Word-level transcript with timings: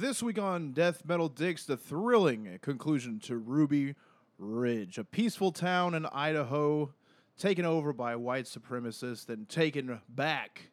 This 0.00 0.22
week 0.22 0.38
on 0.38 0.70
Death 0.74 1.04
Metal 1.04 1.28
Dicks, 1.28 1.64
the 1.64 1.76
thrilling 1.76 2.56
conclusion 2.62 3.18
to 3.24 3.36
Ruby 3.36 3.96
Ridge, 4.38 4.96
a 4.96 5.02
peaceful 5.02 5.50
town 5.50 5.92
in 5.96 6.06
Idaho 6.06 6.94
taken 7.36 7.64
over 7.64 7.92
by 7.92 8.14
white 8.14 8.44
supremacists 8.44 9.28
and 9.28 9.48
taken 9.48 10.00
back 10.08 10.70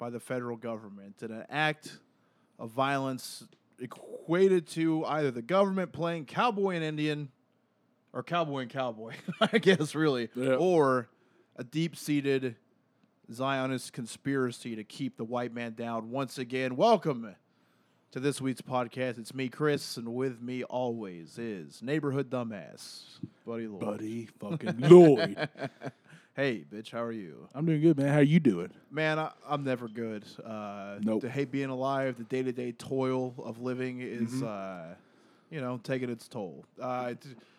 by 0.00 0.10
the 0.10 0.18
federal 0.18 0.56
government 0.56 1.22
in 1.22 1.30
an 1.30 1.44
act 1.48 2.00
of 2.58 2.70
violence 2.72 3.44
equated 3.78 4.66
to 4.70 5.04
either 5.04 5.30
the 5.30 5.40
government 5.42 5.92
playing 5.92 6.24
cowboy 6.24 6.74
and 6.74 6.82
Indian 6.82 7.28
or 8.12 8.24
cowboy 8.24 8.62
and 8.62 8.70
cowboy, 8.70 9.14
I 9.40 9.58
guess, 9.58 9.94
really, 9.94 10.30
Yeah. 10.34 10.54
or 10.54 11.08
a 11.54 11.62
deep 11.62 11.94
seated 11.94 12.56
Zionist 13.32 13.92
conspiracy 13.92 14.74
to 14.74 14.82
keep 14.82 15.16
the 15.16 15.24
white 15.24 15.54
man 15.54 15.74
down 15.74 16.10
once 16.10 16.38
again. 16.38 16.74
Welcome 16.74 17.36
to 18.12 18.20
this 18.20 18.40
week's 18.40 18.60
podcast. 18.62 19.18
It's 19.18 19.34
me, 19.34 19.48
Chris, 19.48 19.96
and 19.96 20.14
with 20.14 20.40
me 20.40 20.64
always 20.64 21.38
is 21.38 21.82
neighborhood 21.82 22.30
dumbass, 22.30 23.02
Buddy 23.46 23.66
Lloyd. 23.66 23.80
buddy 23.80 24.28
fucking 24.40 24.78
Lloyd. 24.80 25.48
Hey, 26.36 26.64
bitch, 26.72 26.92
how 26.92 27.02
are 27.02 27.10
you? 27.10 27.48
I'm 27.52 27.66
doing 27.66 27.80
good, 27.80 27.98
man. 27.98 28.12
How 28.14 28.20
you 28.20 28.38
doing? 28.38 28.70
Man, 28.92 29.18
I, 29.18 29.32
I'm 29.48 29.64
never 29.64 29.88
good. 29.88 30.22
Uh, 30.46 30.98
Nope. 31.00 31.22
The 31.22 31.28
hate 31.28 31.50
being 31.50 31.68
alive, 31.68 32.16
the 32.16 32.22
day 32.22 32.44
to 32.44 32.52
day 32.52 32.70
toil 32.70 33.34
of 33.44 33.60
living 33.60 34.00
is, 34.00 34.30
Mm-hmm. 34.30 34.46
uh, 34.46 34.94
you 35.50 35.60
know, 35.60 35.80
taking 35.82 36.08
its 36.10 36.28
toll. 36.28 36.64
Uh, 36.80 37.14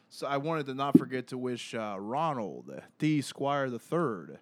so 0.09 0.27
I 0.27 0.37
wanted 0.37 0.65
to 0.67 0.75
not 0.75 0.97
forget 0.97 1.27
to 1.27 1.37
wish 1.37 1.75
uh, 1.75 1.97
Ronald 1.99 2.71
D. 2.99 3.19
Squire 3.19 3.69
the 3.69 3.79
Third 3.79 4.39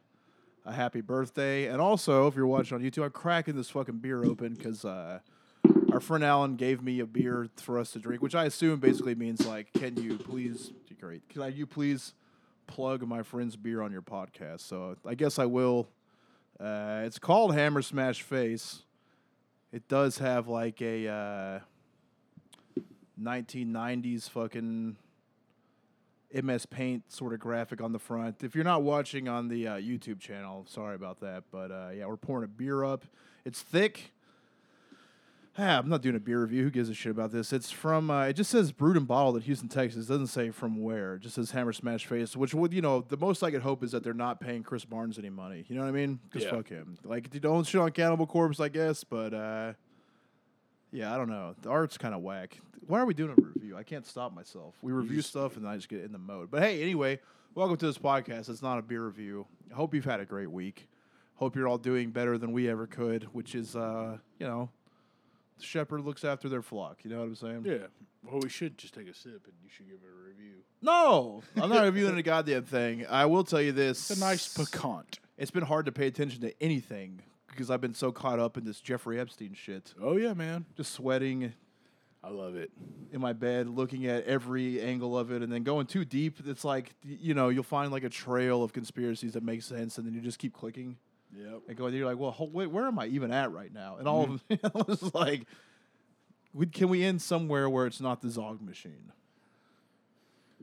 a 0.68 0.72
happy 0.72 1.02
birthday, 1.02 1.66
and 1.66 1.82
also 1.82 2.28
if 2.28 2.36
you're 2.36 2.46
watching 2.46 2.76
on 2.78 2.84
YouTube, 2.84 3.06
I'm 3.06 3.10
cracking 3.10 3.56
this 3.56 3.72
fucking 3.72 3.98
beer 3.98 4.24
open 4.24 4.54
because 4.54 4.86
uh, 4.86 5.18
our 5.92 6.00
friend 6.00 6.24
Alan 6.24 6.56
gave 6.56 6.82
me 6.82 7.00
a 7.00 7.06
beer 7.06 7.48
for 7.58 7.80
us 7.80 7.92
to 7.92 8.00
drink, 8.00 8.22
which 8.22 8.36
I 8.36 8.46
assume 8.46 8.80
basically 8.80 9.16
means 9.16 9.46
like, 9.46 9.72
can 9.74 10.02
you 10.02 10.18
please, 10.18 10.72
great, 11.00 11.28
can 11.30 11.42
I, 11.42 11.48
you 11.48 11.66
please 11.66 12.14
plug 12.68 13.08
my 13.08 13.24
friend's 13.24 13.56
beer 13.56 13.82
on 13.82 13.92
your 13.92 14.02
podcast? 14.02 14.62
So 14.62 14.98
I 15.06 15.16
guess 15.16 15.40
I 15.40 15.46
will. 15.46 15.90
Uh, 16.60 17.04
it's 17.06 17.20
called 17.20 17.54
Hammer 17.54 17.82
Smash 17.82 18.22
Face. 18.22 18.84
It 19.72 19.88
does 19.88 20.18
have 20.18 20.48
like 20.48 20.82
a 20.82 21.08
uh, 21.08 21.60
1990s 23.22 24.30
fucking 24.30 24.98
MS 26.34 26.66
Paint 26.66 27.12
sort 27.12 27.34
of 27.34 27.40
graphic 27.40 27.82
on 27.82 27.92
the 27.92 28.00
front. 28.00 28.44
If 28.44 28.56
you're 28.56 28.64
not 28.64 28.84
watching 28.84 29.28
on 29.28 29.48
the 29.48 29.68
uh, 29.68 29.76
YouTube 29.76 30.20
channel, 30.20 30.66
sorry 30.68 30.96
about 30.96 31.20
that. 31.22 31.46
But 31.52 31.72
uh, 31.72 31.90
yeah, 31.96 32.06
we're 32.08 32.18
pouring 32.18 32.46
a 32.46 32.48
beer 32.48 32.84
up. 32.84 33.04
It's 33.46 33.62
thick. 33.62 34.12
Ah, 35.58 35.78
I'm 35.80 35.90
not 35.90 36.02
doing 36.02 36.16
a 36.16 36.20
beer 36.20 36.42
review. 36.42 36.64
Who 36.64 36.70
gives 36.72 36.90
a 36.90 36.94
shit 36.94 37.12
about 37.12 37.32
this? 37.32 37.52
It's 37.54 37.72
from. 37.72 38.10
Uh, 38.10 38.26
it 38.26 38.34
just 38.34 38.52
says 38.52 38.72
brewed 38.72 38.98
and 38.98 39.08
bottled 39.08 39.38
at 39.38 39.44
Houston, 39.44 39.70
Texas. 39.70 40.06
It 40.06 40.10
doesn't 40.10 40.28
say 40.28 40.52
from 40.52 40.82
where. 40.84 41.16
It 41.16 41.22
just 41.22 41.36
says 41.36 41.52
Hammer 41.52 41.74
Smash 41.74 42.06
Face. 42.06 42.36
Which 42.36 42.54
would 42.54 42.74
you 42.74 42.82
know? 42.82 43.02
The 43.08 43.18
most 43.18 43.44
I 43.44 43.52
could 43.52 43.62
hope 43.62 43.84
is 43.84 43.92
that 43.92 44.04
they're 44.04 44.14
not 44.14 44.40
paying 44.40 44.64
Chris 44.64 44.86
Barnes 44.86 45.18
any 45.18 45.30
money. 45.30 45.66
You 45.68 45.76
know 45.76 45.82
what 45.82 45.88
I 45.90 45.92
mean? 45.92 46.20
Because 46.30 46.44
Yeah. 46.46 46.52
fuck 46.52 46.70
him. 46.70 46.98
Like 47.04 47.34
you 47.34 47.40
don't 47.40 47.66
shit 47.66 47.82
on 47.82 47.92
Cannibal 47.92 48.28
Corpse, 48.28 48.60
I 48.60 48.70
guess. 48.70 49.04
But 49.04 49.34
uh, 49.34 49.74
yeah, 50.92 51.14
I 51.14 51.18
don't 51.18 51.30
know. 51.30 51.56
The 51.62 51.70
art's 51.70 51.98
kind 51.98 52.14
of 52.14 52.22
whack. 52.22 52.60
Why 52.86 53.00
are 53.00 53.06
we 53.06 53.14
doing 53.14 53.32
a 53.32 53.42
review? 53.42 53.76
I 53.76 53.84
can't 53.84 54.06
stop 54.06 54.34
myself. 54.34 54.76
We 54.82 54.94
review 54.94 55.22
stuff 55.22 55.58
and 55.58 55.66
then 55.66 55.72
I 55.72 55.76
just 55.76 55.90
get 55.90 56.04
in 56.04 56.14
the 56.14 56.18
mode. 56.18 56.50
But 56.50 56.62
hey, 56.64 56.82
anyway, 56.82 57.20
welcome 57.54 57.76
to 57.78 57.86
this 57.86 57.98
podcast. 57.98 58.50
It's 58.50 58.62
not 58.62 58.78
a 58.78 58.82
beer 58.82 59.06
review. 59.06 59.46
I 59.72 59.76
hope 59.76 59.94
you've 59.94 60.06
had 60.06 60.22
a 60.22 60.26
great 60.26 60.50
week. 60.50 60.88
Hope 61.36 61.56
you're 61.56 61.68
all 61.68 61.78
doing 61.78 62.12
better 62.12 62.38
than 62.38 62.54
we 62.54 62.70
ever 62.70 62.88
could, 62.88 63.24
which 63.34 63.56
is, 63.56 63.76
uh, 63.76 64.18
you 64.40 64.48
know, 64.48 64.70
the 65.58 65.64
shepherd 65.66 66.02
looks 66.02 66.24
after 66.24 66.50
their 66.50 66.62
flock. 66.62 67.00
You 67.04 67.10
know 67.12 67.20
what 67.20 67.26
I'm 67.26 67.36
saying? 67.36 67.64
Yeah. 67.66 67.88
Well, 68.24 68.40
we 68.42 68.50
should 68.50 68.78
just 68.78 68.94
take 68.94 69.08
a 69.08 69.14
sip 69.14 69.46
and 69.46 69.54
you 69.64 69.70
should 69.70 69.88
give 69.88 69.98
it 70.04 70.10
a 70.10 70.28
review. 70.30 70.56
No, 70.82 71.42
I'm 71.56 71.70
not 71.70 71.84
reviewing 71.84 72.18
a 72.18 72.24
goddamn 72.24 72.64
thing. 72.64 73.06
I 73.08 73.26
will 73.26 73.44
tell 73.44 73.62
you 73.62 73.72
this. 73.72 74.10
It's 74.12 74.20
a 74.20 74.24
nice 74.24 74.54
piquant. 74.58 75.20
It's 75.38 75.52
been 75.52 75.64
hard 75.64 75.86
to 75.86 75.92
pay 75.92 76.08
attention 76.08 76.42
to 76.42 76.54
anything 76.62 77.22
because 77.48 77.72
I've 77.72 77.82
been 77.82 77.94
so 77.94 78.12
caught 78.12 78.40
up 78.40 78.58
in 78.58 78.66
this 78.66 78.82
Jeffrey 78.82 79.20
Epstein 79.20 79.54
shit. 79.54 79.94
Oh 80.02 80.18
yeah, 80.18 80.34
man. 80.34 80.66
Just 80.76 80.94
sweating, 80.94 81.54
I 82.24 82.30
love 82.30 82.56
it. 82.56 82.72
in 83.14 83.22
my 83.22 83.34
bed 83.34 83.70
looking 83.70 84.06
at 84.08 84.26
every 84.26 84.82
angle 84.82 85.18
of 85.18 85.32
it 85.32 85.42
and 85.42 85.52
then 85.52 85.64
going 85.64 85.86
too 85.88 86.04
deep 86.04 86.38
it's 86.46 86.66
like 86.66 86.94
you 87.04 87.34
know 87.34 87.48
you'll 87.50 87.64
find 87.64 87.92
like 87.92 88.04
a 88.04 88.10
trail 88.10 88.64
of 88.64 88.74
conspiracies 88.74 89.34
that 89.34 89.44
make 89.44 89.62
sense 89.62 89.98
and 89.98 90.06
then 90.06 90.14
you 90.14 90.20
just 90.20 90.38
keep 90.40 90.54
clicking 90.54 90.98
Yep. 91.36 91.62
and 91.68 91.78
going 91.78 91.94
you're 91.94 92.06
like 92.06 92.18
well 92.18 92.36
wait, 92.52 92.68
where 92.68 92.86
am 92.86 93.00
i 93.00 93.06
even 93.08 93.32
at 93.32 93.52
right 93.52 93.74
now 93.74 93.98
and 93.98 94.08
all 94.08 94.28
mm-hmm. 94.28 94.54
of 94.54 94.62
them 94.74 94.84
it's 94.88 95.14
like 95.14 95.46
we, 96.54 96.66
can 96.66 96.90
we 96.90 97.04
end 97.04 97.22
somewhere 97.22 97.70
where 97.70 97.86
it's 97.86 98.02
not 98.02 98.22
the 98.22 98.30
zog 98.30 98.62
machine 98.62 99.12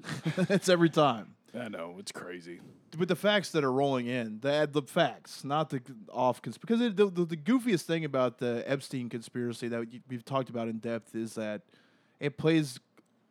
it's 0.48 0.68
every 0.68 0.90
time 0.90 1.34
I 1.58 1.68
know 1.68 1.96
it's 1.98 2.10
crazy. 2.12 2.60
but 2.98 3.08
the 3.08 3.16
facts 3.16 3.50
that 3.52 3.62
are 3.62 3.70
rolling 3.70 4.06
in, 4.06 4.40
the 4.40 4.68
the 4.70 4.82
facts, 4.82 5.44
not 5.44 5.70
the 5.70 5.80
off 6.12 6.42
cons- 6.42 6.58
because 6.58 6.80
it, 6.80 6.96
the, 6.96 7.06
the 7.06 7.24
the 7.24 7.36
goofiest 7.36 7.82
thing 7.82 8.04
about 8.04 8.38
the 8.38 8.64
Epstein 8.66 9.08
conspiracy 9.08 9.68
that 9.68 9.86
we've 10.08 10.24
talked 10.24 10.48
about 10.48 10.68
in 10.68 10.78
depth 10.78 11.14
is 11.14 11.34
that 11.34 11.62
it 12.18 12.36
plays 12.36 12.80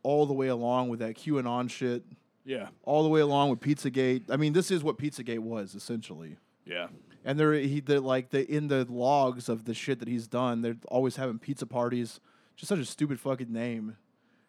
all 0.03 0.25
the 0.25 0.33
way 0.33 0.47
along 0.47 0.89
with 0.89 0.99
that 0.99 1.15
QAnon 1.15 1.69
shit, 1.69 2.03
Yeah. 2.45 2.67
all 2.83 3.03
the 3.03 3.09
way 3.09 3.21
along 3.21 3.49
with 3.49 3.59
Pizzagate. 3.59 4.29
I 4.29 4.35
mean, 4.35 4.53
this 4.53 4.69
is 4.69 4.83
what 4.83 4.97
Pizzagate 4.97 5.39
was 5.39 5.75
essentially. 5.75 6.37
Yeah. 6.65 6.87
And 7.25 7.39
there, 7.39 7.53
he 7.53 7.79
the 7.79 8.01
like 8.01 8.29
the 8.29 8.49
in 8.49 8.67
the 8.67 8.85
logs 8.89 9.49
of 9.49 9.65
the 9.65 9.73
shit 9.73 9.99
that 9.99 10.07
he's 10.07 10.27
done, 10.27 10.61
they're 10.61 10.77
always 10.87 11.15
having 11.15 11.39
pizza 11.39 11.65
parties. 11.65 12.19
Just 12.55 12.69
such 12.69 12.79
a 12.79 12.85
stupid 12.85 13.19
fucking 13.19 13.51
name, 13.51 13.95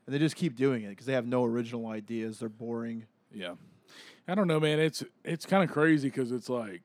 and 0.06 0.14
they 0.14 0.18
just 0.18 0.36
keep 0.36 0.56
doing 0.56 0.82
it 0.82 0.90
because 0.90 1.06
they 1.06 1.14
have 1.14 1.26
no 1.26 1.44
original 1.44 1.86
ideas. 1.86 2.40
They're 2.40 2.48
boring. 2.48 3.06
Yeah. 3.32 3.54
I 4.28 4.34
don't 4.34 4.48
know, 4.48 4.60
man. 4.60 4.78
It's 4.78 5.02
it's 5.24 5.46
kind 5.46 5.62
of 5.62 5.70
crazy 5.70 6.08
because 6.08 6.32
it's 6.32 6.48
like. 6.48 6.82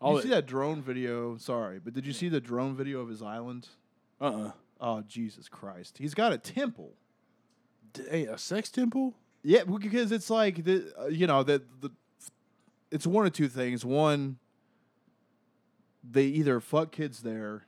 All 0.00 0.14
you 0.16 0.22
see 0.22 0.28
that 0.28 0.46
drone 0.46 0.80
video? 0.80 1.36
Sorry, 1.38 1.80
but 1.80 1.92
did 1.92 2.06
you 2.06 2.12
see 2.12 2.28
the 2.28 2.40
drone 2.40 2.76
video 2.76 3.00
of 3.00 3.08
his 3.08 3.22
island? 3.22 3.68
Uh. 4.20 4.24
uh 4.24 4.50
Oh 4.80 5.02
Jesus 5.02 5.48
Christ! 5.48 5.98
He's 5.98 6.14
got 6.14 6.32
a 6.32 6.38
temple. 6.38 6.92
Hey, 8.08 8.26
a 8.26 8.38
sex 8.38 8.70
temple? 8.70 9.14
Yeah, 9.42 9.64
because 9.64 10.12
it's 10.12 10.30
like 10.30 10.64
the 10.64 10.92
uh, 10.98 11.06
you 11.06 11.26
know 11.26 11.42
the 11.42 11.62
the 11.80 11.90
it's 12.90 13.06
one 13.06 13.26
of 13.26 13.32
two 13.32 13.48
things. 13.48 13.84
One, 13.84 14.38
they 16.02 16.24
either 16.26 16.60
fuck 16.60 16.92
kids 16.92 17.20
there, 17.22 17.66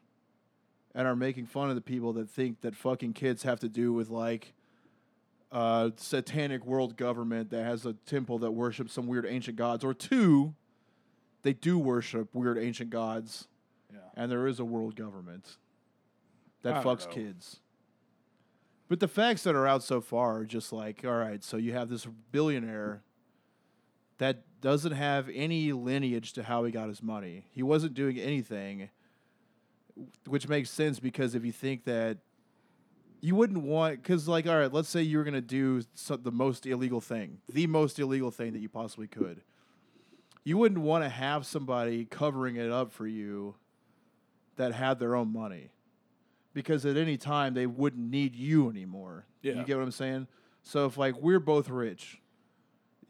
and 0.94 1.06
are 1.06 1.16
making 1.16 1.46
fun 1.46 1.68
of 1.68 1.74
the 1.76 1.80
people 1.80 2.12
that 2.14 2.28
think 2.28 2.60
that 2.62 2.74
fucking 2.74 3.12
kids 3.12 3.42
have 3.44 3.60
to 3.60 3.68
do 3.68 3.92
with 3.92 4.10
like 4.10 4.54
uh, 5.52 5.90
satanic 5.96 6.64
world 6.64 6.96
government 6.96 7.50
that 7.50 7.64
has 7.64 7.84
a 7.86 7.92
temple 7.92 8.38
that 8.38 8.52
worships 8.52 8.92
some 8.92 9.06
weird 9.06 9.26
ancient 9.26 9.56
gods, 9.56 9.84
or 9.84 9.92
two, 9.94 10.54
they 11.42 11.52
do 11.52 11.78
worship 11.78 12.34
weird 12.34 12.58
ancient 12.58 12.90
gods, 12.90 13.48
Yeah. 13.92 13.98
and 14.14 14.30
there 14.30 14.46
is 14.46 14.60
a 14.60 14.64
world 14.64 14.94
government 14.96 15.56
that 16.62 16.84
fucks 16.84 17.06
know. 17.06 17.12
kids. 17.12 17.60
But 18.88 19.00
the 19.00 19.08
facts 19.08 19.44
that 19.44 19.54
are 19.54 19.66
out 19.66 19.82
so 19.84 20.00
far 20.00 20.38
are 20.38 20.44
just 20.44 20.72
like, 20.72 21.04
all 21.04 21.12
right, 21.16 21.42
so 21.44 21.56
you 21.56 21.72
have 21.72 21.88
this 21.88 22.06
billionaire 22.32 23.02
that 24.18 24.42
doesn't 24.60 24.92
have 24.92 25.28
any 25.32 25.72
lineage 25.72 26.32
to 26.34 26.42
how 26.42 26.64
he 26.64 26.72
got 26.72 26.88
his 26.88 27.02
money. 27.02 27.44
He 27.50 27.62
wasn't 27.62 27.94
doing 27.94 28.18
anything, 28.18 28.90
which 30.26 30.48
makes 30.48 30.70
sense 30.70 31.00
because 31.00 31.34
if 31.34 31.44
you 31.44 31.52
think 31.52 31.84
that 31.84 32.18
you 33.20 33.34
wouldn't 33.34 33.62
want, 33.62 34.02
because 34.02 34.28
like, 34.28 34.46
all 34.46 34.58
right, 34.58 34.72
let's 34.72 34.88
say 34.88 35.02
you 35.02 35.18
were 35.18 35.24
gonna 35.24 35.40
do 35.40 35.82
so, 35.94 36.16
the 36.16 36.32
most 36.32 36.66
illegal 36.66 37.00
thing, 37.00 37.38
the 37.48 37.66
most 37.66 37.98
illegal 37.98 38.30
thing 38.30 38.52
that 38.52 38.60
you 38.60 38.68
possibly 38.68 39.06
could. 39.06 39.42
You 40.42 40.56
wouldn't 40.56 40.80
want 40.80 41.04
to 41.04 41.10
have 41.10 41.44
somebody 41.44 42.06
covering 42.06 42.56
it 42.56 42.70
up 42.70 42.92
for 42.92 43.06
you 43.06 43.56
that 44.56 44.72
had 44.72 44.98
their 44.98 45.14
own 45.14 45.32
money 45.32 45.70
because 46.54 46.86
at 46.86 46.96
any 46.96 47.16
time 47.16 47.54
they 47.54 47.66
wouldn't 47.66 48.10
need 48.10 48.34
you 48.34 48.70
anymore. 48.70 49.26
Yeah. 49.42 49.54
You 49.54 49.64
get 49.64 49.76
what 49.76 49.84
I'm 49.84 49.90
saying? 49.90 50.26
So 50.62 50.86
if 50.86 50.96
like 50.96 51.20
we're 51.20 51.40
both 51.40 51.68
rich, 51.68 52.20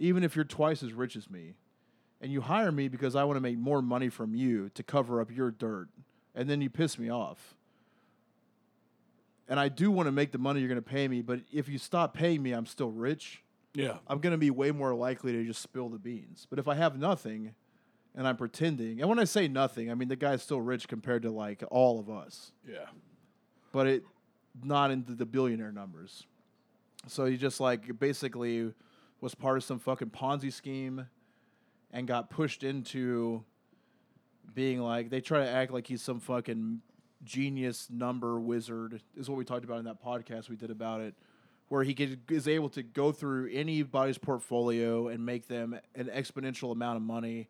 even 0.00 0.24
if 0.24 0.34
you're 0.34 0.44
twice 0.44 0.82
as 0.82 0.92
rich 0.92 1.14
as 1.14 1.30
me, 1.30 1.54
and 2.20 2.32
you 2.32 2.40
hire 2.40 2.72
me 2.72 2.88
because 2.88 3.14
I 3.14 3.22
want 3.24 3.36
to 3.36 3.40
make 3.40 3.56
more 3.58 3.80
money 3.82 4.08
from 4.08 4.34
you 4.34 4.70
to 4.70 4.82
cover 4.82 5.20
up 5.20 5.30
your 5.30 5.50
dirt, 5.52 5.88
and 6.34 6.50
then 6.50 6.60
you 6.60 6.68
piss 6.70 6.98
me 6.98 7.08
off. 7.10 7.54
And 9.48 9.58
I 9.60 9.68
do 9.68 9.90
want 9.90 10.06
to 10.06 10.12
make 10.12 10.32
the 10.32 10.38
money 10.38 10.60
you're 10.60 10.68
going 10.68 10.76
to 10.82 10.82
pay 10.82 11.06
me, 11.08 11.22
but 11.22 11.40
if 11.52 11.68
you 11.68 11.76
stop 11.78 12.14
paying 12.14 12.42
me, 12.42 12.52
I'm 12.52 12.66
still 12.66 12.90
rich. 12.90 13.42
Yeah. 13.74 13.98
I'm 14.08 14.18
going 14.20 14.32
to 14.32 14.38
be 14.38 14.50
way 14.50 14.70
more 14.70 14.94
likely 14.94 15.32
to 15.32 15.44
just 15.44 15.60
spill 15.62 15.88
the 15.88 15.98
beans. 15.98 16.46
But 16.48 16.58
if 16.58 16.66
I 16.68 16.74
have 16.74 16.98
nothing 16.98 17.54
and 18.14 18.26
I'm 18.26 18.36
pretending, 18.36 19.00
and 19.00 19.08
when 19.08 19.18
I 19.18 19.24
say 19.24 19.48
nothing, 19.48 19.90
I 19.90 19.94
mean 19.94 20.08
the 20.08 20.16
guy's 20.16 20.42
still 20.42 20.60
rich 20.60 20.88
compared 20.88 21.22
to 21.22 21.30
like 21.30 21.62
all 21.70 21.98
of 22.00 22.08
us 22.10 22.52
Yeah. 22.68 22.86
but 23.72 23.86
it 23.86 24.04
not 24.64 24.90
into 24.90 25.12
the 25.14 25.26
billionaire 25.26 25.72
numbers. 25.72 26.26
So 27.06 27.24
he 27.26 27.36
just 27.36 27.60
like 27.60 27.98
basically 27.98 28.72
was 29.20 29.34
part 29.34 29.56
of 29.56 29.64
some 29.64 29.78
fucking 29.78 30.10
Ponzi 30.10 30.52
scheme 30.52 31.06
and 31.90 32.06
got 32.06 32.30
pushed 32.30 32.62
into 32.62 33.44
being 34.54 34.80
like 34.80 35.10
they 35.10 35.20
try 35.20 35.40
to 35.40 35.48
act 35.48 35.72
like 35.72 35.86
he's 35.86 36.02
some 36.02 36.18
fucking 36.18 36.80
genius 37.22 37.88
number 37.90 38.40
wizard 38.40 39.00
is 39.16 39.28
what 39.28 39.36
we 39.36 39.44
talked 39.44 39.64
about 39.64 39.78
in 39.78 39.84
that 39.84 40.02
podcast 40.02 40.48
we 40.48 40.56
did 40.56 40.70
about 40.70 41.00
it 41.00 41.14
where 41.70 41.84
he 41.84 41.94
could, 41.94 42.18
is 42.28 42.48
able 42.48 42.68
to 42.68 42.82
go 42.82 43.12
through 43.12 43.48
anybody's 43.52 44.18
portfolio 44.18 45.06
and 45.06 45.24
make 45.24 45.46
them 45.46 45.78
an 45.94 46.06
exponential 46.06 46.72
amount 46.72 46.96
of 46.96 47.02
money. 47.02 47.48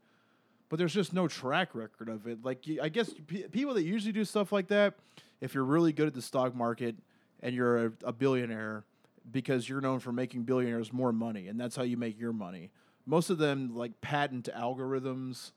But 0.68 0.78
there's 0.78 0.92
just 0.92 1.14
no 1.14 1.26
track 1.26 1.74
record 1.74 2.10
of 2.10 2.26
it. 2.26 2.44
Like 2.44 2.64
i 2.80 2.90
guess 2.90 3.12
p- 3.26 3.48
people 3.50 3.74
that 3.74 3.82
usually 3.82 4.12
do 4.12 4.24
stuff 4.24 4.52
like 4.52 4.68
that 4.68 4.94
if 5.40 5.54
you're 5.54 5.64
really 5.64 5.92
good 5.92 6.06
at 6.06 6.14
the 6.14 6.22
stock 6.22 6.54
market 6.54 6.96
and 7.40 7.54
you're 7.54 7.86
a, 7.86 7.92
a 8.04 8.12
billionaire 8.12 8.84
because 9.32 9.68
you're 9.68 9.80
known 9.80 9.98
for 10.00 10.12
making 10.12 10.42
billionaires 10.42 10.92
more 10.92 11.12
money 11.12 11.48
and 11.48 11.58
that's 11.60 11.76
how 11.76 11.82
you 11.82 11.96
make 11.96 12.18
your 12.18 12.32
money. 12.32 12.70
Most 13.06 13.30
of 13.30 13.38
them 13.38 13.74
like 13.74 14.00
patent 14.00 14.48
algorithms 14.54 15.52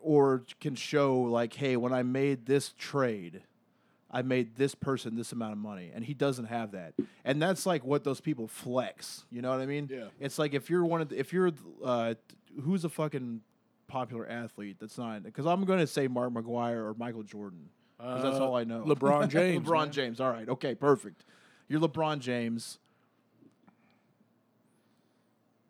or 0.00 0.44
can 0.60 0.74
show 0.74 1.16
like 1.22 1.54
hey 1.54 1.76
when 1.76 1.92
i 1.92 2.02
made 2.02 2.46
this 2.46 2.72
trade 2.78 3.42
i 4.10 4.22
made 4.22 4.54
this 4.56 4.74
person 4.74 5.16
this 5.16 5.32
amount 5.32 5.52
of 5.52 5.58
money 5.58 5.90
and 5.92 6.04
he 6.04 6.14
doesn't 6.14 6.46
have 6.46 6.70
that. 6.72 6.94
And 7.24 7.42
that's 7.42 7.66
like 7.66 7.84
what 7.84 8.04
those 8.04 8.20
people 8.20 8.46
flex. 8.46 9.24
You 9.30 9.42
know 9.42 9.50
what 9.50 9.60
i 9.60 9.66
mean? 9.66 9.88
Yeah. 9.92 10.04
it's 10.20 10.38
like 10.38 10.54
if 10.54 10.70
you're 10.70 10.84
one 10.84 11.00
of 11.00 11.08
the, 11.08 11.18
if 11.18 11.32
you're 11.32 11.50
uh 11.84 12.14
who's 12.62 12.84
a 12.84 12.88
fucking 12.88 13.40
popular 13.88 14.26
athlete 14.28 14.76
that's 14.78 14.98
not 14.98 15.22
because 15.22 15.46
i'm 15.46 15.64
going 15.64 15.78
to 15.78 15.86
say 15.86 16.06
mark 16.08 16.30
mcgwire 16.32 16.76
or 16.76 16.94
michael 16.98 17.22
jordan 17.22 17.70
because 17.98 18.22
that's 18.22 18.36
Uh, 18.36 18.44
all 18.46 18.54
i 18.56 18.62
know. 18.62 18.84
LeBron 18.84 19.28
James, 19.30 19.66
lebron 19.66 19.84
man. 19.84 19.90
james 19.92 20.20
all 20.20 20.30
right 20.30 20.48
okay 20.48 20.74
perfect 20.74 21.24
you're 21.68 21.80
lebron 21.80 22.18
james 22.18 22.78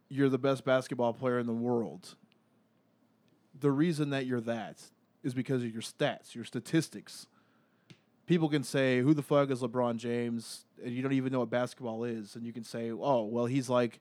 you're 0.08 0.28
the 0.28 0.38
best 0.38 0.64
basketball 0.64 1.12
player 1.12 1.38
in 1.38 1.46
the 1.46 1.52
world 1.52 2.14
the 3.60 3.70
reason 3.70 4.10
that 4.10 4.26
you're 4.26 4.40
that 4.40 4.82
is 5.22 5.34
because 5.34 5.62
of 5.62 5.72
your 5.72 5.82
stats, 5.82 6.34
your 6.34 6.44
statistics. 6.44 7.26
People 8.26 8.48
can 8.48 8.62
say, 8.62 9.00
"Who 9.00 9.14
the 9.14 9.22
fuck 9.22 9.50
is 9.50 9.62
LeBron 9.62 9.96
James?" 9.96 10.66
and 10.82 10.94
you 10.94 11.02
don't 11.02 11.12
even 11.12 11.32
know 11.32 11.40
what 11.40 11.50
basketball 11.50 12.04
is, 12.04 12.36
and 12.36 12.46
you 12.46 12.52
can 12.52 12.64
say, 12.64 12.90
"Oh, 12.90 13.24
well, 13.24 13.46
he's 13.46 13.68
like 13.68 14.00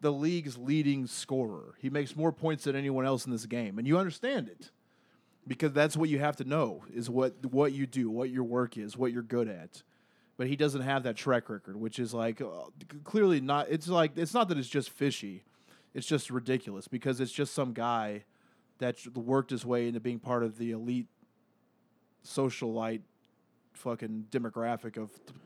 the 0.00 0.12
league's 0.12 0.56
leading 0.56 1.06
scorer. 1.06 1.74
He 1.78 1.90
makes 1.90 2.16
more 2.16 2.32
points 2.32 2.64
than 2.64 2.76
anyone 2.76 3.04
else 3.04 3.26
in 3.26 3.32
this 3.32 3.46
game." 3.46 3.78
And 3.78 3.86
you 3.86 3.98
understand 3.98 4.48
it. 4.48 4.70
Because 5.46 5.72
that's 5.72 5.96
what 5.96 6.10
you 6.10 6.18
have 6.18 6.36
to 6.36 6.44
know 6.44 6.84
is 6.92 7.08
what 7.08 7.46
what 7.46 7.72
you 7.72 7.86
do, 7.86 8.10
what 8.10 8.30
your 8.30 8.44
work 8.44 8.76
is, 8.76 8.96
what 8.96 9.12
you're 9.12 9.22
good 9.22 9.48
at. 9.48 9.82
But 10.38 10.46
he 10.46 10.56
doesn't 10.56 10.82
have 10.82 11.02
that 11.02 11.16
track 11.16 11.50
record, 11.50 11.76
which 11.76 11.98
is 11.98 12.14
like 12.14 12.40
uh, 12.40 12.46
clearly 13.04 13.40
not 13.40 13.66
it's 13.68 13.88
like 13.88 14.12
it's 14.16 14.32
not 14.32 14.48
that 14.48 14.56
it's 14.56 14.68
just 14.68 14.88
fishy. 14.88 15.42
It's 15.92 16.06
just 16.06 16.30
ridiculous 16.30 16.88
because 16.88 17.20
it's 17.20 17.32
just 17.32 17.52
some 17.52 17.72
guy 17.74 18.24
that 18.78 19.04
worked 19.16 19.50
his 19.50 19.66
way 19.66 19.88
into 19.88 20.00
being 20.00 20.20
part 20.20 20.44
of 20.44 20.56
the 20.56 20.70
elite 20.70 21.08
socialite 22.24 23.00
fucking 23.72 24.26
demographic 24.30 24.96
of 24.96 25.10
th- 25.26 25.38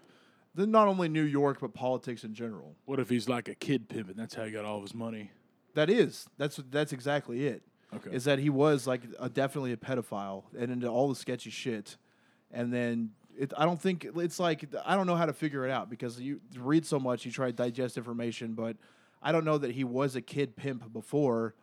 the, 0.55 0.67
not 0.67 0.89
only 0.89 1.09
New 1.09 1.23
York 1.23 1.61
but 1.61 1.73
politics 1.73 2.23
in 2.23 2.35
general. 2.35 2.77
What 2.85 3.01
if 3.01 3.09
he's 3.09 3.29
like 3.29 3.49
a 3.49 3.55
kid 3.55 3.89
pimp 3.89 4.11
and 4.11 4.19
that's 4.19 4.35
how 4.35 4.45
he 4.45 4.51
got 4.51 4.67
all 4.67 4.77
of 4.77 4.83
his 4.83 4.95
money? 4.95 5.31
That 5.75 5.89
is 5.89 6.29
that's 6.37 6.61
that's 6.71 6.93
exactly 6.93 7.47
it. 7.47 7.63
Okay. 7.95 8.15
Is 8.15 8.25
that 8.25 8.39
he 8.39 8.51
was 8.51 8.87
like 8.87 9.03
a, 9.19 9.31
definitely 9.31 9.73
a 9.73 9.77
pedophile 9.77 10.45
and 10.59 10.71
into 10.71 10.89
all 10.89 11.09
the 11.09 11.15
sketchy 11.15 11.51
shit, 11.51 11.97
and 12.51 12.73
then 12.73 13.13
it. 13.39 13.53
I 13.57 13.65
don't 13.65 13.81
think 13.81 14.07
it's 14.17 14.39
like 14.39 14.65
I 14.85 14.97
don't 14.97 15.07
know 15.07 15.17
how 15.17 15.27
to 15.27 15.33
figure 15.33 15.67
it 15.67 15.71
out 15.71 15.91
because 15.91 16.21
you 16.21 16.41
read 16.57 16.87
so 16.87 16.99
much, 16.99 17.25
you 17.25 17.33
try 17.33 17.47
to 17.47 17.53
digest 17.53 17.97
information, 17.97 18.55
but 18.55 18.77
I 19.23 19.33
don't 19.33 19.45
know 19.45 19.59
that 19.59 19.73
he 19.73 19.85
was 19.85 20.17
a 20.17 20.21
kid 20.21 20.57
pimp 20.57 20.93
before. 20.93 21.55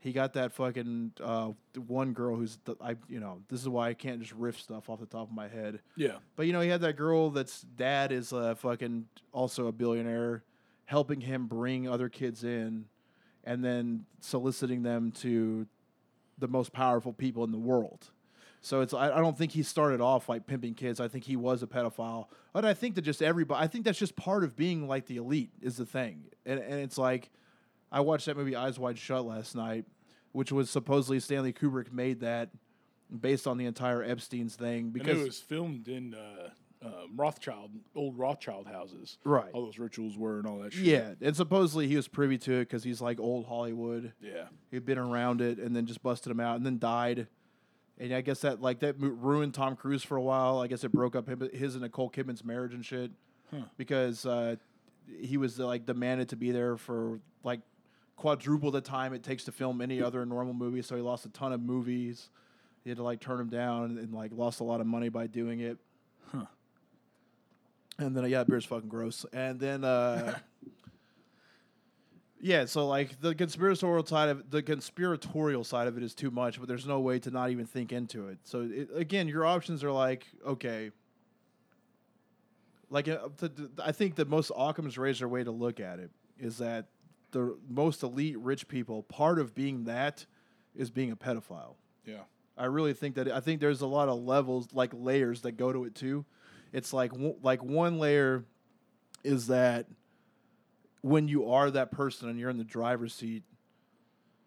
He 0.00 0.12
got 0.12 0.32
that 0.32 0.52
fucking 0.52 1.12
uh, 1.22 1.50
one 1.86 2.12
girl 2.12 2.34
who's 2.34 2.58
the, 2.64 2.74
I 2.80 2.96
you 3.08 3.20
know 3.20 3.40
this 3.48 3.60
is 3.60 3.68
why 3.68 3.88
I 3.88 3.94
can't 3.94 4.20
just 4.20 4.32
riff 4.32 4.60
stuff 4.60 4.90
off 4.90 4.98
the 4.98 5.06
top 5.06 5.28
of 5.28 5.34
my 5.34 5.48
head. 5.48 5.80
yeah. 5.96 6.16
But 6.34 6.46
you 6.46 6.52
know, 6.52 6.60
he 6.60 6.68
had 6.68 6.80
that 6.80 6.96
girl 6.96 7.30
that's 7.30 7.62
dad 7.62 8.10
is 8.10 8.32
uh, 8.32 8.54
fucking 8.56 9.06
also 9.32 9.68
a 9.68 9.72
billionaire, 9.72 10.42
helping 10.86 11.20
him 11.20 11.46
bring 11.46 11.88
other 11.88 12.08
kids 12.08 12.42
in, 12.42 12.86
and 13.44 13.64
then 13.64 14.06
soliciting 14.20 14.82
them 14.82 15.12
to 15.12 15.66
the 16.38 16.48
most 16.48 16.72
powerful 16.72 17.12
people 17.12 17.44
in 17.44 17.52
the 17.52 17.58
world. 17.58 18.10
So 18.62 18.80
it's 18.80 18.94
I, 18.94 19.10
I 19.10 19.18
don't 19.20 19.36
think 19.36 19.52
he 19.52 19.62
started 19.62 20.00
off 20.00 20.28
like 20.28 20.46
pimping 20.46 20.74
kids. 20.74 21.00
I 21.00 21.08
think 21.08 21.24
he 21.24 21.36
was 21.36 21.62
a 21.62 21.66
pedophile. 21.66 22.26
But 22.52 22.64
I 22.64 22.74
think 22.74 22.94
that 22.94 23.02
just 23.02 23.20
everybody 23.20 23.62
I 23.62 23.66
think 23.66 23.84
that's 23.84 23.98
just 23.98 24.16
part 24.16 24.44
of 24.44 24.56
being 24.56 24.86
like 24.86 25.06
the 25.06 25.16
elite 25.16 25.50
is 25.60 25.76
the 25.76 25.84
thing. 25.84 26.24
And 26.46 26.60
and 26.60 26.74
it's 26.74 26.96
like 26.96 27.30
I 27.90 28.00
watched 28.00 28.26
that 28.26 28.36
movie 28.36 28.56
Eyes 28.56 28.78
Wide 28.78 28.98
Shut 28.98 29.26
last 29.26 29.56
night, 29.56 29.84
which 30.30 30.52
was 30.52 30.70
supposedly 30.70 31.18
Stanley 31.20 31.52
Kubrick 31.52 31.92
made 31.92 32.20
that 32.20 32.50
based 33.20 33.46
on 33.46 33.58
the 33.58 33.66
entire 33.66 34.02
Epstein's 34.02 34.54
thing 34.54 34.84
And 34.84 34.92
because 34.92 35.20
it 35.20 35.24
was 35.24 35.38
filmed 35.40 35.88
in 35.88 36.14
uh, 36.14 36.48
um, 36.86 37.16
Rothschild, 37.16 37.70
old 37.94 38.16
Rothschild 38.16 38.66
houses. 38.66 39.18
Right. 39.24 39.50
All 39.52 39.66
those 39.66 39.78
rituals 39.78 40.16
were 40.16 40.38
and 40.38 40.46
all 40.46 40.58
that 40.60 40.72
shit. 40.72 40.84
Yeah, 40.84 41.14
and 41.20 41.36
supposedly 41.36 41.88
he 41.88 41.96
was 41.96 42.08
privy 42.08 42.38
to 42.38 42.54
it 42.54 42.68
because 42.68 42.84
he's 42.84 43.00
like 43.00 43.20
old 43.20 43.46
Hollywood. 43.46 44.12
Yeah. 44.20 44.44
He'd 44.70 44.86
been 44.86 44.98
around 44.98 45.40
it 45.40 45.58
and 45.58 45.74
then 45.74 45.86
just 45.86 46.02
busted 46.02 46.30
him 46.30 46.40
out 46.40 46.56
and 46.56 46.64
then 46.64 46.78
died. 46.78 47.26
And 47.98 48.12
I 48.12 48.20
guess 48.20 48.40
that 48.40 48.60
like 48.60 48.80
that 48.80 48.96
ruined 48.98 49.54
Tom 49.54 49.76
Cruise 49.76 50.02
for 50.02 50.16
a 50.16 50.22
while. 50.22 50.60
I 50.60 50.66
guess 50.66 50.82
it 50.82 50.92
broke 50.92 51.14
up 51.14 51.28
him, 51.28 51.48
his 51.52 51.74
and 51.74 51.82
Nicole 51.82 52.10
Kidman's 52.10 52.44
marriage 52.44 52.74
and 52.74 52.84
shit 52.84 53.12
because 53.76 54.24
uh, 54.26 54.56
he 55.20 55.36
was 55.36 55.60
uh, 55.60 55.66
like 55.66 55.86
demanded 55.86 56.28
to 56.30 56.36
be 56.36 56.50
there 56.50 56.76
for 56.76 57.20
like 57.44 57.60
quadruple 58.16 58.70
the 58.70 58.80
time 58.80 59.12
it 59.12 59.22
takes 59.22 59.44
to 59.44 59.52
film 59.52 59.80
any 59.80 60.02
other 60.02 60.24
normal 60.24 60.54
movie. 60.54 60.82
So 60.82 60.96
he 60.96 61.02
lost 61.02 61.26
a 61.26 61.28
ton 61.30 61.52
of 61.52 61.60
movies. 61.60 62.30
He 62.84 62.90
had 62.90 62.96
to 62.96 63.02
like 63.02 63.20
turn 63.20 63.40
him 63.40 63.48
down 63.48 63.84
and, 63.84 63.98
and, 63.98 64.12
like 64.12 64.32
lost 64.34 64.60
a 64.60 64.64
lot 64.64 64.80
of 64.80 64.86
money 64.86 65.08
by 65.08 65.26
doing 65.26 65.60
it. 65.60 65.78
Huh. 66.30 66.46
And 67.98 68.16
then 68.16 68.28
yeah, 68.28 68.44
beer's 68.44 68.64
fucking 68.64 68.88
gross. 68.88 69.24
And 69.32 69.60
then 69.60 69.84
uh 69.84 70.38
Yeah, 72.44 72.64
so 72.64 72.88
like 72.88 73.20
the 73.20 73.36
conspiratorial 73.36 74.04
side 74.04 74.28
of 74.28 74.50
the 74.50 74.64
conspiratorial 74.64 75.62
side 75.62 75.86
of 75.86 75.96
it 75.96 76.02
is 76.02 76.12
too 76.12 76.32
much, 76.32 76.58
but 76.58 76.68
there's 76.68 76.86
no 76.86 76.98
way 76.98 77.20
to 77.20 77.30
not 77.30 77.50
even 77.50 77.66
think 77.66 77.92
into 77.92 78.26
it. 78.26 78.38
So 78.42 78.68
it, 78.68 78.90
again, 78.96 79.28
your 79.28 79.46
options 79.46 79.84
are 79.84 79.92
like 79.92 80.26
okay, 80.44 80.90
like 82.90 83.06
uh, 83.06 83.28
the, 83.36 83.48
the, 83.48 83.70
I 83.84 83.92
think 83.92 84.16
the 84.16 84.24
most 84.24 84.50
Occam's 84.56 84.98
razor 84.98 85.28
way 85.28 85.44
to 85.44 85.52
look 85.52 85.78
at 85.78 86.00
it 86.00 86.10
is 86.36 86.58
that 86.58 86.86
the 87.30 87.56
most 87.68 88.02
elite 88.02 88.38
rich 88.40 88.66
people, 88.66 89.04
part 89.04 89.38
of 89.38 89.54
being 89.54 89.84
that 89.84 90.26
is 90.74 90.90
being 90.90 91.12
a 91.12 91.16
pedophile. 91.16 91.76
Yeah. 92.04 92.22
I 92.58 92.64
really 92.64 92.92
think 92.92 93.14
that 93.14 93.30
I 93.30 93.38
think 93.38 93.60
there's 93.60 93.82
a 93.82 93.86
lot 93.86 94.08
of 94.08 94.20
levels, 94.20 94.66
like 94.72 94.90
layers 94.92 95.42
that 95.42 95.52
go 95.52 95.72
to 95.72 95.84
it 95.84 95.94
too. 95.94 96.24
It's 96.72 96.92
like 96.92 97.12
like 97.40 97.62
one 97.62 98.00
layer 98.00 98.44
is 99.22 99.46
that 99.46 99.86
when 101.02 101.28
you 101.28 101.50
are 101.50 101.70
that 101.70 101.90
person 101.92 102.28
and 102.28 102.38
you're 102.38 102.50
in 102.50 102.58
the 102.58 102.64
driver's 102.64 103.14
seat, 103.14 103.42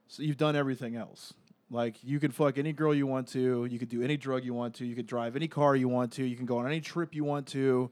so 0.08 0.24
you've 0.24 0.38
done 0.38 0.56
everything 0.56 0.96
else. 0.96 1.34
Like 1.70 2.04
you 2.04 2.20
can 2.20 2.32
fuck 2.32 2.58
any 2.58 2.74
girl 2.74 2.94
you 2.94 3.08
want 3.08 3.28
to, 3.30 3.66
you 3.66 3.80
could 3.80 3.90
do 3.90 4.02
any 4.02 4.18
drug 4.18 4.44
you 4.44 4.54
want 4.54 4.76
to, 4.76 4.86
you 4.86 4.96
could 4.96 5.08
drive 5.08 5.36
any 5.36 5.48
car 5.48 5.76
you 5.76 5.90
want 5.90 6.12
to, 6.14 6.26
you 6.26 6.36
can 6.36 6.46
go 6.46 6.58
on 6.58 6.66
any 6.66 6.82
trip 6.82 7.14
you 7.14 7.24
want 7.24 7.48
to. 7.48 7.92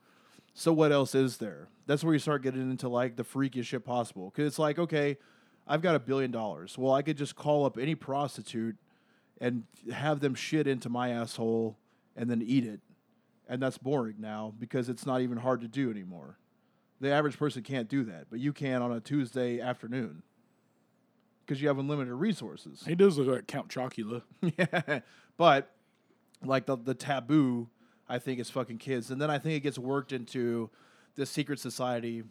So 0.53 0.71
what 0.71 0.91
else 0.91 1.15
is 1.15 1.37
there? 1.37 1.69
That's 1.87 2.03
where 2.03 2.13
you 2.13 2.19
start 2.19 2.43
getting 2.43 2.61
into 2.61 2.87
like 2.87 3.15
the 3.15 3.23
freakiest 3.23 3.65
shit 3.65 3.83
possible. 3.83 4.29
Because 4.29 4.47
it's 4.47 4.59
like, 4.59 4.77
okay, 4.77 5.17
I've 5.67 5.81
got 5.81 5.95
a 5.95 5.99
billion 5.99 6.31
dollars. 6.31 6.77
Well, 6.77 6.93
I 6.93 7.01
could 7.01 7.17
just 7.17 7.35
call 7.35 7.65
up 7.65 7.77
any 7.77 7.95
prostitute 7.95 8.77
and 9.41 9.63
have 9.91 10.19
them 10.19 10.35
shit 10.35 10.67
into 10.67 10.89
my 10.89 11.09
asshole 11.09 11.77
and 12.15 12.29
then 12.29 12.41
eat 12.41 12.65
it. 12.65 12.79
And 13.49 13.61
that's 13.61 13.77
boring 13.77 14.17
now 14.19 14.53
because 14.57 14.87
it's 14.87 15.05
not 15.05 15.21
even 15.21 15.37
hard 15.37 15.61
to 15.61 15.67
do 15.67 15.89
anymore. 15.89 16.37
The 16.99 17.11
average 17.11 17.37
person 17.37 17.63
can't 17.63 17.89
do 17.89 18.03
that, 18.05 18.27
but 18.29 18.39
you 18.39 18.53
can 18.53 18.81
on 18.81 18.91
a 18.91 18.99
Tuesday 18.99 19.59
afternoon 19.59 20.23
because 21.45 21.61
you 21.61 21.67
have 21.67 21.77
unlimited 21.77 22.13
resources. 22.13 22.83
He 22.87 22.95
does 22.95 23.17
look 23.17 23.27
like 23.27 23.47
Count 23.47 23.67
Chocula. 23.69 24.21
yeah. 24.57 24.99
But 25.37 25.71
like 26.43 26.65
the 26.65 26.77
the 26.77 26.93
taboo, 26.93 27.69
I 28.07 28.19
think 28.19 28.39
is 28.39 28.49
fucking 28.49 28.77
kids, 28.77 29.11
and 29.11 29.21
then 29.21 29.29
I 29.29 29.39
think 29.39 29.55
it 29.55 29.61
gets 29.61 29.77
worked 29.77 30.11
into 30.11 30.69
the 31.15 31.25
secret 31.25 31.59
society, 31.59 32.23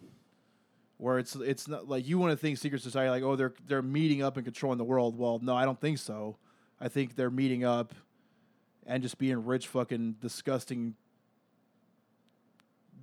where 0.96 1.18
it's 1.18 1.34
it's 1.36 1.68
not 1.68 1.88
like 1.88 2.06
you 2.06 2.18
want 2.18 2.32
to 2.32 2.36
think 2.36 2.58
secret 2.58 2.82
society 2.82 3.10
like 3.10 3.22
oh 3.22 3.36
they're 3.36 3.54
they're 3.66 3.82
meeting 3.82 4.22
up 4.22 4.36
and 4.36 4.44
controlling 4.44 4.78
the 4.78 4.84
world. 4.84 5.18
Well, 5.18 5.38
no, 5.42 5.54
I 5.54 5.64
don't 5.64 5.80
think 5.80 5.98
so. 5.98 6.36
I 6.80 6.88
think 6.88 7.14
they're 7.14 7.30
meeting 7.30 7.64
up 7.64 7.94
and 8.86 9.02
just 9.02 9.18
being 9.18 9.44
rich, 9.44 9.68
fucking 9.68 10.16
disgusting, 10.20 10.94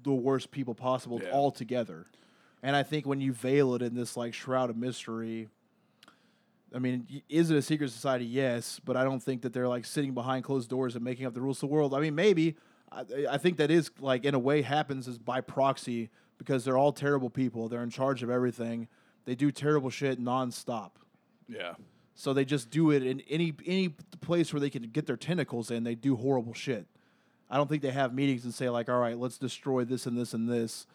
the 0.04 0.12
worst 0.14 0.52
people 0.52 0.74
possible 0.76 1.20
Yeah. 1.24 1.32
all 1.32 1.52
together. 1.52 2.06
And 2.62 2.76
I 2.76 2.84
think 2.84 3.06
when 3.06 3.22
you 3.22 3.32
veil 3.34 3.74
it 3.76 3.82
in 3.82 3.96
this 3.96 4.18
like 4.18 4.34
shroud 4.34 4.70
of 4.70 4.78
mystery, 4.78 5.48
I 6.74 6.80
mean, 6.80 7.08
is 7.30 7.50
it 7.50 7.58
a 7.58 7.62
secret 7.62 7.90
society? 7.92 8.26
Yes, 8.26 8.80
but 8.84 8.96
I 8.96 9.04
don't 9.04 9.22
think 9.22 9.42
that 9.42 9.54
they're 9.54 9.68
like 9.68 9.86
sitting 9.86 10.14
behind 10.14 10.44
closed 10.44 10.70
doors 10.70 10.96
and 10.96 11.04
making 11.04 11.26
up 11.26 11.34
the 11.34 11.42
rules 11.42 11.58
of 11.58 11.70
the 11.70 11.74
world. 11.74 11.94
I 11.94 12.00
mean, 12.00 12.16
maybe. 12.16 12.56
I, 12.92 13.06
I 13.32 13.38
think 13.38 13.58
that 13.58 13.72
is 13.72 13.92
like 14.00 14.26
in 14.26 14.36
a 14.36 14.40
way 14.40 14.62
happens 14.62 15.08
is 15.08 15.18
by 15.18 15.42
proxy 15.42 16.10
because 16.38 16.66
they're 16.66 16.78
all 16.78 16.92
terrible 16.92 17.30
people. 17.30 17.70
They're 17.70 17.84
in 17.84 17.90
charge 17.90 18.24
of 18.24 18.30
everything. 18.30 18.88
They 19.26 19.36
do 19.36 19.52
terrible 19.52 19.90
shit 19.90 20.20
nonstop. 20.20 20.92
Yeah. 21.48 21.74
So 22.16 22.34
they 22.34 22.46
just 22.46 22.70
do 22.70 22.92
it 22.92 23.04
in 23.04 23.22
any 23.30 23.54
any 23.66 23.90
place 24.22 24.52
where 24.54 24.60
they 24.60 24.70
can 24.70 24.84
get 24.84 25.06
their 25.06 25.18
tentacles 25.18 25.72
in. 25.72 25.84
They 25.84 25.96
do 25.96 26.16
horrible 26.18 26.54
shit. 26.54 26.86
I 27.50 27.58
don't 27.58 27.68
think 27.68 27.82
they 27.82 27.92
have 27.92 28.14
meetings 28.14 28.44
and 28.46 28.54
say 28.54 28.70
like, 28.70 28.90
all 28.90 29.00
right, 29.00 29.18
let's 29.18 29.38
destroy 29.38 29.84
this 29.86 30.06
and 30.06 30.18
this 30.18 30.34
and 30.34 30.48
this. 30.50 30.86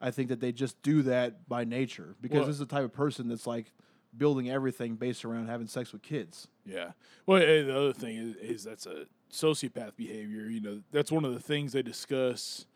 I 0.00 0.10
think 0.10 0.28
that 0.28 0.40
they 0.40 0.52
just 0.52 0.80
do 0.82 1.02
that 1.02 1.48
by 1.48 1.64
nature 1.64 2.14
because 2.20 2.38
Well- 2.38 2.46
this 2.46 2.54
is 2.54 2.60
the 2.60 2.66
type 2.66 2.84
of 2.84 2.92
person 2.92 3.28
that's 3.28 3.46
like 3.46 3.72
building 4.16 4.48
everything 4.50 4.94
based 4.94 5.24
around 5.24 5.48
having 5.48 5.66
sex 5.66 5.92
with 5.92 6.02
kids. 6.02 6.46
Yeah. 6.64 6.92
Well, 7.26 7.40
the 7.40 7.76
other 7.76 7.92
thing 7.92 8.16
is, 8.16 8.36
is 8.36 8.64
that's 8.64 8.86
a 8.86 9.06
sociopath 9.32 9.96
behavior. 9.96 10.48
You 10.48 10.60
know, 10.60 10.80
that's 10.92 11.10
one 11.10 11.24
of 11.24 11.34
the 11.34 11.40
things 11.40 11.72
they 11.72 11.82
discuss 11.82 12.66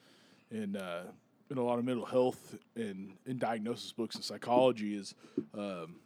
in 0.50 0.76
uh, 0.76 1.04
in 1.50 1.58
a 1.58 1.62
lot 1.62 1.78
of 1.78 1.84
mental 1.84 2.04
health 2.06 2.56
and 2.74 3.12
in 3.26 3.38
diagnosis 3.38 3.92
books 3.92 4.16
and 4.16 4.24
psychology. 4.24 4.96
Is 4.96 5.14
um, 5.54 5.96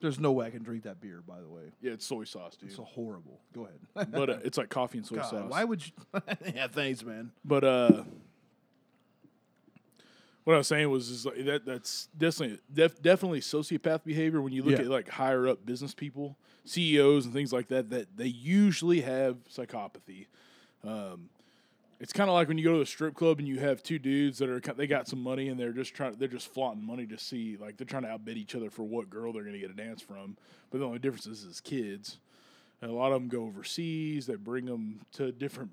There's 0.00 0.20
no 0.20 0.30
way 0.32 0.46
I 0.46 0.50
can 0.50 0.62
drink 0.62 0.84
that 0.84 1.00
beer, 1.00 1.22
by 1.26 1.40
the 1.40 1.48
way. 1.48 1.72
yeah, 1.80 1.92
it's 1.92 2.06
soy 2.06 2.24
sauce, 2.24 2.56
dude. 2.56 2.68
It's 2.68 2.76
so 2.76 2.84
horrible. 2.84 3.40
Go 3.52 3.66
ahead. 3.96 4.10
but 4.12 4.30
uh, 4.30 4.36
it's 4.44 4.56
like 4.56 4.68
coffee 4.68 4.98
and 4.98 5.06
soy 5.06 5.16
God, 5.16 5.30
sauce. 5.30 5.50
why 5.50 5.64
would 5.64 5.84
you? 5.84 5.92
yeah, 6.54 6.68
thanks, 6.68 7.02
man. 7.04 7.32
But 7.44 7.64
uh, 7.64 8.02
what 10.44 10.54
I 10.54 10.58
was 10.58 10.68
saying 10.68 10.88
was 10.90 11.10
is 11.10 11.26
like 11.26 11.44
that 11.44 11.66
that's 11.66 12.08
definitely 12.16 12.58
def, 12.72 13.02
definitely 13.02 13.40
sociopath 13.40 14.04
behavior 14.04 14.40
when 14.40 14.52
you 14.52 14.62
look 14.62 14.78
Yeah. 14.78 14.84
at 14.84 14.90
like 14.90 15.08
higher 15.08 15.46
up 15.48 15.66
business 15.66 15.94
people, 15.94 16.38
CEOs 16.64 17.24
and 17.26 17.34
things 17.34 17.52
like 17.52 17.68
that. 17.68 17.90
That 17.90 18.16
they 18.16 18.26
usually 18.28 19.02
have 19.02 19.36
psychopathy. 19.48 20.26
Um, 20.84 21.28
it's 22.00 22.12
kind 22.12 22.30
of 22.30 22.34
like 22.34 22.46
when 22.46 22.58
you 22.58 22.64
go 22.64 22.74
to 22.74 22.80
a 22.80 22.86
strip 22.86 23.14
club 23.14 23.38
and 23.38 23.48
you 23.48 23.58
have 23.58 23.82
two 23.82 23.98
dudes 23.98 24.38
that 24.38 24.48
are 24.48 24.60
they 24.60 24.86
got 24.86 25.08
some 25.08 25.20
money 25.20 25.48
and 25.48 25.58
they're 25.58 25.72
just 25.72 25.94
trying 25.94 26.14
they're 26.14 26.28
just 26.28 26.52
flaunting 26.52 26.86
money 26.86 27.06
to 27.06 27.18
see 27.18 27.56
like 27.56 27.76
they're 27.76 27.86
trying 27.86 28.04
to 28.04 28.08
outbid 28.08 28.36
each 28.36 28.54
other 28.54 28.70
for 28.70 28.84
what 28.84 29.10
girl 29.10 29.32
they're 29.32 29.42
going 29.42 29.54
to 29.54 29.58
get 29.58 29.70
a 29.70 29.74
dance 29.74 30.00
from. 30.00 30.36
But 30.70 30.78
the 30.78 30.86
only 30.86 31.00
difference 31.00 31.26
is, 31.26 31.42
is 31.42 31.60
kids. 31.60 32.18
And 32.80 32.92
a 32.92 32.94
lot 32.94 33.10
of 33.10 33.20
them 33.20 33.28
go 33.28 33.44
overseas. 33.44 34.26
They 34.26 34.36
bring 34.36 34.66
them 34.66 35.00
to 35.14 35.32
different 35.32 35.72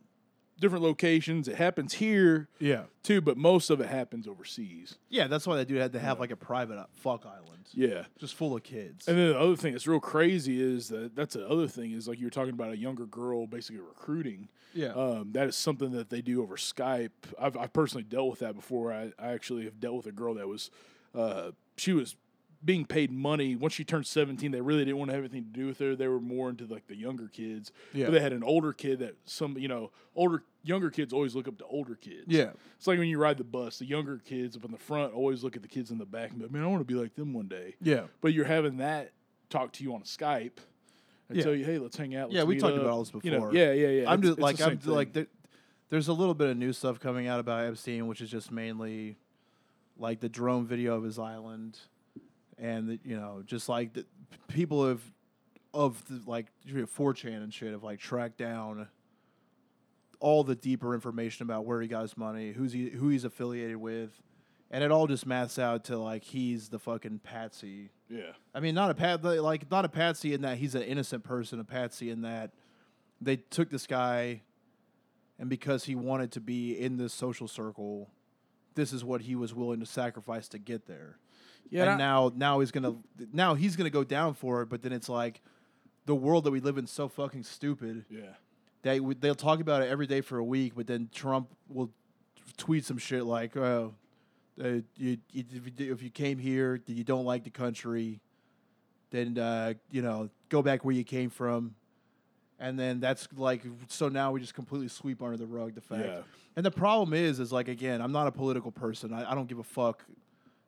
different 0.59 0.83
locations. 0.83 1.47
It 1.47 1.55
happens 1.55 1.95
here 1.95 2.47
Yeah. 2.59 2.83
too, 3.03 3.19
but 3.21 3.37
most 3.37 3.69
of 3.69 3.81
it 3.81 3.87
happens 3.87 4.27
overseas. 4.27 4.95
Yeah, 5.09 5.27
that's 5.27 5.45
why 5.45 5.57
that 5.57 5.67
dude 5.67 5.81
had 5.81 5.93
to 5.93 5.99
have 5.99 6.19
like 6.19 6.31
a 6.31 6.35
private 6.37 6.77
uh, 6.77 6.85
fuck 6.93 7.25
island, 7.25 7.67
Yeah. 7.73 8.05
just 8.19 8.35
full 8.35 8.55
of 8.55 8.63
kids. 8.63 9.07
And 9.07 9.17
then 9.17 9.29
the 9.29 9.39
other 9.39 9.55
thing 9.55 9.73
that's 9.73 9.85
real 9.87 9.99
crazy 9.99 10.61
is 10.61 10.87
that 10.89 11.15
that's 11.15 11.33
the 11.35 11.47
other 11.47 11.67
thing 11.67 11.91
is 11.91 12.07
like 12.07 12.19
you 12.19 12.25
were 12.27 12.31
talking 12.31 12.53
about 12.53 12.71
a 12.71 12.77
younger 12.77 13.05
girl 13.05 13.47
basically 13.47 13.81
recruiting. 13.81 14.47
yeah. 14.73 14.87
Um, 14.93 15.31
that 15.33 15.47
is 15.47 15.55
something 15.55 15.91
that 15.91 16.09
they 16.09 16.21
do 16.21 16.41
over 16.41 16.55
Skype. 16.57 17.11
I've, 17.39 17.55
I've 17.57 17.73
personally 17.73 18.03
dealt 18.03 18.29
with 18.29 18.39
that 18.39 18.55
before. 18.55 18.93
I, 18.93 19.11
I 19.19 19.29
actually 19.31 19.65
have 19.65 19.79
dealt 19.79 19.95
with 19.97 20.05
a 20.07 20.11
girl 20.11 20.33
that 20.35 20.47
was, 20.47 20.69
uh, 21.13 21.51
she 21.77 21.91
was 21.93 22.15
being 22.65 22.83
paid 22.85 23.11
money. 23.11 23.55
Once 23.55 23.73
she 23.73 23.83
turned 23.83 24.07
17, 24.07 24.51
they 24.51 24.59
really 24.59 24.83
didn't 24.83 24.97
want 24.97 25.09
to 25.11 25.15
have 25.15 25.23
anything 25.23 25.43
to 25.43 25.49
do 25.51 25.67
with 25.67 25.77
her. 25.79 25.95
They 25.95 26.07
were 26.07 26.19
more 26.19 26.49
into 26.49 26.65
like 26.65 26.87
the 26.87 26.95
younger 26.95 27.27
kids. 27.27 27.71
Yeah. 27.93 28.05
But 28.05 28.13
they 28.13 28.19
had 28.19 28.33
an 28.33 28.43
older 28.43 28.73
kid 28.73 28.99
that 28.99 29.15
some, 29.25 29.57
you 29.57 29.67
know, 29.67 29.91
older, 30.15 30.43
younger 30.63 30.89
kids 30.89 31.13
always 31.13 31.35
look 31.35 31.47
up 31.47 31.57
to 31.59 31.65
older 31.65 31.93
kids. 31.95 32.23
yeah. 32.27 32.51
It's 32.77 32.87
like 32.87 32.97
when 32.97 33.07
you 33.07 33.19
ride 33.19 33.37
the 33.37 33.43
bus, 33.43 33.77
the 33.79 33.85
younger 33.85 34.17
kids 34.17 34.57
up 34.57 34.65
in 34.65 34.71
the 34.71 34.77
front 34.79 35.13
always 35.13 35.43
look 35.43 35.55
at 35.55 35.61
the 35.61 35.67
kids 35.67 35.91
in 35.91 35.99
the 35.99 36.05
back 36.05 36.31
and 36.31 36.39
be 36.39 36.45
like, 36.45 36.51
man, 36.51 36.63
I 36.63 36.67
want 36.67 36.81
to 36.81 36.85
be 36.85 36.99
like 36.99 37.13
them 37.15 37.33
one 37.33 37.47
day. 37.47 37.75
Yeah. 37.81 38.05
But 38.21 38.33
you're 38.33 38.45
having 38.45 38.77
that 38.77 39.11
talk 39.51 39.71
to 39.73 39.83
you 39.83 39.93
on 39.93 40.01
Skype 40.01 40.57
and 41.29 41.37
Yeah. 41.37 41.43
tell 41.43 41.53
you, 41.55 41.65
hey, 41.65 41.77
let's 41.77 41.95
hang 41.97 42.15
out. 42.15 42.31
Yeah, 42.31 42.39
let's 42.41 42.47
we 42.47 42.57
talked 42.57 42.73
up. 42.75 42.81
about 42.81 42.91
all 42.91 43.03
this 43.03 43.13
You 43.23 43.31
know, 43.31 43.37
before. 43.41 43.53
yeah, 43.53 43.73
yeah, 43.73 43.87
yeah. 43.89 44.09
I'm 44.11 44.19
It's- 44.19 44.29
just 44.31 44.39
like 44.39 44.59
I'm 44.61 44.77
just, 44.77 44.87
like 44.87 45.13
there, 45.13 45.27
there's 45.89 46.07
a 46.07 46.13
little 46.13 46.33
bit 46.33 46.49
of 46.49 46.57
new 46.57 46.73
stuff 46.73 46.99
coming 46.99 47.27
out 47.27 47.39
about 47.39 47.65
Epstein, 47.65 48.07
which 48.07 48.21
is 48.21 48.31
just 48.31 48.51
mainly 48.51 49.17
like 49.97 50.19
the 50.19 50.29
drone 50.29 50.65
video 50.65 50.95
of 50.95 51.03
his 51.03 51.19
island, 51.19 51.77
and 52.57 52.89
the, 52.89 52.99
you 53.03 53.15
know, 53.15 53.43
just 53.45 53.69
like 53.69 53.93
the 53.93 54.05
people 54.47 54.87
have 54.87 55.01
of 55.73 56.03
the, 56.07 56.21
like 56.29 56.47
4chan 56.67 57.43
and 57.43 57.53
shit 57.53 57.71
have 57.71 57.83
like 57.83 57.99
tracked 57.99 58.37
down 58.37 58.87
all 60.19 60.43
the 60.43 60.55
deeper 60.55 60.93
information 60.93 61.43
about 61.43 61.65
where 61.65 61.81
he 61.81 61.87
got 61.87 62.03
his 62.03 62.17
money, 62.17 62.51
who's 62.51 62.71
he, 62.71 62.89
who 62.89 63.09
he's 63.09 63.25
affiliated 63.25 63.77
with, 63.77 64.21
and 64.71 64.83
it 64.83 64.91
all 64.91 65.07
just 65.07 65.25
maths 65.25 65.59
out 65.59 65.83
to 65.85 65.97
like 65.97 66.23
he's 66.23 66.69
the 66.69 66.79
fucking 66.79 67.19
patsy 67.19 67.91
yeah. 68.09 68.31
I 68.53 68.59
mean, 68.59 68.75
not 68.75 68.91
a 68.91 68.93
pat 68.93 69.23
like 69.23 69.69
not 69.71 69.85
a 69.85 69.89
patsy 69.89 70.33
in 70.33 70.41
that 70.41 70.57
he's 70.57 70.75
an 70.75 70.83
innocent 70.83 71.23
person. 71.23 71.59
A 71.59 71.63
patsy 71.63 72.09
in 72.09 72.21
that 72.21 72.51
they 73.19 73.37
took 73.37 73.69
this 73.69 73.87
guy, 73.87 74.41
and 75.39 75.49
because 75.49 75.85
he 75.85 75.95
wanted 75.95 76.31
to 76.33 76.39
be 76.39 76.73
in 76.79 76.97
this 76.97 77.13
social 77.13 77.47
circle, 77.47 78.11
this 78.75 78.93
is 78.93 79.03
what 79.03 79.21
he 79.21 79.35
was 79.35 79.53
willing 79.53 79.79
to 79.79 79.85
sacrifice 79.85 80.47
to 80.49 80.59
get 80.59 80.87
there. 80.87 81.17
Yeah, 81.69 81.89
and 81.91 81.97
now 81.97 82.31
now 82.35 82.59
he's 82.59 82.71
gonna 82.71 82.95
now 83.33 83.55
he's 83.55 83.75
gonna 83.75 83.89
go 83.89 84.03
down 84.03 84.33
for 84.33 84.61
it. 84.61 84.69
But 84.69 84.81
then 84.81 84.91
it's 84.93 85.09
like 85.09 85.41
the 86.05 86.15
world 86.15 86.43
that 86.43 86.51
we 86.51 86.59
live 86.59 86.77
in 86.77 86.85
is 86.85 86.91
so 86.91 87.07
fucking 87.07 87.43
stupid. 87.43 88.05
Yeah. 88.09 88.21
They 88.83 88.99
they'll 88.99 89.33
talk 89.35 89.59
about 89.59 89.81
it 89.81 89.89
every 89.89 90.05
day 90.07 90.21
for 90.21 90.37
a 90.37 90.43
week, 90.43 90.73
but 90.75 90.85
then 90.87 91.09
Trump 91.13 91.49
will 91.67 91.89
tweet 92.57 92.85
some 92.85 92.97
shit 92.99 93.23
like, 93.25 93.57
"Oh, 93.57 93.95
uh, 94.63 94.67
you, 94.95 95.17
you, 95.31 95.43
if 95.51 95.79
you- 95.79 95.91
if 95.93 96.03
you 96.03 96.09
came 96.11 96.37
here, 96.37 96.79
you 96.85 97.03
don't 97.03 97.25
like 97.25 97.43
the 97.43 97.49
country, 97.49 98.21
then 99.09 99.37
uh, 99.37 99.73
you 99.89 100.01
know 100.03 100.29
go 100.49 100.61
back 100.61 100.85
where 100.85 100.93
you 100.95 101.03
came 101.03 101.29
from." 101.29 101.73
And 102.59 102.79
then 102.79 102.99
that's 103.01 103.27
like 103.35 103.63
so 103.89 104.07
now 104.07 104.31
we 104.31 104.39
just 104.39 104.53
completely 104.53 104.87
sweep 104.87 105.21
under 105.21 105.35
the 105.35 105.45
rug 105.47 105.73
the 105.75 105.81
fact. 105.81 106.05
Yeah. 106.05 106.21
And 106.55 106.65
the 106.65 106.71
problem 106.71 107.13
is, 107.13 107.39
is 107.39 107.51
like 107.51 107.67
again, 107.67 108.01
I'm 108.01 108.11
not 108.13 108.27
a 108.27 108.31
political 108.31 108.71
person. 108.71 109.11
I, 109.13 109.31
I 109.31 109.35
don't 109.35 109.47
give 109.49 109.59
a 109.59 109.63
fuck 109.63 110.05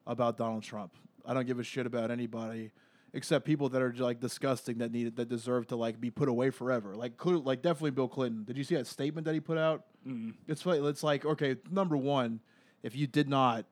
about 0.07 0.37
Donald 0.37 0.63
Trump. 0.63 0.93
I 1.25 1.33
don't 1.33 1.45
give 1.45 1.59
a 1.59 1.63
shit 1.63 1.85
about 1.85 2.09
anybody 2.09 2.71
except 3.13 3.45
people 3.45 3.69
that 3.69 3.81
are 3.81 3.93
like 3.93 4.19
disgusting 4.19 4.79
that 4.79 4.91
need 4.91 5.15
that 5.15 5.29
deserve 5.29 5.67
to 5.67 5.75
like 5.75 5.99
be 5.99 6.09
put 6.09 6.29
away 6.29 6.49
forever. 6.49 6.95
Like 6.95 7.17
clear, 7.17 7.37
like 7.37 7.61
definitely 7.61 7.91
Bill 7.91 8.07
Clinton. 8.07 8.43
Did 8.43 8.57
you 8.57 8.63
see 8.63 8.75
that 8.75 8.87
statement 8.87 9.25
that 9.25 9.33
he 9.33 9.39
put 9.39 9.57
out? 9.57 9.83
Mm. 10.07 10.33
It's 10.47 10.61
fu- 10.61 10.87
it's 10.87 11.03
like 11.03 11.25
okay, 11.25 11.57
number 11.69 11.97
one, 11.97 12.39
if 12.83 12.95
you 12.95 13.07
did 13.07 13.29
not 13.29 13.65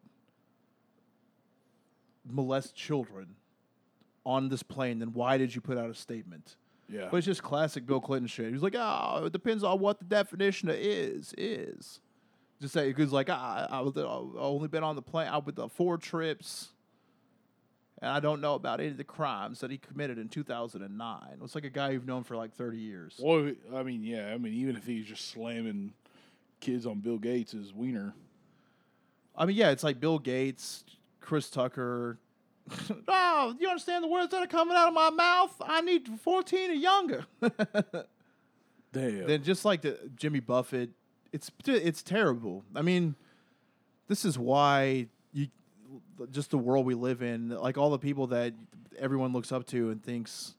molest 2.29 2.75
children 2.75 3.35
on 4.25 4.49
this 4.49 4.63
plane, 4.63 4.99
then 4.99 5.13
why 5.13 5.37
did 5.37 5.53
you 5.53 5.61
put 5.61 5.77
out 5.77 5.89
a 5.89 5.93
statement? 5.93 6.55
Yeah. 6.89 7.07
But 7.09 7.17
it's 7.17 7.25
just 7.25 7.43
classic 7.43 7.85
Bill 7.85 8.01
Clinton 8.01 8.27
shit. 8.27 8.47
He 8.47 8.53
was 8.53 8.63
like, 8.63 8.75
"Oh, 8.77 9.23
it 9.25 9.33
depends 9.33 9.63
on 9.63 9.79
what 9.79 9.99
the 9.99 10.05
definition 10.05 10.69
of 10.69 10.75
is 10.75 11.33
is." 11.37 11.99
Just 12.65 12.73
say 12.73 12.87
because 12.87 13.11
like 13.11 13.29
I, 13.29 13.67
I 13.69 13.81
was 13.81 13.95
uh, 13.95 14.01
I 14.01 14.39
only 14.39 14.67
been 14.67 14.83
on 14.83 14.95
the 14.95 15.01
plane 15.03 15.27
I 15.27 15.37
with 15.37 15.55
the 15.55 15.69
four 15.69 15.99
trips, 15.99 16.69
and 18.01 18.09
I 18.09 18.19
don't 18.19 18.41
know 18.41 18.55
about 18.55 18.79
any 18.79 18.89
of 18.89 18.97
the 18.97 19.03
crimes 19.03 19.59
that 19.59 19.69
he 19.69 19.77
committed 19.77 20.17
in 20.17 20.29
two 20.29 20.41
thousand 20.43 20.81
and 20.81 20.97
nine. 20.97 21.37
It's 21.43 21.53
like 21.53 21.63
a 21.63 21.69
guy 21.69 21.91
you've 21.91 22.07
known 22.07 22.23
for 22.23 22.35
like 22.35 22.55
thirty 22.55 22.79
years. 22.79 23.19
well, 23.21 23.51
I 23.75 23.83
mean, 23.83 24.03
yeah. 24.03 24.33
I 24.33 24.39
mean, 24.39 24.53
even 24.53 24.75
if 24.75 24.87
he's 24.87 25.05
just 25.05 25.29
slamming 25.29 25.93
kids 26.59 26.87
on 26.87 27.01
Bill 27.01 27.19
Gates' 27.19 27.71
wiener. 27.71 28.15
I 29.35 29.45
mean, 29.45 29.57
yeah, 29.57 29.69
it's 29.69 29.83
like 29.83 29.99
Bill 29.99 30.17
Gates, 30.17 30.85
Chris 31.21 31.51
Tucker. 31.51 32.17
oh, 33.07 33.55
you 33.59 33.69
understand 33.69 34.03
the 34.03 34.07
words 34.07 34.31
that 34.31 34.41
are 34.41 34.47
coming 34.47 34.75
out 34.75 34.87
of 34.87 34.93
my 34.95 35.11
mouth? 35.11 35.53
I 35.61 35.81
need 35.81 36.09
fourteen 36.19 36.71
or 36.71 36.73
younger. 36.73 37.25
Damn. 38.91 39.27
then 39.27 39.43
just 39.43 39.65
like 39.65 39.83
the 39.83 39.99
Jimmy 40.15 40.39
Buffett, 40.39 40.89
it's 41.35 41.51
it's 41.67 42.01
terrible. 42.01 42.63
I 42.75 42.81
mean, 42.81 43.15
this 44.07 44.23
is 44.25 44.37
why 44.39 45.07
you 45.33 45.47
just 46.31 46.49
the 46.51 46.57
world 46.57 46.85
we 46.85 46.93
live 46.95 47.21
in, 47.21 47.49
like 47.49 47.77
all 47.77 47.89
the 47.91 47.99
people 47.99 48.27
that 48.27 48.53
everyone 48.97 49.33
looks 49.33 49.51
up 49.51 49.65
to 49.67 49.89
and 49.89 50.01
thinks 50.03 50.53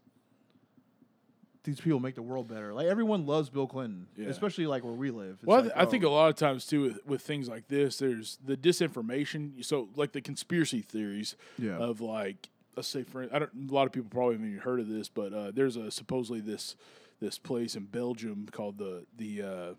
these 1.65 1.81
people 1.81 1.99
make 1.99 2.15
the 2.15 2.23
world 2.23 2.47
better. 2.47 2.73
Like 2.73 2.87
everyone 2.87 3.27
loves 3.27 3.51
Bill 3.51 3.67
Clinton, 3.67 4.07
Yeah. 4.17 4.29
especially 4.29 4.67
like 4.69 4.85
where 4.85 4.93
we 4.93 5.11
live. 5.11 5.39
It's 5.41 5.45
Well, 5.45 5.57
I 5.57 5.61
like, 5.63 5.75
th- 5.75 5.87
I 5.89 5.91
think 5.91 6.05
oh, 6.05 6.09
a 6.09 6.11
lot 6.11 6.29
of 6.29 6.37
times 6.37 6.65
too 6.67 6.83
with, 6.83 7.07
with 7.07 7.23
things 7.23 7.49
like 7.49 7.67
this, 7.69 7.99
there's 7.99 8.39
the 8.45 8.57
disinformation. 8.57 9.65
So 9.65 9.89
like 9.97 10.13
the 10.13 10.21
conspiracy 10.21 10.81
theories 10.81 11.35
Yeah. 11.59 11.77
of 11.79 12.01
like 12.01 12.51
let's 12.77 12.87
say 12.89 13.03
for 13.03 13.23
I 13.33 13.39
don't 13.41 13.71
a 13.71 13.75
lot 13.75 13.87
of 13.87 13.93
people 13.93 14.11
probably 14.11 14.35
haven't 14.35 14.49
even 14.51 14.61
heard 14.61 14.79
of 14.81 14.89
this, 14.89 15.09
but 15.09 15.33
uh, 15.33 15.51
there's 15.51 15.77
a 15.77 15.91
supposedly 15.91 16.41
this 16.41 16.77
this 17.19 17.39
place 17.39 17.75
in 17.75 17.87
Belgium 17.87 18.47
called 18.53 18.79
the 18.79 19.07
the 19.17 19.43
uh, 19.43 19.75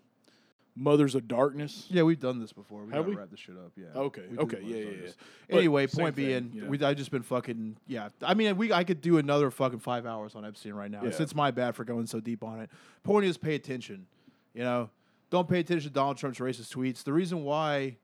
Mothers 0.80 1.14
of 1.14 1.26
Darkness. 1.26 1.86
yeah, 1.90 2.02
we've 2.02 2.20
done 2.20 2.38
this 2.38 2.52
before. 2.52 2.82
We 2.84 2.92
Have 2.92 3.02
gotta 3.04 3.08
we? 3.10 3.16
wap 3.16 3.30
this 3.30 3.40
shit 3.40 3.56
up. 3.56 3.72
Yeah. 3.76 3.86
Okay, 3.96 4.22
We 4.30 4.38
okay, 4.38 4.58
yeah, 4.62 4.76
of 4.76 4.84
yeah, 4.84 4.90
yeah. 5.06 5.10
But 5.50 5.56
Anyway, 5.58 5.86
same 5.88 6.04
point 6.04 6.14
being, 6.16 6.50
yeah. 6.54 6.68
we 6.68 6.80
I 6.84 6.94
just 6.94 7.10
been 7.10 7.22
fucking 7.22 7.76
yeah. 7.86 8.10
I 8.22 8.34
mean, 8.34 8.56
we 8.56 8.72
I 8.72 8.84
could 8.84 9.00
do 9.00 9.18
another 9.18 9.50
fucking 9.50 9.80
five 9.80 10.06
hours 10.06 10.34
on 10.34 10.44
Epstein 10.44 10.74
right 10.74 10.90
now. 10.90 11.04
It's, 11.04 11.18
Yeah. 11.18 11.24
it's 11.24 11.34
my 11.34 11.50
bad 11.50 11.74
for 11.74 11.84
going 11.84 12.06
so 12.06 12.20
deep 12.20 12.44
on 12.44 12.60
it. 12.60 12.70
Point 13.02 13.24
is, 13.26 13.36
pay 13.36 13.54
attention. 13.54 14.06
You 14.54 14.62
know, 14.62 14.90
don't 15.30 15.48
pay 15.48 15.60
attention 15.60 15.88
to 15.90 15.94
Donald 15.94 16.16
Trump's 16.16 16.38
racist 16.38 16.74
tweets. 16.74 17.02
The 17.02 17.12
reason 17.12 17.44
why 17.44 17.96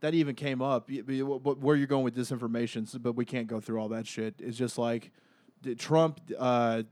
that 0.00 0.14
even 0.14 0.34
came 0.36 0.62
up, 0.62 0.88
y- 0.88 1.02
y- 1.06 1.18
wh- 1.18 1.42
wh- 1.42 1.60
where 1.62 1.74
you're 1.74 1.88
going 1.88 2.04
with 2.04 2.16
disinformation, 2.16 2.82
s- 2.84 2.94
but 2.96 3.14
we 3.14 3.24
can't 3.24 3.48
go 3.48 3.58
through 3.60 3.80
all 3.80 3.88
that 3.88 4.06
shit. 4.06 4.34
It's 4.38 4.56
just 4.56 4.78
like 4.78 5.10
did 5.62 5.78
Trump. 5.78 6.20
Uh, 6.38 6.84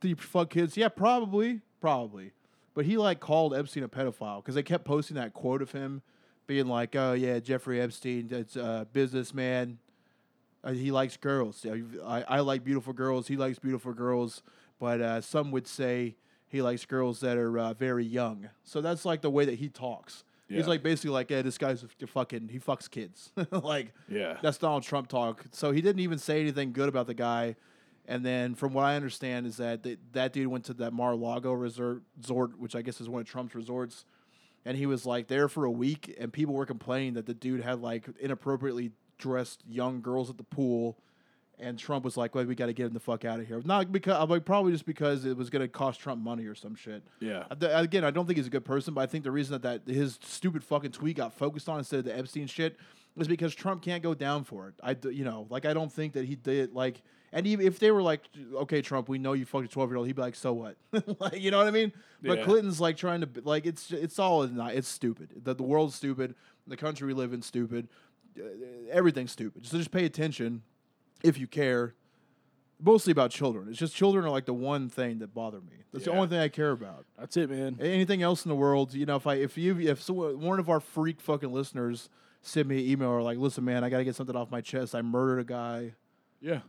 did 0.00 0.08
he 0.08 0.14
fuck 0.14 0.50
kids? 0.50 0.76
Yeah, 0.76 0.88
probably, 0.88 1.60
probably. 1.80 2.32
But 2.74 2.86
he 2.86 2.96
like 2.96 3.20
called 3.20 3.54
Epstein 3.54 3.82
a 3.82 3.88
pedophile 3.88 4.38
because 4.42 4.54
they 4.54 4.62
kept 4.62 4.84
posting 4.84 5.16
that 5.16 5.34
quote 5.34 5.60
of 5.62 5.72
him 5.72 6.02
being 6.46 6.66
like, 6.66 6.96
"Oh 6.96 7.12
yeah, 7.12 7.38
Jeffrey 7.38 7.80
Epstein, 7.80 8.28
that's 8.28 8.56
a 8.56 8.86
businessman. 8.92 9.78
Uh, 10.64 10.72
he 10.72 10.90
likes 10.92 11.16
girls. 11.16 11.66
I, 12.04 12.22
I 12.28 12.40
like 12.40 12.64
beautiful 12.64 12.92
girls. 12.92 13.28
He 13.28 13.36
likes 13.36 13.58
beautiful 13.58 13.92
girls." 13.92 14.42
but 14.80 15.00
uh, 15.00 15.20
some 15.20 15.52
would 15.52 15.68
say 15.68 16.16
he 16.48 16.60
likes 16.60 16.84
girls 16.84 17.20
that 17.20 17.36
are 17.36 17.56
uh, 17.56 17.72
very 17.72 18.04
young. 18.04 18.48
So 18.64 18.80
that's 18.80 19.04
like 19.04 19.20
the 19.22 19.30
way 19.30 19.44
that 19.44 19.54
he 19.60 19.68
talks. 19.68 20.24
Yeah. 20.48 20.56
He's 20.56 20.66
like 20.66 20.82
basically 20.82 21.10
like, 21.10 21.30
yeah, 21.30 21.40
this 21.42 21.56
guy's 21.56 21.84
a 22.02 22.06
fucking 22.08 22.48
he 22.48 22.58
fucks 22.58 22.90
kids. 22.90 23.30
like 23.52 23.92
Yeah. 24.08 24.38
that's 24.42 24.58
Donald 24.58 24.82
Trump 24.82 25.06
talk. 25.06 25.44
So 25.52 25.70
he 25.70 25.80
didn't 25.82 26.00
even 26.00 26.18
say 26.18 26.40
anything 26.40 26.72
good 26.72 26.88
about 26.88 27.06
the 27.06 27.14
guy. 27.14 27.54
And 28.12 28.26
then, 28.26 28.54
from 28.54 28.74
what 28.74 28.84
I 28.84 28.94
understand, 28.94 29.46
is 29.46 29.56
that 29.56 29.84
th- 29.84 29.98
that 30.12 30.34
dude 30.34 30.48
went 30.48 30.66
to 30.66 30.74
that 30.74 30.92
Mar-a-Lago 30.92 31.50
resort, 31.50 32.02
which 32.58 32.76
I 32.76 32.82
guess 32.82 33.00
is 33.00 33.08
one 33.08 33.22
of 33.22 33.26
Trump's 33.26 33.54
resorts, 33.54 34.04
and 34.66 34.76
he 34.76 34.84
was 34.84 35.06
like 35.06 35.28
there 35.28 35.48
for 35.48 35.64
a 35.64 35.70
week, 35.70 36.14
and 36.20 36.30
people 36.30 36.52
were 36.52 36.66
complaining 36.66 37.14
that 37.14 37.24
the 37.24 37.32
dude 37.32 37.62
had 37.62 37.80
like 37.80 38.04
inappropriately 38.20 38.90
dressed 39.16 39.62
young 39.66 40.02
girls 40.02 40.28
at 40.28 40.36
the 40.36 40.42
pool, 40.44 40.98
and 41.58 41.78
Trump 41.78 42.04
was 42.04 42.18
like, 42.18 42.34
"Well, 42.34 42.44
we 42.44 42.54
got 42.54 42.66
to 42.66 42.74
get 42.74 42.88
him 42.88 42.92
the 42.92 43.00
fuck 43.00 43.24
out 43.24 43.40
of 43.40 43.46
here." 43.46 43.62
Not 43.64 43.90
because, 43.90 44.28
like, 44.28 44.44
probably 44.44 44.72
just 44.72 44.84
because 44.84 45.24
it 45.24 45.34
was 45.34 45.48
going 45.48 45.62
to 45.62 45.68
cost 45.68 45.98
Trump 45.98 46.22
money 46.22 46.44
or 46.44 46.54
some 46.54 46.74
shit. 46.74 47.02
Yeah. 47.18 47.44
Uh, 47.50 47.68
Again, 47.72 48.04
I 48.04 48.10
don't 48.10 48.26
think 48.26 48.36
he's 48.36 48.46
a 48.46 48.50
good 48.50 48.66
person, 48.66 48.92
but 48.92 49.00
I 49.00 49.06
think 49.06 49.24
the 49.24 49.30
reason 49.30 49.58
that, 49.58 49.86
that 49.86 49.90
his 49.90 50.18
stupid 50.22 50.62
fucking 50.62 50.92
tweet 50.92 51.16
got 51.16 51.32
focused 51.32 51.66
on 51.66 51.78
instead 51.78 52.00
of 52.00 52.04
the 52.04 52.18
Epstein 52.18 52.46
shit 52.46 52.76
is 53.16 53.26
because 53.26 53.54
Trump 53.54 53.80
can't 53.80 54.02
go 54.02 54.12
down 54.12 54.44
for 54.44 54.68
it. 54.68 54.74
I, 54.82 54.96
you 55.10 55.24
know, 55.24 55.46
like 55.48 55.64
I 55.64 55.72
don't 55.72 55.90
think 55.90 56.12
that 56.12 56.26
he 56.26 56.34
did 56.34 56.74
like, 56.74 57.00
and 57.32 57.46
even 57.46 57.66
if 57.66 57.78
they 57.78 57.90
were 57.90 58.02
like, 58.02 58.22
okay, 58.54 58.82
Trump, 58.82 59.08
we 59.08 59.18
know 59.18 59.32
you 59.32 59.44
fucked 59.46 59.64
a 59.64 59.68
twelve 59.68 59.90
year 59.90 59.96
old, 59.96 60.06
he'd 60.06 60.16
be 60.16 60.22
like, 60.22 60.34
so 60.34 60.52
what? 60.52 60.76
like, 61.20 61.40
you 61.40 61.50
know 61.50 61.58
what 61.58 61.66
I 61.66 61.70
mean? 61.70 61.92
But 62.22 62.38
Yeah. 62.38 62.44
Clinton's 62.44 62.80
like 62.80 62.96
trying 62.96 63.20
to 63.22 63.28
like 63.44 63.66
it's 63.66 63.90
it's 63.90 64.18
all 64.18 64.46
not 64.46 64.74
it's 64.74 64.88
stupid. 64.88 65.30
The, 65.44 65.54
the 65.54 65.62
world's 65.62 65.94
stupid. 65.94 66.34
The 66.66 66.76
country 66.76 67.06
we 67.06 67.14
live 67.14 67.32
in 67.32 67.42
stupid. 67.42 67.88
Uh, 68.38 68.44
everything's 68.90 69.32
stupid. 69.32 69.66
So 69.66 69.76
just 69.78 69.90
pay 69.90 70.04
attention 70.04 70.62
if 71.22 71.38
you 71.38 71.46
care. 71.46 71.94
Mostly 72.84 73.12
about 73.12 73.30
children. 73.30 73.68
It's 73.68 73.78
just 73.78 73.94
children 73.94 74.24
are 74.24 74.30
like 74.30 74.44
the 74.44 74.52
one 74.54 74.88
thing 74.88 75.20
that 75.20 75.32
bother 75.32 75.60
me. 75.60 75.84
That's 75.92 76.04
the 76.06 76.10
only 76.10 76.26
thing 76.28 76.38
I 76.40 76.48
care 76.48 76.72
about. 76.72 77.04
That's 77.16 77.36
it, 77.36 77.48
man. 77.48 77.78
Anything 77.80 78.22
else 78.22 78.44
in 78.44 78.48
the 78.48 78.56
world, 78.56 78.92
you 78.92 79.06
know, 79.06 79.14
if 79.16 79.26
I 79.26 79.34
if 79.34 79.56
you 79.56 79.78
if 79.78 80.02
someone, 80.02 80.40
one 80.40 80.58
of 80.58 80.68
our 80.68 80.80
freak 80.80 81.20
fucking 81.20 81.52
listeners 81.52 82.08
sent 82.40 82.66
me 82.66 82.78
an 82.84 82.90
email 82.90 83.10
or 83.10 83.22
like, 83.22 83.38
listen, 83.38 83.64
man, 83.64 83.84
I 83.84 83.88
got 83.90 83.98
to 83.98 84.04
get 84.04 84.16
something 84.16 84.34
off 84.34 84.50
my 84.50 84.60
chest. 84.60 84.96
I 84.96 85.02
murdered 85.02 85.38
a 85.38 85.44
guy. 85.44 85.92
Yeah. 86.40 86.60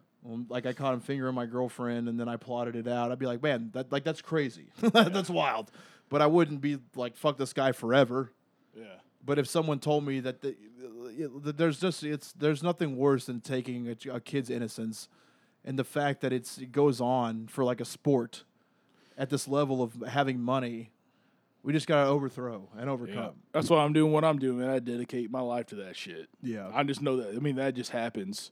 Like 0.49 0.65
I 0.65 0.73
caught 0.73 0.93
him 0.93 1.01
fingering 1.01 1.35
my 1.35 1.45
girlfriend, 1.45 2.07
and 2.07 2.19
then 2.19 2.29
I 2.29 2.37
plotted 2.37 2.75
it 2.75 2.87
out. 2.87 3.11
I'd 3.11 3.19
be 3.19 3.25
like, 3.25 3.43
man, 3.43 3.71
that 3.73 3.91
like 3.91 4.03
that's 4.03 4.21
crazy. 4.21 4.67
that's 4.79 5.29
wild. 5.29 5.71
But 6.09 6.21
I 6.21 6.27
wouldn't 6.27 6.61
be 6.61 6.77
like, 6.95 7.15
fuck 7.17 7.37
this 7.37 7.53
guy 7.53 7.71
forever. 7.71 8.31
Yeah. 8.77 8.85
But 9.25 9.39
if 9.39 9.47
someone 9.47 9.79
told 9.79 10.05
me 10.05 10.19
that, 10.21 10.41
the, 10.41 10.55
there's 11.55 11.79
just 11.79 12.03
it's 12.03 12.31
there's 12.33 12.63
nothing 12.63 12.95
worse 12.97 13.25
than 13.25 13.41
taking 13.41 13.87
a, 13.89 13.95
a 14.13 14.19
kid's 14.19 14.49
innocence, 14.49 15.07
and 15.65 15.77
the 15.77 15.83
fact 15.83 16.21
that 16.21 16.31
it's 16.33 16.57
it 16.57 16.71
goes 16.71 17.01
on 17.01 17.47
for 17.47 17.63
like 17.63 17.81
a 17.81 17.85
sport, 17.85 18.43
at 19.17 19.29
this 19.29 19.47
level 19.47 19.81
of 19.81 19.93
having 20.07 20.39
money, 20.41 20.91
we 21.63 21.73
just 21.73 21.87
gotta 21.87 22.09
overthrow 22.09 22.67
and 22.77 22.85
Yeah. 22.87 22.91
overcome. 22.91 23.33
That's 23.51 23.69
why 23.69 23.83
I'm 23.83 23.93
doing 23.93 24.11
what 24.11 24.23
I'm 24.23 24.39
doing, 24.39 24.59
man. 24.59 24.69
I 24.69 24.79
dedicate 24.79 25.31
my 25.31 25.41
life 25.41 25.65
to 25.67 25.75
that 25.75 25.95
shit. 25.95 26.27
Yeah. 26.41 26.69
I 26.73 26.83
just 26.83 27.01
know 27.01 27.17
that. 27.17 27.35
I 27.35 27.39
mean, 27.39 27.55
that 27.57 27.75
just 27.75 27.91
happens 27.91 28.51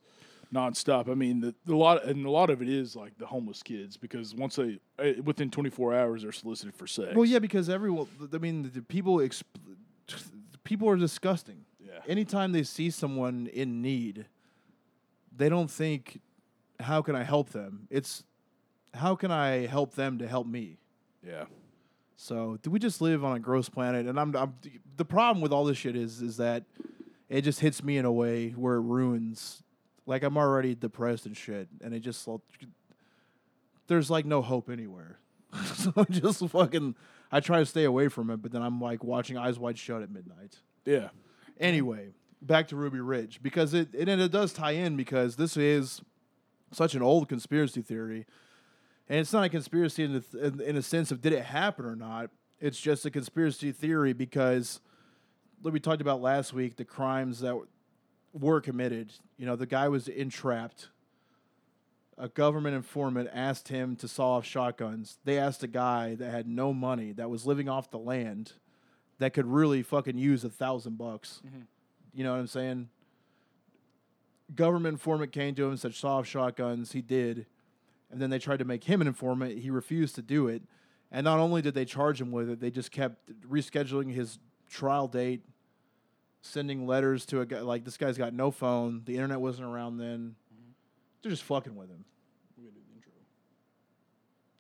nonstop. 0.54 1.10
I 1.10 1.14
mean, 1.14 1.42
the, 1.42 1.56
the 1.66 1.76
lot 1.76 2.06
and 2.06 2.26
a 2.26 2.30
lot 2.30 2.50
of 2.50 2.62
it 2.62 2.70
is 2.70 2.96
like 2.96 3.18
the 3.18 3.26
homeless 3.26 3.64
kids 3.64 3.98
because 3.98 4.36
once 4.36 4.56
they 4.56 4.80
eh, 5.00 5.14
within 5.24 5.50
24 5.50 5.94
hours 5.94 6.24
they're 6.24 6.32
solicited 6.32 6.76
for 6.76 6.88
sex. 6.88 7.16
Well, 7.16 7.26
yeah, 7.26 7.40
because 7.40 7.70
everyone. 7.70 8.08
I 8.34 8.38
mean, 8.38 8.72
the 8.74 8.82
people. 8.82 9.18
Exp- 9.18 9.44
people 10.64 10.90
are 10.90 10.98
disgusting. 10.98 11.66
Yeah. 11.80 12.00
Anytime 12.08 12.52
they 12.52 12.64
see 12.64 12.90
someone 12.90 13.48
in 13.48 13.82
need, 13.82 14.26
they 15.36 15.50
don't 15.50 15.72
think, 15.72 16.22
"How 16.80 17.02
can 17.02 17.16
I 17.16 17.24
help 17.24 17.50
them?" 17.50 17.88
It's, 17.90 18.24
"How 18.94 19.16
can 19.16 19.32
I 19.32 19.66
help 19.68 19.96
them 19.96 20.18
to 20.20 20.28
help 20.28 20.48
me?" 20.48 20.78
Yeah. 21.26 21.46
So, 22.18 22.60
do 22.62 22.70
we 22.70 22.78
just 22.78 23.02
live 23.02 23.26
on 23.26 23.36
a 23.36 23.40
gross 23.40 23.68
planet? 23.68 24.06
And 24.06 24.20
I'm, 24.20 24.36
I'm 24.36 24.54
the 24.96 25.06
problem 25.06 25.42
with 25.42 25.52
all 25.52 25.66
this 25.66 25.78
shit 25.78 25.96
is 25.96 26.22
is 26.22 26.38
that 26.38 26.66
it 27.30 27.42
just 27.42 27.62
hits 27.62 27.84
me 27.84 27.98
in 27.98 28.06
a 28.06 28.12
way 28.12 28.50
where 28.52 28.76
it 28.76 28.82
ruins. 28.82 29.64
Like 30.06 30.24
I'm 30.24 30.38
already 30.38 30.76
depressed 30.76 31.26
and 31.26 31.38
shit, 31.38 31.68
and 31.82 31.94
it 31.94 32.00
just 32.00 32.28
there's 33.88 34.10
like 34.10 34.26
no 34.26 34.42
hope 34.42 34.70
anywhere. 34.70 35.20
so 35.76 35.94
I 35.96 36.04
just 36.06 36.48
fucking 36.48 36.96
I 37.32 37.40
try 37.40 37.60
to 37.60 37.66
stay 37.66 37.84
away 37.84 38.08
from 38.08 38.30
it, 38.30 38.38
but 38.38 38.52
then 38.52 38.62
I'm 38.62 38.82
like 38.82 39.04
watching 39.04 39.38
Eyes 39.38 39.60
Wide 39.60 39.78
Shut 39.78 40.02
at 40.02 40.10
midnight. 40.10 40.58
Yeah. 40.86 41.10
Anyway, 41.60 42.10
back 42.42 42.68
to 42.70 42.76
Ruby 42.76 43.00
Ridge 43.00 43.42
because 43.42 43.74
it 43.74 43.94
and 43.94 44.10
it 44.10 44.32
does 44.32 44.54
tie 44.54 44.72
in 44.72 44.96
because 44.96 45.36
this 45.36 45.56
is 45.56 46.02
such 46.72 46.96
an 46.96 47.02
old 47.02 47.30
conspiracy 47.30 47.82
theory, 47.82 48.26
and 49.08 49.20
it's 49.20 49.34
not 49.34 49.44
a 49.44 49.50
conspiracy 49.50 50.04
in 50.04 50.14
the 50.14 50.46
in, 50.46 50.62
in 50.62 50.76
a 50.78 50.82
sense 50.82 51.12
of 51.12 51.22
did 51.22 51.34
it 51.34 51.44
happen 51.46 51.86
or 51.86 51.96
not. 51.96 52.32
It's 52.60 52.80
just 52.80 53.06
a 53.06 53.12
conspiracy 53.12 53.72
theory 53.72 54.14
because, 54.14 54.80
like 55.64 55.74
we 55.74 55.80
talked 55.80 56.02
about 56.02 56.22
last 56.22 56.54
week, 56.54 56.76
the 56.78 56.86
crimes 56.86 57.40
that 57.40 57.60
were 58.34 58.62
committed. 58.62 59.14
You 59.38 59.46
know, 59.46 59.56
the 59.56 59.66
guy 59.66 59.88
was 59.88 60.08
entrapped. 60.08 60.90
A 62.18 62.30
government 62.30 62.76
informant 62.76 63.30
asked 63.34 63.70
him 63.70 63.96
to 63.98 64.08
saw 64.08 64.38
off 64.38 64.46
shotguns. 64.46 65.18
They 65.24 65.40
asked 65.40 65.64
a 65.64 65.68
guy 65.68 66.16
that 66.16 66.30
had 66.30 66.48
no 66.48 66.74
money, 66.74 67.14
that 67.14 67.30
was 67.30 67.46
living 67.46 67.68
off 67.68 67.90
the 67.90 67.98
land, 67.98 68.54
that 69.18 69.34
could 69.34 69.48
really 69.48 69.82
fucking 69.82 70.18
use 70.18 70.44
a 70.44 70.50
thousand 70.50 70.98
bucks. 70.98 71.42
Mm-hmm. 71.46 71.62
You 72.14 72.24
know 72.24 72.32
what 72.32 72.40
I'm 72.40 72.48
saying? 72.48 72.90
Government 74.54 74.94
informant 74.94 75.32
came 75.32 75.56
to 75.56 75.64
him 75.64 75.70
and 75.72 75.80
said, 75.80 75.96
saw 75.96 76.18
off 76.18 76.28
shotguns. 76.28 76.92
He 76.92 77.02
did. 77.02 77.46
And 78.12 78.22
then 78.22 78.30
they 78.30 78.40
tried 78.40 78.60
to 78.60 78.66
make 78.66 78.84
him 78.84 79.02
an 79.02 79.08
informant. 79.08 79.60
He 79.60 79.70
refused 79.70 80.16
to 80.16 80.22
do 80.22 80.48
it. 80.48 80.62
And 81.12 81.24
not 81.24 81.40
only 81.40 81.62
did 81.62 81.74
they 81.74 81.86
charge 81.86 82.20
him 82.22 82.32
with 82.32 82.50
it, 82.50 82.60
they 82.60 82.70
just 82.70 82.92
kept 82.92 83.32
rescheduling 83.50 84.14
his 84.14 84.40
trial 84.70 85.08
date, 85.08 85.42
sending 86.42 86.88
letters 86.88 87.26
to 87.28 87.42
a 87.42 87.46
guy. 87.46 87.60
Like, 87.62 87.86
this 87.86 87.98
guy's 87.98 88.18
got 88.18 88.34
no 88.34 88.52
phone. 88.52 89.02
The 89.06 89.16
internet 89.16 89.40
wasn't 89.40 89.68
around 89.68 89.98
then. 89.98 90.36
They're 91.22 91.32
just 91.32 91.44
fucking 91.44 91.76
with 91.76 91.90
him. 91.90 92.06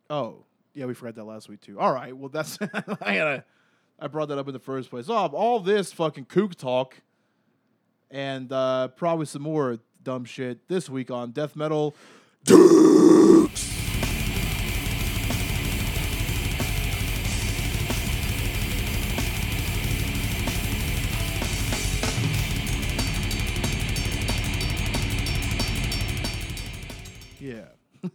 Oh, 0.09 0.43
yeah, 0.73 0.85
we 0.85 0.93
forgot 0.93 1.15
that 1.15 1.23
last 1.23 1.47
week 1.49 1.61
too. 1.61 1.79
All 1.79 1.93
right, 1.93 2.15
well 2.15 2.29
that's 2.29 2.57
I 3.01 3.15
gotta 3.15 3.45
I 3.99 4.07
brought 4.07 4.27
that 4.27 4.37
up 4.37 4.47
in 4.47 4.53
the 4.53 4.59
first 4.59 4.89
place. 4.89 5.05
Oh, 5.09 5.27
all 5.27 5.59
this 5.59 5.93
fucking 5.93 6.25
kook 6.25 6.55
talk, 6.55 6.97
and 8.09 8.51
uh, 8.51 8.89
probably 8.89 9.25
some 9.25 9.41
more 9.41 9.79
dumb 10.03 10.25
shit 10.25 10.67
this 10.67 10.89
week 10.89 11.11
on 11.11 11.31
death 11.31 11.55
metal. 11.55 11.95
Yeah, 12.45 13.47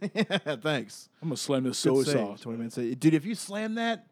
thanks. 0.61 1.09
I'm 1.21 1.29
gonna 1.29 1.37
slam 1.37 1.63
this 1.63 1.77
save, 1.79 2.05
sauce. 2.05 2.41
Twenty 2.41 2.57
minutes. 2.57 2.75
Dude, 2.75 3.13
if 3.13 3.25
you 3.25 3.35
slam 3.35 3.75
that, 3.75 4.07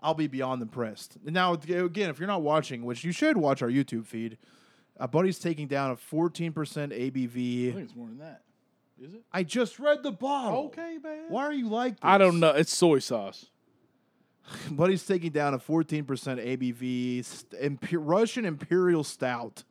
I'll 0.00 0.14
be 0.14 0.26
beyond 0.26 0.62
impressed. 0.62 1.18
Now, 1.24 1.54
again, 1.54 2.10
if 2.10 2.18
you're 2.18 2.28
not 2.28 2.42
watching, 2.42 2.84
which 2.84 3.04
you 3.04 3.12
should 3.12 3.36
watch 3.36 3.62
our 3.62 3.68
YouTube 3.68 4.06
feed, 4.06 4.38
a 4.98 5.08
buddy's 5.08 5.38
taking 5.38 5.66
down 5.66 5.90
a 5.90 5.96
14% 5.96 6.52
ABV. 6.52 7.68
I 7.68 7.72
think 7.72 7.84
it's 7.84 7.96
more 7.96 8.08
than 8.08 8.18
that. 8.18 8.42
Is 9.02 9.14
it? 9.14 9.22
I 9.32 9.42
just 9.42 9.78
read 9.78 10.02
the 10.02 10.12
bottle. 10.12 10.66
Okay, 10.66 10.98
man. 11.02 11.24
Why 11.28 11.44
are 11.44 11.52
you 11.52 11.68
like 11.68 11.94
this? 11.94 12.00
I 12.02 12.18
don't 12.18 12.40
know. 12.40 12.50
It's 12.50 12.74
soy 12.74 12.98
sauce. 12.98 13.46
Buddy's 14.70 15.04
taking 15.04 15.32
down 15.32 15.54
a 15.54 15.58
14% 15.58 16.04
ABV 16.06 17.24
st- 17.24 17.62
imp- 17.62 17.88
Russian 17.92 18.44
Imperial 18.44 19.04
Stout 19.04 19.64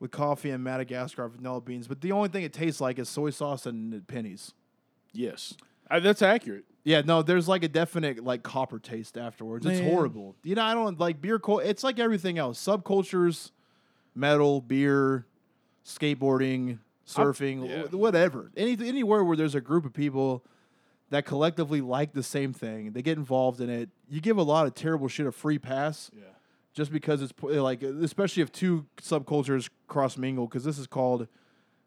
with 0.00 0.10
coffee 0.10 0.50
and 0.50 0.64
Madagascar 0.64 1.28
vanilla 1.28 1.60
beans. 1.60 1.86
But 1.86 2.00
the 2.00 2.10
only 2.12 2.30
thing 2.30 2.42
it 2.42 2.52
tastes 2.52 2.80
like 2.80 2.98
is 2.98 3.08
soy 3.08 3.30
sauce 3.30 3.66
and 3.66 4.06
pennies. 4.08 4.52
Yes, 5.12 5.54
I, 5.88 6.00
that's 6.00 6.22
accurate. 6.22 6.64
Yeah, 6.82 7.02
no, 7.04 7.22
there's 7.22 7.46
like 7.46 7.62
a 7.62 7.68
definite 7.68 8.24
like 8.24 8.42
copper 8.42 8.78
taste 8.78 9.18
afterwards. 9.18 9.66
It's 9.66 9.80
horrible. 9.80 10.34
You 10.42 10.54
know, 10.54 10.62
I 10.62 10.74
don't 10.74 10.98
like 10.98 11.20
beer. 11.20 11.38
Cul- 11.38 11.58
it's 11.58 11.84
like 11.84 11.98
everything 11.98 12.38
else. 12.38 12.58
Subcultures, 12.64 13.50
metal, 14.14 14.62
beer, 14.62 15.26
skateboarding, 15.84 16.78
surfing, 17.06 17.68
yeah. 17.68 17.82
whatever. 17.96 18.50
Any 18.56 18.72
anywhere 18.88 19.22
where 19.22 19.36
there's 19.36 19.54
a 19.54 19.60
group 19.60 19.84
of 19.84 19.92
people 19.92 20.44
that 21.10 21.26
collectively 21.26 21.80
like 21.80 22.12
the 22.12 22.22
same 22.22 22.52
thing, 22.52 22.92
they 22.92 23.02
get 23.02 23.18
involved 23.18 23.60
in 23.60 23.68
it. 23.68 23.90
You 24.08 24.20
give 24.20 24.38
a 24.38 24.42
lot 24.42 24.66
of 24.66 24.74
terrible 24.74 25.08
shit 25.08 25.26
a 25.26 25.32
free 25.32 25.58
pass 25.58 26.10
Yeah. 26.16 26.22
Just 26.74 26.92
because 26.92 27.22
it's 27.22 27.32
like, 27.42 27.82
especially 27.82 28.42
if 28.42 28.52
two 28.52 28.86
subcultures 29.00 29.68
cross 29.88 30.16
mingle. 30.16 30.46
Because 30.46 30.64
this 30.64 30.78
is 30.78 30.86
called 30.86 31.26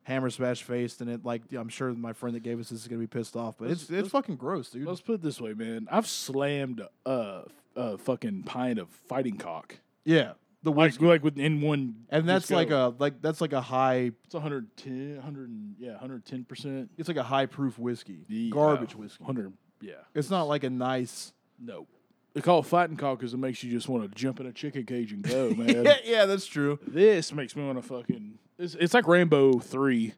Hammer 0.04 0.30
Smash 0.30 0.64
Faced, 0.64 1.02
and 1.02 1.10
it 1.10 1.24
like 1.26 1.42
I'm 1.58 1.70
sure 1.70 1.94
my 1.94 2.14
friend 2.14 2.36
that 2.36 2.44
gave 2.44 2.60
us 2.60 2.70
this 2.70 2.82
is 2.82 2.88
gonna 2.88 3.00
be 3.00 3.08
pissed 3.08 3.36
off, 3.36 3.58
but 3.58 3.70
Let's- 3.70 3.84
it's 3.84 3.92
it's 3.92 4.10
fucking 4.10 4.36
gross, 4.36 4.70
dude. 4.70 4.86
Let's 4.88 5.02
put 5.02 5.14
it 5.16 5.22
this 5.22 5.40
way, 5.40 5.54
man. 5.54 5.88
I've 5.90 6.08
slammed 6.08 6.82
a, 7.06 7.44
a 7.76 7.98
fucking 7.98 8.44
pint 8.44 8.80
of 8.80 8.90
fighting 8.90 9.38
cock. 9.38 9.78
Yeah. 10.04 10.34
the 10.64 10.72
like 10.72 10.92
whiskey. 10.92 11.06
like 11.06 11.24
within 11.24 11.62
one, 11.62 12.06
and 12.10 12.28
that's 12.28 12.52
like 12.52 12.70
a 12.72 12.94
like 13.00 13.22
that's 13.22 13.40
like 13.40 13.54
a 13.54 13.62
high 13.62 14.12
it's 14.26 14.34
110, 14.34 15.16
100, 15.16 15.76
yeah, 15.80 15.92
110 15.92 16.44
percent. 16.44 16.90
it's 16.98 17.08
like 17.08 17.18
a 17.18 17.24
high 17.24 17.46
proof 17.46 17.80
whiskey. 17.80 18.50
Garbage 18.52 18.96
whiskey. 18.96 19.24
100, 19.24 19.54
yeah. 19.82 19.94
It's 20.14 20.30
not 20.30 20.44
like 20.50 20.64
a 20.66 20.70
nice 20.70 21.32
No. 21.60 21.88
They 22.34 22.42
call 22.42 22.60
it 22.60 22.66
fighting 22.66 22.96
cock 22.98 23.20
because 23.20 23.34
it 23.34 23.38
makes 23.38 23.64
you 23.64 23.72
just 23.72 23.88
want 23.88 24.04
to 24.10 24.16
jump 24.20 24.40
in 24.40 24.48
a 24.48 24.52
chicken 24.52 24.86
cage 24.86 25.12
and 25.12 25.22
go, 25.22 25.50
man. 25.58 25.86
yeah, 25.86 25.96
yeah, 26.04 26.26
that's 26.26 26.46
true. 26.48 26.80
This 26.88 27.32
makes 27.32 27.56
me 27.56 27.64
want 27.66 27.78
to 27.82 27.88
fucking. 27.88 28.40
It's, 28.58 28.76
it's 28.76 28.94
like 28.94 29.08
Rambo 29.08 29.60
Three, 29.60 30.14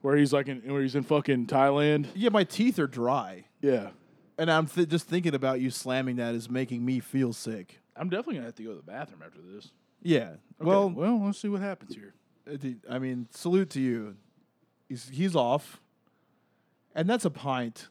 where 0.00 0.16
he's 0.16 0.32
like 0.32 0.48
in 0.48 0.60
where 0.72 0.80
he's 0.82 0.94
in 0.94 1.02
fucking 1.02 1.46
Thailand. 1.46 2.06
Yeah, 2.14 2.30
my 2.30 2.44
teeth 2.44 2.78
are 2.78 2.86
dry. 2.86 3.44
Yeah, 3.60 3.90
And 4.38 4.50
I'm 4.50 4.66
th- 4.66 4.88
just 4.88 5.08
thinking 5.08 5.34
about 5.34 5.60
you 5.60 5.70
slamming 5.70 6.16
that 6.16 6.34
is 6.34 6.48
making 6.48 6.84
me 6.84 7.00
feel 7.00 7.32
sick. 7.32 7.80
I'm 7.96 8.08
definitely 8.08 8.34
gonna 8.36 8.46
have 8.46 8.54
to 8.56 8.62
go 8.62 8.70
to 8.70 8.76
the 8.76 8.82
bathroom 8.82 9.22
after 9.26 9.40
this. 9.42 9.70
Yeah. 10.00 10.20
Okay, 10.60 10.68
Well, 10.70 10.88
well, 10.90 11.20
let's 11.26 11.38
see 11.40 11.48
what 11.48 11.60
happens 11.60 11.94
here. 11.94 12.14
uh, 12.50 12.56
I 12.94 12.98
mean, 13.00 13.26
salute 13.32 13.70
to 13.70 13.80
you. 13.80 14.14
He's 14.88 15.08
he's 15.08 15.34
off, 15.36 15.80
and 16.94 17.10
that's 17.10 17.24
a 17.24 17.30
pint. 17.30 17.88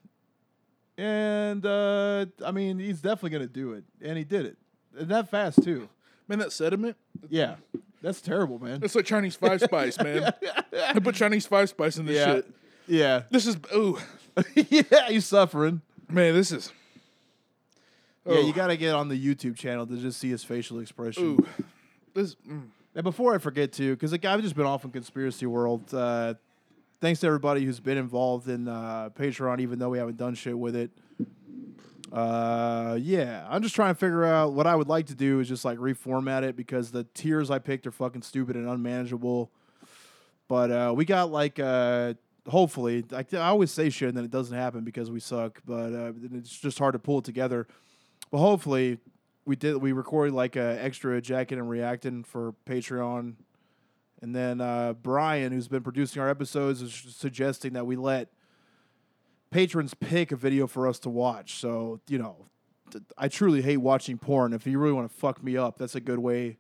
And 0.98 1.66
uh, 1.66 2.26
I 2.46 2.52
mean, 2.52 2.80
he's 2.80 3.02
definitely 3.02 3.30
gonna 3.32 3.48
do 3.48 3.74
it, 3.74 3.84
and 4.02 4.18
he 4.18 4.24
did 4.24 4.46
it, 4.48 4.58
and 4.98 5.10
that 5.10 5.30
fast 5.30 5.62
too. 5.64 5.90
Man, 6.28 6.40
that 6.40 6.52
sediment. 6.52 6.98
Yeah, 7.30 7.56
that's 8.02 8.20
terrible, 8.22 8.58
man. 8.60 8.80
It's 8.82 8.96
like 8.96 9.06
Chinese 9.06 9.36
five 9.36 9.62
spice, 9.62 10.00
man. 10.00 10.34
I 10.74 11.00
put 11.00 11.16
Chinese 11.16 11.46
five 11.46 11.70
spice 11.70 11.98
in 11.98 12.06
this 12.06 12.16
Yeah, 12.18 12.34
shit. 12.36 12.52
yeah, 12.88 13.22
This 13.30 13.46
is 13.48 13.58
ooh, 13.76 13.98
yeah. 14.56 15.08
He's 15.10 15.26
suffering. 15.26 15.82
man. 16.10 16.34
This 16.34 16.52
is 16.52 16.72
Yeah, 18.26 18.34
Oh. 18.38 18.42
you 18.48 18.52
got 18.54 18.68
to 18.68 18.78
get 18.78 18.94
on 18.94 19.08
the 19.08 19.16
YouTube 19.36 19.56
channel 19.56 19.86
to 19.88 19.96
just 19.98 20.20
see 20.20 20.30
his 20.30 20.44
facial 20.44 20.80
expression. 20.80 21.24
ooh. 21.24 21.46
This 22.14 22.36
mm. 22.50 22.64
And 22.96 23.04
before 23.04 23.36
I 23.36 23.38
forget 23.38 23.72
to, 23.74 23.94
because 23.96 24.12
like 24.12 24.26
I've 24.26 24.42
just 24.42 24.56
been 24.56 24.66
off 24.66 24.84
in 24.84 24.90
conspiracy 24.92 25.46
world. 25.46 25.94
Uh, 25.94 26.34
thanks 27.02 27.20
to 27.22 27.28
everybody 27.28 27.64
who's 27.66 27.80
been 27.80 27.98
involved 27.98 28.48
in 28.48 28.68
uh, 28.68 29.10
Patreon, 29.18 29.60
even 29.60 29.80
though 29.80 29.90
we 29.90 29.98
haven't 29.98 30.18
done 30.18 30.36
shit 30.36 30.58
with 30.58 30.76
it. 30.76 30.92
Uh, 32.12 32.98
yeah, 33.02 33.46
I'm 33.50 33.62
just 33.62 33.76
trying 33.76 33.94
to 33.94 34.00
figure 34.00 34.24
out 34.24 34.54
what 34.54 34.66
I 34.66 34.76
would 34.76 34.88
like 34.88 35.08
to 35.08 35.16
do 35.16 35.40
is 35.40 35.48
just 35.48 35.66
like 35.66 35.78
reformat 35.78 36.44
it 36.44 36.56
because 36.56 36.92
the 36.92 37.04
tiers 37.14 37.52
I 37.52 37.60
picked 37.60 37.86
are 37.86 37.92
fucking 37.92 38.22
stupid 38.22 38.56
and 38.56 38.68
unmanageable. 38.68 39.52
But 40.48 40.72
uh, 40.72 40.94
we 40.96 41.04
got 41.04 41.32
like 41.32 41.60
uh, 41.60 42.14
hopefully, 42.48 43.04
I, 43.12 43.26
I 43.34 43.48
always 43.48 43.72
say 43.72 43.90
shit 43.90 44.08
and 44.08 44.18
then 44.18 44.24
it 44.24 44.32
doesn't 44.32 44.56
happen 44.56 44.86
because 44.86 45.12
we 45.12 45.20
suck. 45.20 45.62
But 45.66 45.94
uh, 45.94 46.14
it's 46.34 46.58
just 46.58 46.80
hard 46.80 46.94
to 46.94 47.00
pull 47.00 47.20
it 47.20 47.26
together. 47.26 47.68
But 48.32 48.38
hopefully, 48.38 49.00
we 49.46 49.58
did. 49.58 49.78
We 49.78 49.92
recorded 49.92 50.34
like 50.34 50.56
a 50.56 50.82
extra 50.82 51.22
jacket 51.22 51.58
and 51.58 51.70
reacting 51.70 52.24
for 52.24 52.54
Patreon, 52.66 53.36
and 54.22 54.36
then 54.36 54.62
uh, 54.62 54.94
Brian, 54.94 55.52
who's 55.52 55.68
been 55.68 55.84
producing 55.84 56.22
our 56.22 56.30
episodes, 56.30 56.82
is 56.82 56.94
suggesting 57.16 57.74
that 57.74 57.86
we 57.86 57.96
let 57.96 58.30
patrons 59.52 59.94
pick 59.94 60.32
a 60.32 60.36
video 60.36 60.68
for 60.68 60.88
us 60.88 61.00
to 61.00 61.10
watch. 61.10 61.56
So 61.60 62.00
you 62.08 62.18
know, 62.18 62.48
I 63.18 63.28
truly 63.28 63.62
hate 63.62 63.78
watching 63.78 64.18
porn. 64.18 64.54
If 64.54 64.66
you 64.66 64.80
really 64.80 64.94
want 64.94 65.10
to 65.10 65.16
fuck 65.16 65.44
me 65.44 65.58
up, 65.58 65.78
that's 65.78 65.96
a 65.96 66.02
good 66.02 66.20
way 66.20 66.58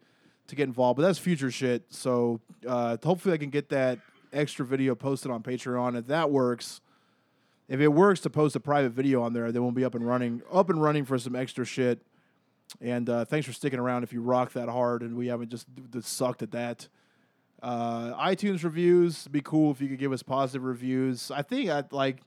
to 0.48 0.56
get 0.56 0.64
involved. 0.64 0.98
But 0.98 1.04
that's 1.04 1.20
future 1.20 1.52
shit. 1.52 1.86
So 1.90 2.42
uh, 2.68 2.98
hopefully, 3.04 3.34
I 3.34 3.38
can 3.38 3.50
get 3.50 3.70
that 3.70 4.00
extra 4.34 4.66
video 4.66 4.96
posted 4.96 5.32
on 5.32 5.44
Patreon. 5.44 5.98
If 5.98 6.08
that 6.08 6.32
works. 6.32 6.82
If 7.70 7.82
it 7.82 7.90
works 7.90 8.22
to 8.22 8.30
post 8.30 8.56
a 8.56 8.62
private 8.62 8.92
video 8.92 9.22
on 9.22 9.34
there, 9.34 9.52
then 9.52 9.62
we'll 9.62 9.74
be 9.74 9.84
up 9.84 9.94
and 9.94 10.08
running, 10.08 10.42
up 10.50 10.70
and 10.70 10.82
running 10.82 11.04
for 11.04 11.18
some 11.18 11.36
extra 11.36 11.66
shit. 11.66 12.00
And 12.80 13.10
uh, 13.10 13.26
thanks 13.26 13.46
for 13.46 13.52
sticking 13.52 13.78
around. 13.78 14.04
If 14.04 14.14
you 14.14 14.22
rock 14.22 14.54
that 14.54 14.70
hard, 14.70 15.02
and 15.02 15.18
we 15.18 15.28
haven't 15.28 15.50
just 15.50 15.68
sucked 16.02 16.42
at 16.42 16.52
that. 16.52 16.88
Uh, 17.62 18.14
iTunes 18.14 18.64
reviews 18.64 19.22
it'd 19.24 19.32
be 19.32 19.42
cool 19.42 19.72
if 19.72 19.82
you 19.82 19.88
could 19.88 19.98
give 19.98 20.12
us 20.12 20.22
positive 20.22 20.64
reviews. 20.64 21.32
I 21.32 21.42
think 21.42 21.70
I 21.70 21.84
like. 21.92 22.18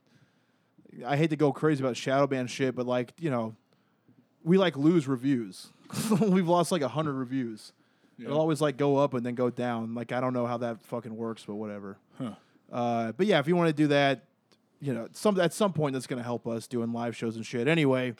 I 1.05 1.15
hate 1.15 1.29
to 1.29 1.37
go 1.37 1.53
crazy 1.53 1.81
about 1.81 1.95
shadow 1.95 2.27
ban 2.27 2.47
shit, 2.47 2.75
but 2.75 2.85
like 2.85 3.13
you 3.17 3.29
know, 3.29 3.55
we 4.43 4.57
like 4.57 4.75
lose 4.75 5.07
reviews. 5.07 5.69
We've 6.21 6.47
lost 6.47 6.71
like 6.71 6.81
hundred 6.81 7.13
reviews. 7.13 7.71
It'll 8.23 8.39
always 8.39 8.61
like 8.61 8.77
go 8.77 8.97
up 8.97 9.13
and 9.13 9.25
then 9.25 9.35
go 9.35 9.49
down. 9.49 9.95
Like 9.95 10.11
I 10.11 10.19
don't 10.19 10.33
know 10.33 10.45
how 10.45 10.57
that 10.57 10.81
fucking 10.83 11.15
works, 11.15 11.43
but 11.45 11.55
whatever. 11.55 11.97
Huh. 12.17 12.31
Uh, 12.71 13.11
but 13.13 13.25
yeah, 13.25 13.39
if 13.39 13.47
you 13.47 13.55
want 13.55 13.67
to 13.67 13.73
do 13.73 13.87
that, 13.87 14.25
you 14.79 14.93
know, 14.93 15.07
some 15.11 15.39
at 15.39 15.53
some 15.53 15.73
point 15.73 15.93
that's 15.93 16.07
going 16.07 16.17
to 16.17 16.23
help 16.23 16.47
us 16.47 16.67
doing 16.67 16.93
live 16.93 17.15
shows 17.15 17.35
and 17.35 17.45
shit. 17.45 17.67
Anyway, 17.67 18.13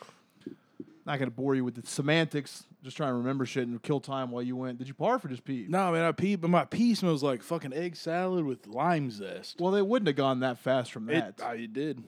not 1.05 1.19
going 1.19 1.29
to 1.29 1.35
bore 1.35 1.55
you 1.55 1.63
with 1.63 1.75
the 1.75 1.85
semantics. 1.85 2.65
Just 2.83 2.97
trying 2.97 3.11
to 3.11 3.15
remember 3.15 3.45
shit 3.45 3.67
and 3.67 3.81
kill 3.83 3.99
time 3.99 4.31
while 4.31 4.41
you 4.41 4.55
went. 4.55 4.79
Did 4.79 4.87
you 4.87 4.95
barf 4.95 5.23
or 5.23 5.27
just 5.27 5.43
pee? 5.45 5.67
No, 5.69 5.91
man, 5.91 6.03
I 6.03 6.11
pee, 6.13 6.35
but 6.35 6.49
my 6.49 6.65
pee 6.65 6.95
smells 6.95 7.21
like 7.21 7.43
fucking 7.43 7.73
egg 7.73 7.95
salad 7.95 8.43
with 8.43 8.65
lime 8.65 9.11
zest. 9.11 9.59
Well, 9.61 9.71
they 9.71 9.83
wouldn't 9.83 10.07
have 10.07 10.15
gone 10.15 10.39
that 10.39 10.57
fast 10.57 10.91
from 10.91 11.05
that. 11.05 11.35
It, 11.37 11.41
I, 11.43 11.53
it 11.55 11.73
did. 11.73 12.03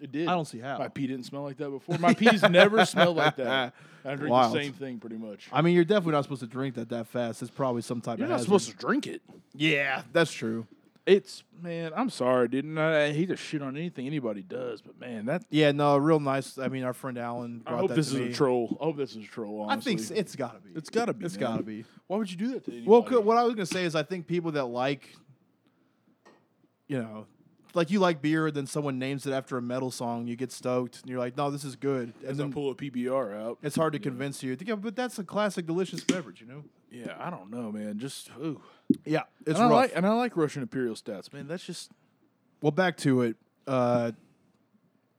It 0.00 0.12
did. 0.12 0.28
I 0.28 0.32
don't 0.32 0.46
see 0.46 0.60
how. 0.60 0.78
My 0.78 0.88
pee 0.88 1.06
didn't 1.06 1.24
smell 1.26 1.42
like 1.42 1.56
that 1.58 1.68
before. 1.70 1.98
My 1.98 2.14
pee's 2.14 2.42
never 2.50 2.86
smelled 2.86 3.16
like 3.16 3.36
that. 3.36 3.74
I 4.04 4.14
drink 4.14 4.30
Wild. 4.30 4.54
the 4.54 4.62
same 4.62 4.72
thing 4.72 4.98
pretty 5.00 5.16
much. 5.16 5.48
I 5.52 5.60
mean, 5.60 5.74
you're 5.74 5.84
definitely 5.84 6.12
not 6.12 6.22
supposed 6.22 6.40
to 6.40 6.46
drink 6.46 6.76
that 6.76 6.88
that 6.90 7.08
fast. 7.08 7.42
It's 7.42 7.50
probably 7.50 7.82
some 7.82 8.00
type 8.00 8.18
You're 8.18 8.26
of 8.26 8.30
not 8.30 8.36
hazard. 8.36 8.44
supposed 8.46 8.70
to 8.70 8.76
drink 8.76 9.06
it. 9.06 9.20
Yeah, 9.54 10.02
that's 10.12 10.32
true. 10.32 10.66
It's 11.08 11.42
man, 11.62 11.92
I'm 11.96 12.10
sorry, 12.10 12.48
didn't 12.48 12.76
I, 12.76 13.06
I 13.06 13.12
hate 13.12 13.30
to 13.30 13.36
shit 13.36 13.62
on 13.62 13.76
anything 13.78 14.06
anybody 14.06 14.42
does, 14.42 14.82
but 14.82 15.00
man, 15.00 15.24
that 15.26 15.42
Yeah, 15.48 15.72
no, 15.72 15.96
real 15.96 16.20
nice. 16.20 16.58
I 16.58 16.68
mean, 16.68 16.84
our 16.84 16.92
friend 16.92 17.16
Alan 17.16 17.62
I 17.66 17.70
brought 17.70 17.80
hope 17.80 17.88
that 17.88 17.94
this 17.96 18.10
to 18.10 18.16
is 18.16 18.20
me. 18.20 18.28
a 18.30 18.34
troll. 18.34 18.76
I 18.80 18.84
hope 18.84 18.96
this 18.98 19.16
is 19.16 19.24
a 19.24 19.26
troll. 19.28 19.66
I 19.68 19.72
Honestly. 19.72 19.96
think 19.96 20.00
s- 20.02 20.10
it's 20.10 20.36
got 20.36 20.54
to 20.54 20.60
be. 20.60 20.74
It's 20.76 20.90
gotta 20.90 21.14
be, 21.14 21.24
It's 21.24 21.34
man. 21.36 21.40
got 21.40 21.56
to 21.56 21.62
be. 21.62 21.84
Why 22.08 22.18
would 22.18 22.30
you 22.30 22.36
do 22.36 22.48
that 22.52 22.64
to 22.66 22.70
anybody? 22.72 22.90
Well, 23.14 23.22
what 23.22 23.38
I 23.38 23.42
was 23.44 23.54
gonna 23.54 23.64
say 23.64 23.84
is, 23.84 23.94
I 23.94 24.02
think 24.02 24.26
people 24.26 24.52
that 24.52 24.66
like, 24.66 25.16
you 26.88 26.98
know, 26.98 27.26
like 27.74 27.90
you 27.90 28.00
like 28.00 28.20
beer, 28.22 28.50
then 28.50 28.66
someone 28.66 28.98
names 28.98 29.26
it 29.26 29.32
after 29.32 29.56
a 29.56 29.62
metal 29.62 29.90
song, 29.90 30.26
you 30.26 30.36
get 30.36 30.50
stoked, 30.52 31.00
and 31.00 31.10
you're 31.10 31.18
like, 31.18 31.36
"No, 31.36 31.50
this 31.50 31.64
is 31.64 31.76
good," 31.76 32.12
and 32.26 32.36
then 32.36 32.52
pull 32.52 32.70
a 32.70 32.74
PBR 32.74 33.34
out. 33.34 33.58
it's 33.62 33.76
hard 33.76 33.92
to 33.92 33.98
convince 33.98 34.42
you. 34.42 34.56
Yeah, 34.64 34.74
but 34.74 34.96
that's 34.96 35.18
a 35.18 35.24
classic, 35.24 35.66
delicious 35.66 36.02
beverage, 36.04 36.40
you 36.40 36.46
know. 36.46 36.64
Yeah, 36.90 37.14
I 37.18 37.28
don't 37.30 37.50
know, 37.50 37.70
man. 37.70 37.98
Just 37.98 38.30
ooh. 38.38 38.60
Yeah, 39.04 39.22
it's 39.46 39.58
and 39.58 39.58
I 39.58 39.62
rough. 39.62 39.72
like 39.72 39.92
and 39.94 40.06
I 40.06 40.12
like 40.14 40.36
Russian 40.36 40.62
Imperial 40.62 40.94
stats, 40.94 41.32
man. 41.32 41.46
That's 41.46 41.64
just 41.64 41.90
well, 42.62 42.72
back 42.72 42.96
to 42.98 43.22
it. 43.22 43.36
Uh, 43.66 44.12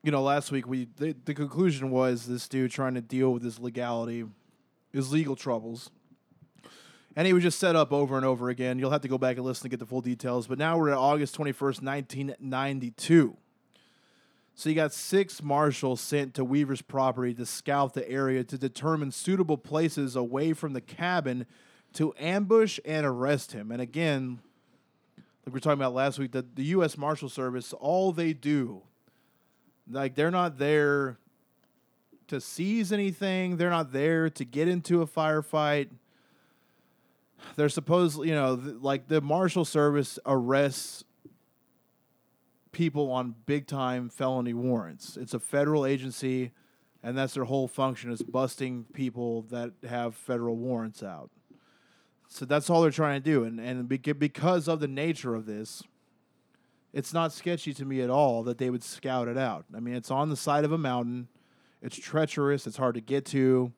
you 0.04 0.12
know, 0.12 0.22
last 0.22 0.52
week 0.52 0.68
we 0.68 0.88
the, 0.98 1.16
the 1.26 1.34
conclusion 1.34 1.92
was 1.92 2.26
this 2.26 2.48
dude 2.48 2.72
trying 2.72 2.96
to 2.96 3.02
deal 3.02 3.32
with 3.32 3.44
his 3.44 3.60
legality, 3.60 4.26
his 4.92 5.12
legal 5.12 5.36
troubles. 5.36 5.90
And 7.16 7.26
he 7.28 7.34
was 7.34 7.44
just 7.44 7.60
set 7.60 7.76
up 7.76 7.92
over 7.92 8.16
and 8.16 8.26
over 8.26 8.50
again. 8.50 8.80
You'll 8.80 8.92
have 8.92 9.02
to 9.02 9.08
go 9.08 9.18
back 9.18 9.36
and 9.36 9.46
listen 9.46 9.64
to 9.64 9.70
get 9.70 9.80
the 9.80 9.86
full 9.86 10.00
details. 10.00 10.48
But 10.48 10.58
now 10.58 10.78
we're 10.78 10.90
at 10.90 10.98
August 10.98 11.38
21st, 11.38 11.82
1992. 11.82 13.36
So 14.56 14.70
you 14.70 14.76
got 14.76 14.94
six 14.94 15.42
marshals 15.42 16.02
sent 16.02 16.34
to 16.36 16.44
Weaver's 16.44 16.82
property 16.82 17.34
to 17.34 17.46
scout 17.46 17.94
the 17.94 18.10
area 18.10 18.44
to 18.44 18.58
determine 18.58 19.12
suitable 19.12 19.58
places 19.58 20.16
away 20.16 20.54
from 20.54 20.74
the 20.74 20.82
cabin 20.82 21.46
to 21.94 22.14
ambush 22.20 22.80
and 22.86 23.06
arrest 23.06 23.52
him. 23.52 23.72
And 23.72 23.82
again, 23.82 24.40
like 25.18 25.48
we 25.48 25.52
were 25.54 25.60
talking 25.60 25.80
about 25.80 25.94
last 25.94 26.20
week, 26.20 26.32
the, 26.32 26.46
the 26.54 26.66
U.S. 26.66 26.98
Marshal 26.98 27.30
Service, 27.30 27.74
all 27.74 28.12
they 28.12 28.34
do, 28.34 28.82
like 29.90 30.16
they're 30.16 30.32
not 30.32 30.58
there 30.58 31.18
to 32.28 32.40
seize 32.40 32.92
anything. 32.92 33.58
They're 33.58 33.70
not 33.70 33.92
there 33.92 34.30
to 34.30 34.46
get 34.46 34.68
into 34.68 35.02
a 35.02 35.08
firefight. 35.08 35.90
They're 37.56 37.70
supposed, 37.70 38.20
you 38.20 38.36
know, 38.36 38.56
th- 38.56 38.76
like 38.82 39.08
the 39.08 39.22
Marshal 39.22 39.66
Service 39.66 40.20
arrests 40.26 41.04
people 42.72 43.12
on 43.12 43.36
big 43.46 43.66
time 43.66 44.10
felony 44.10 44.54
warrants. 44.54 45.18
It's 45.18 45.34
a 45.34 45.40
federal 45.40 45.86
agency, 45.86 46.52
and 47.02 47.18
that's 47.18 47.34
their 47.34 47.46
whole 47.46 47.68
function 47.68 48.12
is 48.12 48.22
busting 48.22 48.86
people 48.94 49.44
that 49.44 49.72
have 49.88 50.16
federal 50.16 50.56
warrants 50.56 51.02
out. 51.02 51.32
So 52.30 52.46
that's 52.46 52.70
all 52.70 52.84
they're 52.84 52.92
trying 52.92 53.22
to 53.22 53.26
do, 53.26 53.44
and 53.44 53.60
and 53.60 53.90
because 53.90 54.68
of 54.68 54.80
the 54.80 54.88
nature 54.88 55.34
of 55.34 55.48
this, 55.48 55.84
it's 56.94 57.12
not 57.12 57.34
sketchy 57.34 57.74
to 57.74 57.86
me 57.86 58.02
at 58.02 58.12
all 58.12 58.44
that 58.44 58.60
they 58.60 58.70
would 58.70 58.84
scout 58.84 59.28
it 59.28 59.38
out. 59.38 59.66
I 59.76 59.80
mean, 59.80 59.96
it's 59.96 60.12
on 60.12 60.30
the 60.30 60.38
side 60.38 60.64
of 60.64 60.72
a 60.72 60.78
mountain, 60.78 61.28
it's 61.82 61.98
treacherous, 61.98 62.68
it's 62.68 62.78
hard 62.78 62.96
to 62.96 63.02
get 63.02 63.26
to. 63.28 63.74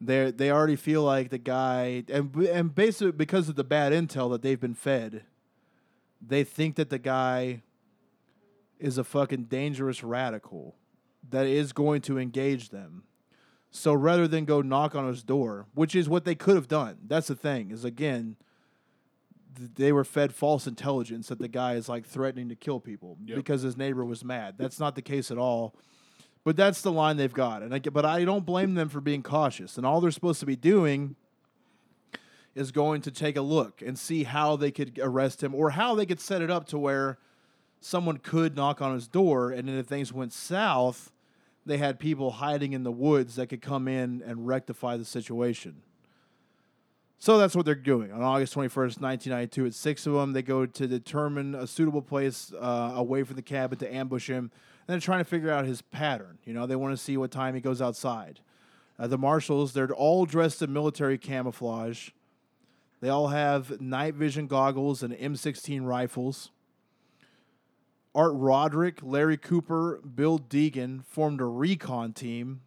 They 0.00 0.32
they 0.32 0.50
already 0.50 0.74
feel 0.74 1.04
like 1.04 1.30
the 1.30 1.38
guy, 1.38 2.02
and 2.08 2.34
and 2.34 2.74
basically 2.74 3.12
because 3.12 3.48
of 3.48 3.54
the 3.54 3.64
bad 3.64 3.92
intel 3.92 4.30
that 4.32 4.42
they've 4.42 4.60
been 4.60 4.74
fed, 4.74 5.22
they 6.20 6.42
think 6.42 6.74
that 6.74 6.90
the 6.90 6.98
guy 6.98 7.62
is 8.80 8.98
a 8.98 9.04
fucking 9.04 9.44
dangerous 9.44 10.02
radical 10.02 10.74
that 11.30 11.46
is 11.46 11.72
going 11.72 12.00
to 12.02 12.18
engage 12.18 12.70
them. 12.70 13.04
So 13.74 13.94
rather 13.94 14.28
than 14.28 14.44
go 14.44 14.60
knock 14.60 14.94
on 14.94 15.08
his 15.08 15.22
door, 15.22 15.66
which 15.74 15.94
is 15.94 16.06
what 16.08 16.24
they 16.26 16.34
could 16.34 16.56
have 16.56 16.68
done, 16.68 16.98
that's 17.06 17.28
the 17.28 17.34
thing. 17.34 17.70
Is 17.70 17.84
again, 17.86 18.36
th- 19.56 19.70
they 19.76 19.92
were 19.92 20.04
fed 20.04 20.34
false 20.34 20.66
intelligence 20.66 21.28
that 21.28 21.38
the 21.38 21.48
guy 21.48 21.74
is 21.74 21.88
like 21.88 22.04
threatening 22.06 22.50
to 22.50 22.54
kill 22.54 22.80
people 22.80 23.16
Yep. 23.24 23.36
because 23.36 23.62
his 23.62 23.76
neighbor 23.76 24.04
was 24.04 24.22
mad. 24.22 24.56
That's 24.58 24.78
not 24.78 24.94
the 24.94 25.00
case 25.02 25.30
at 25.30 25.38
all. 25.38 25.74
But 26.44 26.54
that's 26.56 26.82
the 26.82 26.92
line 26.92 27.16
they've 27.16 27.32
got, 27.32 27.62
and 27.62 27.72
I 27.74 27.78
but 27.78 28.04
I 28.04 28.24
don't 28.24 28.44
blame 28.44 28.74
them 28.74 28.88
for 28.90 29.00
being 29.00 29.22
cautious. 29.22 29.76
And 29.78 29.86
all 29.86 30.00
they're 30.00 30.10
supposed 30.10 30.40
to 30.40 30.46
be 30.46 30.56
doing 30.56 31.16
is 32.54 32.72
going 32.72 33.00
to 33.02 33.10
take 33.10 33.36
a 33.36 33.42
look 33.42 33.80
and 33.80 33.98
see 33.98 34.24
how 34.24 34.56
they 34.56 34.70
could 34.70 34.98
arrest 35.00 35.42
him 35.42 35.54
or 35.54 35.70
how 35.70 35.94
they 35.94 36.04
could 36.04 36.20
set 36.20 36.42
it 36.42 36.50
up 36.50 36.66
to 36.66 36.78
where 36.78 37.16
someone 37.80 38.18
could 38.18 38.54
knock 38.54 38.82
on 38.82 38.92
his 38.92 39.08
door 39.08 39.50
and 39.50 39.66
then 39.66 39.76
if 39.78 39.86
things 39.86 40.12
went 40.12 40.32
south 40.32 41.10
they 41.64 41.78
had 41.78 41.98
people 41.98 42.32
hiding 42.32 42.72
in 42.72 42.82
the 42.82 42.92
woods 42.92 43.36
that 43.36 43.48
could 43.48 43.62
come 43.62 43.88
in 43.88 44.22
and 44.26 44.46
rectify 44.46 44.96
the 44.96 45.04
situation. 45.04 45.82
So 47.18 47.38
that's 47.38 47.54
what 47.54 47.64
they're 47.64 47.76
doing. 47.76 48.10
On 48.10 48.20
august 48.20 48.54
21st 48.54 49.00
1992 49.00 49.66
it's 49.66 49.76
six 49.76 50.06
of 50.06 50.14
them. 50.14 50.32
They 50.32 50.42
go 50.42 50.66
to 50.66 50.86
determine 50.88 51.54
a 51.54 51.68
suitable 51.68 52.02
place 52.02 52.52
uh, 52.60 52.92
away 52.96 53.22
from 53.22 53.36
the 53.36 53.42
cabin 53.42 53.78
to 53.78 53.94
ambush 53.94 54.28
him. 54.28 54.50
And 54.86 54.94
they're 54.94 55.00
trying 55.00 55.20
to 55.20 55.24
figure 55.24 55.50
out 55.50 55.64
his 55.64 55.82
pattern. 55.82 56.38
You 56.44 56.52
know 56.52 56.66
they 56.66 56.74
want 56.74 56.96
to 56.96 57.02
see 57.02 57.16
what 57.16 57.30
time 57.30 57.54
he 57.54 57.60
goes 57.60 57.80
outside. 57.80 58.40
Uh, 58.98 59.06
the 59.06 59.18
marshals 59.18 59.72
they're 59.72 59.92
all 59.94 60.26
dressed 60.26 60.62
in 60.62 60.72
military 60.72 61.16
camouflage. 61.16 62.10
They 63.00 63.08
all 63.08 63.28
have 63.28 63.80
night 63.80 64.14
vision 64.14 64.48
goggles 64.48 65.02
and 65.02 65.14
M16 65.14 65.84
rifles. 65.84 66.50
Art 68.14 68.32
Roderick, 68.34 68.98
Larry 69.02 69.36
Cooper, 69.38 70.00
Bill 70.00 70.38
Degan 70.38 71.04
formed 71.04 71.40
a 71.40 71.46
recon 71.46 72.12
team. 72.12 72.60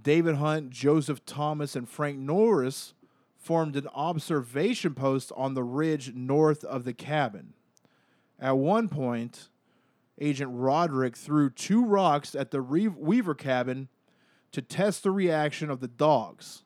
David 0.00 0.36
Hunt, 0.36 0.70
Joseph 0.70 1.24
Thomas, 1.24 1.76
and 1.76 1.88
Frank 1.88 2.18
Norris 2.18 2.94
formed 3.36 3.76
an 3.76 3.86
observation 3.94 4.94
post 4.94 5.30
on 5.36 5.54
the 5.54 5.62
ridge 5.62 6.14
north 6.14 6.64
of 6.64 6.84
the 6.84 6.92
cabin. 6.92 7.52
At 8.40 8.56
one 8.56 8.88
point, 8.88 9.48
Agent 10.20 10.50
Roderick 10.52 11.16
threw 11.16 11.50
two 11.50 11.84
rocks 11.84 12.34
at 12.34 12.50
the 12.50 12.62
Weaver 12.62 13.34
cabin 13.34 13.88
to 14.52 14.62
test 14.62 15.02
the 15.02 15.10
reaction 15.10 15.70
of 15.70 15.80
the 15.80 15.88
dogs. 15.88 16.64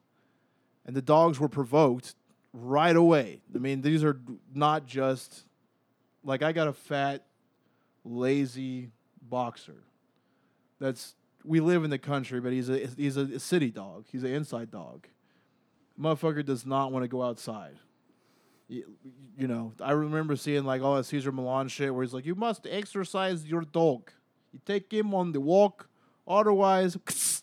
And 0.87 0.97
the 0.97 1.03
dogs 1.03 1.39
were 1.39 1.49
provoked 1.49 2.15
right 2.53 2.97
away. 2.97 3.41
I 3.55 3.59
mean, 3.59 3.83
these 3.83 4.03
are 4.03 4.21
not 4.55 4.87
just 4.87 5.45
like 6.25 6.43
I 6.43 6.53
got 6.53 6.69
a 6.69 6.73
fat, 6.73 7.25
lazy 8.09 8.91
boxer. 9.23 9.85
That's 10.81 11.15
we 11.45 11.61
live 11.61 11.85
in 11.85 11.91
the 11.91 11.99
country, 11.99 12.41
but 12.41 12.53
he's 12.53 12.69
a 12.69 12.89
he's 12.97 13.17
a 13.17 13.39
city 13.39 13.71
dog. 13.71 14.07
He's 14.11 14.25
an 14.25 14.33
inside 14.33 14.71
dog. 14.71 15.07
Motherfucker 16.01 16.45
does 16.45 16.65
not 16.65 16.93
want 16.93 17.05
to 17.05 17.09
go 17.09 17.23
outside. 17.23 17.77
You, 18.69 18.85
you 19.37 19.49
know, 19.49 19.73
I 19.81 19.93
remember 19.93 20.37
seeing 20.37 20.65
like 20.65 20.83
all 20.83 20.97
that 20.97 21.05
Cesar 21.05 21.33
Millan 21.33 21.69
shit 21.69 21.95
where 21.95 22.05
he's 22.05 22.15
like, 22.15 22.27
"You 22.27 22.35
must 22.35 22.67
exercise 22.67 23.47
your 23.47 23.63
dog. 23.63 24.11
You 24.53 24.61
take 24.65 24.93
him 24.93 25.15
on 25.15 25.33
the 25.33 25.41
walk, 25.41 25.89
otherwise." 26.27 26.97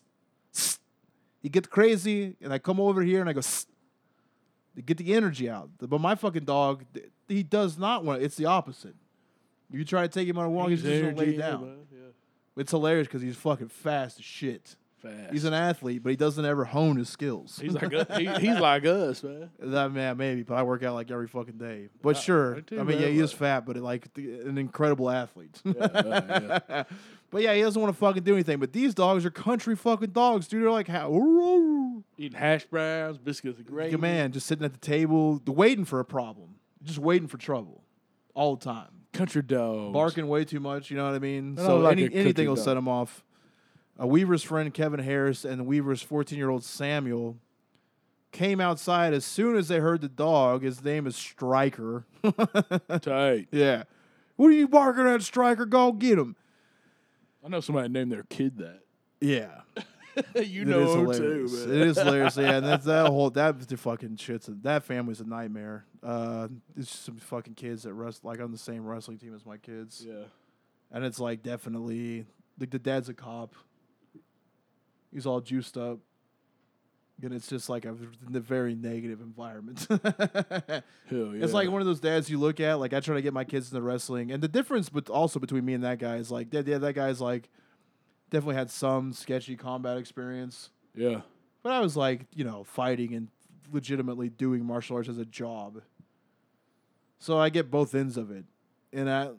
He 1.41 1.49
get 1.49 1.69
crazy, 1.69 2.35
and 2.41 2.51
I 2.51 2.57
come 2.57 2.79
over 2.79 3.03
here 3.03 3.21
and 3.21 3.29
I 3.29 3.33
go, 3.33 3.41
get 4.83 4.97
the 4.97 5.13
energy 5.13 5.47
out. 5.47 5.69
But 5.77 6.01
my 6.01 6.15
fucking 6.15 6.45
dog, 6.45 6.85
he 7.27 7.43
does 7.43 7.77
not 7.77 8.03
want. 8.03 8.23
It's 8.23 8.35
the 8.35 8.45
opposite. 8.45 8.95
You 9.75 9.83
try 9.83 10.03
to 10.03 10.07
take 10.07 10.27
him 10.27 10.37
on 10.37 10.45
a 10.45 10.49
walk, 10.49 10.69
he's, 10.69 10.81
just 10.81 11.01
gonna 11.01 11.15
lay 11.15 11.35
down. 11.35 11.85
It's 12.57 12.71
hilarious 12.71 13.07
because 13.07 13.21
he's 13.21 13.35
fucking 13.35 13.67
fast 13.67 14.19
as 14.19 14.25
shit. 14.25 14.75
Fast. 15.01 15.33
He's 15.33 15.43
an 15.43 15.53
athlete, 15.53 16.01
but 16.01 16.11
he 16.11 16.15
doesn't 16.15 16.45
ever 16.45 16.63
hone 16.63 16.95
his 16.95 17.09
skills. 17.09 17.59
He's 17.61 17.73
like 17.73 17.93
us. 17.93 18.17
He, 18.17 18.25
he's 18.25 18.59
like 18.59 18.85
us, 18.85 19.21
man. 19.23 19.51
that 19.59 19.91
man, 19.91 20.17
maybe, 20.17 20.43
but 20.43 20.55
I 20.55 20.63
work 20.63 20.81
out 20.83 20.95
like 20.95 21.11
every 21.11 21.27
fucking 21.27 21.57
day. 21.57 21.89
But 22.01 22.15
sure, 22.17 22.55
I 22.55 22.59
do, 22.61 22.75
I 22.75 22.83
mean, 22.83 22.99
man, 22.99 23.01
yeah, 23.01 23.07
he 23.09 23.19
is 23.19 23.33
fat, 23.33 23.65
but 23.65 23.75
like 23.77 24.11
the, 24.13 24.39
an 24.41 24.57
incredible 24.57 25.09
athlete. 25.09 25.61
uh, 25.65 26.61
yeah. 26.69 26.83
but 27.29 27.41
yeah, 27.41 27.53
he 27.53 27.61
doesn't 27.61 27.79
want 27.79 27.93
to 27.93 27.99
fucking 27.99 28.23
do 28.23 28.33
anything. 28.33 28.57
But 28.59 28.71
these 28.71 28.93
dogs 28.93 29.25
are 29.25 29.31
country 29.31 29.75
fucking 29.75 30.11
dogs, 30.11 30.47
dude. 30.47 30.63
They're 30.63 30.71
like, 30.71 30.87
how? 30.87 32.01
Eating 32.17 32.39
hash 32.39 32.65
browns, 32.65 33.17
biscuits 33.17 33.57
and 33.57 33.67
gravy. 33.67 33.97
man, 33.97 34.31
just 34.31 34.47
sitting 34.47 34.63
at 34.63 34.71
the 34.71 34.79
table, 34.79 35.41
waiting 35.45 35.83
for 35.83 35.99
a 35.99 36.05
problem, 36.05 36.55
just 36.81 36.99
waiting 36.99 37.27
for 37.27 37.37
trouble, 37.37 37.83
all 38.33 38.55
the 38.55 38.63
time. 38.63 38.87
Country 39.15 39.41
dogs. 39.41 39.93
barking 39.93 40.27
way 40.27 40.45
too 40.45 40.59
much. 40.59 40.91
You 40.91 40.97
know 40.97 41.05
what 41.05 41.15
I 41.15 41.19
mean? 41.19 41.57
So 41.57 41.77
like 41.79 41.93
any, 41.93 42.03
a 42.03 42.05
country 42.07 42.21
anything 42.21 42.47
will 42.47 42.55
dog. 42.55 42.65
set 42.65 42.77
him 42.77 42.87
off. 42.87 43.23
Uh, 44.01 44.07
Weaver's 44.07 44.43
friend 44.43 44.73
Kevin 44.73 44.99
Harris 44.99 45.45
and 45.45 45.65
Weaver's 45.65 46.01
14 46.01 46.37
year 46.37 46.49
old 46.49 46.63
Samuel 46.63 47.37
came 48.31 48.59
outside 48.59 49.13
as 49.13 49.23
soon 49.23 49.55
as 49.55 49.69
they 49.69 49.79
heard 49.79 50.01
the 50.01 50.09
dog. 50.09 50.63
His 50.63 50.83
name 50.83 51.07
is 51.07 51.15
Striker. 51.15 52.05
Tight. 53.01 53.47
yeah. 53.51 53.83
What 54.35 54.47
are 54.47 54.51
you 54.51 54.67
barking 54.67 55.07
at, 55.07 55.21
Striker? 55.21 55.65
Go 55.65 55.93
get 55.93 56.19
him. 56.19 56.35
I 57.43 57.47
know 57.47 57.61
somebody 57.61 57.87
named 57.89 58.11
their 58.11 58.23
kid 58.23 58.57
that. 58.57 58.81
Yeah. 59.21 59.61
you 60.35 60.63
It 60.63 60.67
know 60.67 60.93
him 60.93 60.99
hilarious. 61.11 61.51
too, 61.51 61.63
It 61.63 61.67
man. 61.79 61.87
is 61.87 61.97
hilarious. 61.97 62.37
Yeah, 62.37 62.51
and 62.57 62.65
that's 62.65 62.83
that 62.85 63.05
whole 63.09 63.29
that 63.29 63.59
the 63.67 63.77
fucking 63.77 64.17
shit's 64.17 64.49
a, 64.49 64.51
that 64.63 64.83
family's 64.83 65.21
a 65.21 65.25
nightmare. 65.25 65.85
Uh, 66.05 66.47
it's 66.77 66.91
just 66.91 67.03
some 67.05 67.17
fucking 67.17 67.55
kids 67.55 67.81
that 67.83 67.93
rest 67.93 68.23
like 68.23 68.39
on 68.39 68.51
the 68.51 68.57
same 68.59 68.85
wrestling 68.85 69.17
team 69.17 69.33
as 69.33 69.45
my 69.45 69.57
kids. 69.57 70.05
Yeah. 70.07 70.25
and 70.91 71.03
it's 71.03 71.19
like 71.19 71.41
definitely 71.41 72.25
like 72.59 72.69
the 72.69 72.77
dad's 72.79 73.09
a 73.09 73.13
cop. 73.13 73.55
He's 75.11 75.25
all 75.25 75.39
juiced 75.41 75.77
up, 75.77 75.99
and 77.23 77.33
it's 77.33 77.47
just 77.47 77.69
like 77.69 77.85
a 77.85 77.93
very 77.93 78.75
negative 78.75 79.21
environment. 79.21 79.87
Hell 79.89 80.03
yeah. 81.09 81.43
It's 81.43 81.53
like 81.53 81.69
one 81.71 81.81
of 81.81 81.87
those 81.87 81.99
dads 82.01 82.29
you 82.29 82.37
look 82.37 82.59
at. 82.59 82.79
Like 82.79 82.93
I 82.93 82.99
try 82.99 83.15
to 83.15 83.21
get 83.21 83.33
my 83.33 83.43
kids 83.45 83.71
into 83.71 83.81
wrestling, 83.81 84.31
and 84.31 84.43
the 84.43 84.47
difference, 84.47 84.89
but 84.89 85.09
also 85.09 85.39
between 85.39 85.63
me 85.65 85.73
and 85.73 85.83
that 85.85 85.99
guy 85.99 86.17
is 86.17 86.29
like, 86.31 86.47
yeah, 86.53 86.61
that 86.77 86.93
guy's 86.93 87.21
like 87.21 87.49
definitely 88.29 88.55
had 88.55 88.69
some 88.69 89.13
sketchy 89.13 89.55
combat 89.55 89.97
experience, 89.97 90.69
Yeah. 90.95 91.21
but 91.63 91.71
I 91.71 91.79
was 91.79 91.95
like, 91.95 92.25
you 92.33 92.43
know, 92.43 92.63
fighting 92.63 93.13
and 93.13 93.29
legitimately 93.71 94.29
doing 94.29 94.65
martial 94.65 94.97
arts 94.97 95.07
as 95.09 95.17
a 95.19 95.25
job. 95.25 95.81
So 97.19 97.37
I 97.37 97.49
get 97.49 97.71
both 97.71 97.95
ends 97.95 98.17
of 98.17 98.29
it, 98.31 98.45
and 98.93 99.09
I 99.09 99.29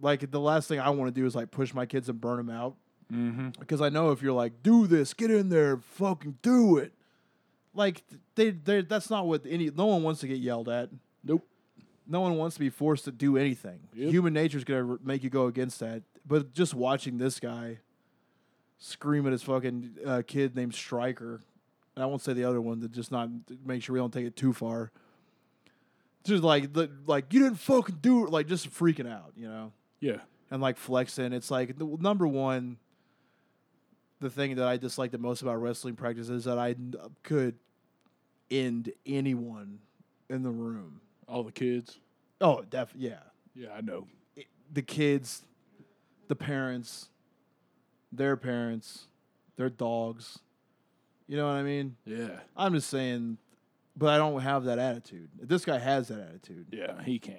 like 0.00 0.30
the 0.30 0.40
last 0.40 0.68
thing 0.68 0.78
I 0.80 0.90
want 0.90 1.14
to 1.14 1.20
do 1.20 1.26
is 1.26 1.34
like 1.34 1.50
push 1.50 1.74
my 1.74 1.86
kids 1.86 2.08
and 2.08 2.20
burn 2.20 2.36
them 2.38 2.50
out 2.50 2.76
Mm-hmm. 3.12 3.50
because 3.60 3.80
I 3.80 3.88
know 3.88 4.10
if 4.10 4.20
you're 4.20 4.32
like, 4.32 4.64
do 4.64 4.88
this, 4.88 5.14
get 5.14 5.30
in 5.30 5.48
there, 5.48 5.76
fucking 5.76 6.38
do 6.42 6.76
it. 6.78 6.92
Like 7.72 8.02
they, 8.34 8.50
they, 8.50 8.80
that's 8.82 9.10
not 9.10 9.28
what 9.28 9.42
any. 9.48 9.70
No 9.70 9.86
one 9.86 10.02
wants 10.02 10.20
to 10.22 10.26
get 10.26 10.38
yelled 10.38 10.68
at. 10.68 10.90
Nope. 11.22 11.46
No 12.08 12.20
one 12.20 12.36
wants 12.36 12.56
to 12.56 12.60
be 12.60 12.68
forced 12.68 13.04
to 13.04 13.12
do 13.12 13.36
anything. 13.36 13.78
Yep. 13.94 14.10
Human 14.10 14.36
is 14.36 14.64
gonna 14.64 14.96
make 15.04 15.22
you 15.22 15.30
go 15.30 15.46
against 15.46 15.78
that. 15.80 16.02
But 16.26 16.52
just 16.52 16.74
watching 16.74 17.18
this 17.18 17.38
guy 17.38 17.78
scream 18.78 19.24
at 19.26 19.30
his 19.32 19.42
fucking 19.44 19.98
uh, 20.04 20.22
kid 20.26 20.56
named 20.56 20.74
Striker, 20.74 21.42
and 21.94 22.02
I 22.02 22.06
won't 22.06 22.22
say 22.22 22.32
the 22.32 22.44
other 22.44 22.60
one 22.60 22.80
to 22.80 22.88
just 22.88 23.12
not 23.12 23.28
make 23.64 23.84
sure 23.84 23.92
we 23.92 24.00
don't 24.00 24.12
take 24.12 24.26
it 24.26 24.34
too 24.34 24.52
far. 24.52 24.90
Just 26.26 26.42
like, 26.42 26.72
the, 26.72 26.90
like 27.06 27.32
you 27.32 27.40
didn't 27.40 27.58
fucking 27.58 27.98
do 28.00 28.26
it, 28.26 28.30
like 28.30 28.46
just 28.48 28.70
freaking 28.70 29.10
out, 29.10 29.32
you 29.36 29.48
know 29.48 29.72
Yeah. 30.00 30.18
and 30.50 30.60
like 30.60 30.76
flexing. 30.76 31.32
It's 31.32 31.50
like 31.50 31.78
the 31.78 31.84
number 32.00 32.26
one. 32.26 32.78
The 34.18 34.30
thing 34.30 34.54
that 34.56 34.66
I 34.66 34.78
dislike 34.78 35.10
the 35.10 35.18
most 35.18 35.42
about 35.42 35.60
wrestling 35.60 35.94
practice 35.94 36.30
is 36.30 36.44
that 36.44 36.58
I 36.58 36.70
uh, 36.98 37.08
could 37.22 37.54
end 38.50 38.90
anyone 39.04 39.80
in 40.30 40.42
the 40.42 40.48
room. 40.50 41.02
All 41.28 41.42
the 41.42 41.52
kids. 41.52 41.98
Oh, 42.40 42.62
def 42.70 42.92
yeah. 42.96 43.18
Yeah, 43.54 43.68
I 43.76 43.82
know. 43.82 44.06
I- 44.38 44.46
The 44.72 44.80
kids, 44.80 45.42
the 46.28 46.34
parents, 46.34 47.10
their 48.10 48.38
parents, 48.38 49.06
their 49.56 49.68
dogs. 49.68 50.38
You 51.28 51.36
know 51.36 51.44
what 51.46 51.52
I 51.56 51.62
mean? 51.62 51.96
Yeah. 52.06 52.40
I'm 52.56 52.72
just 52.72 52.88
saying, 52.88 53.36
but 53.96 54.08
I 54.10 54.18
don't 54.18 54.40
have 54.40 54.64
that 54.64 54.78
attitude. 54.78 55.28
This 55.40 55.64
guy 55.64 55.78
has 55.78 56.08
that 56.08 56.20
attitude. 56.20 56.66
Yeah, 56.72 57.02
he 57.02 57.18
can't. 57.18 57.38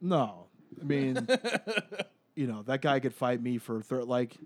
No, 0.00 0.46
I 0.80 0.84
mean, 0.84 1.26
you 2.34 2.46
know, 2.46 2.62
that 2.64 2.82
guy 2.82 3.00
could 3.00 3.14
fight 3.14 3.40
me 3.42 3.58
for 3.58 3.80
thir- 3.80 4.04
like, 4.04 4.36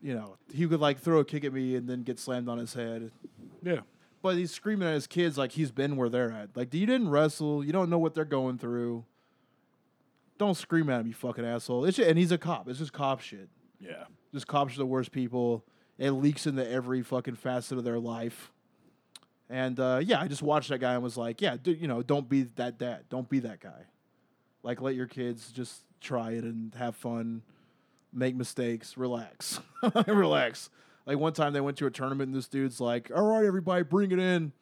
you 0.00 0.14
know, 0.14 0.36
he 0.52 0.66
could 0.66 0.80
like 0.80 1.00
throw 1.00 1.20
a 1.20 1.24
kick 1.24 1.44
at 1.44 1.52
me 1.52 1.74
and 1.76 1.88
then 1.88 2.02
get 2.02 2.18
slammed 2.18 2.48
on 2.48 2.58
his 2.58 2.74
head. 2.74 3.10
Yeah. 3.62 3.80
But 4.22 4.36
he's 4.36 4.52
screaming 4.52 4.86
at 4.86 4.94
his 4.94 5.08
kids 5.08 5.36
like 5.36 5.52
he's 5.52 5.72
been 5.72 5.96
where 5.96 6.08
they're 6.08 6.30
at. 6.30 6.56
Like, 6.56 6.72
you 6.74 6.86
didn't 6.86 7.08
wrestle. 7.08 7.64
You 7.64 7.72
don't 7.72 7.90
know 7.90 7.98
what 7.98 8.14
they're 8.14 8.24
going 8.24 8.58
through. 8.58 9.04
Don't 10.38 10.56
scream 10.56 10.88
at 10.90 11.00
him, 11.00 11.08
you 11.08 11.14
fucking 11.14 11.44
asshole. 11.44 11.84
It's 11.84 11.96
ju- 11.96 12.04
and 12.04 12.16
he's 12.16 12.30
a 12.32 12.38
cop. 12.38 12.68
It's 12.68 12.78
just 12.78 12.92
cop 12.92 13.20
shit. 13.20 13.48
Yeah. 13.80 14.04
Just 14.32 14.46
cops 14.46 14.74
are 14.74 14.78
the 14.78 14.86
worst 14.86 15.10
people. 15.10 15.64
It 15.98 16.12
leaks 16.12 16.46
into 16.46 16.68
every 16.68 17.02
fucking 17.02 17.34
facet 17.34 17.78
of 17.78 17.84
their 17.84 17.98
life. 17.98 18.51
And 19.52 19.78
uh, 19.78 20.00
yeah, 20.02 20.18
I 20.18 20.28
just 20.28 20.42
watched 20.42 20.70
that 20.70 20.78
guy 20.78 20.94
and 20.94 21.02
was 21.02 21.18
like, 21.18 21.42
yeah, 21.42 21.56
dude, 21.62 21.78
you 21.80 21.86
know, 21.86 22.02
don't 22.02 22.26
be 22.26 22.44
that 22.56 22.78
dad. 22.78 23.04
Don't 23.10 23.28
be 23.28 23.38
that 23.40 23.60
guy. 23.60 23.82
Like, 24.62 24.80
let 24.80 24.94
your 24.94 25.06
kids 25.06 25.52
just 25.52 25.82
try 26.00 26.30
it 26.32 26.42
and 26.44 26.74
have 26.76 26.96
fun, 26.96 27.42
make 28.14 28.34
mistakes, 28.34 28.96
relax, 28.96 29.60
relax. 30.06 30.70
Like 31.04 31.18
one 31.18 31.34
time 31.34 31.52
they 31.52 31.60
went 31.60 31.76
to 31.78 31.86
a 31.86 31.90
tournament 31.90 32.28
and 32.28 32.36
this 32.36 32.48
dude's 32.48 32.80
like, 32.80 33.10
all 33.14 33.24
right, 33.24 33.44
everybody, 33.44 33.82
bring 33.82 34.10
it 34.10 34.18
in. 34.18 34.52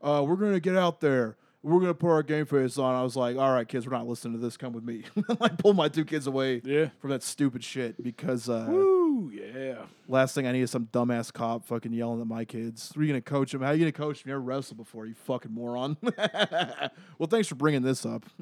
Uh, 0.00 0.24
we're 0.26 0.36
gonna 0.36 0.60
get 0.60 0.76
out 0.76 1.00
there. 1.00 1.36
We're 1.62 1.80
gonna 1.80 1.92
put 1.92 2.08
our 2.10 2.22
game 2.22 2.46
face 2.46 2.78
on. 2.78 2.94
I 2.94 3.02
was 3.02 3.16
like, 3.16 3.36
all 3.36 3.52
right, 3.52 3.68
kids, 3.68 3.84
we're 3.86 3.96
not 3.96 4.06
listening 4.06 4.34
to 4.34 4.38
this. 4.38 4.56
Come 4.56 4.72
with 4.72 4.84
me. 4.84 5.02
like, 5.40 5.58
pulled 5.58 5.76
my 5.76 5.88
two 5.88 6.04
kids 6.06 6.26
away 6.26 6.62
Yeah. 6.64 6.88
from 7.00 7.10
that 7.10 7.22
stupid 7.22 7.62
shit 7.64 8.02
because 8.02 8.48
uh, 8.48 8.66
Woo. 8.68 8.97
Ooh, 9.28 9.32
yeah. 9.32 9.82
Last 10.08 10.34
thing 10.34 10.46
I 10.46 10.52
need 10.52 10.62
is 10.62 10.70
some 10.70 10.86
dumbass 10.86 11.32
cop 11.32 11.64
fucking 11.64 11.92
yelling 11.92 12.20
at 12.20 12.26
my 12.26 12.44
kids. 12.44 12.92
Are 12.96 13.02
you 13.02 13.08
gonna 13.08 13.20
coach 13.20 13.52
them? 13.52 13.62
How 13.62 13.68
are 13.68 13.74
you 13.74 13.80
gonna 13.80 13.92
coach 13.92 14.22
them? 14.22 14.30
You 14.30 14.34
never 14.34 14.44
wrestled 14.44 14.78
before, 14.78 15.06
you 15.06 15.14
fucking 15.14 15.52
moron. 15.52 15.96
well, 16.02 17.28
thanks 17.28 17.48
for 17.48 17.54
bringing 17.54 17.82
this 17.82 18.04
up. 18.06 18.24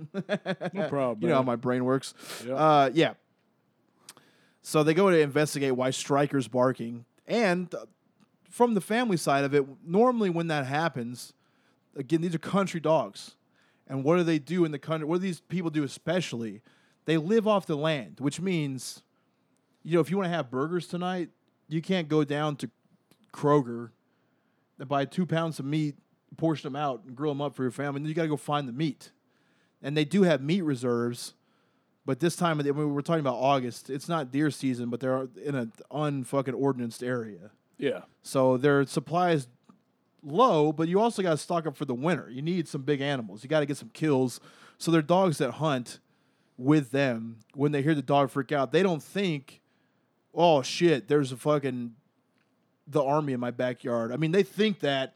No 0.72 0.88
problem. 0.88 1.18
you 1.22 1.28
know 1.28 1.36
how 1.36 1.42
my 1.42 1.56
brain 1.56 1.84
works. 1.84 2.12
Yeah. 2.46 2.54
Uh, 2.54 2.90
yeah. 2.92 3.14
So 4.62 4.82
they 4.82 4.94
go 4.94 5.10
to 5.10 5.18
investigate 5.18 5.74
why 5.76 5.90
Striker's 5.90 6.48
barking, 6.48 7.04
and 7.26 7.72
uh, 7.74 7.86
from 8.50 8.74
the 8.74 8.80
family 8.80 9.16
side 9.16 9.44
of 9.44 9.54
it, 9.54 9.64
normally 9.86 10.28
when 10.28 10.48
that 10.48 10.66
happens, 10.66 11.32
again, 11.94 12.20
these 12.20 12.34
are 12.34 12.38
country 12.38 12.80
dogs, 12.80 13.36
and 13.86 14.02
what 14.02 14.16
do 14.16 14.24
they 14.24 14.38
do 14.38 14.64
in 14.64 14.72
the 14.72 14.78
country? 14.78 15.06
What 15.06 15.16
do 15.16 15.20
these 15.22 15.40
people 15.40 15.70
do 15.70 15.84
especially? 15.84 16.62
They 17.04 17.16
live 17.16 17.46
off 17.46 17.66
the 17.66 17.76
land, 17.76 18.16
which 18.18 18.40
means, 18.40 19.02
you 19.86 19.94
know, 19.94 20.00
if 20.00 20.10
you 20.10 20.16
want 20.16 20.26
to 20.26 20.34
have 20.34 20.50
burgers 20.50 20.86
tonight, 20.88 21.30
you 21.68 21.80
can't 21.80 22.08
go 22.08 22.24
down 22.24 22.56
to 22.56 22.70
Kroger 23.32 23.90
and 24.78 24.88
buy 24.88 25.04
two 25.04 25.24
pounds 25.26 25.58
of 25.60 25.64
meat, 25.64 25.94
portion 26.36 26.66
them 26.72 26.76
out, 26.76 27.04
and 27.06 27.14
grill 27.14 27.30
them 27.32 27.40
up 27.40 27.54
for 27.54 27.62
your 27.62 27.70
family. 27.70 28.00
And 28.00 28.08
you 28.08 28.14
got 28.14 28.22
to 28.22 28.28
go 28.28 28.36
find 28.36 28.68
the 28.68 28.72
meat 28.72 29.12
and 29.82 29.96
they 29.96 30.04
do 30.04 30.22
have 30.24 30.42
meat 30.42 30.62
reserves. 30.62 31.34
But 32.04 32.20
this 32.20 32.34
time, 32.36 32.58
of 32.58 32.64
the- 32.64 32.72
when 32.72 32.94
we're 32.94 33.00
talking 33.00 33.20
about 33.20 33.36
August, 33.36 33.88
it's 33.90 34.08
not 34.08 34.30
deer 34.32 34.50
season, 34.50 34.90
but 34.90 35.00
they're 35.00 35.28
in 35.44 35.54
an 35.54 35.72
unfucking 35.90 36.54
ordinanced 36.54 37.02
area. 37.02 37.50
yeah. 37.78 38.02
So 38.22 38.56
their 38.56 38.84
supply 38.86 39.30
is 39.32 39.46
low, 40.22 40.72
but 40.72 40.88
you 40.88 40.98
also 40.98 41.22
got 41.22 41.30
to 41.30 41.36
stock 41.36 41.66
up 41.66 41.76
for 41.76 41.84
the 41.84 41.94
winter. 41.94 42.28
You 42.28 42.42
need 42.42 42.66
some 42.68 42.82
big 42.82 43.00
animals. 43.00 43.42
You 43.44 43.48
got 43.48 43.60
to 43.60 43.66
get 43.66 43.76
some 43.76 43.90
kills. 43.90 44.40
So 44.78 44.90
they're 44.90 45.02
dogs 45.02 45.38
that 45.38 45.52
hunt 45.52 46.00
with 46.56 46.90
them. 46.90 47.38
When 47.54 47.70
they 47.72 47.82
hear 47.82 47.94
the 47.94 48.02
dog 48.02 48.30
freak 48.30 48.50
out, 48.50 48.72
they 48.72 48.82
don't 48.82 49.02
think, 49.02 49.60
"Oh 50.36 50.62
shit, 50.62 51.08
there's 51.08 51.32
a 51.32 51.36
fucking 51.36 51.96
the 52.86 53.02
army 53.02 53.32
in 53.32 53.40
my 53.40 53.50
backyard." 53.50 54.12
I 54.12 54.16
mean, 54.16 54.30
they 54.30 54.42
think 54.44 54.80
that 54.80 55.14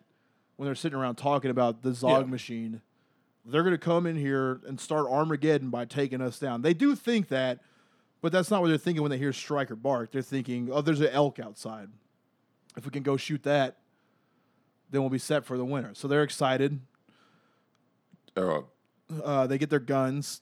when 0.56 0.66
they're 0.66 0.74
sitting 0.74 0.98
around 0.98 1.14
talking 1.16 1.50
about 1.50 1.83
the 1.83 1.94
Zog 1.94 2.24
Yeah. 2.26 2.30
machine, 2.30 2.80
they're 3.44 3.62
going 3.62 3.74
to 3.74 3.78
come 3.78 4.06
in 4.06 4.16
here 4.16 4.61
and 4.66 4.80
start 4.80 5.06
Armageddon 5.06 5.70
by 5.70 5.85
taking 5.85 6.20
us 6.20 6.38
down. 6.38 6.62
They 6.62 6.74
do 6.74 6.94
think 6.96 7.28
that, 7.28 7.61
but 8.20 8.33
that's 8.33 8.50
not 8.50 8.61
what 8.62 8.68
they're 8.68 8.76
thinking 8.78 9.02
when 9.02 9.11
they 9.11 9.18
hear 9.18 9.33
Striker 9.33 9.76
bark. 9.76 10.11
They're 10.12 10.22
thinking, 10.22 10.68
"Oh, 10.72 10.80
there's 10.80 11.00
an 11.00 11.09
elk 11.09 11.38
outside." 11.38 11.88
if 12.76 12.85
we 12.85 12.90
can 12.92 13.02
go 13.02 13.16
shoot 13.16 13.42
that, 13.42 13.78
then 14.90 15.00
we'll 15.00 15.11
be 15.11 15.18
set 15.18 15.44
for 15.44 15.59
the 15.59 15.64
winter. 15.64 15.90
So 15.92 16.06
they're 16.06 16.22
excited. 16.22 16.80
Uh, 19.22 19.46
they 19.48 19.59
get 19.59 19.70
their 19.70 19.80
guns. 19.80 20.40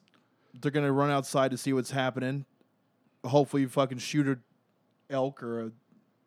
They're 0.60 0.70
gonna 0.70 0.92
run 0.92 1.10
outside 1.10 1.50
to 1.52 1.56
see 1.56 1.72
what's 1.72 1.90
happening. 1.90 2.44
Hopefully, 3.24 3.62
you 3.62 3.68
fucking 3.68 3.98
shoot 3.98 4.28
a 4.28 4.38
elk 5.10 5.42
or 5.42 5.66
a 5.66 5.72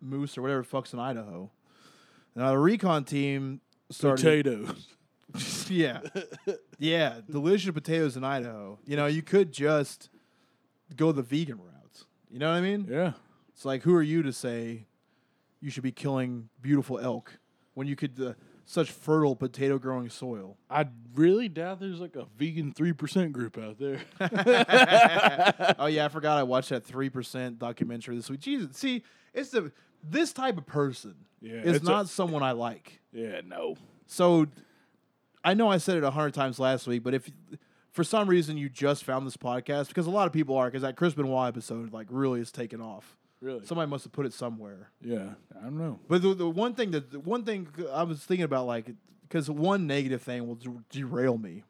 moose 0.01 0.37
or 0.37 0.41
whatever 0.41 0.61
the 0.61 0.67
fuck's 0.67 0.93
in 0.93 0.99
Idaho. 0.99 1.49
Now 2.35 2.51
the 2.51 2.57
recon 2.57 3.03
team 3.03 3.61
started. 3.89 4.23
Potatoes. 4.23 4.87
yeah, 5.69 6.01
yeah, 6.77 7.21
delicious 7.29 7.71
potatoes 7.71 8.17
in 8.17 8.23
Idaho. 8.23 8.79
You 8.85 8.97
know, 8.97 9.05
you 9.05 9.21
could 9.21 9.51
just 9.51 10.09
go 10.95 11.11
the 11.11 11.21
vegan 11.21 11.57
route. 11.57 12.03
You 12.29 12.39
know 12.39 12.49
what 12.49 12.57
I 12.57 12.61
mean? 12.61 12.87
Yeah. 12.89 13.13
It's 13.53 13.65
like, 13.65 13.83
who 13.83 13.95
are 13.95 14.01
you 14.01 14.23
to 14.23 14.33
say 14.33 14.87
you 15.61 15.69
should 15.69 15.83
be 15.83 15.91
killing 15.91 16.49
beautiful 16.61 16.99
elk 16.99 17.37
when 17.75 17.87
you 17.87 17.95
could 17.95 18.19
uh, 18.19 18.33
such 18.71 18.89
fertile 18.91 19.35
potato 19.35 19.77
growing 19.77 20.09
soil? 20.09 20.57
I 20.69 20.87
really 21.15 21.49
doubt 21.49 21.79
there's 21.79 21.99
like 21.99 22.15
a 22.15 22.25
vegan 22.37 22.73
3% 22.73 23.31
group 23.31 23.57
out 23.57 23.77
there. 23.79 23.99
oh 25.79 25.85
yeah, 25.87 26.05
I 26.05 26.09
forgot 26.09 26.37
I 26.37 26.43
watched 26.43 26.69
that 26.69 26.85
three 26.85 27.09
percent 27.09 27.59
documentary 27.59 28.15
this 28.15 28.29
week. 28.29 28.39
Jesus, 28.39 28.77
see, 28.77 29.03
it's 29.33 29.49
the 29.51 29.71
this 30.03 30.33
type 30.33 30.57
of 30.57 30.65
person 30.65 31.15
Yeah, 31.41 31.61
is 31.61 31.77
it's 31.77 31.85
a- 31.87 31.89
not 31.91 32.09
someone 32.09 32.43
I 32.43 32.51
like. 32.53 32.99
yeah, 33.11 33.41
no. 33.45 33.75
So 34.07 34.47
I 35.43 35.53
know 35.53 35.69
I 35.69 35.77
said 35.77 35.97
it 35.97 36.03
a 36.03 36.11
hundred 36.11 36.33
times 36.33 36.59
last 36.59 36.87
week, 36.87 37.03
but 37.03 37.13
if 37.13 37.29
for 37.91 38.03
some 38.03 38.27
reason 38.29 38.57
you 38.57 38.69
just 38.69 39.03
found 39.03 39.27
this 39.27 39.37
podcast, 39.37 39.89
because 39.89 40.07
a 40.07 40.11
lot 40.11 40.27
of 40.27 40.33
people 40.33 40.55
are, 40.57 40.67
because 40.67 40.81
that 40.83 40.95
Chris 40.95 41.13
Benoit 41.13 41.47
episode 41.47 41.91
like 41.93 42.07
really 42.09 42.39
is 42.39 42.51
taken 42.51 42.81
off. 42.81 43.17
Really? 43.41 43.65
Somebody 43.65 43.89
must 43.89 44.03
have 44.03 44.13
put 44.13 44.25
it 44.25 44.33
somewhere. 44.33 44.89
yeah. 45.01 45.31
I 45.59 45.63
don't 45.63 45.77
know. 45.77 45.99
But 46.07 46.21
the, 46.21 46.33
the 46.33 46.49
one 46.49 46.73
thing 46.75 46.91
that 46.91 47.11
the 47.11 47.19
one 47.19 47.43
thing 47.43 47.67
I 47.91 48.03
was 48.03 48.19
thinking 48.23 48.43
about, 48.45 48.67
like, 48.67 48.91
because 49.23 49.49
one 49.49 49.87
negative 49.87 50.21
thing 50.21 50.47
will 50.47 50.55
der- 50.55 50.83
derail 50.89 51.37
me, 51.37 51.63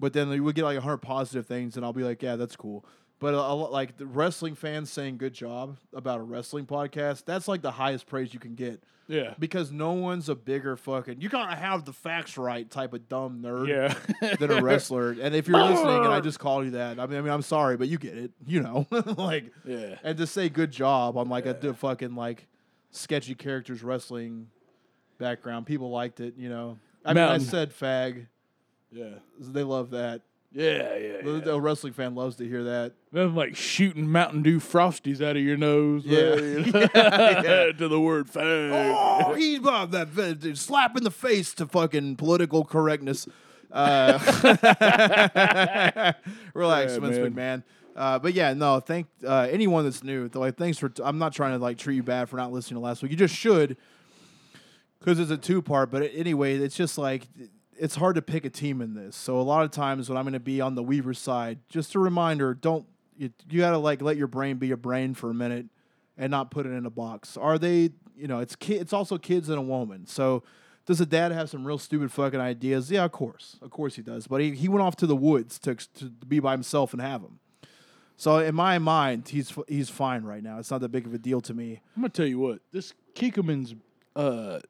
but 0.00 0.12
then 0.12 0.28
we 0.42 0.52
get 0.52 0.64
like 0.64 0.78
a 0.78 0.80
hundred 0.80 0.98
positive 0.98 1.46
things, 1.46 1.76
and 1.76 1.84
I'll 1.84 1.92
be 1.92 2.02
like, 2.02 2.22
yeah, 2.22 2.36
that's 2.36 2.56
cool. 2.56 2.84
But 3.18 3.34
a, 3.34 3.38
a, 3.38 3.54
like 3.54 3.96
the 3.96 4.06
wrestling 4.06 4.54
fans 4.54 4.90
saying 4.90 5.18
good 5.18 5.32
job 5.34 5.78
about 5.94 6.20
a 6.20 6.22
wrestling 6.22 6.66
podcast, 6.66 7.24
that's 7.24 7.48
like 7.48 7.62
the 7.62 7.70
highest 7.72 8.06
praise 8.06 8.34
you 8.34 8.40
can 8.40 8.54
get 8.54 8.82
Yeah. 9.08 9.34
because 9.38 9.70
no 9.70 9.92
one's 9.92 10.28
a 10.28 10.34
bigger 10.34 10.76
fucking 10.76 11.20
you 11.20 11.28
gotta 11.28 11.54
have 11.54 11.84
the 11.84 11.92
facts 11.92 12.36
right 12.36 12.68
type 12.70 12.92
of 12.92 13.08
dumb 13.08 13.40
nerd 13.42 13.68
Yeah. 13.68 14.34
than 14.40 14.50
a 14.50 14.60
wrestler. 14.62 15.10
And 15.20 15.34
if 15.34 15.46
you're 15.46 15.62
listening 15.62 16.04
and 16.04 16.12
I 16.12 16.20
just 16.28 16.38
call 16.40 16.64
you 16.64 16.72
that, 16.72 16.98
I 16.98 17.06
mean, 17.06 17.18
I 17.18 17.20
mean, 17.22 17.32
I'm 17.32 17.42
sorry, 17.42 17.76
but 17.76 17.88
you 17.88 17.98
get 17.98 18.16
it, 18.18 18.32
you 18.46 18.62
know, 18.62 18.86
like 19.16 19.52
yeah. 19.64 19.96
and 20.02 20.18
to 20.18 20.26
say 20.26 20.48
good 20.48 20.72
job 20.72 21.16
on 21.16 21.28
like 21.28 21.46
a 21.46 21.54
d- 21.54 21.72
fucking 21.72 22.14
like 22.16 22.46
sketchy 22.90 23.34
characters 23.34 23.82
wrestling 23.82 24.48
background. 25.18 25.66
People 25.66 25.90
liked 25.90 26.20
it, 26.20 26.34
you 26.36 26.48
know. 26.48 26.78
I 27.04 27.14
mean, 27.14 27.24
I 27.24 27.38
said 27.38 27.72
fag. 27.72 28.26
Yeah. 28.90 29.10
They 29.38 29.62
love 29.62 29.90
that. 29.90 30.22
Yeah, 30.58 30.96
yeah, 30.96 31.22
The, 31.22 31.32
yeah. 31.34 31.38
the 31.40 31.60
wrestling 31.60 31.92
fan 31.92 32.14
loves 32.14 32.36
to 32.36 32.48
hear 32.48 32.64
that. 32.64 32.94
Nothing 33.12 33.34
like 33.34 33.54
shooting 33.56 34.08
Mountain 34.10 34.42
Dew 34.42 34.58
Frosties 34.58 35.20
out 35.20 35.36
of 35.36 35.42
your 35.42 35.58
nose. 35.58 36.02
Yeah. 36.06 36.18
there, 36.18 36.58
you? 36.60 36.64
Yeah. 36.72 37.72
to 37.78 37.88
the 37.88 38.00
word 38.00 38.26
fag. 38.26 39.24
Oh, 39.26 39.34
he's 39.34 39.58
about 39.58 39.90
that 39.90 40.08
v- 40.08 40.54
slap 40.54 40.96
in 40.96 41.04
the 41.04 41.10
face 41.10 41.52
to 41.54 41.66
fucking 41.66 42.16
political 42.16 42.64
correctness. 42.64 43.28
Uh, 43.70 44.12
relax, 46.54 46.92
Yeah, 46.94 46.98
Vince 47.00 47.34
man. 47.34 47.62
McMahon. 47.62 47.62
Uh, 47.94 48.18
but 48.18 48.34
yeah, 48.34 48.52
no, 48.52 48.80
thank 48.80 49.06
uh, 49.26 49.48
anyone 49.50 49.84
that's 49.84 50.02
new. 50.04 50.30
Like, 50.34 50.56
thanks 50.56 50.78
for. 50.78 50.90
I'm 51.02 51.18
not 51.18 51.32
trying 51.32 51.52
to 51.52 51.58
like 51.58 51.78
treat 51.78 51.96
you 51.96 52.02
bad 52.02 52.28
for 52.28 52.36
not 52.36 52.52
listening 52.52 52.76
to 52.80 52.84
last 52.84 53.02
week. 53.02 53.10
You 53.10 53.16
just 53.16 53.34
should, 53.34 53.76
because 54.98 55.18
it's 55.18 55.30
a 55.30 55.36
two 55.36 55.62
part. 55.62 55.90
But 55.90 56.10
anyway, 56.14 56.56
it's 56.56 56.76
just 56.76 56.98
like 56.98 57.26
it's 57.78 57.96
hard 57.96 58.16
to 58.16 58.22
pick 58.22 58.44
a 58.44 58.50
team 58.50 58.80
in 58.80 58.94
this. 58.94 59.16
So 59.16 59.38
a 59.38 59.42
lot 59.42 59.64
of 59.64 59.70
times 59.70 60.08
when 60.08 60.16
I'm 60.16 60.24
going 60.24 60.34
to 60.34 60.40
be 60.40 60.60
on 60.60 60.74
the 60.74 60.82
Weaver 60.82 61.14
side, 61.14 61.58
just 61.68 61.94
a 61.94 61.98
reminder: 61.98 62.54
don't 62.54 62.86
you, 63.16 63.30
you 63.48 63.60
got 63.60 63.70
to 63.70 63.78
like 63.78 64.02
let 64.02 64.16
your 64.16 64.26
brain 64.26 64.56
be 64.56 64.70
a 64.70 64.76
brain 64.76 65.14
for 65.14 65.30
a 65.30 65.34
minute 65.34 65.66
and 66.16 66.30
not 66.30 66.50
put 66.50 66.66
it 66.66 66.70
in 66.70 66.86
a 66.86 66.90
box. 66.90 67.36
Are 67.36 67.58
they? 67.58 67.90
You 68.16 68.26
know, 68.28 68.40
it's 68.40 68.56
ki- 68.56 68.76
it's 68.76 68.92
also 68.92 69.18
kids 69.18 69.48
and 69.48 69.58
a 69.58 69.62
woman. 69.62 70.06
So 70.06 70.42
does 70.86 71.00
a 71.00 71.06
dad 71.06 71.32
have 71.32 71.50
some 71.50 71.66
real 71.66 71.78
stupid 71.78 72.12
fucking 72.12 72.40
ideas? 72.40 72.90
Yeah, 72.90 73.04
of 73.04 73.12
course, 73.12 73.56
of 73.60 73.70
course 73.70 73.96
he 73.96 74.02
does. 74.02 74.26
But 74.26 74.40
he, 74.40 74.52
he 74.52 74.68
went 74.68 74.82
off 74.82 74.96
to 74.96 75.06
the 75.06 75.16
woods 75.16 75.58
to 75.60 75.74
to 75.74 76.06
be 76.26 76.40
by 76.40 76.52
himself 76.52 76.92
and 76.92 77.02
have 77.02 77.22
them. 77.22 77.40
So 78.16 78.38
in 78.38 78.54
my 78.54 78.78
mind, 78.78 79.28
he's 79.28 79.52
he's 79.68 79.90
fine 79.90 80.24
right 80.24 80.42
now. 80.42 80.58
It's 80.58 80.70
not 80.70 80.80
that 80.80 80.88
big 80.90 81.06
of 81.06 81.12
a 81.12 81.18
deal 81.18 81.40
to 81.42 81.52
me. 81.52 81.80
I'm 81.94 82.02
gonna 82.02 82.08
tell 82.08 82.26
you 82.26 82.38
what. 82.38 82.60
This 82.72 82.94
Kikkoman's 83.14 83.74
uh, 84.14 84.60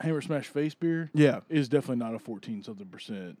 Hammer 0.00 0.20
Smash 0.20 0.46
Face 0.46 0.74
beer 0.74 1.10
Yeah. 1.14 1.40
is 1.48 1.68
definitely 1.68 1.96
not 2.04 2.14
a 2.14 2.18
14 2.18 2.62
something 2.62 2.86
percent. 2.86 3.38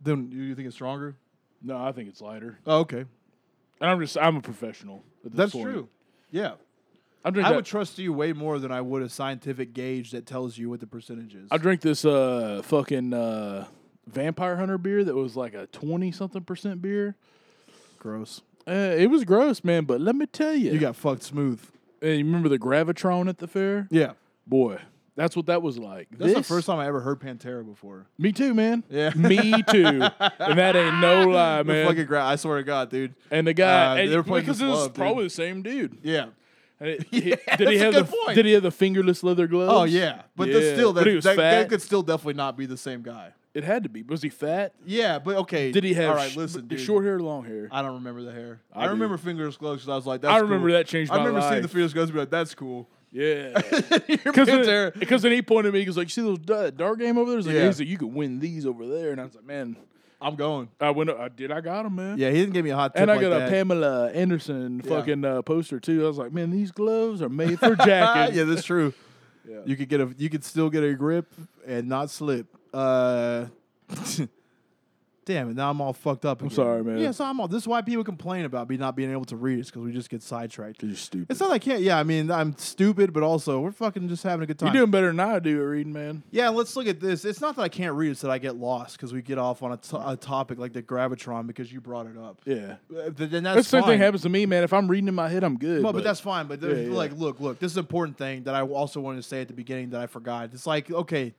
Then 0.00 0.30
you 0.32 0.54
think 0.54 0.66
it's 0.66 0.74
stronger? 0.76 1.16
No, 1.62 1.76
I 1.76 1.92
think 1.92 2.08
it's 2.08 2.20
lighter. 2.20 2.58
Oh, 2.66 2.80
okay. 2.80 3.04
And 3.80 3.90
I'm 3.90 4.00
just 4.00 4.16
I'm 4.18 4.36
a 4.36 4.40
professional. 4.40 5.02
That's 5.24 5.52
point. 5.52 5.64
true. 5.64 5.88
Yeah. 6.30 6.52
I 7.24 7.30
drink 7.30 7.46
I 7.46 7.50
that- 7.50 7.56
would 7.56 7.64
trust 7.66 7.98
you 7.98 8.12
way 8.12 8.32
more 8.32 8.58
than 8.58 8.72
I 8.72 8.80
would 8.80 9.02
a 9.02 9.08
scientific 9.08 9.74
gauge 9.74 10.12
that 10.12 10.24
tells 10.26 10.56
you 10.56 10.70
what 10.70 10.80
the 10.80 10.86
percentage 10.86 11.34
is. 11.34 11.48
I 11.50 11.58
drink 11.58 11.80
this 11.82 12.04
uh 12.04 12.62
fucking 12.64 13.12
uh 13.12 13.66
Vampire 14.06 14.56
Hunter 14.56 14.78
beer 14.78 15.04
that 15.04 15.14
was 15.14 15.36
like 15.36 15.54
a 15.54 15.66
20 15.66 16.10
something 16.12 16.42
percent 16.42 16.80
beer. 16.80 17.16
Gross. 17.98 18.40
Uh, 18.66 18.94
it 18.96 19.10
was 19.10 19.24
gross, 19.24 19.62
man, 19.64 19.84
but 19.84 20.00
let 20.00 20.14
me 20.14 20.26
tell 20.26 20.54
you. 20.54 20.70
You 20.72 20.78
got 20.78 20.96
fucked 20.96 21.22
smooth. 21.22 21.60
Hey, 22.00 22.16
you 22.16 22.24
remember 22.24 22.48
the 22.48 22.58
Gravitron 22.58 23.28
at 23.28 23.38
the 23.38 23.46
fair? 23.46 23.86
Yeah. 23.90 24.12
Boy, 24.50 24.78
that's 25.16 25.36
what 25.36 25.46
that 25.46 25.62
was 25.62 25.78
like. 25.78 26.08
That's 26.10 26.32
the 26.32 26.38
This- 26.40 26.48
first 26.48 26.66
time 26.66 26.78
I 26.78 26.86
ever 26.86 27.00
heard 27.00 27.20
Pantera 27.20 27.64
before. 27.64 28.06
Me 28.18 28.32
too, 28.32 28.52
man. 28.52 28.82
Yeah. 28.90 29.10
Me 29.16 29.62
too. 29.70 30.02
and 30.38 30.58
that 30.58 30.74
ain't 30.76 30.98
no 31.00 31.28
lie, 31.28 31.62
man. 31.62 31.86
fucking 31.86 32.06
gra- 32.06 32.24
I 32.26 32.36
swear 32.36 32.58
to 32.58 32.64
God, 32.64 32.90
dude. 32.90 33.14
and 33.30 33.46
the 33.46 33.54
guy, 33.54 33.92
Uh, 33.92 34.02
and 34.02 34.12
they 34.12 34.16
were 34.16 34.22
playing 34.24 34.44
because 34.44 34.58
This 34.58 34.66
it 34.66 34.70
was 34.70 34.78
Love, 34.80 34.88
dude. 34.88 34.94
probably 34.96 35.24
the 35.24 35.30
same 35.30 35.62
dude. 35.62 35.98
Yeah. 36.02 36.26
And 36.80 36.88
it- 36.90 37.06
he- 37.10 37.30
Yeah, 37.30 37.56
did 37.56 37.68
he 37.68 37.76
that's 37.78 37.80
a 37.80 37.84
have 37.84 37.94
good 37.94 38.06
the 38.06 38.12
point. 38.24 38.34
Did 38.34 38.46
he 38.46 38.52
have 38.52 38.62
the 38.64 38.70
fingerless 38.72 39.22
leather 39.22 39.46
gloves? 39.46 39.72
Oh 39.72 39.84
yeah, 39.84 40.22
but 40.36 40.50
that's 40.52 40.64
Yeah. 40.66 40.74
still 40.74 40.92
that, 40.94 41.00
But 41.02 41.08
he 41.08 41.14
was 41.16 41.24
that, 41.24 41.36
that 41.36 41.62
fat. 41.62 41.68
could 41.68 41.82
still 41.82 42.02
definitely 42.02 42.34
not 42.34 42.56
be 42.56 42.66
the 42.66 42.76
same 42.76 43.02
guy. 43.02 43.32
It 43.52 43.64
had 43.64 43.82
to 43.82 43.88
be. 43.88 44.02
Was 44.04 44.22
he 44.22 44.28
fat? 44.28 44.74
Yeah, 44.86 45.18
but 45.18 45.34
okay. 45.38 45.72
Did 45.72 45.82
he 45.82 45.92
have? 45.94 46.10
All 46.10 46.14
right, 46.16 46.30
sh- 46.30 46.36
listen, 46.36 46.68
dude. 46.68 46.78
short 46.78 47.04
hair, 47.04 47.16
or 47.16 47.20
long 47.20 47.44
hair. 47.44 47.68
I 47.72 47.82
don't 47.82 47.94
remember 47.94 48.22
the 48.22 48.30
hair. 48.30 48.60
I 48.72 48.82
I, 48.82 48.86
do. 48.86 48.90
remember 48.92 49.16
fingerless 49.16 49.56
gloves 49.56 49.82
because 49.82 49.92
I 49.92 49.96
was 49.96 50.06
like, 50.06 50.20
that's 50.20 50.32
I 50.32 50.38
remember 50.38 50.68
cool. 50.68 50.76
that 50.76 50.86
changed 50.86 51.10
I 51.10 51.16
my 51.16 51.24
remember 51.24 51.40
seeing 51.42 51.54
the 51.56 51.60
life. 51.62 51.70
fingerless 51.72 51.92
gloves 51.92 52.10
and 52.10 52.14
be 52.14 52.20
like, 52.20 52.30
that's 52.30 52.54
cool. 52.54 52.88
Yeah. 53.12 53.60
Because 54.24 54.46
then, 54.46 54.92
because 54.98 55.22
then 55.22 55.32
he 55.32 55.42
pointed 55.42 55.68
at 55.70 55.74
me. 55.74 55.80
He 55.80 55.86
was 55.86 55.96
like, 55.96 56.06
"You 56.06 56.10
see 56.10 56.22
those 56.22 56.38
da- 56.38 56.70
dart 56.70 56.98
game 56.98 57.18
over 57.18 57.30
there?" 57.30 57.38
He's 57.38 57.46
like, 57.46 57.56
Yeah. 57.56 57.66
He's 57.66 57.80
like, 57.80 57.88
"You 57.88 57.98
could 57.98 58.14
win 58.14 58.38
these 58.38 58.64
over 58.66 58.86
there." 58.86 59.10
And 59.12 59.20
I 59.20 59.24
was 59.24 59.34
like, 59.34 59.44
"Man, 59.44 59.76
I'm 60.20 60.36
going. 60.36 60.68
I 60.80 60.90
went. 60.90 61.10
I 61.10 61.28
did. 61.28 61.50
I 61.50 61.60
got 61.60 61.82
them, 61.84 61.96
man. 61.96 62.18
Yeah, 62.18 62.30
he 62.30 62.38
didn't 62.38 62.52
give 62.52 62.64
me 62.64 62.70
a 62.70 62.76
hot 62.76 62.94
tip 62.94 63.02
And 63.02 63.10
I 63.10 63.14
like 63.14 63.22
got 63.22 63.30
that. 63.30 63.48
a 63.48 63.50
Pamela 63.50 64.10
Anderson 64.12 64.80
Yeah. 64.84 64.90
fucking 64.90 65.24
uh, 65.24 65.42
poster 65.42 65.80
too. 65.80 66.04
I 66.04 66.08
was 66.08 66.18
like, 66.18 66.32
man, 66.32 66.50
these 66.50 66.70
gloves 66.70 67.20
are 67.22 67.28
made 67.28 67.58
for 67.58 67.74
jacking. 67.74 68.34
yeah, 68.38 68.44
that's 68.44 68.62
true. 68.64 68.92
Yeah. 69.48 69.60
You 69.64 69.76
could 69.76 69.88
get 69.88 70.00
a 70.00 70.14
you 70.16 70.30
could 70.30 70.44
still 70.44 70.70
get 70.70 70.84
a 70.84 70.94
grip 70.94 71.32
and 71.66 71.88
not 71.88 72.10
slip. 72.10 72.46
Uh 72.72 73.46
Damn 75.26 75.50
it! 75.50 75.56
Now 75.56 75.70
I'm 75.70 75.80
all 75.80 75.92
fucked 75.92 76.24
up. 76.24 76.40
I'm 76.40 76.46
again. 76.46 76.56
sorry, 76.56 76.82
man. 76.82 76.98
Yeah, 76.98 77.10
so 77.10 77.24
I'm 77.24 77.38
all. 77.40 77.46
This 77.48 77.62
is 77.62 77.68
why 77.68 77.82
people 77.82 78.02
complain 78.04 78.44
about 78.46 78.68
me 78.68 78.76
not 78.76 78.96
being 78.96 79.12
able 79.12 79.26
to 79.26 79.36
read. 79.36 79.58
Is 79.58 79.66
because 79.66 79.82
we 79.82 79.92
just 79.92 80.08
get 80.08 80.22
sidetracked. 80.22 80.82
You're 80.82 80.96
stupid. 80.96 81.26
It's 81.30 81.40
not 81.40 81.50
like 81.50 81.62
I 81.62 81.64
can't. 81.64 81.82
Yeah, 81.82 81.98
I 81.98 82.04
mean 82.04 82.30
I'm 82.30 82.56
stupid, 82.56 83.12
but 83.12 83.22
also 83.22 83.60
we're 83.60 83.70
fucking 83.70 84.08
just 84.08 84.22
having 84.22 84.42
a 84.42 84.46
good 84.46 84.58
time. 84.58 84.68
You're 84.74 84.82
doing 84.82 84.90
better 84.90 85.08
than 85.08 85.20
I 85.20 85.38
do 85.38 85.60
at 85.60 85.64
reading, 85.64 85.92
man. 85.92 86.22
Yeah, 86.30 86.48
let's 86.48 86.74
look 86.74 86.86
at 86.86 87.00
this. 87.00 87.24
It's 87.24 87.40
not 87.40 87.56
that 87.56 87.62
I 87.62 87.68
can't 87.68 87.94
read; 87.94 88.12
it's 88.12 88.22
that 88.22 88.30
I 88.30 88.38
get 88.38 88.56
lost 88.56 88.96
because 88.96 89.12
we 89.12 89.20
get 89.20 89.38
off 89.38 89.62
on 89.62 89.72
a, 89.72 89.76
to- 89.76 90.10
a 90.10 90.16
topic 90.16 90.58
like 90.58 90.72
the 90.72 90.82
gravitron 90.82 91.46
because 91.46 91.70
you 91.72 91.80
brought 91.80 92.06
it 92.06 92.16
up. 92.16 92.40
Yeah. 92.46 92.76
Uh, 92.90 93.10
th- 93.10 93.30
then 93.30 93.42
that's 93.42 93.56
That's 93.56 93.70
the 93.70 93.80
same 93.80 93.84
thing 93.84 93.98
happens 93.98 94.22
to 94.22 94.28
me, 94.30 94.46
man. 94.46 94.64
If 94.64 94.72
I'm 94.72 94.88
reading 94.88 95.08
in 95.08 95.14
my 95.14 95.28
head, 95.28 95.44
I'm 95.44 95.58
good. 95.58 95.82
No, 95.82 95.92
but, 95.92 96.02
that's 96.02 96.20
fine. 96.20 96.46
But 96.46 96.62
Yeah, 96.62 96.70
yeah. 96.70 96.92
like, 96.92 97.12
look, 97.16 97.40
look. 97.40 97.58
This 97.58 97.72
is 97.72 97.76
an 97.76 97.82
important 97.82 98.16
thing 98.16 98.44
that 98.44 98.54
I 98.54 98.62
also 98.62 99.00
wanted 99.00 99.18
to 99.18 99.28
say 99.28 99.42
at 99.42 99.48
the 99.48 99.54
beginning 99.54 99.90
that 99.90 100.00
I 100.00 100.06
forgot. 100.06 100.50
It's 100.54 100.66
like, 100.66 100.90
okay, 100.90 101.34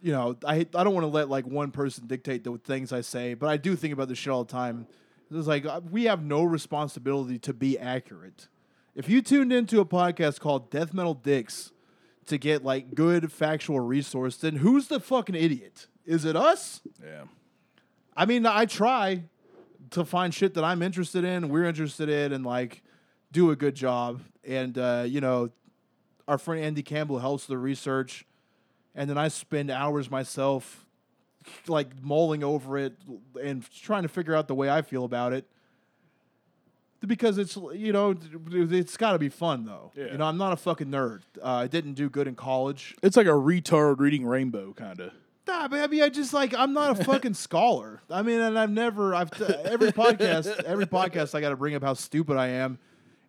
you 0.00 0.12
know, 0.12 0.36
I 0.46 0.66
I 0.74 0.84
don't 0.84 0.94
want 0.94 1.04
to 1.04 1.08
let 1.08 1.28
like 1.28 1.46
one 1.46 1.70
person 1.70 2.06
dictate 2.06 2.44
the 2.44 2.58
things 2.58 2.92
I 2.92 3.00
say, 3.00 3.34
but 3.34 3.48
I 3.48 3.56
do 3.56 3.76
think 3.76 3.92
about 3.92 4.08
this 4.08 4.18
shit 4.18 4.32
all 4.32 4.44
the 4.44 4.52
time. 4.52 4.86
It's 5.30 5.46
like 5.46 5.66
uh, 5.66 5.80
we 5.90 6.04
have 6.04 6.22
no 6.22 6.42
responsibility 6.42 7.38
to 7.40 7.52
be 7.52 7.78
accurate. 7.78 8.48
If 8.94 9.08
you 9.08 9.22
tuned 9.22 9.52
into 9.52 9.80
a 9.80 9.84
podcast 9.84 10.40
called 10.40 10.70
Death 10.70 10.92
Metal 10.94 11.14
Dicks 11.14 11.72
to 12.26 12.38
get 12.38 12.64
like 12.64 12.94
good 12.94 13.30
factual 13.30 13.80
resource, 13.80 14.36
then 14.36 14.56
who's 14.56 14.88
the 14.88 15.00
fucking 15.00 15.34
idiot? 15.34 15.86
Is 16.06 16.24
it 16.24 16.36
us? 16.36 16.80
yeah. 17.04 17.24
I 18.16 18.26
mean, 18.26 18.46
I 18.46 18.64
try 18.64 19.22
to 19.90 20.04
find 20.04 20.34
shit 20.34 20.54
that 20.54 20.64
I'm 20.64 20.82
interested 20.82 21.24
in, 21.24 21.48
we're 21.48 21.64
interested 21.64 22.08
in, 22.08 22.32
and 22.32 22.44
like 22.44 22.82
do 23.30 23.50
a 23.50 23.56
good 23.56 23.76
job. 23.76 24.22
And 24.44 24.76
uh, 24.76 25.04
you 25.06 25.20
know, 25.20 25.50
our 26.26 26.38
friend 26.38 26.62
Andy 26.62 26.82
Campbell 26.82 27.18
helps 27.18 27.46
the 27.46 27.58
research, 27.58 28.26
and 28.98 29.08
then 29.08 29.16
I 29.16 29.28
spend 29.28 29.70
hours 29.70 30.10
myself, 30.10 30.84
like 31.68 32.02
mulling 32.02 32.42
over 32.42 32.76
it 32.76 32.94
and 33.40 33.64
trying 33.80 34.02
to 34.02 34.08
figure 34.08 34.34
out 34.34 34.48
the 34.48 34.56
way 34.56 34.68
I 34.68 34.82
feel 34.82 35.04
about 35.04 35.32
it. 35.32 35.46
Because 37.06 37.38
it's 37.38 37.56
you 37.56 37.92
know 37.92 38.16
it's 38.50 38.96
got 38.96 39.12
to 39.12 39.20
be 39.20 39.28
fun 39.28 39.64
though. 39.64 39.92
Yeah. 39.94 40.06
You 40.06 40.18
know 40.18 40.24
I'm 40.24 40.36
not 40.36 40.52
a 40.52 40.56
fucking 40.56 40.88
nerd. 40.88 41.20
Uh, 41.40 41.46
I 41.46 41.66
didn't 41.68 41.94
do 41.94 42.10
good 42.10 42.26
in 42.26 42.34
college. 42.34 42.96
It's 43.00 43.16
like 43.16 43.28
a 43.28 43.30
retard 43.30 44.00
reading 44.00 44.26
Rainbow, 44.26 44.72
kind 44.72 44.98
of. 44.98 45.12
Nah, 45.46 45.68
but 45.68 45.78
I 45.80 45.86
mean, 45.86 46.02
I 46.02 46.08
just 46.08 46.34
like 46.34 46.52
I'm 46.54 46.72
not 46.72 46.98
a 46.98 47.04
fucking 47.04 47.34
scholar. 47.46 48.02
I 48.10 48.22
mean, 48.22 48.40
and 48.40 48.58
I've 48.58 48.72
never, 48.72 49.14
I've 49.14 49.30
t- 49.30 49.44
every 49.64 49.92
podcast, 49.92 50.64
every 50.64 50.86
podcast, 50.86 51.36
I 51.36 51.40
got 51.40 51.50
to 51.50 51.56
bring 51.56 51.76
up 51.76 51.84
how 51.84 51.94
stupid 51.94 52.36
I 52.36 52.48
am, 52.48 52.80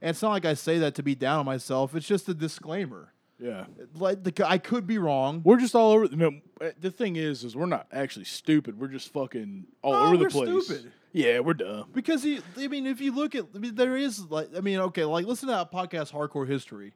and 0.02 0.10
it's 0.10 0.24
not 0.24 0.32
like 0.32 0.46
I 0.46 0.56
say 0.56 0.80
that 0.80 0.96
to 0.96 1.04
be 1.04 1.14
down 1.14 1.42
on 1.42 1.46
myself. 1.46 1.94
It's 1.94 2.08
just 2.08 2.28
a 2.28 2.34
disclaimer. 2.34 3.14
Yeah. 3.40 3.66
Like 3.96 4.24
the, 4.24 4.34
I 4.48 4.58
could 4.58 4.86
be 4.86 4.98
wrong. 4.98 5.42
We're 5.46 5.60
just 5.60 5.74
all 5.76 5.92
over. 5.92 6.08
No, 6.16 6.32
uh, 6.62 6.70
the 6.80 6.92
thing 6.92 7.16
is, 7.16 7.44
is 7.44 7.56
we're 7.56 7.66
not 7.68 7.88
actually 7.92 8.26
stupid. 8.26 8.80
We're 8.80 8.88
just 8.90 9.14
fucking 9.14 9.66
all 9.82 9.94
No, 9.94 10.00
over 10.14 10.18
the 10.26 10.30
place. 10.30 10.66
stupid. 10.66 10.92
Yeah, 11.14 11.40
we're 11.40 11.54
dumb. 11.56 11.90
Because 11.94 12.22
he, 12.22 12.40
I 12.58 12.68
mean, 12.68 12.86
if 12.86 13.02
you 13.02 13.12
look 13.16 13.34
at, 13.36 13.46
I 13.56 13.58
mean, 13.58 13.76
there 13.76 13.96
is 13.98 14.26
like, 14.30 14.50
I 14.56 14.60
mean, 14.60 14.80
okay, 14.80 15.06
like 15.06 15.26
listen 15.26 15.48
to 15.48 15.54
that 15.56 15.72
podcast, 15.72 16.12
Hardcore 16.12 16.48
History. 16.48 16.94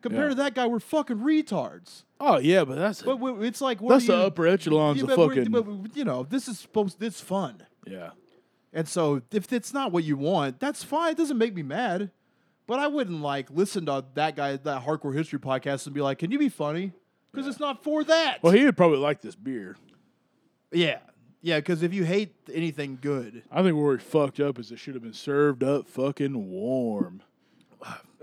Compared 0.00 0.24
Yeah. 0.24 0.28
to 0.30 0.34
that 0.36 0.54
guy, 0.54 0.66
we're 0.66 0.80
fucking 0.80 1.18
retards. 1.18 2.04
Oh 2.18 2.38
yeah, 2.38 2.64
but 2.64 2.76
that's 2.76 3.02
But 3.02 3.18
we- 3.20 3.46
it's 3.46 3.60
like 3.60 3.82
what 3.82 3.90
that's 3.90 4.06
the 4.06 4.16
upper 4.16 4.46
echelons 4.46 5.02
of 5.02 5.10
fucking. 5.10 5.50
but, 5.50 5.66
you 5.94 6.04
know, 6.04 6.22
this 6.22 6.48
is 6.48 6.58
supposed. 6.58 7.02
It's 7.02 7.20
fun. 7.20 7.66
yeah. 7.86 8.10
And 8.72 8.86
so 8.88 9.20
if 9.32 9.52
it's 9.52 9.74
not 9.74 9.90
what 9.92 10.04
you 10.04 10.16
want, 10.16 10.60
that's 10.60 10.84
fine. 10.84 11.10
It 11.12 11.16
doesn't 11.18 11.36
make 11.36 11.54
me 11.54 11.62
mad. 11.64 12.12
But 12.70 12.78
I 12.78 12.86
wouldn't 12.86 13.20
like 13.20 13.50
listen 13.50 13.86
to 13.86 14.04
that 14.14 14.36
guy, 14.36 14.54
that 14.56 14.84
hardcore 14.84 15.12
history 15.12 15.40
podcast, 15.40 15.86
and 15.86 15.92
be 15.94 16.00
like, 16.00 16.18
"Can 16.18 16.30
you 16.30 16.38
be 16.38 16.48
funny?" 16.48 16.92
Because 17.32 17.48
it's 17.48 17.58
not 17.58 17.82
for 17.82 18.04
that. 18.04 18.40
Well, 18.44 18.52
he 18.52 18.64
would 18.64 18.76
probably 18.76 18.98
like 18.98 19.20
this 19.22 19.34
beer. 19.34 19.76
yeah, 20.70 20.98
yeah. 21.42 21.58
Because 21.58 21.82
if 21.82 21.92
you 21.92 22.04
hate 22.04 22.32
anything 22.54 22.96
good, 23.02 23.42
I 23.50 23.64
think 23.64 23.76
where 23.76 23.96
he 23.96 24.00
fucked 24.04 24.38
up 24.38 24.56
is 24.60 24.70
it 24.70 24.78
should 24.78 24.94
have 24.94 25.02
been 25.02 25.12
served 25.12 25.64
up 25.64 25.88
fucking 25.88 26.48
warm. 26.48 27.22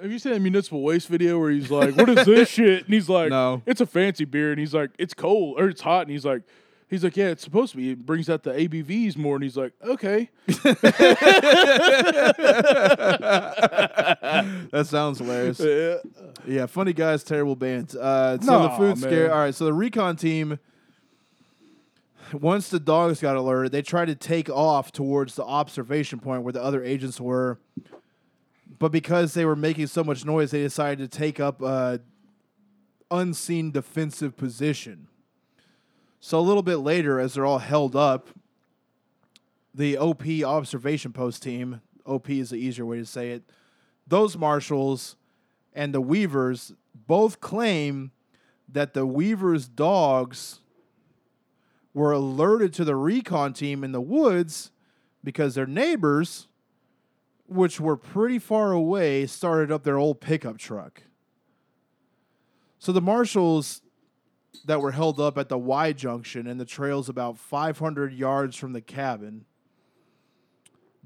Have 0.02 0.14
you 0.14 0.18
seen 0.18 0.32
that 0.32 0.39
municipal 0.39 0.82
waste 0.82 1.10
video 1.10 1.38
where 1.39 1.52
he's 1.52 1.70
like, 1.70 1.98
"What 1.98 2.08
is 2.08 2.26
this 2.26 2.48
shit?" 2.58 2.86
And 2.86 2.93
he's 2.93 3.10
like, 3.10 3.30
No. 3.32 3.62
it's 3.66 3.82
a 3.82 3.86
fancy 3.86 4.24
beer." 4.24 4.52
And 4.52 4.60
he's 4.62 4.74
like, 4.74 4.91
"It's 4.98 5.14
cold 5.14 5.60
or 5.60 5.68
it's 5.68 5.82
hot." 5.82 6.04
And 6.04 6.12
he's 6.12 6.24
like, 6.24 6.43
"He's 6.90 7.04
like, 7.04 7.18
yeah, 7.18 7.28
it's 7.28 7.44
supposed 7.44 7.72
to 7.72 7.78
be. 7.78 7.92
It 7.92 8.06
brings 8.06 8.30
out 8.30 8.44
the 8.44 8.52
ABVs 8.52 9.18
more." 9.18 9.36
And 9.36 9.44
he's 9.44 9.58
like, 9.58 9.74
"Okay." 9.84 10.30
that 14.72 14.86
sounds 14.90 15.20
hilarious. 15.20 15.60
Yeah. 15.60 15.98
yeah, 16.46 16.66
funny 16.66 16.94
guys, 16.94 17.24
terrible 17.24 17.56
bands. 17.56 17.96
Uh, 17.96 18.38
so 18.40 18.46
the 18.46 18.68
Nah, 18.68 18.78
food 18.78 18.98
scare. 18.98 19.34
All 19.34 19.40
right, 19.40 19.56
so 19.56 19.66
the 19.66 19.74
recon 19.74 20.16
team. 20.16 20.60
Once 22.34 22.68
the 22.70 22.80
dogs 22.80 23.22
got 23.22 23.38
alerted, 23.38 23.72
they 23.72 23.82
tried 23.82 24.08
to 24.08 24.16
take 24.16 24.50
off 24.50 24.92
towards 24.92 25.36
the 25.36 25.46
observation 25.46 26.20
point 26.20 26.44
where 26.44 26.52
the 26.52 26.62
other 26.62 26.84
agents 26.84 27.22
were. 27.22 27.58
But 28.80 28.92
because 28.92 29.34
they 29.34 29.46
were 29.46 29.56
making 29.56 29.88
so 29.88 30.04
much 30.04 30.26
noise, 30.26 30.52
they 30.52 30.62
decided 30.62 31.10
to 31.10 31.18
take 31.18 31.40
up 31.40 31.62
a 31.62 32.02
unseen 33.10 33.72
defensive 33.72 34.36
position. 34.36 35.08
So 36.20 36.39
a 36.39 36.41
little 36.41 36.63
bit 36.63 36.78
later, 36.78 37.20
as 37.20 37.34
they're 37.34 37.45
all 37.45 37.59
held 37.59 37.95
up, 37.95 38.30
the 39.74 39.97
OP 39.97 40.24
observation 40.43 41.13
post 41.13 41.43
team, 41.43 41.82
OP 42.05 42.30
is 42.30 42.49
the 42.49 42.57
easier 42.57 42.86
way 42.86 42.97
to 42.97 43.05
say 43.05 43.32
it, 43.32 43.43
those 44.07 44.38
marshals 44.38 45.15
and 45.74 45.93
the 45.93 46.01
Weavers 46.01 46.74
both 47.07 47.39
claim 47.39 48.11
that 48.68 48.93
the 48.93 49.05
Weavers' 49.05 49.68
dogs 49.68 50.61
were 51.93 52.11
alerted 52.11 52.74
to 52.74 52.84
the 52.84 52.95
recon 52.95 53.53
team 53.53 53.84
in 53.84 53.91
the 53.91 54.01
woods 54.01 54.72
because 55.24 55.55
their 55.55 55.65
neighbors, 55.65 56.47
which 57.47 57.80
were 57.80 57.97
pretty 57.97 58.39
far 58.39 58.72
away, 58.72 59.26
started 59.26 59.72
up 59.72 59.84
their 59.84 59.97
old 59.97 60.20
pickup 60.20 60.57
truck. 60.57 61.03
So 62.80 62.91
the 62.91 63.01
marshals 63.01 63.82
that 64.66 64.82
were 64.82 64.91
held 64.91 65.20
up 65.20 65.38
at 65.38 65.49
the 65.49 65.58
Y 65.58 65.93
junction 65.93 66.47
and 66.47 66.60
the 66.60 66.66
trails 66.66 67.10
about 67.10 67.38
500 67.38 68.14
yards 68.14 68.55
from 68.55 68.74
the 68.74 68.82
cabin, 68.82 69.45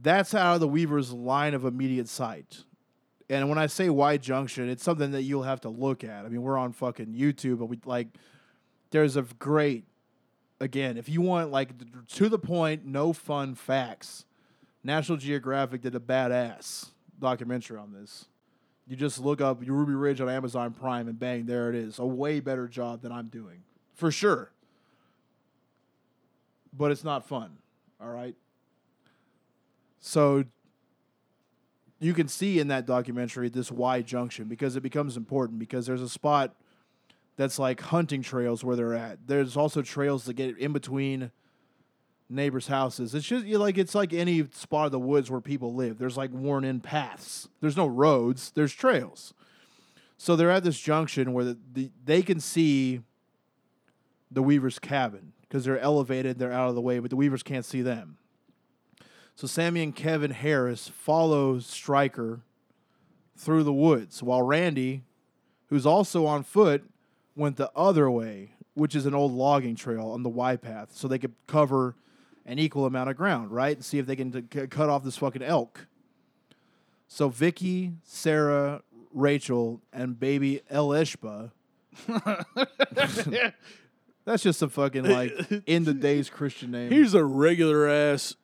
that's 0.01 0.33
out 0.33 0.55
of 0.55 0.59
the 0.59 0.67
Weavers' 0.67 1.13
line 1.13 1.53
of 1.53 1.65
immediate 1.65 2.09
sight. 2.09 2.63
And 3.29 3.47
when 3.47 3.57
I 3.57 3.67
say 3.67 3.89
Y 3.89 4.17
junction, 4.17 4.69
it's 4.69 4.83
something 4.83 5.11
that 5.11 5.23
you'll 5.23 5.43
have 5.43 5.61
to 5.61 5.69
look 5.69 6.03
at. 6.03 6.25
I 6.25 6.29
mean, 6.29 6.41
we're 6.41 6.57
on 6.57 6.73
fucking 6.73 7.13
YouTube, 7.13 7.59
but 7.59 7.65
we 7.65 7.79
like 7.85 8.07
there's 8.89 9.15
a 9.15 9.21
great 9.39 9.85
again, 10.59 10.97
if 10.97 11.09
you 11.09 11.21
want 11.21 11.51
like 11.51 11.71
to 12.07 12.29
the 12.29 12.39
point, 12.39 12.85
no 12.85 13.13
fun 13.13 13.55
facts. 13.55 14.25
National 14.83 15.17
Geographic 15.17 15.81
did 15.81 15.95
a 15.95 15.99
badass 15.99 16.89
documentary 17.19 17.77
on 17.77 17.93
this. 17.93 18.25
You 18.87 18.95
just 18.95 19.19
look 19.19 19.41
up 19.41 19.61
Ruby 19.65 19.93
Ridge 19.93 20.19
on 20.21 20.29
Amazon 20.29 20.73
Prime 20.73 21.07
and 21.07 21.17
bang, 21.17 21.45
there 21.45 21.69
it 21.69 21.75
is. 21.75 21.99
A 21.99 22.05
way 22.05 22.39
better 22.39 22.67
job 22.67 23.01
than 23.01 23.11
I'm 23.11 23.27
doing. 23.27 23.63
For 23.93 24.11
sure. 24.11 24.51
But 26.73 26.91
it's 26.91 27.03
not 27.03 27.27
fun. 27.27 27.57
All 28.01 28.09
right. 28.09 28.35
So 29.99 30.45
you 31.99 32.13
can 32.13 32.27
see 32.27 32.59
in 32.59 32.67
that 32.69 32.85
documentary 32.85 33.47
this 33.49 33.71
Y 33.71 34.01
junction 34.01 34.45
because 34.45 34.75
it 34.75 34.81
becomes 34.81 35.15
important 35.15 35.59
because 35.59 35.85
there's 35.85 36.01
a 36.01 36.09
spot 36.09 36.55
that's 37.37 37.59
like 37.59 37.79
hunting 37.79 38.23
trails 38.23 38.63
where 38.63 38.75
they're 38.75 38.95
at. 38.95 39.19
There's 39.27 39.55
also 39.55 39.81
trails 39.81 40.25
that 40.25 40.33
get 40.33 40.57
in 40.57 40.73
between 40.73 41.31
neighbors' 42.31 42.67
houses. 42.67 43.13
It's 43.13 43.25
just 43.25 43.45
you 43.45 43.57
like 43.57 43.77
it's 43.77 43.95
like 43.95 44.13
any 44.13 44.47
spot 44.51 44.85
of 44.85 44.91
the 44.91 44.99
woods 44.99 45.29
where 45.29 45.41
people 45.41 45.73
live. 45.73 45.97
There's 45.97 46.17
like 46.17 46.31
worn 46.31 46.63
in 46.63 46.79
paths. 46.79 47.47
There's 47.59 47.77
no 47.77 47.87
roads. 47.87 48.51
There's 48.51 48.73
trails. 48.73 49.33
So 50.17 50.35
they're 50.35 50.51
at 50.51 50.63
this 50.63 50.79
junction 50.79 51.33
where 51.33 51.45
the, 51.45 51.57
the 51.73 51.91
they 52.05 52.21
can 52.21 52.39
see 52.39 53.01
the 54.29 54.41
Weaver's 54.41 54.79
cabin 54.79 55.33
because 55.41 55.65
they're 55.65 55.79
elevated. 55.79 56.39
They're 56.39 56.53
out 56.53 56.69
of 56.69 56.75
the 56.75 56.81
way, 56.81 56.99
but 56.99 57.09
the 57.09 57.15
Weavers 57.15 57.43
can't 57.43 57.65
see 57.65 57.81
them. 57.81 58.17
So 59.35 59.47
Sammy 59.47 59.81
and 59.83 59.95
Kevin 59.95 60.31
Harris 60.31 60.87
follow 60.87 61.59
Striker 61.59 62.41
through 63.35 63.63
the 63.63 63.73
woods 63.73 64.21
while 64.21 64.43
Randy, 64.43 65.03
who's 65.67 65.85
also 65.85 66.25
on 66.25 66.43
foot, 66.43 66.83
went 67.35 67.57
the 67.57 67.71
other 67.75 68.09
way, 68.11 68.53
which 68.75 68.95
is 68.95 69.05
an 69.05 69.15
old 69.15 69.31
logging 69.31 69.75
trail 69.75 70.09
on 70.09 70.23
the 70.23 70.29
Y 70.29 70.55
path, 70.55 70.89
so 70.93 71.07
they 71.07 71.17
could 71.17 71.33
cover 71.47 71.95
an 72.45 72.59
equal 72.59 72.85
amount 72.85 73.09
of 73.09 73.17
ground, 73.17 73.51
right? 73.51 73.75
And 73.75 73.85
see 73.85 73.99
if 73.99 74.05
they 74.05 74.15
can 74.15 74.31
t- 74.31 74.59
c- 74.61 74.67
cut 74.67 74.89
off 74.89 75.03
this 75.03 75.17
fucking 75.17 75.43
elk. 75.43 75.87
So 77.07 77.29
Vicki, 77.29 77.93
Sarah, 78.03 78.83
Rachel, 79.13 79.81
and 79.91 80.19
baby 80.19 80.61
Elisheba 80.71 81.51
That's 84.23 84.43
just 84.43 84.61
a 84.61 84.69
fucking 84.69 85.05
like 85.05 85.33
in 85.65 85.83
the 85.83 85.93
days 85.93 86.29
Christian 86.29 86.71
name. 86.71 86.91
Here's 86.91 87.13
a 87.13 87.23
regular 87.25 87.87
ass 87.87 88.35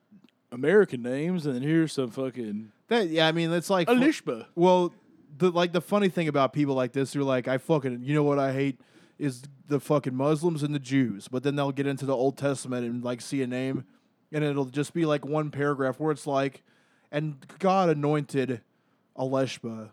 American 0.52 1.04
names, 1.04 1.46
and 1.46 1.64
here's 1.64 1.94
some 1.94 2.10
fucking 2.10 2.72
that 2.88 3.10
yeah, 3.10 3.28
I 3.28 3.32
mean 3.32 3.52
it's 3.54 3.70
like 3.70 3.88
Alishba. 3.88 4.48
Well, 4.56 4.94
the 5.38 5.52
like 5.52 5.72
the 5.74 5.82
funny 5.82 6.10
thing 6.10 6.28
about 6.28 6.52
people 6.52 6.76
like 6.76 6.94
this 6.94 7.14
who 7.14 7.22
are 7.22 7.26
like, 7.26 7.48
I 7.48 7.58
fucking 7.58 8.02
you 8.04 8.14
know 8.16 8.24
what 8.24 8.40
I 8.40 8.54
hate 8.54 8.80
is 9.18 9.44
the 9.68 9.80
fucking 9.80 10.16
Muslims 10.16 10.64
and 10.64 10.74
the 10.74 10.80
Jews. 10.80 11.28
But 11.28 11.44
then 11.44 11.56
they'll 11.56 11.72
get 11.72 11.88
into 11.88 12.06
the 12.06 12.16
Old 12.16 12.38
Testament 12.38 12.86
and 12.86 13.04
like 13.04 13.22
see 13.22 13.42
a 13.42 13.48
name 13.48 13.86
and 14.32 14.44
it'll 14.44 14.66
just 14.66 14.94
be 14.94 15.06
like 15.06 15.26
one 15.26 15.52
paragraph 15.52 16.00
where 16.00 16.12
it's 16.12 16.28
like 16.28 16.64
and 17.12 17.38
God 17.60 17.90
anointed 17.90 18.62
Aleshba, 19.18 19.90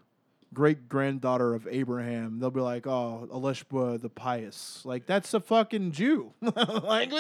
great 0.53 0.89
granddaughter 0.89 1.55
of 1.55 1.69
Abraham. 1.71 2.41
They'll 2.41 2.51
be 2.51 2.61
like, 2.61 2.87
Oh, 2.87 3.29
Aleshba 3.33 4.01
the 4.01 4.11
pious. 4.11 4.83
Like 4.85 5.07
that's 5.07 5.33
a 5.35 5.41
fucking 5.41 5.93
Jew. 5.93 6.33
like 6.41 7.13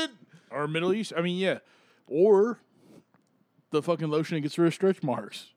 or 0.50 0.68
Middle 0.68 0.92
East. 0.92 1.12
I 1.16 1.22
mean, 1.22 1.38
yeah, 1.38 1.58
or 2.06 2.58
the 3.70 3.82
fucking 3.82 4.08
lotion 4.08 4.36
that 4.36 4.42
gets 4.42 4.58
rid 4.58 4.68
of 4.68 4.74
stretch 4.74 5.02
marks. 5.02 5.50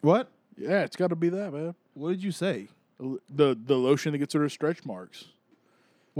What? 0.00 0.30
Yeah, 0.56 0.82
it's 0.82 0.96
got 0.96 1.08
to 1.08 1.16
be 1.16 1.28
that, 1.30 1.52
man. 1.52 1.74
What 1.94 2.10
did 2.10 2.22
you 2.22 2.32
say? 2.32 2.68
The 2.98 3.58
the 3.58 3.76
lotion 3.76 4.12
that 4.12 4.18
gets 4.18 4.34
rid 4.34 4.44
of 4.44 4.52
stretch 4.52 4.84
marks. 4.84 5.26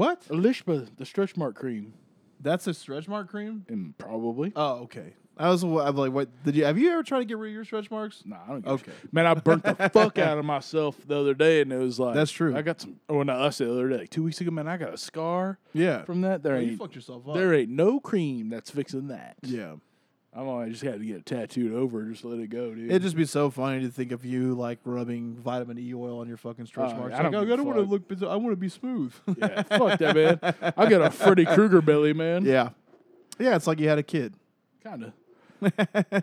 What? 0.01 0.23
Alishba, 0.29 0.89
the 0.97 1.05
stretch 1.05 1.37
mark 1.37 1.55
cream, 1.57 1.93
That's 2.41 2.67
a 2.67 2.73
stretch 2.73 3.07
mark 3.07 3.29
cream? 3.29 3.67
and 3.69 3.97
probably. 3.99 4.51
Oh, 4.57 4.85
okay. 4.85 5.13
I 5.37 5.51
was 5.51 5.63
I'm 5.63 5.73
like, 5.75 6.11
what 6.13 6.29
did 6.43 6.57
you 6.57 6.65
have 6.65 6.79
you 6.79 6.91
ever 6.91 7.03
tried 7.03 7.19
to 7.19 7.25
get 7.27 7.37
rid 7.37 7.51
of 7.51 7.55
your 7.55 7.65
stretch 7.67 7.91
marks? 7.91 8.23
Nah, 8.25 8.37
I 8.45 8.49
don't. 8.49 8.61
Give 8.63 8.73
Okay. 8.73 8.91
okay. 8.93 9.01
Man, 9.13 9.27
I 9.27 9.35
burnt 9.35 9.63
the 9.65 9.75
fuck 9.93 10.17
out 10.19 10.39
of 10.39 10.45
myself 10.47 10.97
the 11.07 11.19
other 11.19 11.35
day, 11.35 11.61
and 11.61 11.71
it 11.71 11.77
was 11.79 11.99
like 12.01 12.15
That's 12.15 12.31
true. 12.31 12.57
I 12.57 12.63
got 12.63 12.81
some. 12.81 12.97
Oh, 13.11 13.23
not 13.23 13.41
us 13.43 13.59
the 13.59 13.71
other 13.71 13.89
day, 13.91 13.99
like 13.99 14.11
two 14.11 14.23
weeks 14.23 14.41
ago. 14.41 14.51
Man, 14.51 14.67
I 14.69 14.79
got 14.79 14.95
a 14.95 14.99
scar 14.99 15.59
Yeah. 15.75 16.05
from 16.05 16.23
that. 16.23 16.43
There 16.43 16.55
Oh, 16.57 16.59
you 16.61 16.71
ain't 16.71 16.79
fucked 16.79 16.95
yourself 16.95 17.29
up. 17.29 17.35
there 17.35 17.53
ain't 17.53 17.71
no 17.71 18.01
cream 18.01 18.49
that's 18.49 18.71
fixing 18.71 19.09
that. 19.09 19.37
yeah. 19.43 19.75
I 20.33 20.39
don't 20.39 20.47
know. 20.47 20.61
I 20.61 20.69
just 20.69 20.83
had 20.83 21.01
to 21.01 21.05
get 21.05 21.17
it 21.17 21.27
tattooed 21.27 21.73
over. 21.75 22.05
Just 22.05 22.25
let 22.25 22.39
it 22.39 22.49
go, 22.51 22.73
dude. 22.73 22.89
It'd 22.89 23.03
just 23.03 23.17
be 23.17 23.25
so 23.25 23.51
funny 23.51 23.81
to 23.83 23.89
think 23.91 24.13
of 24.13 24.25
you 24.25 24.55
like 24.55 24.79
rubbing 24.85 25.35
vitamin 25.35 25.77
E 25.79 25.93
oil 25.93 26.21
on 26.21 26.29
your 26.29 26.37
fucking 26.37 26.67
stretch 26.67 26.93
Oh, 26.95 26.99
marks. 26.99 27.17
I 27.17 27.23
don't 27.23 27.33
like, 27.33 27.43
give 27.43 27.51
a 27.51 27.53
I 27.53 27.57
don't 27.57 27.67
want 27.67 27.79
to 27.79 27.99
fuck. 28.15 28.21
look. 28.23 28.31
I 28.31 28.37
want 28.37 28.53
to 28.53 28.57
be 28.57 28.69
smooth. 28.69 29.13
yeah, 29.39 29.63
fuck 29.63 29.99
that, 29.99 30.15
man. 30.15 30.73
I 30.77 30.89
got 30.89 31.03
a 31.03 31.11
Freddy 31.11 31.45
Krueger 31.47 31.83
belly, 31.83 32.13
man. 32.13 32.45
yeah. 32.45 32.71
Yeah. 33.41 33.57
It's 33.57 33.67
like 33.67 33.81
you 33.81 33.89
had 33.89 33.99
a 33.99 34.03
kid. 34.05 34.35
kind 34.85 35.05
of. 35.05 35.73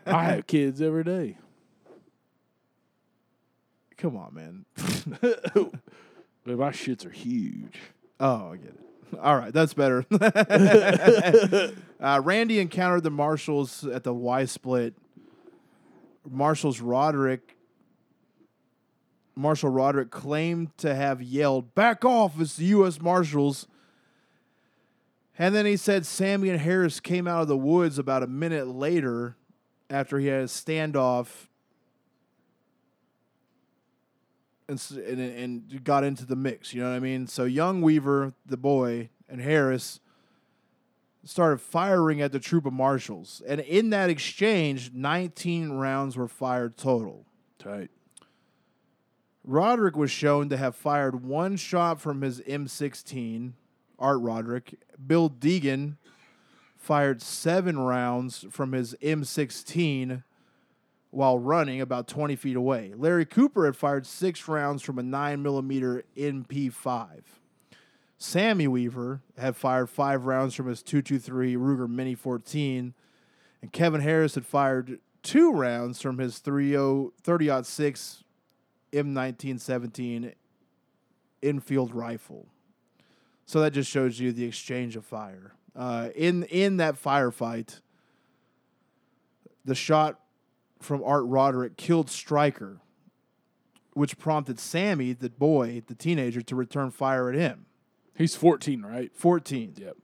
I 0.08 0.24
have 0.24 0.48
kids 0.48 0.82
every 0.82 1.04
day. 1.04 1.38
Come 3.98 4.16
on, 4.16 4.34
man. 4.34 4.66
But 6.46 6.58
my 6.60 6.70
shits 6.70 7.06
are 7.06 7.10
huge. 7.12 7.78
Oh, 8.22 8.52
I 8.54 8.56
get 8.56 8.68
it. 8.70 8.80
All 9.22 9.38
right, 9.38 9.54
that's 9.54 9.74
better. 9.74 10.06
uh, 12.00 12.22
Randy 12.24 12.60
encountered 12.60 13.04
the 13.04 13.10
marshals 13.10 13.86
at 13.86 14.04
the 14.04 14.14
Y 14.14 14.46
split. 14.46 14.94
Marshals 16.30 16.82
Roderick. 16.82 17.56
Marshal 19.36 19.70
Roderick 19.70 20.10
claimed 20.10 20.76
to 20.80 20.96
have 20.96 21.22
yelled, 21.22 21.74
"Back 21.76 22.04
off!" 22.04 22.40
It's 22.40 22.58
the 22.58 22.66
U.S. 22.66 23.00
Marshals. 23.00 23.68
And 25.40 25.54
then 25.54 25.66
he 25.68 25.78
said 25.78 26.06
Sammy 26.06 26.50
and 26.50 26.60
Harris 26.60 27.00
came 27.00 27.28
out 27.28 27.44
of 27.44 27.48
the 27.48 27.58
woods 27.58 28.00
about 28.00 28.24
a 28.24 28.28
minute 28.28 28.68
later 28.68 29.38
after 29.90 30.18
he 30.18 30.28
had 30.28 30.42
a 30.42 30.46
standoff 30.46 31.48
and, 34.68 34.80
and 34.92 35.20
and 35.20 35.84
got 35.84 36.04
into 36.04 36.26
the 36.26 36.36
mix. 36.36 36.74
You 36.74 36.82
know 36.82 36.90
what 36.90 36.96
I 36.96 37.00
mean? 37.00 37.28
So 37.28 37.46
young 37.46 37.82
Weaver, 37.82 38.34
the 38.46 38.58
boy, 38.58 39.10
and 39.30 39.42
Harris 39.42 40.00
started 41.24 41.60
firing 41.60 42.22
at 42.22 42.32
the 42.32 42.40
troop 42.40 42.66
of 42.66 42.74
marshals, 42.74 43.42
and 43.48 43.60
in 43.62 43.90
that 43.90 44.10
exchange, 44.10 44.92
19 44.94 45.72
rounds 45.72 46.16
were 46.16 46.28
fired 46.28 46.78
total. 46.78 47.26
Tight. 47.60 47.90
Roderick 49.44 49.96
was 49.96 50.12
shown 50.12 50.50
to 50.50 50.58
have 50.58 50.76
fired 50.76 51.24
one 51.24 51.56
shot 51.56 52.02
from 52.02 52.22
his 52.22 52.42
M16. 52.42 53.54
Art 54.00 54.22
Roderick. 54.22 54.76
Bill 55.06 55.30
Degan 55.30 55.96
fired 56.76 57.22
seven 57.22 57.80
rounds 57.80 58.46
from 58.52 58.74
his 58.74 58.94
M16 59.02 60.24
while 61.12 61.40
running 61.40 61.82
about 61.82 62.08
20 62.08 62.36
feet 62.36 62.56
away. 62.56 62.94
Larry 62.96 63.26
Cooper 63.26 63.66
had 63.66 63.76
fired 63.76 64.06
six 64.06 64.48
rounds 64.48 64.82
from 64.82 65.00
a 65.00 65.04
9mm 65.04 66.04
MP5. 66.18 67.22
Sammy 68.18 68.68
Weaver 68.68 69.22
had 69.38 69.56
fired 69.56 69.90
five 69.90 70.26
rounds 70.26 70.56
from 70.56 70.68
his 70.68 70.82
223 70.82 71.56
Ruger 71.56 71.90
Mini 71.90 72.16
14. 72.16 72.94
And 73.62 73.72
Kevin 73.72 74.02
Harris 74.02 74.36
had 74.36 74.46
fired 74.46 75.00
two 75.24 75.52
rounds 75.52 76.02
from 76.02 76.18
his 76.18 76.40
30 76.40 76.72
30-06 76.72 78.24
M1917 78.92 80.34
Enfield 81.44 81.94
rifle. 81.94 82.48
So 83.46 83.62
that 83.62 83.72
just 83.72 83.90
shows 83.90 84.20
you 84.20 84.32
the 84.32 84.46
exchange 84.46 84.96
of 84.96 85.06
fire. 85.06 85.54
Uh, 85.76 86.10
in 86.16 86.44
in 86.44 86.78
that 86.78 87.02
firefight, 87.02 87.82
the 89.64 89.76
shot 89.76 90.20
from 90.80 91.04
Art 91.04 91.26
Roderick 91.26 91.78
killed 91.78 92.10
Striker, 92.10 92.80
which 93.94 94.18
prompted 94.18 94.60
Sammy, 94.60 95.14
the 95.14 95.30
boy, 95.30 95.82
the 95.88 95.96
teenager, 95.96 96.42
to 96.42 96.56
return 96.56 96.92
fire 96.92 97.30
at 97.30 97.36
him. 97.36 97.66
He's 98.16 98.36
14, 98.36 98.82
right? 98.82 99.12
14. 99.16 99.76
Yep. 99.78 99.98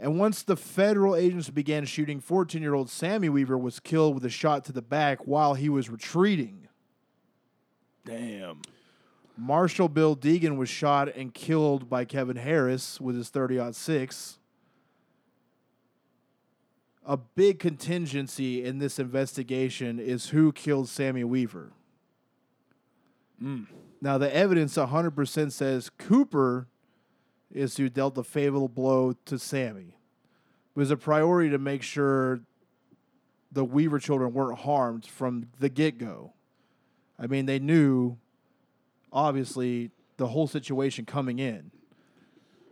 And 0.00 0.18
once 0.18 0.42
the 0.42 0.56
federal 0.56 1.14
agents 1.14 1.50
began 1.50 1.84
shooting, 1.84 2.20
14 2.20 2.62
year 2.62 2.74
old 2.74 2.88
Sammy 2.88 3.28
Weaver 3.28 3.58
was 3.58 3.80
killed 3.80 4.14
with 4.14 4.24
a 4.24 4.30
shot 4.30 4.64
to 4.64 4.72
the 4.72 4.82
back 4.82 5.26
while 5.26 5.54
he 5.54 5.68
was 5.68 5.90
retreating. 5.90 6.68
Damn. 8.04 8.62
Marshal 9.36 9.88
Bill 9.88 10.16
Degan 10.16 10.56
was 10.56 10.68
shot 10.68 11.14
and 11.14 11.32
killed 11.32 11.88
by 11.88 12.04
Kevin 12.04 12.36
Harris 12.36 13.00
with 13.00 13.16
his 13.16 13.28
30 13.28 13.72
6. 13.72 14.38
A 17.10 17.16
big 17.16 17.58
contingency 17.58 18.64
in 18.64 18.78
this 18.78 19.00
investigation 19.00 19.98
is 19.98 20.28
who 20.28 20.52
killed 20.52 20.88
Sammy 20.88 21.24
Weaver. 21.24 21.72
Hmm. 23.40 23.64
Now, 24.00 24.16
the 24.16 24.32
evidence 24.32 24.76
100% 24.76 25.50
says 25.50 25.90
Cooper 25.98 26.68
is 27.52 27.76
who 27.76 27.88
dealt 27.88 28.14
the 28.14 28.22
fatal 28.22 28.68
blow 28.68 29.14
to 29.24 29.40
Sammy. 29.40 29.96
It 30.76 30.78
was 30.78 30.92
a 30.92 30.96
priority 30.96 31.50
to 31.50 31.58
make 31.58 31.82
sure 31.82 32.42
the 33.50 33.64
Weaver 33.64 33.98
children 33.98 34.32
weren't 34.32 34.60
harmed 34.60 35.04
from 35.04 35.48
the 35.58 35.68
get 35.68 35.98
go. 35.98 36.34
I 37.18 37.26
mean, 37.26 37.46
they 37.46 37.58
knew 37.58 38.18
obviously 39.12 39.90
the 40.16 40.28
whole 40.28 40.46
situation 40.46 41.06
coming 41.06 41.40
in 41.40 41.72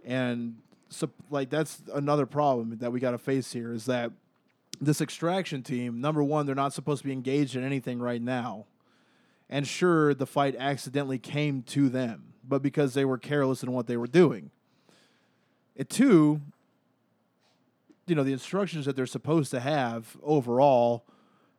and 0.05 0.57
so 0.89 1.11
like 1.31 1.51
that's 1.51 1.83
another 1.93 2.25
problem 2.25 2.79
that 2.79 2.91
we 2.91 3.01
got 3.01 3.11
to 3.11 3.19
face 3.19 3.53
here 3.53 3.73
is 3.73 3.85
that 3.87 4.13
this 4.81 5.01
extraction 5.01 5.63
team 5.63 6.01
number 6.01 6.23
one 6.23 6.47
they're 6.47 6.55
not 6.55 6.73
supposed 6.73 7.03
to 7.03 7.07
be 7.07 7.13
engaged 7.13 7.57
in 7.57 7.65
anything 7.65 7.99
right 7.99 8.23
now 8.23 8.67
and 9.51 9.67
sure 9.67 10.15
the 10.15 10.27
fight 10.27 10.55
accidentally 10.57 11.19
came 11.19 11.63
to 11.63 11.89
them 11.89 12.35
but 12.47 12.63
because 12.63 12.95
they 12.95 13.05
were 13.05 13.19
careless 13.19 13.63
in 13.63 13.73
what 13.73 13.87
they 13.87 13.97
were 13.97 14.07
doing 14.07 14.51
and 15.77 15.89
two 15.89 16.41
you 18.07 18.15
know 18.15 18.25
the 18.25 18.33
instructions 18.33 18.87
that 18.87 18.97
they're 18.97 19.07
supposed 19.07 19.51
to 19.51 19.61
have 19.61 20.17
overall 20.23 21.05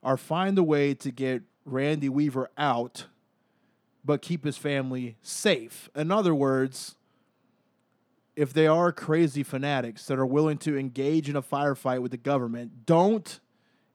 are 0.01 0.17
find 0.17 0.57
a 0.57 0.63
way 0.63 0.93
to 0.93 1.11
get 1.11 1.43
randy 1.65 2.09
weaver 2.09 2.49
out 2.57 3.05
but 4.03 4.21
keep 4.21 4.43
his 4.43 4.57
family 4.57 5.17
safe. 5.21 5.89
In 5.95 6.11
other 6.11 6.33
words, 6.33 6.95
if 8.39 8.53
they 8.53 8.67
are 8.67 8.93
crazy 8.93 9.43
fanatics 9.43 10.05
that 10.05 10.17
are 10.17 10.25
willing 10.25 10.57
to 10.57 10.77
engage 10.77 11.27
in 11.27 11.35
a 11.35 11.41
firefight 11.41 12.01
with 12.01 12.11
the 12.11 12.17
government, 12.17 12.85
don't 12.85 13.41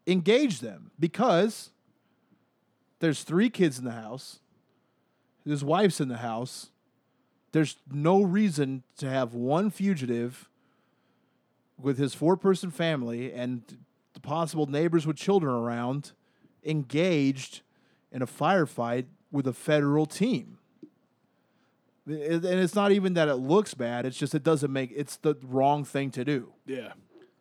engage 0.07 0.61
them 0.61 0.91
because 1.01 1.71
there's 2.99 3.23
three 3.23 3.49
kids 3.49 3.79
in 3.79 3.87
the 3.87 3.93
house, 3.93 4.41
his 5.47 5.65
wife's 5.65 5.99
in 5.99 6.09
the 6.09 6.19
house. 6.19 6.69
There's 7.53 7.79
no 7.91 8.21
reason 8.21 8.83
to 8.99 9.09
have 9.09 9.33
one 9.33 9.71
fugitive 9.71 10.51
with 11.81 11.97
his 11.97 12.13
four 12.13 12.37
person 12.37 12.71
family 12.71 13.33
and 13.33 13.63
the 14.13 14.21
possible 14.21 14.67
neighbors 14.67 15.07
with 15.07 15.17
children 15.17 15.55
around 15.55 16.13
engaged 16.63 17.63
in 18.13 18.21
a 18.21 18.27
firefight 18.27 19.07
with 19.33 19.47
a 19.47 19.55
federal 19.55 20.05
team. 20.05 20.59
And 22.07 22.45
it's 22.45 22.75
not 22.75 22.93
even 22.93 23.15
that 23.15 23.29
it 23.29 23.37
looks 23.37 23.75
bad, 23.75 24.05
it's 24.05 24.19
just 24.19 24.35
it 24.35 24.43
doesn't 24.43 24.73
make 24.73 24.93
it's 24.95 25.17
the 25.17 25.37
wrong 25.43 25.85
thing 25.85 26.11
to 26.13 26.25
do. 26.25 26.53
Yeah. 26.67 26.93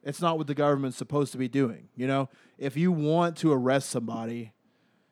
It's 0.03 0.21
not 0.21 0.37
what 0.37 0.47
the 0.47 0.53
government's 0.53 0.97
supposed 0.97 1.31
to 1.31 1.37
be 1.37 1.47
doing. 1.47 1.89
You 1.95 2.07
know, 2.07 2.29
if 2.57 2.75
you 2.75 2.91
want 2.91 3.37
to 3.37 3.51
arrest 3.51 3.89
somebody, 3.89 4.51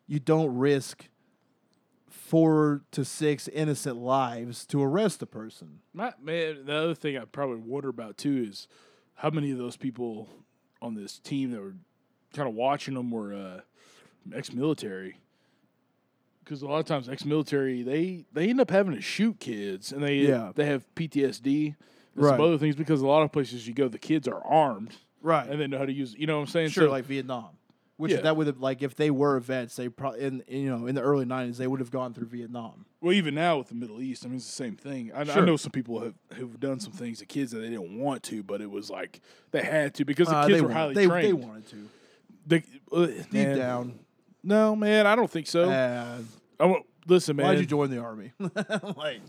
you 0.06 0.20
don't 0.20 0.56
risk 0.56 1.08
four 2.10 2.82
to 2.92 3.04
six 3.06 3.48
innocent 3.50 3.98
lives 3.98 4.66
to 4.66 4.82
arrest 4.82 5.22
a 5.22 5.26
person. 5.26 5.80
My, 5.94 6.14
man, 6.22 6.66
the 6.66 6.76
other 6.76 6.96
thing 6.96 7.18
I 7.18 7.26
probably 7.26 7.58
wonder 7.58 7.90
about 7.90 8.18
too 8.18 8.46
is 8.50 8.68
how 9.16 9.30
many 9.30 9.52
of 9.52 9.58
those 9.58 9.78
people 9.78 10.30
on 10.82 10.96
this 10.96 11.20
team 11.20 11.52
that 11.52 11.62
were 11.62 11.76
kind 12.34 12.48
of 12.48 12.56
watching 12.56 12.94
them 12.94 13.12
were 13.12 13.34
uh, 13.34 13.62
ex-military. 14.36 15.18
Because 16.44 16.62
a 16.62 16.68
lot 16.68 16.80
of 16.80 16.86
times 16.86 17.08
ex-military 17.08 17.84
they 17.84 18.26
they 18.34 18.50
end 18.50 18.60
up 18.60 18.70
having 18.72 18.94
to 18.96 19.02
shoot 19.02 19.40
kids 19.40 19.92
and 19.92 20.04
they 20.04 20.18
Yeah. 20.18 20.52
they 20.56 20.66
have 20.66 20.84
PTSD 20.96 21.68
and 21.68 21.76
Right. 22.16 22.32
some 22.32 22.42
other 22.42 22.58
things 22.58 22.76
because 22.76 23.02
a 23.02 23.08
lot 23.08 23.22
of 23.24 23.32
places 23.32 23.68
you 23.68 23.74
go 23.74 23.88
the 23.88 23.98
kids 24.00 24.28
are 24.28 24.44
armed 24.44 24.96
Right. 25.22 25.48
and 25.48 25.60
they 25.62 25.68
know 25.68 25.78
how 25.78 25.86
to 25.86 25.94
use 25.94 26.16
you 26.18 26.28
know 26.28 26.38
what 26.38 26.42
I'm 26.44 26.48
saying 26.48 26.70
sure, 26.70 26.86
So- 26.86 26.92
like 26.92 27.06
Vietnam. 27.06 27.50
Which 27.98 28.14
Yeah. 28.14 28.22
that 28.22 28.36
would 28.36 28.48
have 28.48 28.60
like 28.60 28.82
if 28.82 28.96
they 28.96 29.12
were 29.12 29.40
vets, 29.40 29.76
they 29.76 29.88
probably 29.88 30.22
in 30.22 30.44
you 30.48 30.68
know 30.76 30.88
in 30.88 30.96
the 30.96 31.02
early 31.04 31.24
nineties 31.26 31.60
they 31.60 31.68
would 31.68 31.80
have 31.80 31.92
gone 31.92 32.16
through 32.16 32.26
Vietnam. 32.30 32.86
Well, 33.00 33.14
even 33.14 33.36
now 33.36 33.60
with 33.60 33.68
the 33.68 33.76
Middle 33.76 34.02
East, 34.02 34.26
I 34.26 34.30
mean, 34.30 34.38
it's 34.38 34.48
the 34.48 34.52
same 34.52 34.76
thing. 34.76 35.12
I, 35.14 35.22
I 35.22 35.42
know 35.42 35.56
some 35.56 35.72
people 35.72 36.00
have 36.02 36.16
who've 36.34 36.60
done 36.60 36.80
some 36.80 36.94
things 36.94 37.20
to 37.20 37.28
kids 37.28 37.52
that 37.52 37.60
they 37.60 37.70
didn't 37.70 38.00
want 38.00 38.24
to, 38.24 38.42
but 38.42 38.60
it 38.60 38.72
was 38.72 38.90
like 38.90 39.22
they 39.52 39.62
had 39.62 39.94
to 39.96 40.06
because 40.06 40.30
the 40.30 40.36
Uh, 40.36 40.48
kids 40.48 40.64
were 40.64 40.72
highly 40.74 40.96
they, 40.96 41.06
trained. 41.06 41.28
they 41.28 41.34
wanted 41.34 41.68
to 41.68 41.90
They- 42.48 42.64
uh, 42.92 43.06
deep 43.06 43.34
man, 43.34 43.58
down. 43.60 44.00
No, 44.44 44.76
man, 44.76 45.06
I 45.08 45.16
don't 45.16 45.30
think 45.30 45.48
so. 45.48 45.70
Uh, 45.70 46.18
I 46.60 46.66
won't- 46.66 46.86
listen, 47.08 47.36
man. 47.36 47.46
why'd 47.48 47.60
you 47.60 47.66
join 47.66 47.90
the 47.90 48.00
army? 48.00 48.32
like, 48.98 49.22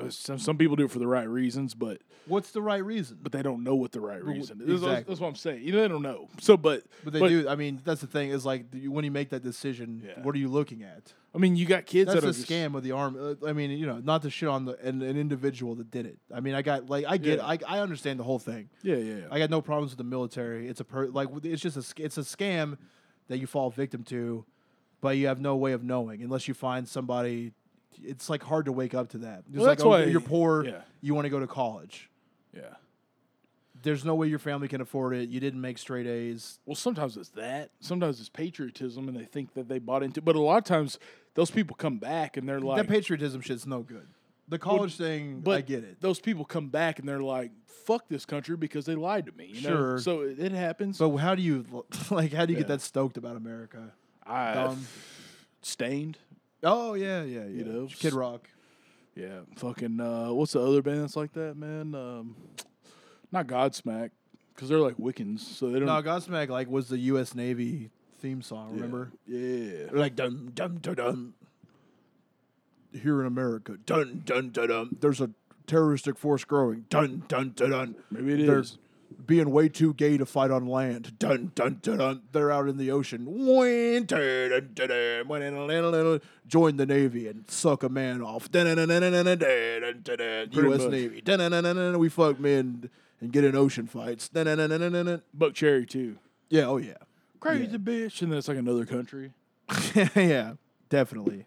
uh, 0.00 0.10
some 0.10 0.38
some 0.38 0.58
people 0.58 0.74
do 0.76 0.84
it 0.86 0.90
for 0.90 0.98
the 0.98 1.06
right 1.06 1.28
reasons, 1.28 1.72
but 1.74 2.00
what's 2.26 2.50
the 2.50 2.60
right 2.62 2.84
reason? 2.84 3.16
but 3.22 3.30
they 3.32 3.42
don't 3.42 3.62
know 3.62 3.76
what 3.76 3.92
the 3.92 4.00
right 4.00 4.24
reason 4.24 4.60
is. 4.60 4.66
That's, 4.66 4.82
exactly. 4.82 5.04
that's 5.12 5.20
what 5.20 5.28
I'm 5.28 5.34
saying. 5.36 5.62
You 5.62 5.72
know, 5.72 5.82
they 5.82 5.88
don't 5.88 6.02
know. 6.02 6.28
So, 6.40 6.56
but 6.56 6.82
But 7.04 7.12
they 7.12 7.20
do. 7.28 7.48
I 7.48 7.54
mean, 7.54 7.80
that's 7.84 8.00
the 8.00 8.08
thing 8.08 8.30
is 8.30 8.44
like 8.44 8.66
when 8.86 9.04
you 9.04 9.10
make 9.12 9.30
that 9.30 9.42
decision, 9.44 10.02
Yeah. 10.04 10.20
what 10.22 10.34
are 10.34 10.38
you 10.38 10.48
looking 10.48 10.82
at? 10.82 11.12
I 11.32 11.38
mean, 11.38 11.54
you 11.56 11.66
got 11.66 11.86
kids 11.86 12.08
That's 12.12 12.22
that 12.22 12.26
a 12.26 12.30
are 12.30 12.32
just- 12.32 12.48
scam 12.48 12.76
of 12.76 12.82
the 12.84 12.92
army. 12.92 13.18
Uh, 13.20 13.46
I 13.48 13.52
mean, 13.52 13.70
you 13.72 13.86
know, 13.86 13.98
not 13.98 14.22
to 14.22 14.30
shit 14.30 14.48
on 14.48 14.64
the 14.64 14.76
an, 14.86 15.00
an 15.02 15.16
individual 15.16 15.74
that 15.76 15.90
did 15.92 16.06
it. 16.06 16.18
I 16.32 16.40
mean, 16.40 16.54
I 16.54 16.62
got 16.62 16.88
like 16.90 17.04
I 17.08 17.16
get, 17.16 17.38
Yeah. 17.38 17.46
I, 17.46 17.58
I 17.68 17.78
understand 17.80 18.18
the 18.18 18.24
whole 18.24 18.38
thing. 18.40 18.70
Yeah, 18.82 18.96
yeah, 18.96 19.14
yeah. 19.14 19.22
I 19.30 19.38
got 19.38 19.50
no 19.50 19.60
problems 19.62 19.92
with 19.92 19.98
the 19.98 20.04
military. 20.04 20.66
It's 20.68 20.80
a 20.80 20.84
per, 20.84 21.06
like 21.06 21.28
it's 21.44 21.62
just 21.62 21.76
a 21.76 22.02
it's 22.02 22.18
a 22.18 22.22
scam 22.22 22.78
that 23.28 23.38
you 23.38 23.46
fall 23.46 23.70
victim 23.70 24.02
to, 24.04 24.44
but 25.00 25.16
you 25.16 25.26
have 25.26 25.40
no 25.40 25.56
way 25.56 25.72
of 25.72 25.82
knowing 25.82 26.22
unless 26.22 26.48
you 26.48 26.54
find 26.54 26.88
somebody. 26.88 27.52
It's 28.02 28.28
like 28.28 28.42
hard 28.42 28.64
to 28.66 28.72
wake 28.72 28.92
up 28.94 29.10
to 29.10 29.18
that. 29.18 29.44
It's 29.48 29.56
Well, 29.56 29.66
like 29.66 29.78
that's 29.78 29.84
oh, 29.84 29.90
why- 29.90 30.04
you're 30.04 30.20
poor. 30.20 30.64
yeah. 30.64 30.80
You 31.00 31.14
want 31.14 31.24
to 31.26 31.30
go 31.30 31.38
to 31.40 31.46
college. 31.46 32.10
yeah. 32.54 32.74
There's 33.82 34.02
no 34.04 34.14
way 34.14 34.28
your 34.28 34.38
family 34.38 34.66
can 34.66 34.80
afford 34.80 35.14
it. 35.14 35.28
You 35.28 35.40
didn't 35.40 35.60
make 35.60 35.76
straight 35.76 36.06
A's. 36.06 36.58
Well, 36.64 36.74
sometimes 36.74 37.18
it's 37.18 37.28
that. 37.30 37.70
Sometimes 37.80 38.18
it's 38.18 38.30
patriotism, 38.30 39.08
and 39.08 39.16
they 39.16 39.24
think 39.26 39.52
that 39.54 39.68
they 39.68 39.78
bought 39.78 40.02
into. 40.02 40.22
But 40.22 40.36
a 40.36 40.40
lot 40.40 40.56
of 40.56 40.64
times, 40.64 40.98
those 41.34 41.50
people 41.50 41.76
come 41.76 41.98
back 41.98 42.38
and 42.38 42.48
they're 42.48 42.60
like, 42.60 42.78
that 42.78 42.88
patriotism 42.88 43.42
shit's 43.42 43.66
no 43.66 43.80
good. 43.82 44.06
The 44.48 44.58
college 44.58 44.96
thing, 44.96 45.40
But 45.40 45.56
I 45.58 45.60
get 45.62 45.84
it. 45.84 46.00
Those 46.00 46.20
people 46.20 46.44
come 46.44 46.68
back 46.68 46.98
and 46.98 47.08
they're 47.08 47.22
like, 47.22 47.50
"Fuck 47.86 48.08
this 48.08 48.26
country" 48.26 48.56
because 48.56 48.84
they 48.84 48.94
lied 48.94 49.26
to 49.26 49.32
me. 49.32 49.46
You 49.46 49.62
know? 49.62 49.68
Sure. 49.76 49.98
So 49.98 50.20
it, 50.20 50.38
it 50.38 50.52
happens. 50.52 50.98
But 50.98 51.16
how 51.16 51.34
do 51.34 51.40
you 51.42 51.64
like? 52.10 52.32
How 52.32 52.44
do 52.44 52.52
you 52.52 52.58
Yeah. 52.58 52.62
get 52.64 52.68
that 52.68 52.80
stoked 52.82 53.16
about 53.16 53.36
America? 53.36 53.92
I 54.26 54.52
Dumb. 54.54 54.86
Staind. 55.62 56.18
Oh 56.62 56.94
yeah, 56.94 57.22
yeah, 57.22 57.44
yeah. 57.46 57.64
know, 57.64 57.88
Kid 57.90 58.12
Rock. 58.12 58.48
Yeah. 59.14 59.40
Fucking. 59.56 59.98
Uh, 60.00 60.32
what's 60.32 60.52
the 60.52 60.60
other 60.60 60.82
band 60.82 61.02
that's 61.02 61.16
like 61.16 61.32
that, 61.34 61.56
man? 61.56 61.94
Um, 61.94 62.36
not 63.32 63.46
Godsmack 63.46 64.10
because 64.54 64.68
they're 64.68 64.78
like 64.78 64.96
Wiccans, 64.98 65.40
so 65.40 65.70
they 65.70 65.78
don't. 65.78 65.86
No, 65.86 66.02
Godsmack 66.02 66.48
like 66.48 66.68
was 66.68 66.88
the 66.88 66.98
U.S. 66.98 67.34
Navy 67.34 67.90
theme 68.20 68.42
song. 68.42 68.74
Remember? 68.74 69.10
Yeah. 69.26 69.86
They're 69.86 69.92
like 69.92 70.16
dun 70.16 70.50
dun 70.54 70.78
dun 70.82 70.94
dun. 70.96 71.34
Here 73.02 73.20
in 73.20 73.26
America, 73.26 73.76
dun 73.84 74.22
dun 74.24 74.50
dun 74.50 74.68
dun. 74.68 74.96
There's 75.00 75.20
a 75.20 75.30
terroristic 75.66 76.16
force 76.18 76.44
growing. 76.44 76.84
Dun 76.88 77.24
dun 77.28 77.52
dun 77.56 77.70
dun. 77.70 77.94
Maybe 78.10 78.42
it 78.42 78.46
They're 78.46 78.60
is. 78.60 78.78
being 79.26 79.50
way 79.50 79.68
too 79.68 79.94
gay 79.94 80.16
to 80.16 80.24
fight 80.26 80.50
on 80.52 80.66
land. 80.66 81.18
Dun 81.18 81.50
dun 81.54 81.78
dun 81.82 81.98
dun. 81.98 82.22
They're 82.32 82.52
out 82.52 82.68
in 82.68 82.76
the 82.76 82.90
ocean. 82.92 83.24
Win, 83.26 84.04
dun, 84.06 84.20
dun, 84.50 84.70
dun, 84.74 84.88
dun. 84.88 85.28
Win, 85.28 85.54
dun, 85.68 85.92
dun. 85.92 86.20
Join 86.46 86.76
the 86.76 86.86
Navy 86.86 87.26
and 87.26 87.50
suck 87.50 87.82
a 87.82 87.88
man 87.88 88.22
off. 88.22 88.50
Dun, 88.52 88.66
dun, 88.66 88.76
dun, 88.76 88.88
dun, 88.88 89.00
dun, 89.12 89.24
dun, 89.24 89.38
dun, 89.38 89.38
dun, 89.38 90.00
dun, 90.02 90.16
dun. 90.18 90.50
Pretty 90.50 90.68
U.S. 90.68 90.80
much. 90.82 90.90
Navy. 90.90 91.20
Dun, 91.20 91.38
dun, 91.40 91.50
dun, 91.50 91.64
dun, 91.64 91.76
dun. 91.76 91.98
We 91.98 92.08
fuck 92.08 92.38
men 92.38 92.90
and 93.20 93.32
get 93.32 93.42
in 93.44 93.56
ocean 93.56 93.86
fights. 93.86 94.28
Dun, 94.28 94.46
dun, 94.46 94.58
dun, 94.58 94.70
dun, 94.70 94.92
dun. 94.92 95.22
Buckcherry 95.36 95.88
too. 95.88 96.18
Yeah. 96.48 96.66
Oh 96.66 96.76
yeah. 96.76 96.98
Crazy 97.40 97.76
bitch, 97.78 98.22
and 98.22 98.30
then 98.30 98.38
it's 98.38 98.46
like 98.48 98.56
another 98.58 98.86
country. 98.86 99.32
yeah. 100.14 100.52
Definitely. 100.88 101.46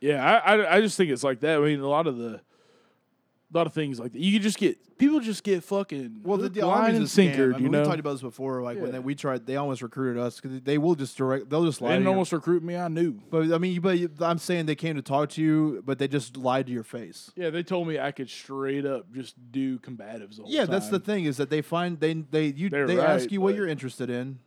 Yeah, 0.00 0.24
I, 0.24 0.54
I 0.56 0.76
I 0.76 0.80
just 0.80 0.96
think 0.96 1.10
it's 1.10 1.24
like 1.24 1.40
that. 1.40 1.58
I 1.58 1.60
mean, 1.60 1.80
a 1.80 1.88
lot 1.88 2.06
of 2.06 2.16
the, 2.18 2.34
a 2.34 3.52
lot 3.56 3.66
of 3.66 3.72
things 3.72 3.98
like 3.98 4.12
that. 4.12 4.20
You 4.20 4.38
just 4.38 4.58
get 4.58 4.98
people 4.98 5.20
just 5.20 5.42
get 5.42 5.62
fucking 5.64 6.20
Well, 6.22 6.36
the, 6.38 6.48
the 6.48 6.66
line 6.66 6.94
army's 6.94 6.96
and 7.18 7.28
a 7.28 7.34
scam. 7.34 7.36
sinkered. 7.36 7.54
I 7.54 7.56
mean, 7.56 7.62
you 7.64 7.68
know, 7.70 7.80
we 7.80 7.86
talked 7.86 8.00
about 8.00 8.12
this 8.12 8.22
before. 8.22 8.62
Like 8.62 8.78
when 8.78 8.92
they, 8.92 8.98
we 8.98 9.14
tried, 9.14 9.46
they 9.46 9.56
almost 9.56 9.82
recruited 9.82 10.22
us 10.22 10.40
because 10.40 10.60
they 10.62 10.76
will 10.78 10.94
just 10.94 11.16
direct. 11.16 11.48
They'll 11.48 11.64
just 11.64 11.80
they 11.80 11.86
lie. 11.86 11.90
to 11.92 11.96
didn't 11.96 12.04
you. 12.06 12.10
almost 12.10 12.32
recruit 12.32 12.62
me. 12.62 12.76
I 12.76 12.88
knew. 12.88 13.12
But 13.30 13.52
I 13.52 13.58
mean, 13.58 13.72
you- 13.72 13.80
but 13.80 14.24
I'm 14.24 14.38
saying 14.38 14.66
they 14.66 14.74
came 14.74 14.96
to 14.96 15.02
talk 15.02 15.30
to 15.30 15.42
you, 15.42 15.82
but 15.86 15.98
they 15.98 16.08
just 16.08 16.36
lied 16.36 16.66
to 16.66 16.72
your 16.72 16.82
face. 16.84 17.30
Yeah, 17.36 17.50
they 17.50 17.62
told 17.62 17.88
me 17.88 17.98
I 17.98 18.12
could 18.12 18.28
straight 18.28 18.84
up 18.84 19.12
just 19.14 19.34
do 19.50 19.78
combatives 19.78 20.36
the 20.36 20.44
Yeah, 20.46 20.66
that's 20.66 20.88
the 20.88 21.00
thing 21.00 21.24
is 21.24 21.36
that 21.38 21.50
they 21.50 21.62
find 21.62 21.98
they 22.00 22.12
they 22.14 22.46
you 22.48 22.68
They're 22.68 22.86
they 22.86 23.00
ask 23.00 23.30
you 23.32 23.40
what 23.40 23.54
you're 23.54 23.68
interested 23.68 24.10
in. 24.10 24.40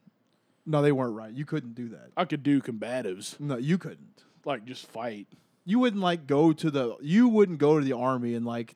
No, 0.65 0.83
they 0.83 0.91
weren't 0.91 1.15
right. 1.15 1.31
You 1.33 1.45
couldn't 1.45 1.73
do 1.73 1.89
that. 1.89 2.11
I 2.15 2.25
could 2.25 2.43
do 2.43 2.61
combatives, 2.61 3.39
No, 3.39 3.57
you 3.57 3.79
couldn't. 3.79 4.23
Like 4.45 4.65
just 4.65 4.87
fight. 4.87 5.27
You 5.65 5.79
wouldn't 5.79 6.01
like 6.01 6.25
go 6.27 6.51
to 6.53 6.71
the. 6.71 6.95
You 7.01 7.27
wouldn't 7.27 7.59
go 7.59 7.77
to 7.79 7.85
the 7.85 7.95
army 7.95 8.33
and 8.35 8.45
like. 8.45 8.75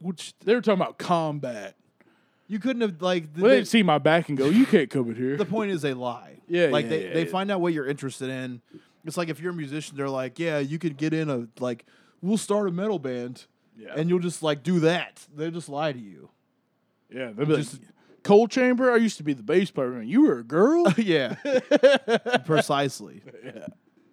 Which 0.00 0.32
They 0.44 0.54
were 0.54 0.60
talking 0.60 0.80
about 0.80 0.98
combat. 0.98 1.74
you 2.46 2.58
couldn't 2.58 2.82
have 2.82 3.02
like. 3.02 3.34
the- 3.34 3.42
Well, 3.42 3.50
they- 3.50 3.56
they'd 3.58 3.68
see 3.68 3.82
my 3.82 3.98
back 3.98 4.28
and 4.28 4.38
go, 4.38 4.46
"You 4.48 4.64
can't 4.66 4.88
come 4.88 5.10
in 5.10 5.16
here." 5.16 5.36
the 5.36 5.44
point 5.44 5.70
is 5.70 5.82
they 5.82 5.94
lie. 5.94 6.34
Yeah, 6.50 6.68
like 6.68 6.84
yeah, 6.86 6.88
they, 6.90 7.06
yeah, 7.08 7.12
they 7.12 7.24
yeah. 7.26 7.30
find 7.30 7.50
out 7.50 7.60
what 7.60 7.74
you're 7.74 7.86
interested 7.86 8.30
in. 8.30 8.62
It's 9.04 9.18
like 9.18 9.28
if 9.28 9.38
you're 9.38 9.52
a 9.52 9.54
musician, 9.54 9.98
they're 9.98 10.08
like, 10.08 10.38
yeah, 10.38 10.58
you 10.60 10.78
could 10.78 10.96
get 10.96 11.12
in 11.12 11.28
a 11.28 11.46
like, 11.60 11.84
we'll 12.22 12.38
start 12.38 12.66
a 12.68 12.72
metal 12.72 12.98
band, 12.98 13.44
yeah, 13.76 13.92
and 13.94 14.08
you'll 14.08 14.18
just 14.18 14.42
like 14.42 14.62
do 14.62 14.80
that. 14.80 15.26
They 15.36 15.50
just 15.50 15.68
lie 15.68 15.92
to 15.92 15.98
you. 15.98 16.30
yeah. 17.14 17.32
They'd 17.32 17.46
be 17.48 17.56
like, 17.56 17.66
Coal 18.22 18.48
Chamber. 18.48 18.90
I 18.90 18.96
used 18.96 19.18
to 19.18 19.22
be 19.24 19.34
the 19.34 19.42
bass 19.42 19.70
player. 19.70 20.00
You 20.00 20.22
were 20.22 20.38
a 20.38 20.42
girl. 20.42 20.86
yeah, 20.96 21.34
precisely. 22.46 23.20
yeah, 23.44 23.66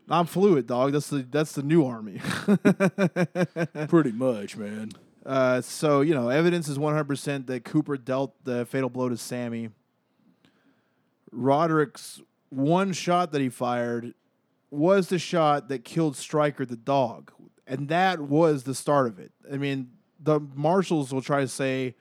I'm 0.09 0.25
fluid, 0.25 0.67
dog. 0.67 0.91
That's 0.93 1.09
the 1.09 1.25
that's 1.29 1.53
the 1.53 1.63
new 1.63 1.85
army. 1.85 2.19
pretty 3.87 4.11
much, 4.11 4.55
man. 4.55 4.91
uh, 5.25 5.61
so 5.61 6.01
you 6.01 6.13
know, 6.13 6.29
evidence 6.29 6.67
is 6.67 6.77
100 6.77 7.05
percent 7.05 7.47
that 7.47 7.63
Cooper 7.65 7.97
dealt 7.97 8.33
the 8.43 8.65
fatal 8.65 8.89
blow 8.89 9.09
to 9.09 9.17
Sammy. 9.17 9.69
Roderick's 11.31 12.21
one 12.49 12.93
shot 12.93 13.31
that 13.31 13.41
he 13.41 13.49
fired 13.49 14.13
was 14.69 15.09
the 15.09 15.19
shot 15.19 15.69
that 15.69 15.83
killed 15.83 16.15
Striker 16.15 16.65
the 16.65 16.75
dog, 16.75 17.31
and 17.65 17.89
that 17.89 18.21
was 18.21 18.63
the 18.63 18.75
start 18.75 19.07
of 19.07 19.19
it. 19.19 19.31
I 19.51 19.57
mean, 19.57 19.89
the 20.19 20.39
marshals 20.39 21.13
will 21.13 21.21
try 21.21 21.41
to 21.41 21.47
say 21.47 21.95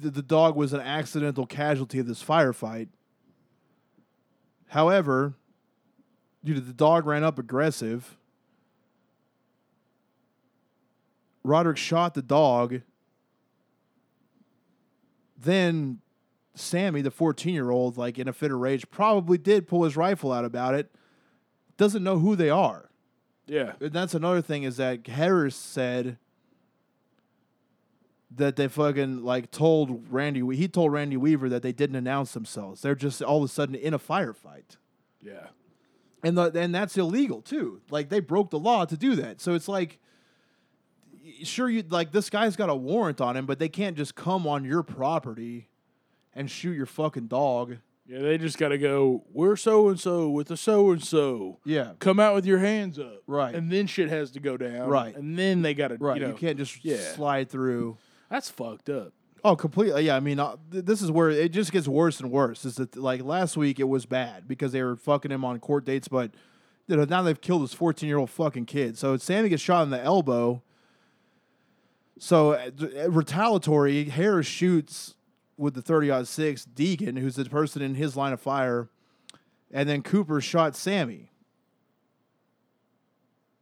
th- 0.00 0.14
the 0.14 0.22
dog 0.22 0.56
was 0.56 0.72
an 0.72 0.80
accidental 0.80 1.46
casualty 1.46 1.98
of 1.98 2.06
this 2.06 2.22
firefight. 2.24 2.88
However, 4.68 5.34
to 6.52 6.60
the 6.60 6.74
dog 6.74 7.06
ran 7.06 7.24
up 7.24 7.38
aggressive, 7.38 8.18
Roderick 11.42 11.78
shot 11.78 12.12
the 12.12 12.22
dog. 12.22 12.82
Then 15.38 16.00
Sammy, 16.54 17.00
the 17.02 17.10
14 17.10 17.54
year 17.54 17.70
old, 17.70 17.96
like 17.96 18.18
in 18.18 18.28
a 18.28 18.32
fit 18.32 18.50
of 18.50 18.58
rage, 18.58 18.90
probably 18.90 19.38
did 19.38 19.66
pull 19.66 19.84
his 19.84 19.96
rifle 19.96 20.32
out 20.32 20.44
about 20.44 20.74
it. 20.74 20.94
Doesn't 21.76 22.04
know 22.04 22.18
who 22.18 22.36
they 22.36 22.50
are. 22.50 22.90
Yeah, 23.46 23.72
And 23.78 23.92
that's 23.92 24.14
another 24.14 24.40
thing 24.40 24.62
is 24.62 24.78
that 24.78 25.06
Harris 25.06 25.54
said 25.54 26.16
that 28.34 28.56
they 28.56 28.68
fucking 28.68 29.22
like 29.22 29.50
told 29.50 30.10
Randy, 30.10 30.40
he 30.56 30.66
told 30.66 30.92
Randy 30.92 31.18
Weaver 31.18 31.50
that 31.50 31.62
they 31.62 31.72
didn't 31.72 31.96
announce 31.96 32.32
themselves. 32.32 32.80
They're 32.80 32.94
just 32.94 33.20
all 33.22 33.38
of 33.38 33.44
a 33.44 33.52
sudden 33.52 33.74
in 33.74 33.92
a 33.92 33.98
firefight. 33.98 34.76
yeah. 35.22 35.48
And 36.24 36.38
the, 36.38 36.50
and 36.54 36.74
that's 36.74 36.96
illegal 36.96 37.42
too. 37.42 37.80
Like 37.90 38.08
they 38.08 38.20
broke 38.20 38.50
the 38.50 38.58
law 38.58 38.84
to 38.84 38.96
do 38.96 39.14
that. 39.16 39.40
So 39.40 39.54
it's 39.54 39.68
like 39.68 39.98
sure 41.42 41.68
you 41.68 41.84
like 41.88 42.12
this 42.12 42.30
guy's 42.30 42.56
got 42.56 42.70
a 42.70 42.74
warrant 42.74 43.20
on 43.20 43.36
him, 43.36 43.46
but 43.46 43.58
they 43.58 43.68
can't 43.68 43.96
just 43.96 44.14
come 44.14 44.46
on 44.46 44.64
your 44.64 44.82
property 44.82 45.68
and 46.34 46.50
shoot 46.50 46.72
your 46.76 46.86
fucking 46.86 47.28
dog. 47.28 47.76
Yeah, 48.06 48.18
they 48.20 48.36
just 48.36 48.58
got 48.58 48.68
to 48.68 48.76
go. 48.76 49.24
We're 49.32 49.56
so 49.56 49.88
and 49.88 49.98
so 49.98 50.28
with 50.28 50.48
the 50.48 50.58
so 50.58 50.90
and 50.90 51.02
so. 51.02 51.58
Yeah. 51.64 51.92
Come 52.00 52.20
out 52.20 52.34
with 52.34 52.44
your 52.44 52.58
hands 52.58 52.98
up. 52.98 53.22
Right. 53.26 53.54
And 53.54 53.70
then 53.70 53.86
shit 53.86 54.10
has 54.10 54.30
to 54.32 54.40
go 54.40 54.58
down. 54.58 54.88
Right. 54.90 55.16
And 55.16 55.38
then 55.38 55.62
they 55.62 55.72
got 55.72 55.88
to. 55.88 55.96
Right. 55.96 56.20
You, 56.20 56.28
You, 56.28 56.34
can't 56.34 56.58
just 56.58 56.84
yeah. 56.84 56.98
slide 57.14 57.48
through. 57.48 57.96
That's 58.28 58.50
fucked 58.50 58.90
up. 58.90 59.14
Oh, 59.44 59.56
completely. 59.56 60.06
Yeah, 60.06 60.16
I 60.16 60.20
mean, 60.20 60.40
uh, 60.40 60.56
th- 60.72 60.86
this 60.86 61.02
is 61.02 61.10
where 61.10 61.28
it 61.28 61.52
just 61.52 61.70
gets 61.70 61.86
worse 61.86 62.18
and 62.18 62.30
worse. 62.30 62.64
Is 62.64 62.76
that 62.76 62.96
like 62.96 63.22
last 63.22 63.56
week 63.58 63.78
it 63.78 63.84
was 63.88 64.06
bad 64.06 64.48
because 64.48 64.72
they 64.72 64.82
were 64.82 64.96
fucking 64.96 65.30
him 65.30 65.44
on 65.44 65.60
court 65.60 65.84
dates, 65.84 66.08
but 66.08 66.30
You 66.86 66.96
know, 66.96 67.04
now 67.04 67.22
they've 67.22 67.40
killed 67.40 67.62
this 67.62 67.74
14 67.74 68.08
year 68.08 68.18
old 68.18 68.30
fucking 68.30 68.66
kid. 68.66 68.98
So 68.98 69.16
Sammy 69.16 69.48
gets 69.50 69.62
shot 69.62 69.82
in 69.84 69.90
the 69.90 70.00
elbow. 70.02 70.62
So 72.18 72.52
uh, 72.52 72.70
uh, 72.80 73.10
retaliatory, 73.10 74.04
Harris 74.04 74.46
shoots 74.46 75.14
with 75.56 75.74
the 75.74 75.82
30 75.82 76.24
six 76.24 76.66
Degan, 76.66 77.18
who's 77.18 77.36
the 77.36 77.44
person 77.46 77.82
in 77.82 77.94
his 77.94 78.16
line 78.16 78.32
of 78.32 78.40
fire, 78.40 78.88
and 79.72 79.88
then 79.88 80.02
Cooper 80.02 80.40
shot 80.40 80.76
Sammy. 80.76 81.30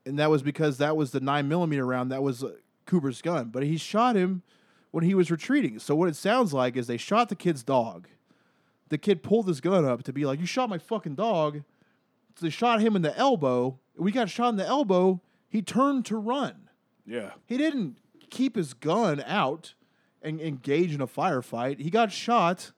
And 0.04 0.18
that 0.18 0.30
was 0.30 0.42
because 0.42 0.78
that 0.78 0.96
was 0.96 1.12
the 1.12 1.20
nine 1.20 1.48
millimeter 1.48 1.86
round. 1.86 2.10
That 2.10 2.22
was 2.22 2.42
uh, 2.42 2.52
Cooper's 2.86 3.22
gun, 3.22 3.50
but 3.50 3.62
he 3.62 3.76
shot 3.76 4.16
him 4.16 4.42
when 4.92 5.02
he 5.02 5.14
was 5.14 5.30
retreating. 5.30 5.80
So 5.80 5.96
what 5.96 6.08
it 6.08 6.16
sounds 6.16 6.52
like 6.52 6.76
is 6.76 6.86
they 6.86 6.96
shot 6.96 7.28
the 7.28 7.34
kid's 7.34 7.64
dog. 7.64 8.06
The 8.90 8.98
kid 8.98 9.22
pulled 9.22 9.48
his 9.48 9.60
gun 9.60 9.84
up 9.84 10.04
to 10.04 10.12
be 10.12 10.24
like, 10.24 10.38
"You 10.38 10.46
shot 10.46 10.68
my 10.68 10.78
fucking 10.78 11.16
dog." 11.16 11.62
So 12.36 12.46
they 12.46 12.50
shot 12.50 12.80
him 12.80 12.94
in 12.94 13.02
the 13.02 13.16
elbow. 13.18 13.78
We 13.96 14.12
got 14.12 14.30
shot 14.30 14.50
in 14.50 14.56
the 14.56 14.66
elbow. 14.66 15.20
He 15.48 15.60
turned 15.60 16.06
to 16.06 16.16
run. 16.16 16.68
Yeah. 17.04 17.32
He 17.46 17.56
didn't 17.56 17.98
keep 18.30 18.56
his 18.56 18.72
gun 18.72 19.22
out 19.26 19.74
and 20.22 20.40
engage 20.40 20.94
in 20.94 21.00
a 21.00 21.06
firefight. 21.06 21.80
He 21.80 21.90
got 21.90 22.12
shot. 22.12 22.72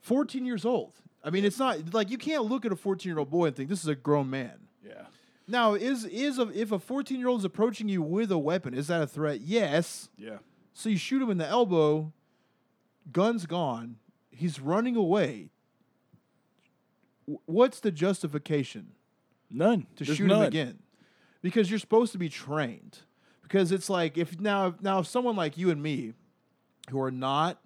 14 0.00 0.46
years 0.46 0.64
old. 0.64 0.94
I 1.22 1.28
mean, 1.28 1.44
it's 1.44 1.58
not 1.58 1.92
like 1.92 2.10
you 2.10 2.16
can't 2.16 2.44
look 2.44 2.64
at 2.64 2.72
a 2.72 2.76
14 2.76 3.10
year 3.10 3.18
old 3.18 3.30
boy 3.30 3.46
and 3.46 3.56
think 3.56 3.68
this 3.68 3.82
is 3.82 3.88
a 3.88 3.94
grown 3.94 4.30
man. 4.30 4.68
Yeah. 4.86 5.04
Now, 5.46 5.74
is 5.74 6.04
is 6.06 6.38
a, 6.38 6.48
if 6.58 6.72
a 6.72 6.78
14 6.78 7.18
year 7.18 7.28
old 7.28 7.40
is 7.40 7.44
approaching 7.44 7.88
you 7.88 8.00
with 8.02 8.30
a 8.30 8.38
weapon, 8.38 8.72
is 8.72 8.86
that 8.86 9.02
a 9.02 9.06
threat? 9.06 9.40
Yes. 9.40 10.08
Yeah. 10.16 10.38
So 10.72 10.88
you 10.88 10.96
shoot 10.96 11.20
him 11.22 11.30
in 11.30 11.38
the 11.38 11.46
elbow, 11.46 12.12
gun's 13.12 13.46
gone, 13.46 13.96
he's 14.30 14.60
running 14.60 14.96
away. 14.96 15.50
W- 17.26 17.40
What's 17.46 17.80
the 17.80 17.90
justification 17.90 18.92
None. 19.50 19.86
to 19.96 20.04
There's 20.04 20.16
shoot 20.18 20.26
none. 20.26 20.42
him 20.42 20.46
again? 20.48 20.78
Because 21.42 21.70
you're 21.70 21.78
supposed 21.80 22.12
to 22.12 22.18
be 22.18 22.28
trained. 22.28 22.98
Because 23.42 23.72
it's 23.72 23.90
like 23.90 24.16
if 24.16 24.38
now 24.40 24.74
now 24.80 25.00
if 25.00 25.06
someone 25.08 25.34
like 25.36 25.58
you 25.58 25.70
and 25.70 25.82
me, 25.82 26.12
who 26.90 27.00
are 27.00 27.10
not 27.10 27.60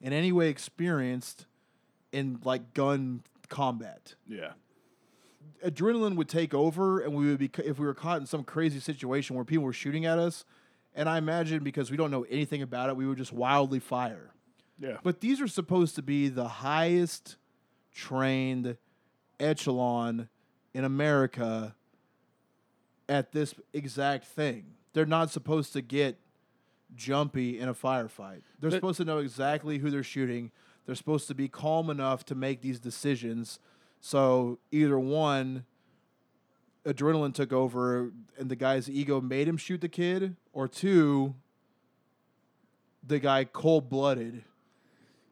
in 0.00 0.12
any 0.12 0.32
way 0.32 0.48
experienced 0.48 1.46
in 2.10 2.40
like 2.44 2.74
gun 2.74 3.22
combat, 3.48 4.14
Yeah. 4.26 4.52
adrenaline 5.64 6.16
would 6.16 6.28
take 6.28 6.52
over 6.54 7.00
and 7.00 7.14
we 7.14 7.26
would 7.26 7.38
be 7.38 7.50
if 7.64 7.78
we 7.78 7.86
were 7.86 7.94
caught 7.94 8.20
in 8.20 8.26
some 8.26 8.42
crazy 8.42 8.80
situation 8.80 9.36
where 9.36 9.44
people 9.44 9.64
were 9.64 9.72
shooting 9.72 10.04
at 10.04 10.18
us 10.18 10.44
and 10.94 11.08
i 11.08 11.18
imagine 11.18 11.62
because 11.64 11.90
we 11.90 11.96
don't 11.96 12.10
know 12.10 12.24
anything 12.30 12.62
about 12.62 12.88
it 12.88 12.96
we 12.96 13.06
would 13.06 13.18
just 13.18 13.32
wildly 13.32 13.78
fire. 13.80 14.30
Yeah. 14.78 14.96
but 15.02 15.20
these 15.20 15.40
are 15.40 15.46
supposed 15.48 15.94
to 15.96 16.02
be 16.02 16.28
the 16.28 16.48
highest 16.48 17.36
trained 17.94 18.76
echelon 19.38 20.28
in 20.74 20.84
america 20.84 21.74
at 23.08 23.32
this 23.32 23.54
exact 23.74 24.24
thing. 24.24 24.64
They're 24.94 25.04
not 25.04 25.30
supposed 25.30 25.72
to 25.74 25.82
get 25.82 26.16
jumpy 26.94 27.58
in 27.58 27.68
a 27.68 27.74
firefight. 27.74 28.42
They're 28.60 28.70
That- 28.70 28.76
supposed 28.76 28.96
to 28.98 29.04
know 29.04 29.18
exactly 29.18 29.78
who 29.78 29.90
they're 29.90 30.02
shooting. 30.02 30.50
They're 30.86 30.94
supposed 30.94 31.28
to 31.28 31.34
be 31.34 31.48
calm 31.48 31.90
enough 31.90 32.24
to 32.26 32.34
make 32.34 32.60
these 32.62 32.78
decisions. 32.80 33.58
So 34.00 34.58
either 34.70 34.98
one, 34.98 35.64
adrenaline 36.86 37.34
took 37.34 37.52
over 37.52 38.10
and 38.38 38.50
the 38.50 38.56
guy's 38.56 38.88
ego 38.90 39.20
made 39.20 39.46
him 39.48 39.56
shoot 39.56 39.80
the 39.80 39.88
kid, 39.88 40.36
or 40.52 40.66
two, 40.68 41.34
the 43.06 43.18
guy 43.18 43.44
cold 43.44 43.88
blooded 43.88 44.44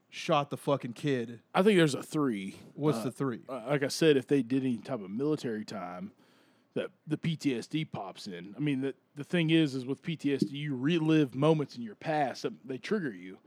shot 0.09 0.51
the 0.51 0.57
fucking 0.57 0.93
kid. 0.93 1.41
I 1.55 1.63
think 1.63 1.79
there's 1.79 1.95
a 1.95 2.03
three. 2.03 2.57
What's 2.75 2.99
Uh, 2.99 3.05
the 3.05 3.11
three? 3.13 3.41
uh, 3.49 3.63
like 3.69 3.83
I 3.85 3.89
said, 3.89 4.17
if 4.17 4.27
they 4.27 4.43
did 4.43 4.65
any 4.65 4.79
type 4.79 5.01
of 5.01 5.11
military 5.11 5.65
time, 5.65 6.13
that 6.75 6.91
the 7.07 7.17
PTSD 7.17 7.85
pops 7.91 8.27
in. 8.27 8.55
I 8.57 8.61
mean, 8.61 8.81
the 8.81 8.95
the 9.17 9.25
thing 9.25 9.51
is, 9.51 9.75
is 9.75 9.85
with 9.87 10.03
PTSD, 10.03 10.51
you 10.53 10.75
relive 10.77 11.35
moments 11.35 11.77
in 11.77 11.83
your 11.83 11.95
past 11.97 12.43
that 12.43 12.53
they 12.65 12.79
trigger 12.79 13.13
you. 13.13 13.39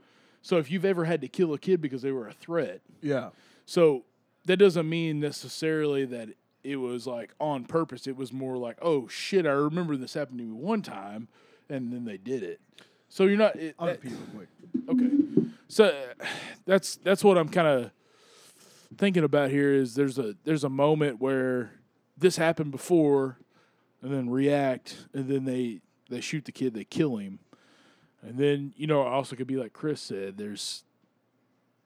So 0.42 0.58
if 0.58 0.70
you've 0.70 0.84
ever 0.84 1.04
had 1.04 1.20
to 1.22 1.28
kill 1.28 1.52
a 1.54 1.58
kid 1.58 1.80
because 1.80 2.02
they 2.02 2.12
were 2.12 2.28
a 2.28 2.32
threat, 2.34 2.80
Yeah. 3.00 3.30
so 3.64 4.04
that 4.44 4.58
doesn't 4.58 4.86
mean 4.88 5.20
necessarily 5.20 6.04
that 6.04 6.28
it 6.64 6.76
was 6.76 7.06
like 7.06 7.32
on 7.38 7.64
purpose. 7.64 8.06
It 8.06 8.16
was 8.16 8.32
more 8.32 8.56
like, 8.56 8.78
oh 8.82 9.06
shit, 9.06 9.46
I 9.46 9.50
remember 9.50 9.96
this 9.96 10.14
happened 10.14 10.38
to 10.38 10.44
me 10.44 10.52
one 10.52 10.82
time, 10.82 11.28
and 11.68 11.92
then 11.92 12.04
they 12.04 12.16
did 12.16 12.42
it. 12.42 12.60
So 13.08 13.24
you're 13.24 13.36
not. 13.36 13.54
It, 13.56 13.76
I'll 13.78 13.86
that- 13.86 14.02
repeat 14.02 14.18
real 14.18 14.28
quick. 14.34 14.48
Okay, 14.88 15.48
so 15.68 15.84
uh, 15.84 16.24
that's 16.64 16.96
that's 16.96 17.22
what 17.22 17.38
I'm 17.38 17.48
kind 17.48 17.68
of 17.68 17.90
thinking 18.96 19.22
about 19.24 19.50
here. 19.50 19.72
Is 19.72 19.94
there's 19.94 20.18
a 20.18 20.34
there's 20.44 20.64
a 20.64 20.68
moment 20.70 21.20
where 21.20 21.72
this 22.16 22.36
happened 22.36 22.70
before, 22.70 23.38
and 24.02 24.12
then 24.12 24.30
react, 24.30 25.06
and 25.12 25.28
then 25.28 25.44
they 25.44 25.80
they 26.08 26.20
shoot 26.20 26.44
the 26.44 26.52
kid, 26.52 26.74
they 26.74 26.84
kill 26.84 27.16
him, 27.16 27.38
and 28.22 28.38
then 28.38 28.72
you 28.76 28.86
know 28.86 29.02
also 29.02 29.36
could 29.36 29.46
be 29.46 29.56
like 29.56 29.72
Chris 29.72 30.00
said. 30.00 30.38
There's 30.38 30.84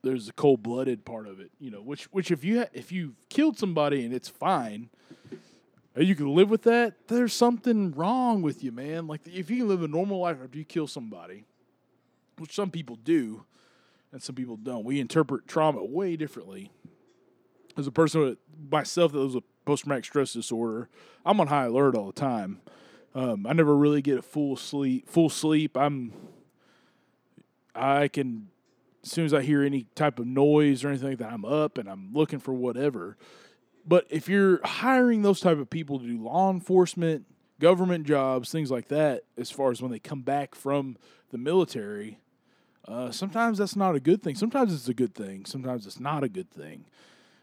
there's 0.09 0.29
a 0.29 0.33
cold 0.33 0.63
blooded 0.63 1.05
part 1.05 1.27
of 1.27 1.41
it, 1.41 1.51
you 1.59 1.71
know, 1.71 1.81
which 1.81 2.05
which 2.13 2.31
if 2.31 2.45
you 2.45 2.61
ha- 2.61 2.71
if 2.73 2.91
you've 2.93 3.15
killed 3.29 3.59
somebody 3.59 4.05
and 4.05 4.15
it's 4.15 4.29
fine. 4.29 4.91
You 5.97 6.15
can 6.15 6.33
live 6.33 6.49
with 6.49 6.63
that. 6.63 7.09
There's 7.09 7.33
something 7.33 7.91
wrong 7.91 8.41
with 8.41 8.63
you, 8.63 8.71
man. 8.71 9.09
Like 9.09 9.23
if 9.27 9.51
you 9.51 9.57
can 9.59 9.69
live 9.69 9.83
a 9.83 9.89
normal 9.89 10.21
life 10.21 10.37
after 10.41 10.57
you 10.57 10.65
kill 10.65 10.87
somebody, 10.87 11.45
which 12.39 12.55
some 12.55 12.71
people 12.71 12.95
do, 12.95 13.45
and 14.13 14.23
some 14.23 14.37
people 14.37 14.57
don't. 14.57 14.85
We 14.85 15.01
interpret 15.01 15.49
trauma 15.49 15.85
way 15.85 16.17
differently. 16.17 16.71
As 17.77 17.89
a 17.89 17.93
person 17.93 18.21
with 18.21 18.39
myself 18.71 19.11
that 19.13 19.19
lives 19.19 19.35
with 19.35 19.45
post 19.65 19.85
traumatic 19.85 20.05
stress 20.05 20.33
disorder, 20.33 20.89
I'm 21.25 21.41
on 21.41 21.49
high 21.49 21.65
alert 21.65 21.97
all 21.97 22.07
the 22.07 22.13
time. 22.13 22.61
Um, 23.15 23.47
I 23.47 23.53
never 23.53 23.77
really 23.77 24.03
get 24.03 24.19
a 24.19 24.23
full 24.23 24.57
sleep. 24.57 25.09
Full 25.09 25.31
sleep. 25.31 25.77
I'm. 25.77 26.13
I 27.75 28.09
can, 28.09 28.49
as 29.05 29.11
soon 29.11 29.25
as 29.25 29.35
I 29.35 29.43
hear 29.43 29.63
any 29.63 29.87
type 29.95 30.19
of 30.19 30.27
noise 30.27 30.85
or 30.85 30.89
anything 30.89 31.11
like 31.11 31.19
that, 31.19 31.33
I'm 31.33 31.45
up 31.45 31.79
and 31.79 31.89
I'm 31.89 32.11
looking 32.13 32.39
for 32.39 32.53
whatever. 32.53 33.17
But 33.87 34.07
if 34.11 34.29
you're 34.29 34.61
hiring 34.65 35.23
those 35.23 35.41
type 35.41 35.59
of 35.59 35.71
people 35.71 35.99
to 35.99 36.07
do 36.07 36.23
law 36.23 36.51
enforcement, 36.51 37.25
government 37.61 38.07
jobs, 38.07 38.51
things 38.51 38.71
like 38.71 38.89
that, 38.89 39.23
as 39.37 39.51
far 39.51 39.71
as 39.71 39.81
when 39.81 39.91
they 39.91 39.99
come 39.99 40.23
back 40.23 40.55
from 40.55 40.97
the 41.31 41.39
military, 41.39 42.19
uh, 42.87 43.11
sometimes 43.11 43.59
that's 43.59 43.77
not 43.77 43.95
a 43.95 44.01
good 44.01 44.23
thing. 44.23 44.35
Sometimes 44.35 44.75
it's 44.75 44.89
a 44.89 44.95
good 44.95 45.15
thing. 45.15 45.45
Sometimes 45.45 45.87
it's 45.87 46.01
not 46.01 46.25
a 46.25 46.29
good 46.29 46.51
thing, 46.51 46.87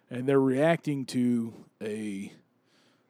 and 0.10 0.28
they're 0.28 0.40
reacting 0.40 1.06
to 1.06 1.54
a 1.82 2.32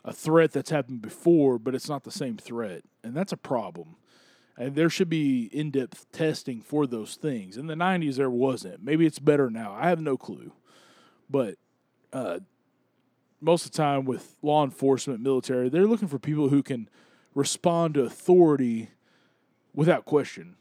a 0.04 0.14
threat 0.14 0.52
that's 0.52 0.70
happened 0.70 1.02
before, 1.02 1.58
but 1.58 1.74
it's 1.74 1.90
not 1.90 2.04
the 2.04 2.12
same 2.12 2.38
threat, 2.38 2.84
and 3.04 3.16
that's 3.16 3.32
a 3.32 3.38
problem. 3.38 3.96
And 4.58 4.76
there 4.76 4.90
should 4.90 5.10
be 5.10 5.50
in 5.52 5.72
depth 5.72 6.10
testing 6.12 6.62
for 6.62 6.88
those 6.88 7.16
things. 7.16 7.58
In 7.58 7.68
the 7.68 7.76
'90s, 7.76 8.16
there 8.16 8.30
wasn't. 8.30 8.84
Maybe 8.84 9.06
it's 9.06 9.20
better 9.20 9.50
now. 9.50 9.74
I 9.74 9.90
have 9.90 10.00
no 10.00 10.16
clue, 10.18 10.54
but 11.30 11.56
uh, 12.14 12.40
most 13.42 13.66
of 13.66 13.72
the 13.72 13.78
time 13.78 14.06
with 14.06 14.38
law 14.42 14.64
enforcement, 14.64 15.20
military, 15.20 15.70
they're 15.70 15.86
looking 15.88 16.08
for 16.08 16.20
people 16.20 16.50
who 16.50 16.64
can 16.64 16.90
respond 17.34 17.96
to 17.96 18.04
authority 18.04 18.90
without 19.74 20.06
question. 20.06 20.56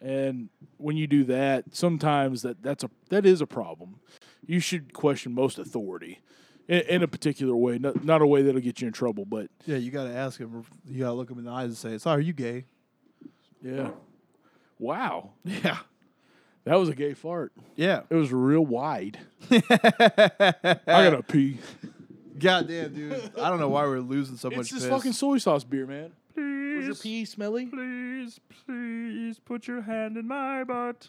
And 0.00 0.50
when 0.76 0.96
you 0.96 1.06
do 1.06 1.24
that, 1.24 1.74
sometimes 1.74 2.42
that 2.42 2.62
that's 2.62 2.84
a 2.84 2.90
that 3.08 3.26
is 3.26 3.40
a 3.40 3.46
problem. 3.46 4.00
You 4.46 4.60
should 4.60 4.92
question 4.92 5.34
most 5.34 5.58
authority 5.58 6.20
in, 6.68 7.02
a 7.02 7.08
particular 7.08 7.56
way, 7.56 7.78
not, 7.78 8.04
not 8.04 8.22
a 8.22 8.26
way 8.26 8.42
that'll 8.42 8.60
get 8.60 8.80
you 8.80 8.86
in 8.86 8.92
trouble. 8.92 9.24
But 9.24 9.48
Yeah, 9.66 9.78
you 9.78 9.90
got 9.90 10.04
to 10.04 10.14
ask 10.14 10.38
him. 10.38 10.64
You 10.86 11.00
got 11.00 11.08
to 11.08 11.14
look 11.14 11.30
him 11.30 11.38
in 11.38 11.44
the 11.46 11.50
eyes 11.50 11.68
and 11.68 11.76
say, 11.76 11.98
"So, 11.98 12.10
are 12.10 12.20
you 12.20 12.32
gay?" 12.32 12.66
Yeah, 13.62 13.90
wow, 14.78 15.30
Yeah. 15.44 15.78
that 16.64 16.74
was 16.76 16.88
a 16.88 16.94
gay 16.94 17.14
fart. 17.14 17.52
Yeah. 17.76 18.02
It 18.10 18.14
was 18.14 18.32
real 18.32 18.64
wide. 18.66 19.18
I 19.50 20.80
gotta 20.86 21.22
pee. 21.22 21.58
Goddamn, 22.38 22.94
dude. 22.94 23.32
I 23.40 23.48
don't 23.50 23.58
know 23.60 23.68
why 23.68 23.84
we're 23.84 23.98
losing 24.00 24.36
so 24.36 24.48
much 24.50 24.60
It's 24.60 24.70
this 24.70 24.82
piss. 24.84 24.90
fucking 24.90 25.12
soy 25.12 25.38
sauce 25.38 25.64
beer, 25.64 25.86
man. 25.86 26.12
Was 26.36 26.84
please, 26.84 26.86
your 26.86 26.94
pee 26.94 27.24
smelly? 27.24 27.66
please, 27.66 28.38
please 28.64 29.38
put 29.40 29.66
your 29.66 29.82
hand 29.82 30.16
in 30.16 30.28
my 30.28 30.62
butt. 30.64 31.08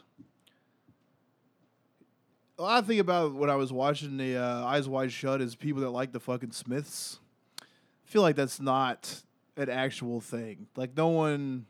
Well, 2.57 2.67
I 2.67 2.81
think 2.81 2.99
about 2.99 3.35
when 3.35 3.49
I 3.49 3.55
was 3.55 3.71
watching 3.71 4.17
the 4.17 4.37
uh, 4.37 4.65
Eyes 4.65 4.89
Wide 4.89 5.11
Shut 5.11 5.39
is 5.41 5.55
people 5.55 5.81
that 5.83 5.91
like 5.91 6.11
the 6.11 6.19
fucking 6.19 6.51
Smiths. 6.51 7.19
I 7.61 7.65
feel 8.11 8.21
like 8.21 8.35
that's 8.35 8.59
not 8.59 9.21
an 9.55 9.69
actual 9.69 10.19
thing. 10.19 10.67
Like 10.75 10.97
no 10.97 11.07
one 11.09 11.67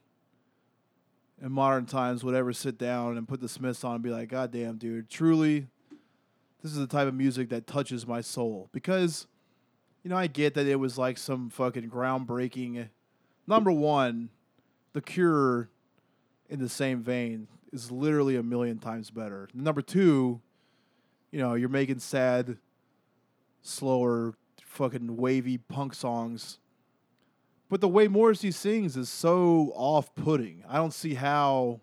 in 1.41 1.51
modern 1.51 1.85
times 1.85 2.23
would 2.23 2.35
ever 2.35 2.53
sit 2.53 2.77
down 2.77 3.17
and 3.17 3.27
put 3.27 3.39
the 3.39 3.49
Smiths 3.49 3.83
on 3.83 3.95
and 3.95 4.03
be 4.03 4.09
like, 4.09 4.29
"God 4.29 4.51
damn, 4.51 4.77
dude, 4.77 5.09
truly, 5.09 5.67
this 6.61 6.71
is 6.71 6.77
the 6.77 6.87
type 6.87 7.07
of 7.07 7.13
music 7.13 7.49
that 7.49 7.67
touches 7.67 8.05
my 8.05 8.21
soul." 8.21 8.69
Because, 8.71 9.27
you 10.03 10.09
know, 10.09 10.17
I 10.17 10.27
get 10.27 10.53
that 10.55 10.67
it 10.67 10.75
was 10.77 10.97
like 10.97 11.17
some 11.17 11.49
fucking 11.49 11.89
groundbreaking. 11.89 12.89
Number 13.47 13.71
one, 13.71 14.29
The 14.93 15.01
Cure, 15.01 15.69
in 16.49 16.59
the 16.59 16.69
same 16.69 17.01
vein, 17.01 17.47
is 17.71 17.91
literally 17.91 18.35
a 18.35 18.43
million 18.43 18.79
times 18.79 19.11
better. 19.11 19.47
Number 19.53 19.81
two, 19.81 20.41
you 21.31 21.39
know, 21.39 21.53
you're 21.53 21.69
making 21.69 21.99
sad, 21.99 22.57
slower, 23.61 24.33
fucking 24.65 25.17
wavy 25.17 25.57
punk 25.57 25.93
songs. 25.93 26.59
But 27.70 27.82
the 27.82 27.88
way 27.88 28.07
Morrissey 28.07 28.51
sings 28.51 28.97
is 28.97 29.09
so 29.09 29.72
off 29.76 30.13
putting. 30.15 30.63
I 30.67 30.78
don't 30.78 30.93
see 30.93 31.13
how 31.13 31.82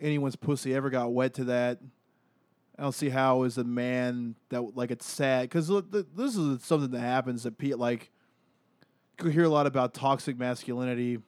anyone's 0.00 0.36
pussy 0.36 0.74
ever 0.74 0.90
got 0.90 1.12
wet 1.12 1.34
to 1.34 1.44
that. 1.44 1.78
I 2.76 2.82
don't 2.82 2.94
see 2.94 3.08
how 3.08 3.42
as 3.42 3.58
a 3.58 3.64
man 3.64 4.34
that 4.50 4.76
like 4.76 4.90
it's 4.90 5.06
sad 5.06 5.42
because 5.42 5.68
this 5.90 6.36
is 6.36 6.62
something 6.64 6.90
that 6.92 7.00
happens 7.00 7.44
that 7.44 7.58
Pete 7.58 7.78
like 7.78 8.10
you 9.22 9.30
hear 9.30 9.44
a 9.44 9.48
lot 9.48 9.66
about 9.66 9.94
toxic 9.94 10.38
masculinity. 10.38 11.18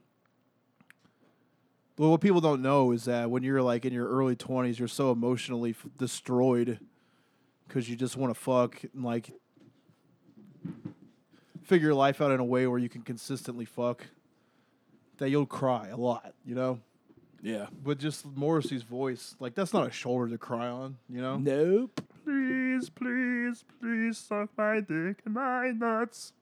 But 1.96 2.08
what 2.08 2.20
people 2.20 2.40
don't 2.40 2.62
know 2.62 2.92
is 2.92 3.04
that 3.04 3.30
when 3.30 3.42
you're 3.42 3.62
like 3.62 3.84
in 3.84 3.92
your 3.92 4.08
early 4.08 4.36
twenties, 4.36 4.78
you're 4.78 4.88
so 4.88 5.10
emotionally 5.10 5.70
f- 5.70 5.86
destroyed 5.98 6.78
because 7.66 7.90
you 7.90 7.96
just 7.96 8.16
want 8.16 8.32
to 8.32 8.40
fuck 8.40 8.82
and 8.94 9.04
like 9.04 9.32
figure 11.70 11.86
your 11.86 11.94
life 11.94 12.20
out 12.20 12.32
in 12.32 12.40
a 12.40 12.44
way 12.44 12.66
where 12.66 12.80
you 12.80 12.88
can 12.88 13.00
consistently 13.02 13.64
fuck. 13.64 14.04
That 15.18 15.30
you'll 15.30 15.46
cry 15.46 15.88
a 15.88 15.96
lot, 15.96 16.34
you 16.44 16.56
know. 16.56 16.80
Yeah. 17.42 17.66
But 17.84 17.98
just 17.98 18.26
Morrissey's 18.26 18.82
voice, 18.82 19.36
like 19.38 19.54
that's 19.54 19.72
not 19.72 19.86
a 19.86 19.90
shoulder 19.92 20.28
to 20.28 20.38
cry 20.38 20.66
on, 20.66 20.96
you 21.08 21.22
know. 21.22 21.36
Nope. 21.36 22.00
Please, 22.24 22.90
please, 22.90 23.64
please 23.80 24.18
suck 24.18 24.50
my 24.58 24.80
dick 24.80 25.22
and 25.24 25.34
my 25.34 25.70
nuts. 25.70 26.32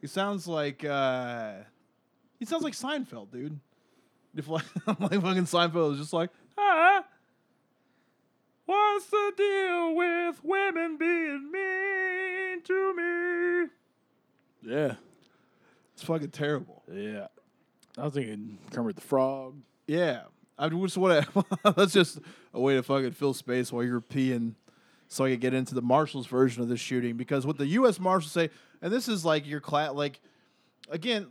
He 0.00 0.06
sounds 0.06 0.48
like 0.48 0.84
uh 0.84 1.52
he 2.38 2.46
sounds 2.46 2.64
like 2.64 2.72
Seinfeld, 2.72 3.30
dude. 3.30 3.60
If 4.34 4.48
like 4.48 4.64
I'm 4.86 4.96
like 5.00 5.20
fucking 5.20 5.44
Seinfeld 5.44 5.92
is 5.94 5.98
just 5.98 6.12
like, 6.14 6.30
ah, 6.56 7.04
what's 8.64 9.06
the 9.06 9.32
deal 9.36 9.94
with 9.94 10.40
women 10.42 10.96
being 10.96 11.50
mean 11.52 12.62
to 12.62 12.94
me? 12.96 13.70
Yeah. 14.62 14.94
It's 15.94 16.04
fucking 16.04 16.30
terrible. 16.30 16.82
Yeah. 16.92 17.26
I 17.98 18.04
was 18.04 18.14
thinking 18.14 18.58
Kermit 18.72 18.96
the 18.96 19.02
Frog. 19.02 19.56
Yeah. 19.86 20.22
I 20.58 20.68
just 20.68 20.96
want 20.98 21.24
to. 21.24 21.44
that's 21.76 21.92
just 21.92 22.18
a 22.52 22.60
way 22.60 22.74
to 22.74 22.82
fucking 22.82 23.12
fill 23.12 23.32
space 23.32 23.72
while 23.72 23.82
you're 23.82 24.00
peeing, 24.00 24.54
so 25.08 25.24
I 25.24 25.30
can 25.30 25.40
get 25.40 25.54
into 25.54 25.74
the 25.74 25.82
Marshals 25.82 26.26
version 26.26 26.62
of 26.62 26.68
this 26.68 26.80
shooting. 26.80 27.16
Because 27.16 27.46
what 27.46 27.56
the 27.56 27.66
U.S. 27.66 27.98
Marshals 27.98 28.32
say, 28.32 28.50
and 28.82 28.92
this 28.92 29.08
is 29.08 29.24
like 29.24 29.46
your 29.46 29.60
class, 29.60 29.92
like 29.92 30.20
again, 30.90 31.28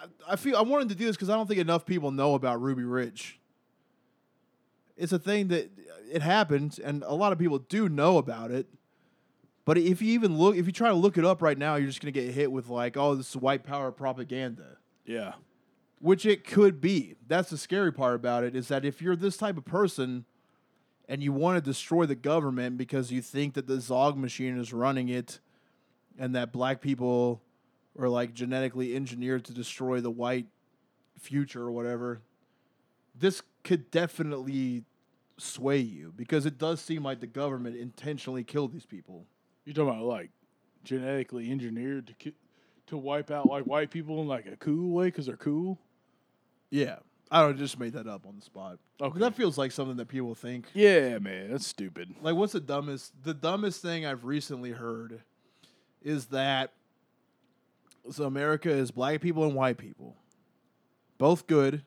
I, 0.00 0.32
I 0.32 0.36
feel 0.36 0.56
I 0.56 0.62
wanted 0.62 0.90
to 0.90 0.94
do 0.94 1.06
this 1.06 1.16
because 1.16 1.28
I 1.28 1.34
don't 1.34 1.48
think 1.48 1.60
enough 1.60 1.84
people 1.84 2.12
know 2.12 2.34
about 2.34 2.62
Ruby 2.62 2.84
Ridge. 2.84 3.40
It's 4.96 5.12
a 5.12 5.18
thing 5.18 5.48
that 5.48 5.70
it 6.10 6.22
happened, 6.22 6.78
and 6.82 7.02
a 7.02 7.14
lot 7.14 7.32
of 7.32 7.38
people 7.38 7.58
do 7.58 7.88
know 7.88 8.16
about 8.16 8.52
it. 8.52 8.68
But 9.66 9.78
if 9.78 10.00
you 10.00 10.12
even 10.12 10.38
look, 10.38 10.56
if 10.56 10.64
you 10.66 10.72
try 10.72 10.88
to 10.88 10.94
look 10.94 11.18
it 11.18 11.24
up 11.24 11.42
right 11.42 11.58
now, 11.58 11.74
you're 11.74 11.88
just 11.88 12.00
gonna 12.00 12.12
get 12.12 12.32
hit 12.32 12.50
with 12.50 12.68
like, 12.68 12.96
oh, 12.96 13.16
this 13.16 13.30
is 13.30 13.36
white 13.36 13.64
power 13.64 13.90
propaganda. 13.90 14.78
Yeah. 15.04 15.34
Which 15.98 16.24
it 16.24 16.44
could 16.44 16.80
be. 16.80 17.16
That's 17.26 17.50
the 17.50 17.58
scary 17.58 17.92
part 17.92 18.14
about 18.14 18.44
it 18.44 18.54
is 18.54 18.68
that 18.68 18.84
if 18.84 19.02
you're 19.02 19.16
this 19.16 19.36
type 19.36 19.58
of 19.58 19.64
person 19.64 20.24
and 21.08 21.22
you 21.22 21.32
want 21.32 21.56
to 21.56 21.60
destroy 21.60 22.06
the 22.06 22.14
government 22.14 22.78
because 22.78 23.10
you 23.10 23.20
think 23.20 23.54
that 23.54 23.66
the 23.66 23.80
Zog 23.80 24.16
machine 24.16 24.56
is 24.56 24.72
running 24.72 25.08
it 25.08 25.40
and 26.16 26.34
that 26.36 26.52
black 26.52 26.80
people 26.80 27.42
are 27.98 28.08
like 28.08 28.34
genetically 28.34 28.94
engineered 28.94 29.44
to 29.46 29.52
destroy 29.52 30.00
the 30.00 30.10
white 30.10 30.46
future 31.18 31.62
or 31.62 31.72
whatever, 31.72 32.20
this 33.18 33.42
could 33.64 33.90
definitely 33.90 34.84
sway 35.38 35.78
you 35.78 36.12
because 36.14 36.46
it 36.46 36.56
does 36.56 36.80
seem 36.80 37.02
like 37.02 37.18
the 37.18 37.26
government 37.26 37.76
intentionally 37.76 38.44
killed 38.44 38.72
these 38.72 38.86
people. 38.86 39.26
You're 39.66 39.74
talking 39.74 39.90
about 39.90 40.04
like 40.04 40.30
genetically 40.84 41.50
engineered 41.50 42.06
to 42.06 42.14
ki- 42.14 42.34
to 42.86 42.96
wipe 42.96 43.30
out 43.30 43.48
like 43.48 43.64
white 43.64 43.90
people 43.90 44.22
in 44.22 44.28
like 44.28 44.46
a 44.46 44.56
cool 44.56 44.94
way 44.94 45.06
because 45.06 45.26
they're 45.26 45.36
cool. 45.36 45.78
Yeah. 46.70 46.96
I 47.30 47.42
don't 47.42 47.58
just 47.58 47.78
made 47.78 47.94
that 47.94 48.06
up 48.06 48.24
on 48.24 48.36
the 48.36 48.42
spot. 48.42 48.78
Okay. 49.00 49.18
That 49.18 49.34
feels 49.34 49.58
like 49.58 49.72
something 49.72 49.96
that 49.96 50.06
people 50.06 50.34
think. 50.36 50.66
Yeah, 50.74 51.18
man, 51.18 51.50
that's 51.50 51.66
stupid. 51.66 52.14
Like, 52.22 52.36
what's 52.36 52.52
the 52.52 52.60
dumbest? 52.60 53.12
The 53.24 53.34
dumbest 53.34 53.82
thing 53.82 54.06
I've 54.06 54.24
recently 54.24 54.70
heard 54.70 55.22
is 56.02 56.26
that 56.26 56.72
so 58.12 58.24
America 58.24 58.70
is 58.70 58.92
black 58.92 59.20
people 59.20 59.42
and 59.44 59.56
white 59.56 59.76
people, 59.76 60.14
both 61.18 61.48
good, 61.48 61.82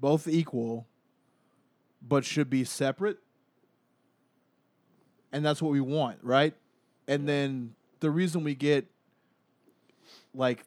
both 0.00 0.26
equal, 0.26 0.86
but 2.00 2.24
should 2.24 2.48
be 2.48 2.64
separate. 2.64 3.18
And 5.36 5.44
that's 5.44 5.60
what 5.60 5.70
we 5.70 5.82
want, 5.82 6.16
right? 6.22 6.54
And 7.06 7.28
then 7.28 7.74
the 8.00 8.10
reason 8.10 8.42
we 8.42 8.54
get 8.54 8.86
like 10.32 10.64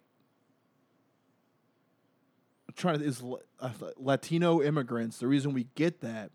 trying 2.75 2.99
to 2.99 3.05
is 3.05 3.23
uh, 3.59 3.71
Latino 3.97 4.61
immigrants. 4.61 5.17
The 5.17 5.25
reason 5.25 5.55
we 5.55 5.65
get 5.73 6.01
that 6.01 6.29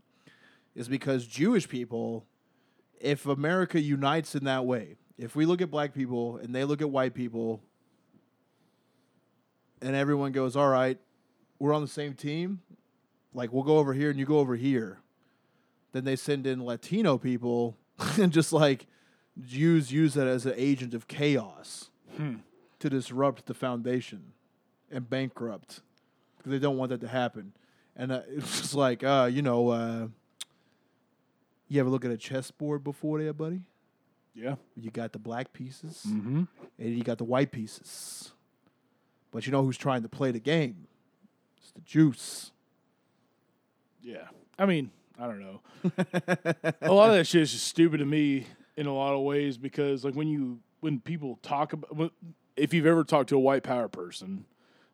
is 0.75 0.89
because 0.89 1.29
Jewish 1.29 1.69
people, 1.69 2.27
if 3.01 3.25
America 3.25 3.81
unites 3.81 4.35
in 4.35 4.43
that 4.47 4.67
way, 4.67 4.97
if 5.17 5.37
we 5.37 5.47
look 5.47 5.63
at 5.63 5.71
black 5.71 5.95
people 5.95 6.39
and 6.39 6.53
they 6.53 6.65
look 6.65 6.83
at 6.83 6.91
white 6.91 7.15
people, 7.15 7.63
and 9.81 9.95
everyone 9.95 10.33
goes, 10.33 10.57
"All 10.57 10.71
right, 10.71 10.99
we're 11.61 11.73
on 11.73 11.83
the 11.83 11.87
same 11.87 12.15
team," 12.15 12.63
like 13.33 13.53
we'll 13.53 13.63
go 13.63 13.79
over 13.79 13.95
here 13.95 14.11
and 14.11 14.19
you 14.19 14.27
go 14.27 14.41
over 14.41 14.57
here. 14.57 14.99
Then 15.93 16.03
they 16.03 16.17
send 16.17 16.49
in 16.49 16.65
Latino 16.65 17.17
people 17.17 17.79
and 18.19 18.33
just 18.33 18.53
like 18.53 18.87
Jews 19.41 19.91
use 19.93 20.15
that 20.15 20.27
as 20.27 20.47
an 20.47 20.55
agent 20.57 20.95
of 20.95 21.09
chaos 21.09 21.91
Hmm. 22.17 22.37
to 22.79 22.89
disrupt 22.89 23.47
the 23.47 23.55
foundation 23.55 24.33
and 24.91 25.09
bankrupt 25.11 25.81
because 26.37 26.53
they 26.53 26.59
don't 26.61 26.77
want 26.77 26.91
that 26.91 27.01
to 27.01 27.09
happen. 27.09 27.53
And 27.97 28.13
uh, 28.13 28.21
it's 28.29 28.61
just 28.61 28.75
like, 28.75 29.03
uh, 29.03 29.29
you 29.33 29.43
know, 29.43 29.69
uh, 29.71 30.07
you 31.69 31.81
ever 31.81 31.89
look 31.91 32.05
at 32.05 32.11
a 32.13 32.17
chessboard 32.17 32.85
before 32.85 33.19
there, 33.21 33.33
buddy? 33.33 33.63
Yeah. 34.35 34.57
You 34.77 34.91
got 34.91 35.13
the 35.13 35.19
black 35.19 35.53
pieces 35.53 36.05
Mm-hmm. 36.07 36.45
and 36.79 36.97
you 36.97 37.03
got 37.03 37.19
the 37.19 37.25
white 37.25 37.51
pieces. 37.51 38.33
But 39.33 39.47
you 39.47 39.53
know 39.53 39.65
who's 39.65 39.79
trying 39.79 40.03
to 40.03 40.09
play 40.09 40.31
the 40.31 40.39
game? 40.41 40.87
It's 41.59 41.73
the 41.73 41.81
juice. 41.81 42.53
Yeah. 44.03 44.29
I 44.59 44.67
mean, 44.67 44.91
I 45.19 45.27
don't 45.27 45.41
know. 45.41 45.61
a 46.83 46.93
lot 46.93 47.11
of 47.11 47.17
that 47.17 47.27
shit 47.27 47.43
is 47.43 47.53
just 47.53 47.67
stupid 47.67 47.99
to 47.99 48.05
me 48.05 48.47
in 48.77 48.87
a 48.87 48.95
lot 48.95 49.15
of 49.15 49.21
ways 49.21 49.57
because 49.57 50.05
like 50.05 50.15
when 50.15 50.29
you 50.29 50.61
when 50.81 51.01
people 51.01 51.39
talk 51.43 51.73
about 51.73 52.13
if 52.57 52.75
you've 52.75 52.87
ever 52.87 53.05
talked 53.05 53.29
to 53.31 53.37
a 53.37 53.41
white 53.41 53.63
power 53.63 53.89
person, 53.89 54.45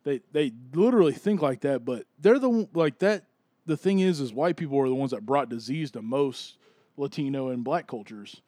they 0.05 0.21
they 0.33 0.53
literally 0.73 1.13
think 1.13 1.43
like 1.43 1.61
that, 1.61 1.85
but 1.85 2.07
they're 2.19 2.39
the 2.39 2.69
like 2.75 2.99
that. 3.01 3.25
The 3.67 3.77
thing 3.77 4.01
is, 4.01 4.21
is 4.21 4.33
white 4.33 4.57
people 4.57 4.79
are 4.79 4.89
the 4.89 4.95
ones 4.95 5.11
that 5.13 5.25
brought 5.25 5.49
disease 5.49 5.91
to 5.93 6.03
most 6.03 6.57
Latino 6.97 7.49
and 7.49 7.63
black 7.63 7.87
cultures, 7.87 8.41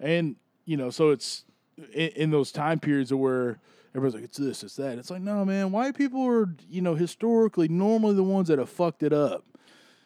and 0.00 0.36
you 0.64 0.76
know, 0.76 0.90
so 0.90 1.10
it's 1.10 1.44
in, 1.92 2.08
in 2.08 2.30
those 2.30 2.52
time 2.52 2.78
periods 2.78 3.12
where 3.12 3.58
everybody's 3.94 4.14
like, 4.14 4.24
it's 4.24 4.38
this, 4.38 4.62
it's 4.62 4.76
that. 4.76 4.98
It's 4.98 5.10
like, 5.10 5.22
no, 5.22 5.44
man, 5.44 5.72
white 5.72 5.96
people 5.96 6.26
are 6.26 6.54
you 6.68 6.82
know 6.82 6.94
historically 6.94 7.68
normally 7.68 8.14
the 8.14 8.22
ones 8.22 8.48
that 8.48 8.58
have 8.58 8.70
fucked 8.70 9.02
it 9.02 9.12
up, 9.12 9.44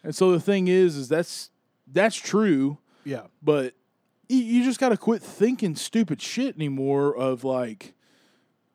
and 0.02 0.14
so 0.14 0.32
the 0.32 0.40
thing 0.40 0.68
is, 0.68 0.96
is 0.96 1.08
that's 1.08 1.50
that's 1.86 2.16
true, 2.16 2.78
Yeah. 3.04 3.22
but 3.42 3.74
you, 4.28 4.38
you 4.38 4.64
just 4.64 4.80
got 4.80 4.88
to 4.90 4.96
quit 4.96 5.22
thinking 5.22 5.76
stupid 5.76 6.20
shit 6.22 6.56
anymore. 6.56 7.14
Of 7.16 7.44
like, 7.44 7.94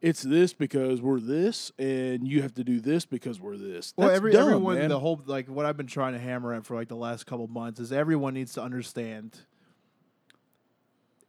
it's 0.02 0.22
this 0.22 0.54
because 0.54 1.02
we're 1.02 1.20
this, 1.20 1.72
and 1.80 2.28
you 2.28 2.42
have 2.42 2.54
to 2.56 2.64
do 2.64 2.80
this 2.80 3.06
because 3.06 3.40
we're 3.40 3.58
this. 3.58 3.94
Well, 3.98 4.10
every 4.10 4.32
dumb, 4.32 4.50
everyone, 4.50 4.76
man. 4.76 4.90
the 4.90 5.00
whole 5.00 5.22
like 5.26 5.48
what 5.48 5.66
I've 5.66 5.78
been 5.78 5.88
trying 5.88 6.14
to 6.14 6.20
hammer 6.20 6.54
at 6.54 6.66
for 6.66 6.76
like 6.76 6.88
the 6.88 6.96
last 6.96 7.26
couple 7.26 7.48
months 7.48 7.80
is 7.80 7.92
everyone 7.92 8.34
needs 8.34 8.54
to 8.54 8.62
understand 8.62 9.40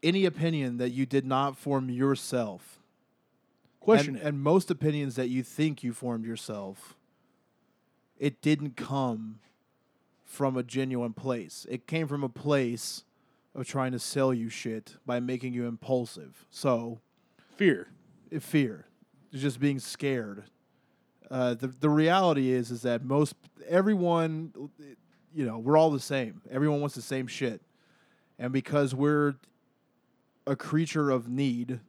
any 0.02 0.24
opinion 0.26 0.76
that 0.76 0.90
you 0.90 1.06
did 1.06 1.24
not 1.24 1.56
form 1.56 1.90
yourself, 1.90 2.78
question 3.80 4.16
and, 4.16 4.24
and 4.24 4.40
most 4.40 4.70
opinions 4.70 5.16
that 5.16 5.28
you 5.28 5.42
think 5.42 5.82
you 5.82 5.92
formed 5.92 6.24
yourself, 6.24 6.94
it 8.18 8.40
didn't 8.42 8.76
come 8.76 9.40
from 10.28 10.58
a 10.58 10.62
genuine 10.62 11.14
place. 11.14 11.66
It 11.70 11.86
came 11.86 12.06
from 12.06 12.22
a 12.22 12.28
place 12.28 13.02
of 13.54 13.66
trying 13.66 13.92
to 13.92 13.98
sell 13.98 14.32
you 14.32 14.50
shit 14.50 14.94
by 15.06 15.18
making 15.18 15.54
you 15.54 15.66
impulsive. 15.66 16.44
So 16.50 17.00
Fear. 17.56 17.88
fear, 18.38 18.84
just 19.32 19.58
being 19.58 19.80
scared. 19.80 20.44
Uh, 21.30 21.54
the 21.54 21.68
the 21.68 21.88
reality 21.90 22.50
is 22.50 22.70
is 22.70 22.82
that 22.82 23.02
most 23.04 23.34
everyone, 23.66 24.52
you 25.34 25.44
know, 25.44 25.58
we're 25.58 25.76
all 25.76 25.90
the 25.90 25.98
same. 25.98 26.42
Everyone 26.50 26.80
wants 26.80 26.94
the 26.94 27.02
same 27.02 27.26
shit, 27.26 27.60
and 28.38 28.52
because 28.52 28.94
we're 28.94 29.34
a 30.46 30.54
creature 30.56 31.10
of 31.10 31.28
need, 31.28 31.80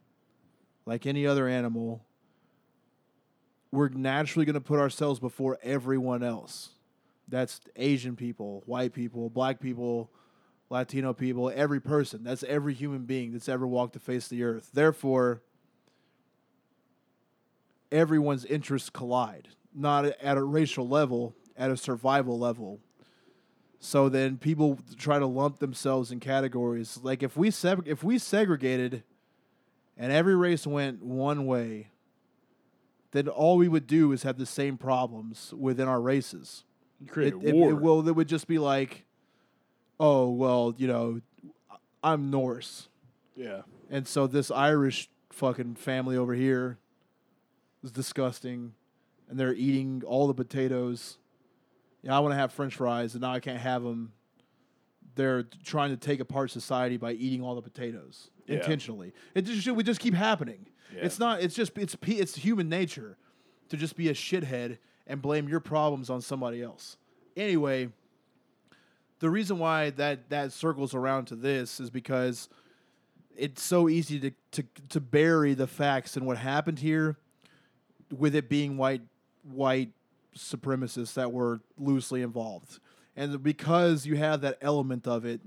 like 0.86 1.06
any 1.06 1.26
other 1.26 1.46
animal, 1.46 2.02
we're 3.70 3.90
naturally 3.90 4.44
going 4.44 4.54
to 4.54 4.60
put 4.60 4.80
ourselves 4.80 5.20
before 5.20 5.58
everyone 5.62 6.22
else. 6.22 6.70
That's 7.30 7.60
Asian 7.76 8.16
people, 8.16 8.62
white 8.66 8.92
people, 8.92 9.30
black 9.30 9.60
people, 9.60 10.10
Latino 10.68 11.12
people, 11.12 11.50
every 11.54 11.80
person. 11.80 12.22
That's 12.24 12.42
every 12.44 12.74
human 12.74 13.04
being 13.04 13.32
that's 13.32 13.48
ever 13.48 13.66
walked 13.66 13.94
the 13.94 14.00
face 14.00 14.24
of 14.26 14.30
the 14.30 14.44
earth. 14.44 14.70
Therefore, 14.72 15.42
everyone's 17.90 18.44
interests 18.44 18.90
collide, 18.90 19.48
not 19.74 20.04
at 20.04 20.36
a 20.36 20.42
racial 20.42 20.88
level, 20.88 21.34
at 21.56 21.70
a 21.70 21.76
survival 21.76 22.38
level. 22.38 22.80
So 23.80 24.08
then 24.08 24.36
people 24.36 24.78
try 24.96 25.18
to 25.18 25.26
lump 25.26 25.58
themselves 25.58 26.12
in 26.12 26.20
categories. 26.20 27.00
Like 27.02 27.22
if 27.22 27.36
we 27.36 27.48
if 27.48 28.04
we 28.04 28.18
segregated 28.18 29.02
and 29.96 30.12
every 30.12 30.36
race 30.36 30.66
went 30.66 31.02
one 31.02 31.46
way, 31.46 31.88
then 33.12 33.28
all 33.28 33.56
we 33.56 33.68
would 33.68 33.86
do 33.86 34.12
is 34.12 34.22
have 34.22 34.38
the 34.38 34.46
same 34.46 34.76
problems 34.76 35.52
within 35.56 35.88
our 35.88 36.00
races. 36.00 36.64
It, 37.16 37.34
it, 37.34 37.54
it 37.54 37.80
will. 37.80 38.06
It 38.06 38.14
would 38.14 38.28
just 38.28 38.46
be 38.46 38.58
like, 38.58 39.04
oh 39.98 40.30
well, 40.30 40.74
you 40.76 40.86
know, 40.86 41.20
I'm 42.02 42.30
Norse, 42.30 42.88
yeah. 43.36 43.62
and 43.90 44.06
so 44.06 44.26
this 44.26 44.50
Irish 44.50 45.08
fucking 45.30 45.76
family 45.76 46.16
over 46.16 46.34
here 46.34 46.78
is 47.82 47.90
disgusting, 47.90 48.74
and 49.28 49.38
they're 49.40 49.54
eating 49.54 50.02
all 50.06 50.26
the 50.26 50.34
potatoes. 50.34 51.16
Yeah, 52.02 52.16
I 52.16 52.20
want 52.20 52.32
to 52.32 52.36
have 52.36 52.52
French 52.52 52.76
fries, 52.76 53.14
and 53.14 53.22
now 53.22 53.32
I 53.32 53.40
can't 53.40 53.60
have 53.60 53.82
them. 53.82 54.12
They're 55.16 55.44
trying 55.64 55.90
to 55.90 55.96
take 55.96 56.20
apart 56.20 56.50
society 56.50 56.96
by 56.96 57.12
eating 57.12 57.42
all 57.42 57.54
the 57.54 57.62
potatoes 57.62 58.30
Yeah. 58.46 58.56
intentionally. 58.56 59.12
It 59.34 59.42
just 59.42 59.66
it 59.66 59.72
would 59.72 59.86
just 59.86 60.00
keep 60.00 60.14
happening. 60.14 60.66
Yeah. 60.94 61.04
It's 61.04 61.18
not. 61.18 61.42
It's 61.42 61.54
just 61.54 61.76
it's 61.76 61.96
it's 62.06 62.36
human 62.36 62.68
nature 62.68 63.16
to 63.68 63.76
just 63.76 63.96
be 63.96 64.08
a 64.08 64.14
shithead 64.14 64.78
and 65.10 65.20
blame 65.20 65.48
your 65.48 65.60
problems 65.60 66.08
on 66.08 66.22
somebody 66.22 66.62
else. 66.62 66.96
Anyway, 67.36 67.88
the 69.18 69.28
reason 69.28 69.58
why 69.58 69.90
that 69.90 70.30
that 70.30 70.52
circles 70.52 70.94
around 70.94 71.26
to 71.26 71.36
this 71.36 71.80
is 71.80 71.90
because 71.90 72.48
it's 73.36 73.62
so 73.62 73.88
easy 73.88 74.20
to 74.20 74.30
to 74.52 74.64
to 74.88 75.00
bury 75.00 75.52
the 75.54 75.66
facts 75.66 76.16
and 76.16 76.26
what 76.26 76.38
happened 76.38 76.78
here 76.78 77.18
with 78.16 78.36
it 78.36 78.48
being 78.48 78.76
white 78.76 79.02
white 79.42 79.90
supremacists 80.36 81.14
that 81.14 81.32
were 81.32 81.60
loosely 81.76 82.22
involved. 82.22 82.78
And 83.16 83.42
because 83.42 84.06
you 84.06 84.16
have 84.16 84.40
that 84.42 84.58
element 84.60 85.08
of 85.08 85.24
it, 85.24 85.40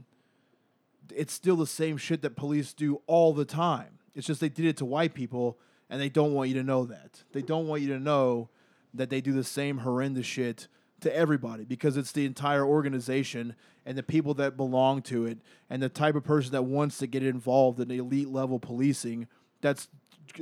it's 1.15 1.33
still 1.33 1.55
the 1.55 1.65
same 1.65 1.95
shit 1.95 2.21
that 2.21 2.35
police 2.35 2.73
do 2.73 3.01
all 3.07 3.33
the 3.33 3.45
time. 3.45 3.99
It's 4.13 4.27
just 4.27 4.41
they 4.41 4.49
did 4.49 4.65
it 4.65 4.77
to 4.77 4.85
white 4.85 5.13
people 5.13 5.57
and 5.89 6.01
they 6.01 6.09
don't 6.09 6.33
want 6.33 6.49
you 6.49 6.55
to 6.55 6.63
know 6.63 6.85
that. 6.85 7.23
They 7.31 7.41
don't 7.41 7.67
want 7.67 7.81
you 7.81 7.87
to 7.89 7.99
know 7.99 8.49
that 8.93 9.09
they 9.09 9.21
do 9.21 9.31
the 9.31 9.43
same 9.43 9.79
horrendous 9.79 10.25
shit 10.25 10.67
to 11.01 11.15
everybody 11.15 11.65
because 11.65 11.97
it's 11.97 12.11
the 12.11 12.25
entire 12.25 12.65
organization 12.65 13.55
and 13.85 13.97
the 13.97 14.03
people 14.03 14.33
that 14.35 14.55
belong 14.55 15.01
to 15.01 15.25
it 15.25 15.39
and 15.69 15.81
the 15.81 15.89
type 15.89 16.15
of 16.15 16.23
person 16.23 16.51
that 16.51 16.63
wants 16.63 16.97
to 16.97 17.07
get 17.07 17.23
involved 17.23 17.79
in 17.79 17.91
elite 17.91 18.29
level 18.29 18.59
policing 18.59 19.27
that's 19.61 19.87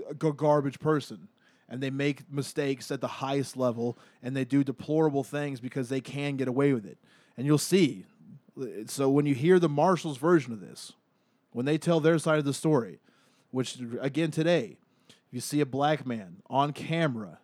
a 0.10 0.14
garbage 0.14 0.80
person. 0.80 1.28
And 1.70 1.82
they 1.82 1.90
make 1.90 2.30
mistakes 2.30 2.92
at 2.92 3.00
the 3.00 3.08
highest 3.08 3.56
level 3.56 3.98
and 4.22 4.36
they 4.36 4.44
do 4.44 4.64
deplorable 4.64 5.24
things 5.24 5.62
because 5.62 5.88
they 5.88 6.02
can 6.02 6.36
get 6.36 6.50
away 6.50 6.74
with 6.74 6.86
it. 6.86 6.98
And 7.38 7.46
you'll 7.46 7.58
see 7.58 8.06
so 8.88 9.10
when 9.10 9.26
you 9.26 9.34
hear 9.34 9.60
the 9.60 9.70
marshals 9.70 10.18
version 10.18 10.52
of 10.52 10.60
this 10.60 10.92
when 11.54 11.66
they 11.66 11.78
tell 11.78 12.02
their 12.02 12.20
side 12.20 12.38
of 12.38 12.44
the 12.44 12.54
story 12.54 13.00
which 13.50 13.78
again 14.02 14.30
today 14.30 14.78
if 15.08 15.16
you 15.32 15.40
see 15.40 15.62
a 15.62 15.66
black 15.66 16.06
man 16.06 16.38
on 16.50 16.74
camera 16.74 17.40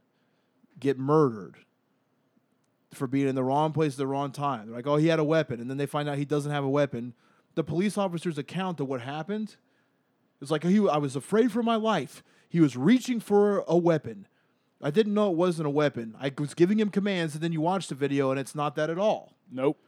get 0.80 0.98
murdered 0.98 1.58
for 2.94 3.08
being 3.08 3.28
in 3.28 3.36
the 3.36 3.44
wrong 3.44 3.74
place 3.74 3.94
at 3.94 3.98
the 3.98 4.08
wrong 4.08 4.32
time. 4.32 4.68
They're 4.68 4.76
like, 4.76 4.88
oh, 4.88 4.96
he 4.96 5.08
had 5.08 5.20
a 5.20 5.24
weapon, 5.24 5.60
and 5.60 5.70
then 5.70 5.78
they 5.78 5.86
find 5.86 6.08
out 6.08 6.18
he 6.18 6.26
doesn't 6.26 6.52
have 6.52 6.64
a 6.64 6.70
weapon. 6.70 7.14
The 7.56 7.64
police 7.64 7.98
officer's 7.98 8.38
account 8.38 8.80
of 8.80 8.88
what 8.88 9.02
happened 9.02 9.56
is 10.42 10.52
like, 10.52 10.64
he, 10.64 10.88
I 10.88 10.98
was 10.98 11.16
afraid 11.16 11.52
for 11.52 11.64
my 11.64 11.76
life. 11.76 12.24
He 12.50 12.62
was 12.62 12.78
reaching 12.78 13.20
for 13.20 13.64
a 13.68 13.78
weapon. 13.78 14.28
I 14.82 14.92
didn't 14.92 15.14
know 15.14 15.32
it 15.32 15.38
wasn't 15.38 15.68
a 15.68 15.72
weapon. 15.72 16.16
I 16.20 16.32
was 16.38 16.54
giving 16.54 16.80
him 16.80 16.90
commands, 16.90 17.34
and 17.34 17.44
then 17.44 17.52
you 17.52 17.62
watch 17.62 17.88
the 17.88 17.96
video, 17.96 18.32
and 18.32 18.40
it's 18.40 18.56
not 18.56 18.76
that 18.76 18.90
at 18.90 19.00
all. 19.00 19.34
Nope. 19.52 19.80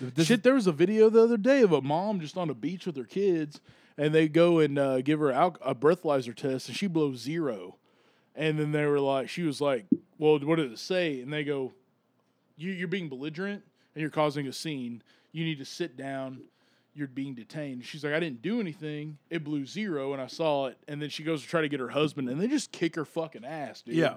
This 0.00 0.26
Shit, 0.26 0.42
there 0.42 0.54
was 0.54 0.66
a 0.66 0.72
video 0.72 1.08
the 1.10 1.22
other 1.22 1.36
day 1.36 1.62
of 1.62 1.72
a 1.72 1.80
mom 1.80 2.20
just 2.20 2.36
on 2.36 2.50
a 2.50 2.54
beach 2.54 2.86
with 2.86 2.96
her 2.96 3.04
kids, 3.04 3.60
and 3.96 4.14
they 4.14 4.28
go 4.28 4.58
and 4.58 4.78
uh, 4.78 5.00
give 5.00 5.18
her 5.18 5.32
al- 5.32 5.56
a 5.60 5.74
breathalyzer 5.74 6.36
test, 6.36 6.68
and 6.68 6.76
she 6.76 6.86
blows 6.86 7.18
zero. 7.18 7.78
And 8.36 8.58
then 8.58 8.70
they 8.70 8.86
were 8.86 9.00
like, 9.00 9.28
she 9.28 9.42
was 9.42 9.60
like, 9.60 9.86
"Well, 10.18 10.38
what 10.40 10.56
did 10.56 10.72
it 10.72 10.78
say?" 10.78 11.20
And 11.20 11.32
they 11.32 11.44
go, 11.44 11.72
you, 12.56 12.70
"You're 12.72 12.88
being 12.88 13.08
belligerent 13.08 13.62
and 13.94 14.00
you're 14.02 14.10
causing 14.10 14.46
a 14.46 14.52
scene. 14.52 15.02
You 15.32 15.44
need 15.44 15.58
to 15.58 15.64
sit 15.64 15.96
down. 15.96 16.40
You're 16.94 17.08
being 17.08 17.34
detained." 17.34 17.84
She's 17.84 18.02
like, 18.04 18.12
"I 18.12 18.20
didn't 18.20 18.42
do 18.42 18.60
anything. 18.60 19.18
It 19.30 19.44
blew 19.44 19.64
zero, 19.66 20.12
and 20.12 20.20
I 20.20 20.26
saw 20.26 20.66
it." 20.66 20.78
And 20.88 21.00
then 21.00 21.08
she 21.10 21.22
goes 21.22 21.42
to 21.42 21.48
try 21.48 21.60
to 21.60 21.68
get 21.68 21.80
her 21.80 21.88
husband, 21.90 22.28
and 22.28 22.40
they 22.40 22.48
just 22.48 22.72
kick 22.72 22.96
her 22.96 23.04
fucking 23.04 23.44
ass, 23.44 23.82
dude. 23.82 23.94
Yeah. 23.94 24.16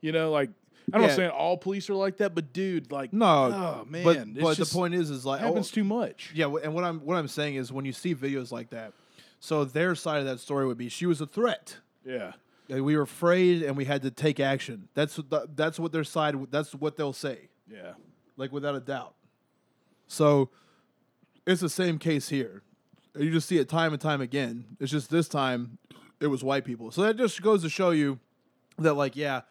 You 0.00 0.12
know, 0.12 0.30
like 0.30 0.50
I'm 0.92 1.00
not 1.00 1.10
Yeah. 1.10 1.16
saying 1.16 1.30
all 1.30 1.56
police 1.56 1.88
are 1.88 1.94
like 1.94 2.18
that, 2.18 2.34
but 2.34 2.52
dude, 2.52 2.92
like, 2.92 3.12
No, 3.12 3.26
oh 3.26 3.86
man, 3.88 4.04
but 4.04 4.34
but 4.34 4.56
the 4.58 4.66
point 4.66 4.94
is, 4.94 5.08
is 5.10 5.24
like 5.24 5.40
oh, 5.40 5.46
happens 5.46 5.70
too 5.70 5.82
much. 5.84 6.30
Yeah, 6.34 6.54
and 6.62 6.74
what 6.74 6.84
I'm 6.84 7.00
what 7.00 7.16
I'm 7.16 7.28
saying 7.28 7.54
is 7.54 7.72
when 7.72 7.84
you 7.86 7.92
see 7.92 8.14
videos 8.14 8.52
like 8.52 8.68
that, 8.70 8.92
so 9.40 9.64
their 9.64 9.94
side 9.94 10.18
of 10.18 10.26
that 10.26 10.40
story 10.40 10.66
would 10.66 10.76
be 10.78 10.88
she 10.90 11.06
was 11.06 11.20
a 11.22 11.26
threat. 11.26 11.78
Yeah. 12.04 12.32
We 12.68 12.96
were 12.96 13.02
afraid 13.02 13.62
and 13.62 13.76
we 13.76 13.84
had 13.84 14.02
to 14.02 14.10
take 14.10 14.40
action. 14.40 14.88
That's 14.94 15.18
what 15.18 15.30
the, 15.30 15.48
that's 15.54 15.78
what 15.78 15.92
their 15.92 16.04
side 16.04 16.34
that's 16.50 16.74
what 16.74 16.96
they'll 16.96 17.12
say, 17.12 17.48
Yeah. 17.70 17.92
like 18.36 18.52
without 18.52 18.74
a 18.74 18.80
doubt. 18.80 19.14
So 20.08 20.50
it's 21.46 21.60
the 21.60 21.68
same 21.68 21.98
case 21.98 22.28
here. 22.28 22.62
You 23.16 23.30
just 23.30 23.48
see 23.48 23.58
it 23.58 23.68
time 23.68 23.92
and 23.92 24.00
time 24.00 24.20
again. 24.20 24.64
It's 24.80 24.90
just 24.90 25.10
this 25.10 25.28
time 25.28 25.78
it 26.20 26.28
was 26.28 26.42
white 26.42 26.64
people. 26.64 26.90
So 26.90 27.02
that 27.02 27.16
just 27.16 27.40
goes 27.42 27.62
to 27.62 27.68
show 27.68 27.90
you 27.90 28.18
that 28.78 28.94
like 28.94 29.14
yeah, 29.14 29.42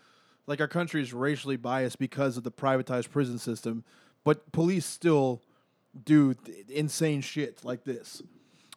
like 0.48 0.60
our 0.60 0.68
country 0.68 1.02
is 1.02 1.14
racially 1.14 1.56
biased 1.56 2.00
because 2.00 2.36
of 2.36 2.44
the 2.44 2.52
privatized 2.52 3.10
prison 3.12 3.38
system, 3.38 3.84
but 4.24 4.52
police 4.52 4.86
still 4.86 5.42
do 6.04 6.34
th- 6.34 6.66
insane 6.70 7.22
shit 7.22 7.64
like 7.64 7.84
this. 7.84 8.22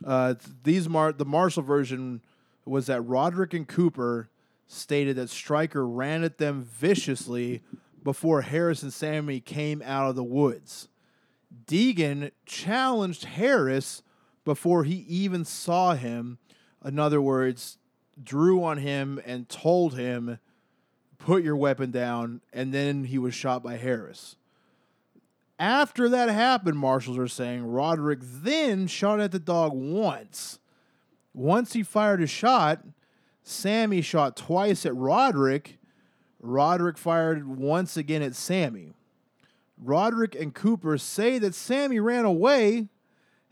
Uh, 0.05 0.34
these 0.62 0.89
mar- 0.89 1.12
the 1.12 1.24
Marshal 1.24 1.62
version 1.62 2.20
was 2.67 2.87
that 2.87 3.01
Roderick 3.03 3.55
and 3.55 3.67
Cooper 3.67 4.29
stated 4.67 5.17
that 5.17 5.31
Striker 5.31 5.87
ran 5.87 6.25
at 6.25 6.39
them 6.39 6.64
viciously 6.64 7.62
before 8.03 8.43
Harris 8.43 8.83
and 8.83 8.93
Sammy 8.93 9.41
came 9.41 9.83
out 9.85 10.09
of 10.09 10.17
the 10.17 10.25
woods. 10.25 10.89
Degan 11.67 12.31
challenged 12.45 13.25
Harris 13.25 14.03
before 14.45 14.85
he 14.85 15.05
even 15.09 15.45
saw 15.45 15.95
him. 15.95 16.39
In 16.85 16.99
other 16.99 17.21
words, 17.21 17.79
drew 18.23 18.62
on 18.62 18.79
him 18.79 19.21
and 19.25 19.49
told 19.49 19.97
him, 19.97 20.39
put 21.19 21.43
your 21.43 21.57
weapon 21.57 21.91
down, 21.91 22.41
and 22.53 22.73
then 22.73 23.05
he 23.05 23.19
was 23.19 23.35
shot 23.35 23.62
by 23.62 23.77
Harris. 23.77 24.37
After 25.59 26.09
that 26.11 26.29
happened, 26.29 26.79
marshals 26.79 27.19
are 27.19 27.29
saying 27.29 27.64
Roderick 27.64 28.21
then 28.23 28.87
shot 28.87 29.21
at 29.21 29.33
the 29.33 29.39
dog 29.39 29.73
once. 29.73 30.59
Once 31.37 31.74
he 31.74 31.82
fired 31.82 32.22
a 32.22 32.26
shot, 32.26 32.82
Sammy 33.43 34.01
shot 34.01 34.39
twice 34.39 34.87
at 34.87 34.97
Roderick. 34.97 35.76
Roderick 36.41 36.97
fired 36.97 37.47
once 37.47 37.99
again 37.99 38.22
at 38.22 38.34
Sammy. 38.34 38.95
Roderick 39.76 40.34
and 40.34 40.55
Cooper 40.55 40.97
say 40.97 41.39
that 41.39 41.55
Sammy 41.55 42.01
ran 42.01 42.24
away 42.24 42.89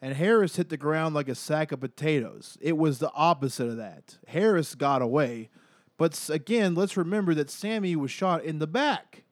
and 0.01 0.14
Harris 0.14 0.57
hit 0.57 0.70
the 0.70 0.78
ground 0.78 1.14
like 1.14 1.28
a 1.28 1.35
sack 1.35 1.72
of 1.72 1.80
potatoes. 1.80 2.57
It 2.62 2.78
was 2.78 3.01
the 3.01 3.12
opposite 3.12 3.68
of 3.68 3.76
that. 3.76 4.16
Harris 4.28 4.74
got 4.74 5.03
away. 5.03 5.51
But 5.99 6.30
again, 6.32 6.74
let's 6.74 6.97
remember 6.97 7.35
that 7.35 7.51
Sammy 7.51 7.97
was 7.97 8.11
shot 8.11 8.45
in 8.45 8.61
the 8.61 8.66
back. 8.66 9.24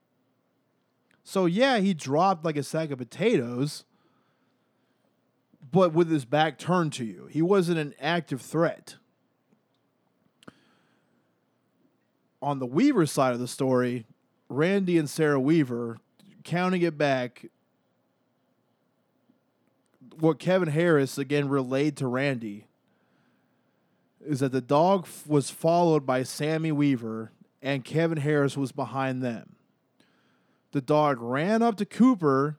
So 1.24 1.46
yeah, 1.46 1.78
he 1.78 1.94
dropped 1.94 2.44
like 2.44 2.59
a 2.59 2.62
sack 2.62 2.90
of 2.90 2.98
potatoes, 2.98 3.84
but 5.72 5.94
with 5.94 6.10
his 6.10 6.24
back 6.24 6.58
turned 6.58 6.92
to 6.92 7.04
you. 7.04 7.26
He 7.30 7.42
wasn't 7.42 7.78
an 7.78 7.94
active 7.98 8.42
threat. 8.42 8.96
On 12.42 12.58
the 12.58 12.66
Weaver 12.66 13.06
side 13.06 13.32
of 13.32 13.40
the 13.40 13.48
story, 13.48 14.04
Randy 14.48 14.98
and 14.98 15.08
Sarah 15.08 15.40
Weaver, 15.40 15.98
counting 16.44 16.82
it 16.82 16.98
back, 16.98 17.46
what 20.18 20.38
Kevin 20.38 20.68
Harris 20.68 21.16
again 21.16 21.48
relayed 21.48 21.96
to 21.96 22.06
Randy 22.06 22.66
is 24.20 24.40
that 24.40 24.52
the 24.52 24.60
dog 24.60 25.04
f- 25.04 25.26
was 25.26 25.50
followed 25.50 26.04
by 26.04 26.22
Sammy 26.22 26.70
Weaver 26.70 27.32
and 27.62 27.84
Kevin 27.84 28.18
Harris 28.18 28.56
was 28.56 28.72
behind 28.72 29.22
them. 29.22 29.56
The 30.72 30.80
dog 30.80 31.20
ran 31.20 31.62
up 31.62 31.76
to 31.76 31.84
Cooper 31.84 32.58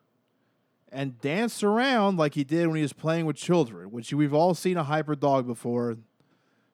and 0.94 1.20
danced 1.20 1.64
around 1.64 2.18
like 2.18 2.36
he 2.36 2.44
did 2.44 2.68
when 2.68 2.78
he 2.78 2.84
was 2.84 2.94
playing 2.94 3.26
with 3.26 3.36
children, 3.36 3.92
which 3.92 4.14
we've 4.14 4.34
all 4.34 4.54
seen 4.54 4.78
a 4.78 4.84
hyper 4.84 5.16
dog 5.16 5.48
before. 5.48 5.98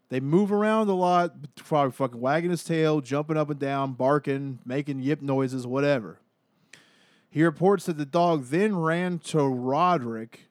They 0.10 0.20
move 0.20 0.52
around 0.52 0.90
a 0.90 0.94
lot, 0.94 1.34
probably 1.56 1.92
fucking 1.92 2.20
wagging 2.20 2.52
his 2.52 2.64
tail, 2.64 3.00
jumping 3.00 3.38
up 3.38 3.50
and 3.50 3.60
down, 3.60 3.94
barking, 3.94 4.60
making 4.66 5.02
yip 5.02 5.22
noises, 5.22 5.66
whatever. 5.66 6.20
He 7.30 7.44
reports 7.44 7.86
that 7.86 7.98
the 7.98 8.06
dog 8.06 8.46
then 8.46 8.76
ran 8.76 9.20
to 9.20 9.44
Roderick, 9.44 10.48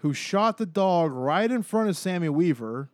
who 0.00 0.12
shot 0.12 0.58
the 0.58 0.66
dog 0.66 1.12
right 1.12 1.50
in 1.50 1.62
front 1.62 1.88
of 1.88 1.96
Sammy 1.96 2.28
Weaver. 2.28 2.90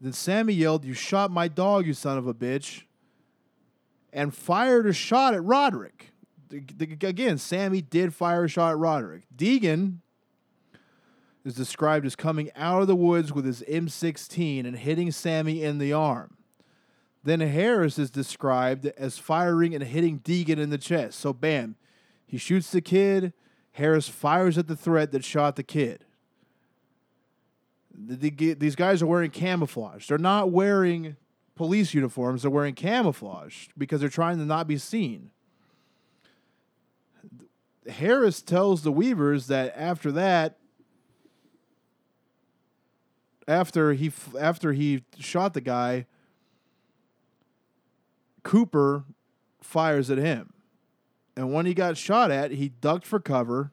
Then 0.00 0.12
Sammy 0.12 0.52
yelled, 0.52 0.84
You 0.84 0.92
shot 0.92 1.30
my 1.30 1.48
dog, 1.48 1.86
you 1.86 1.94
son 1.94 2.18
of 2.18 2.26
a 2.26 2.34
bitch, 2.34 2.82
and 4.12 4.34
fired 4.34 4.86
a 4.86 4.92
shot 4.92 5.34
at 5.34 5.42
Roderick. 5.42 6.10
The- 6.48 6.60
the- 6.60 7.06
Again, 7.06 7.38
Sammy 7.38 7.82
did 7.82 8.14
fire 8.14 8.44
a 8.44 8.48
shot 8.48 8.70
at 8.72 8.78
Roderick. 8.78 9.24
Degan 9.36 9.98
is 11.44 11.54
described 11.54 12.06
as 12.06 12.16
coming 12.16 12.50
out 12.56 12.80
of 12.82 12.88
the 12.88 12.96
woods 12.96 13.32
with 13.32 13.44
his 13.44 13.62
M16 13.68 14.66
and 14.66 14.76
hitting 14.76 15.10
Sammy 15.10 15.62
in 15.62 15.78
the 15.78 15.92
arm. 15.92 16.36
Then 17.24 17.40
Harris 17.40 17.98
is 17.98 18.10
described 18.10 18.86
as 18.96 19.18
firing 19.18 19.74
and 19.74 19.84
hitting 19.84 20.20
Degan 20.20 20.58
in 20.58 20.70
the 20.70 20.78
chest. 20.78 21.18
So, 21.18 21.32
bam, 21.32 21.76
he 22.26 22.38
shoots 22.38 22.70
the 22.70 22.80
kid. 22.80 23.32
Harris 23.72 24.08
fires 24.08 24.56
at 24.58 24.66
the 24.68 24.76
threat 24.76 25.12
that 25.12 25.24
shot 25.24 25.56
the 25.56 25.62
kid. 25.62 26.04
The- 27.94 28.30
the- 28.30 28.54
these 28.54 28.76
guys 28.76 29.02
are 29.02 29.06
wearing 29.06 29.30
camouflage. 29.30 30.06
They're 30.06 30.18
not 30.18 30.50
wearing 30.50 31.16
police 31.56 31.92
uniforms. 31.94 32.42
They're 32.42 32.50
wearing 32.50 32.74
camouflage 32.74 33.68
because 33.76 34.00
they're 34.00 34.08
trying 34.08 34.38
to 34.38 34.44
not 34.44 34.66
be 34.68 34.78
seen. 34.78 35.30
Harris 37.88 38.42
tells 38.42 38.82
the 38.82 38.92
Weavers 38.92 39.46
that 39.46 39.72
after 39.76 40.12
that, 40.12 40.58
after 43.46 43.94
he 43.94 44.12
after 44.38 44.72
he 44.72 45.04
shot 45.18 45.54
the 45.54 45.60
guy, 45.60 46.06
Cooper 48.42 49.04
fires 49.60 50.10
at 50.10 50.18
him. 50.18 50.52
And 51.36 51.52
when 51.52 51.66
he 51.66 51.74
got 51.74 51.96
shot 51.96 52.30
at, 52.30 52.50
he 52.52 52.68
ducked 52.68 53.06
for 53.06 53.20
cover. 53.20 53.72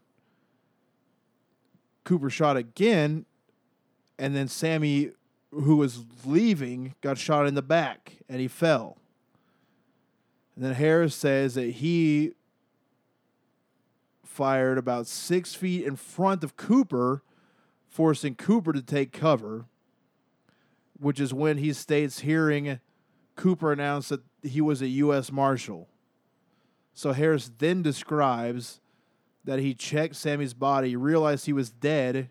Cooper 2.03 2.29
shot 2.29 2.55
again, 2.55 3.25
and 4.19 4.35
then 4.35 4.47
Sammy, 4.47 5.09
who 5.51 5.77
was 5.77 6.05
leaving, 6.23 6.93
got 7.01 7.17
shot 7.17 7.47
in 7.47 7.55
the 7.55 7.63
back 7.63 8.17
and 8.29 8.39
he 8.39 8.47
fell. 8.47 8.97
And 10.55 10.63
then 10.63 10.73
Harris 10.73 11.15
says 11.15 11.55
that 11.55 11.71
he 11.71 12.33
fired 14.35 14.77
about 14.77 15.07
six 15.07 15.55
feet 15.55 15.85
in 15.85 15.95
front 15.95 16.43
of 16.43 16.57
Cooper, 16.57 17.23
forcing 17.87 18.35
Cooper 18.35 18.73
to 18.73 18.81
take 18.81 19.13
cover, 19.13 19.65
which 20.99 21.21
is 21.21 21.33
when 21.33 21.57
he 21.57 21.71
states 21.71 22.19
hearing 22.19 22.79
Cooper 23.37 23.71
announce 23.71 24.09
that 24.09 24.21
he 24.43 24.59
was 24.59 24.81
a 24.81 24.87
U.S. 24.87 25.31
Marshal. 25.31 25.87
So 26.93 27.13
Harris 27.13 27.49
then 27.57 27.81
describes 27.81 28.81
that 29.45 29.59
he 29.59 29.73
checked 29.73 30.15
Sammy's 30.15 30.53
body, 30.53 30.95
realized 30.95 31.45
he 31.45 31.53
was 31.53 31.69
dead, 31.69 32.29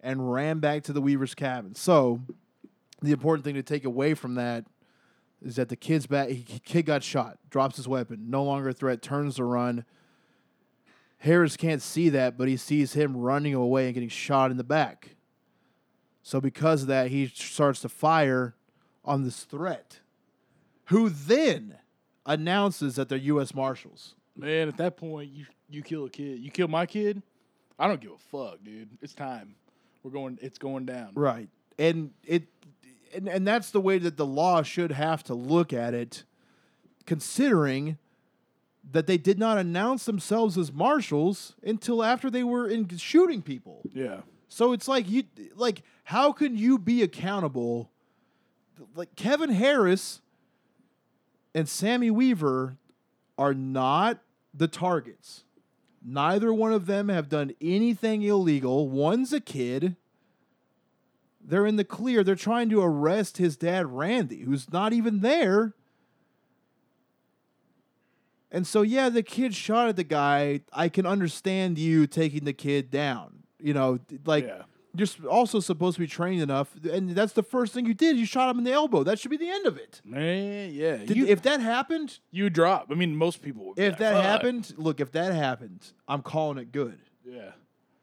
and 0.00 0.32
ran 0.32 0.58
back 0.58 0.82
to 0.84 0.92
the 0.92 1.02
Weaver's 1.02 1.34
cabin. 1.34 1.74
So 1.74 2.20
the 3.02 3.12
important 3.12 3.44
thing 3.44 3.54
to 3.54 3.62
take 3.62 3.84
away 3.84 4.14
from 4.14 4.36
that 4.36 4.64
is 5.44 5.56
that 5.56 5.68
the 5.68 5.76
kid's 5.76 6.06
back. 6.06 6.28
He, 6.28 6.60
kid 6.64 6.86
got 6.86 7.02
shot, 7.02 7.38
drops 7.50 7.76
his 7.76 7.88
weapon, 7.88 8.30
no 8.30 8.42
longer 8.42 8.70
a 8.70 8.72
threat, 8.72 9.02
turns 9.02 9.36
to 9.36 9.44
run. 9.44 9.84
Harris 11.22 11.56
can't 11.56 11.80
see 11.80 12.08
that, 12.08 12.36
but 12.36 12.48
he 12.48 12.56
sees 12.56 12.94
him 12.94 13.16
running 13.16 13.54
away 13.54 13.84
and 13.84 13.94
getting 13.94 14.08
shot 14.08 14.50
in 14.50 14.56
the 14.56 14.64
back. 14.64 15.14
So 16.24 16.40
because 16.40 16.82
of 16.82 16.88
that, 16.88 17.12
he 17.12 17.28
starts 17.28 17.80
to 17.82 17.88
fire 17.88 18.56
on 19.04 19.22
this 19.22 19.44
threat, 19.44 20.00
who 20.86 21.08
then 21.08 21.76
announces 22.26 22.96
that 22.96 23.08
they're 23.08 23.18
U.S. 23.18 23.54
Marshals. 23.54 24.16
Man, 24.36 24.66
at 24.66 24.76
that 24.78 24.96
point, 24.96 25.30
you 25.30 25.46
you 25.70 25.82
kill 25.82 26.06
a 26.06 26.10
kid. 26.10 26.40
You 26.40 26.50
kill 26.50 26.66
my 26.66 26.86
kid. 26.86 27.22
I 27.78 27.86
don't 27.86 28.00
give 28.00 28.10
a 28.10 28.18
fuck, 28.18 28.58
dude. 28.64 28.88
It's 29.00 29.14
time. 29.14 29.54
We're 30.02 30.10
going. 30.10 30.40
It's 30.42 30.58
going 30.58 30.86
down. 30.86 31.12
Right. 31.14 31.48
And 31.78 32.10
it 32.24 32.48
and, 33.14 33.28
and 33.28 33.46
that's 33.46 33.70
the 33.70 33.80
way 33.80 33.98
that 33.98 34.16
the 34.16 34.26
law 34.26 34.62
should 34.62 34.90
have 34.90 35.22
to 35.24 35.34
look 35.34 35.72
at 35.72 35.94
it, 35.94 36.24
considering 37.06 37.98
that 38.90 39.06
they 39.06 39.16
did 39.16 39.38
not 39.38 39.58
announce 39.58 40.04
themselves 40.04 40.58
as 40.58 40.72
marshals 40.72 41.54
until 41.62 42.02
after 42.02 42.30
they 42.30 42.42
were 42.42 42.68
in 42.68 42.96
shooting 42.96 43.42
people. 43.42 43.82
Yeah. 43.92 44.22
So 44.48 44.72
it's 44.72 44.88
like 44.88 45.08
you 45.08 45.24
like 45.54 45.82
how 46.04 46.32
can 46.32 46.56
you 46.56 46.78
be 46.78 47.02
accountable? 47.02 47.90
Like 48.94 49.14
Kevin 49.16 49.50
Harris 49.50 50.20
and 51.54 51.68
Sammy 51.68 52.10
Weaver 52.10 52.76
are 53.38 53.54
not 53.54 54.18
the 54.52 54.68
targets. 54.68 55.44
Neither 56.04 56.52
one 56.52 56.72
of 56.72 56.86
them 56.86 57.08
have 57.08 57.28
done 57.28 57.52
anything 57.60 58.22
illegal. 58.22 58.88
One's 58.88 59.32
a 59.32 59.40
kid. 59.40 59.96
They're 61.40 61.66
in 61.66 61.76
the 61.76 61.84
clear. 61.84 62.24
They're 62.24 62.34
trying 62.34 62.68
to 62.70 62.82
arrest 62.82 63.38
his 63.38 63.56
dad, 63.56 63.86
Randy, 63.86 64.40
who's 64.42 64.72
not 64.72 64.92
even 64.92 65.20
there. 65.20 65.74
And 68.54 68.66
so, 68.66 68.82
yeah, 68.82 69.08
the 69.08 69.22
kid 69.22 69.54
shot 69.54 69.88
at 69.88 69.96
the 69.96 70.04
guy. 70.04 70.60
I 70.72 70.88
can 70.90 71.06
understand 71.06 71.78
you 71.78 72.06
taking 72.06 72.44
the 72.44 72.52
kid 72.52 72.90
down. 72.90 73.44
You 73.58 73.72
know, 73.74 73.98
like 74.26 74.44
Yeah. 74.46 74.62
you're 74.94 75.28
also 75.30 75.58
supposed 75.58 75.94
to 75.96 76.00
be 76.00 76.06
trained 76.06 76.42
enough, 76.42 76.74
and 76.84 77.10
that's 77.10 77.32
the 77.32 77.42
first 77.42 77.72
thing 77.72 77.86
you 77.86 77.94
did. 77.94 78.18
You 78.18 78.26
shot 78.26 78.50
him 78.50 78.58
in 78.58 78.64
the 78.64 78.72
elbow. 78.72 79.02
That 79.04 79.18
should 79.18 79.30
be 79.30 79.36
the 79.38 79.48
end 79.48 79.66
of 79.66 79.78
it. 79.78 80.02
Man, 80.04 80.70
yeah. 80.74 80.96
Did- 80.98 81.16
you, 81.16 81.26
if 81.26 81.40
that 81.42 81.60
happened, 81.60 82.18
you 82.30 82.50
drop. 82.50 82.88
I 82.90 82.94
mean, 82.94 83.16
most 83.16 83.40
people. 83.40 83.68
Would 83.68 83.78
if 83.78 83.96
that 83.98 84.22
happened, 84.22 84.74
look, 84.76 85.00
if 85.00 85.12
that 85.12 85.32
happened, 85.32 85.92
I'm 86.06 86.20
calling 86.22 86.58
it 86.58 86.72
good. 86.72 86.98
Yeah. 87.24 87.52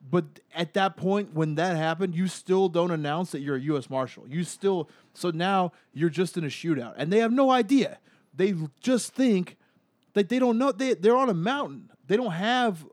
But 0.02 0.40
at 0.56 0.74
that 0.74 0.96
point, 0.98 1.36
when 1.36 1.56
that 1.56 1.76
happened, 1.76 2.16
you 2.16 2.28
still 2.28 2.70
don't 2.70 2.90
announce 2.90 3.32
that 3.32 3.42
you're 3.42 3.58
a 3.58 3.62
U.S. 3.62 3.90
Marshal. 3.90 4.28
You 4.28 4.44
still 4.44 4.90
so 5.14 5.30
now 5.30 5.74
you're 5.94 6.10
just 6.10 6.38
in 6.38 6.44
a 6.44 6.48
shootout, 6.48 6.94
and 6.98 7.14
they 7.14 7.20
have 7.20 7.32
no 7.34 7.52
idea. 7.52 8.00
They 8.34 8.56
just 8.80 9.14
think 9.14 9.58
that 10.20 10.30
they 10.30 10.40
don't 10.40 10.58
know. 10.58 10.72
They 10.72 10.94
they're 10.94 11.18
on 11.18 11.30
a 11.30 11.34
mountain. 11.34 11.90
They 12.06 12.18
don't 12.18 12.32
have 12.32 12.86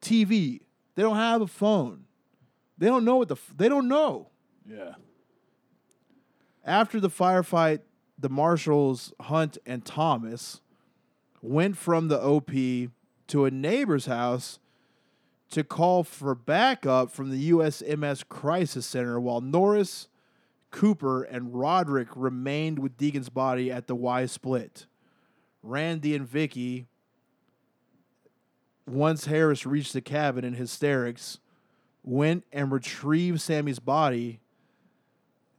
TV. 0.00 0.60
They 0.94 1.02
don't 1.02 1.16
have 1.16 1.40
a 1.40 1.46
phone. 1.46 2.04
They 2.78 2.86
don't 2.86 3.04
know 3.04 3.16
what 3.16 3.28
the 3.28 3.34
f- 3.34 3.54
they 3.56 3.68
don't 3.68 3.88
know. 3.88 4.30
Yeah. 4.68 4.94
After 6.64 7.00
the 7.00 7.10
firefight, 7.10 7.80
the 8.18 8.28
marshals 8.28 9.12
Hunt 9.20 9.58
and 9.66 9.84
Thomas 9.84 10.60
went 11.42 11.76
from 11.76 12.08
the 12.08 12.20
OP 12.20 12.50
to 13.26 13.44
a 13.44 13.50
neighbor's 13.50 14.06
house 14.06 14.58
to 15.50 15.64
call 15.64 16.04
for 16.04 16.34
backup 16.34 17.10
from 17.10 17.30
the 17.30 17.50
USMS 17.50 18.26
Crisis 18.28 18.86
Center 18.86 19.20
while 19.20 19.40
Norris, 19.40 20.08
Cooper, 20.70 21.22
and 21.22 21.54
Roderick 21.54 22.08
remained 22.14 22.78
with 22.78 22.96
Degan's 22.96 23.28
body 23.28 23.70
at 23.70 23.86
the 23.86 23.94
Y 23.94 24.26
split. 24.26 24.86
Randy 25.64 26.14
and 26.14 26.28
Vicki, 26.28 26.86
once 28.86 29.26
Harris 29.26 29.64
reached 29.64 29.92
the 29.94 30.00
cabin 30.00 30.44
in 30.44 30.54
hysterics, 30.54 31.38
went 32.02 32.44
and 32.52 32.70
retrieved 32.70 33.40
Sammy's 33.40 33.78
body. 33.78 34.40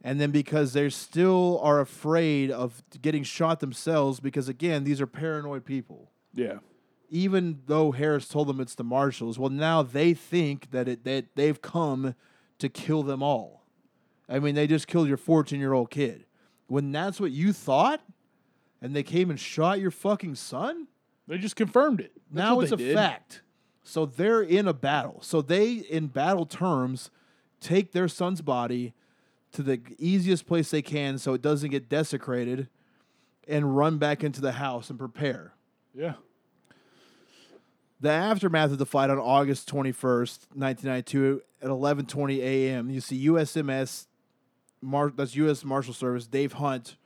And 0.02 0.20
then 0.20 0.30
because 0.30 0.72
they 0.72 0.88
still 0.90 1.58
are 1.62 1.80
afraid 1.80 2.50
of 2.52 2.82
getting 3.02 3.24
shot 3.24 3.58
themselves, 3.58 4.20
because 4.20 4.48
again, 4.48 4.84
these 4.84 5.00
are 5.00 5.06
paranoid 5.06 5.64
people 5.64 6.10
Yeah. 6.32 6.58
even 7.10 7.62
though 7.66 7.90
Harris 7.90 8.28
told 8.28 8.46
them 8.46 8.60
it's 8.60 8.76
the 8.76 8.84
marshals, 8.84 9.38
well, 9.38 9.50
now 9.50 9.82
they 9.82 10.14
think 10.14 10.70
that 10.70 10.86
it 10.86 11.02
that 11.04 11.34
they've 11.34 11.60
come 11.60 12.14
to 12.58 12.68
kill 12.68 13.02
them 13.02 13.22
all. 13.22 13.64
I 14.28 14.38
mean, 14.38 14.54
they 14.54 14.66
just 14.68 14.86
killed 14.86 15.08
your 15.08 15.16
14 15.16 15.58
year 15.58 15.72
old 15.72 15.90
kid. 15.90 16.24
When 16.68 16.92
that's 16.92 17.20
what 17.20 17.32
you 17.32 17.52
thought, 17.52 18.00
and 18.82 18.94
they 18.94 19.02
came 19.02 19.30
and 19.30 19.38
shot 19.40 19.80
your 19.80 19.90
fucking 19.90 20.34
son, 20.34 20.86
They 21.26 21.38
just 21.38 21.56
confirmed 21.56 22.00
it. 22.00 22.12
That's 22.30 22.36
now 22.36 22.60
it's 22.60 22.72
a 22.72 22.76
did. 22.76 22.94
fact. 22.94 23.42
So 23.82 24.04
they're 24.06 24.42
in 24.42 24.66
a 24.68 24.74
battle. 24.74 25.20
So 25.22 25.40
they, 25.42 25.72
in 25.74 26.08
battle 26.08 26.46
terms, 26.46 27.10
take 27.60 27.92
their 27.92 28.08
son's 28.08 28.40
body 28.42 28.94
to 29.52 29.62
the 29.62 29.80
easiest 29.98 30.46
place 30.46 30.70
they 30.70 30.82
can 30.82 31.18
so 31.18 31.32
it 31.34 31.40
doesn't 31.42 31.70
get 31.70 31.88
desecrated 31.88 32.68
and 33.48 33.76
run 33.76 33.96
back 33.98 34.24
into 34.24 34.40
the 34.40 34.52
house 34.52 34.90
and 34.90 34.98
prepare. 34.98 35.54
Yeah. 35.94 36.14
The 38.00 38.10
aftermath 38.10 38.72
of 38.72 38.78
the 38.78 38.86
fight 38.86 39.08
on 39.08 39.18
August 39.18 39.68
21st, 39.70 40.48
1992 40.54 41.40
at 41.62 41.68
11:20 41.70 42.38
a.m. 42.40 42.90
You 42.90 43.00
see 43.00 43.26
USMS 43.28 44.06
Mar- 44.82 45.12
that's 45.16 45.34
US 45.36 45.64
Marshal 45.64 45.94
Service 45.94 46.26
Dave 46.26 46.54
Hunt 46.54 46.96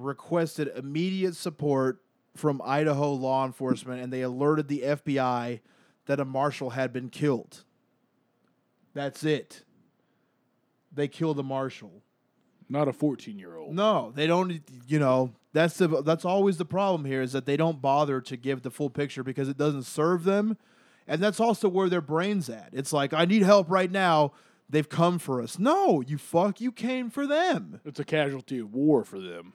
requested 0.00 0.70
immediate 0.76 1.36
support 1.36 2.02
from 2.36 2.62
Idaho 2.64 3.12
law 3.12 3.44
enforcement 3.44 4.00
and 4.00 4.12
they 4.12 4.22
alerted 4.22 4.68
the 4.68 4.80
FBI 4.82 5.60
that 6.06 6.20
a 6.20 6.24
marshal 6.24 6.70
had 6.70 6.92
been 6.92 7.08
killed. 7.08 7.64
That's 8.94 9.24
it. 9.24 9.64
They 10.92 11.08
killed 11.08 11.38
a 11.38 11.42
marshal. 11.42 12.02
Not 12.68 12.88
a 12.88 12.92
14 12.92 13.38
year 13.38 13.56
old. 13.56 13.74
No, 13.74 14.12
they 14.14 14.26
don't. 14.26 14.60
You 14.86 14.98
know, 15.00 15.32
that's 15.52 15.76
the 15.76 16.02
that's 16.02 16.24
always 16.24 16.56
the 16.56 16.64
problem 16.64 17.04
here 17.04 17.20
is 17.20 17.32
that 17.32 17.44
they 17.44 17.56
don't 17.56 17.82
bother 17.82 18.20
to 18.20 18.36
give 18.36 18.62
the 18.62 18.70
full 18.70 18.90
picture 18.90 19.24
because 19.24 19.48
it 19.48 19.56
doesn't 19.56 19.82
serve 19.82 20.22
them, 20.22 20.56
and 21.08 21.20
that's 21.20 21.40
also 21.40 21.68
where 21.68 21.88
their 21.88 22.00
brains 22.00 22.48
at. 22.48 22.68
It's 22.72 22.92
like 22.92 23.12
I 23.12 23.24
need 23.24 23.42
help 23.42 23.68
right 23.68 23.90
now. 23.90 24.32
they've 24.68 24.88
come 24.88 25.18
for 25.18 25.42
us. 25.42 25.58
No, 25.58 26.00
you 26.00 26.16
fuck, 26.16 26.60
you 26.60 26.70
came 26.70 27.10
for 27.10 27.26
them. 27.26 27.80
It's 27.84 27.98
a 27.98 28.04
casualty 28.04 28.60
of 28.60 28.72
war 28.72 29.04
for 29.04 29.18
them. 29.18 29.54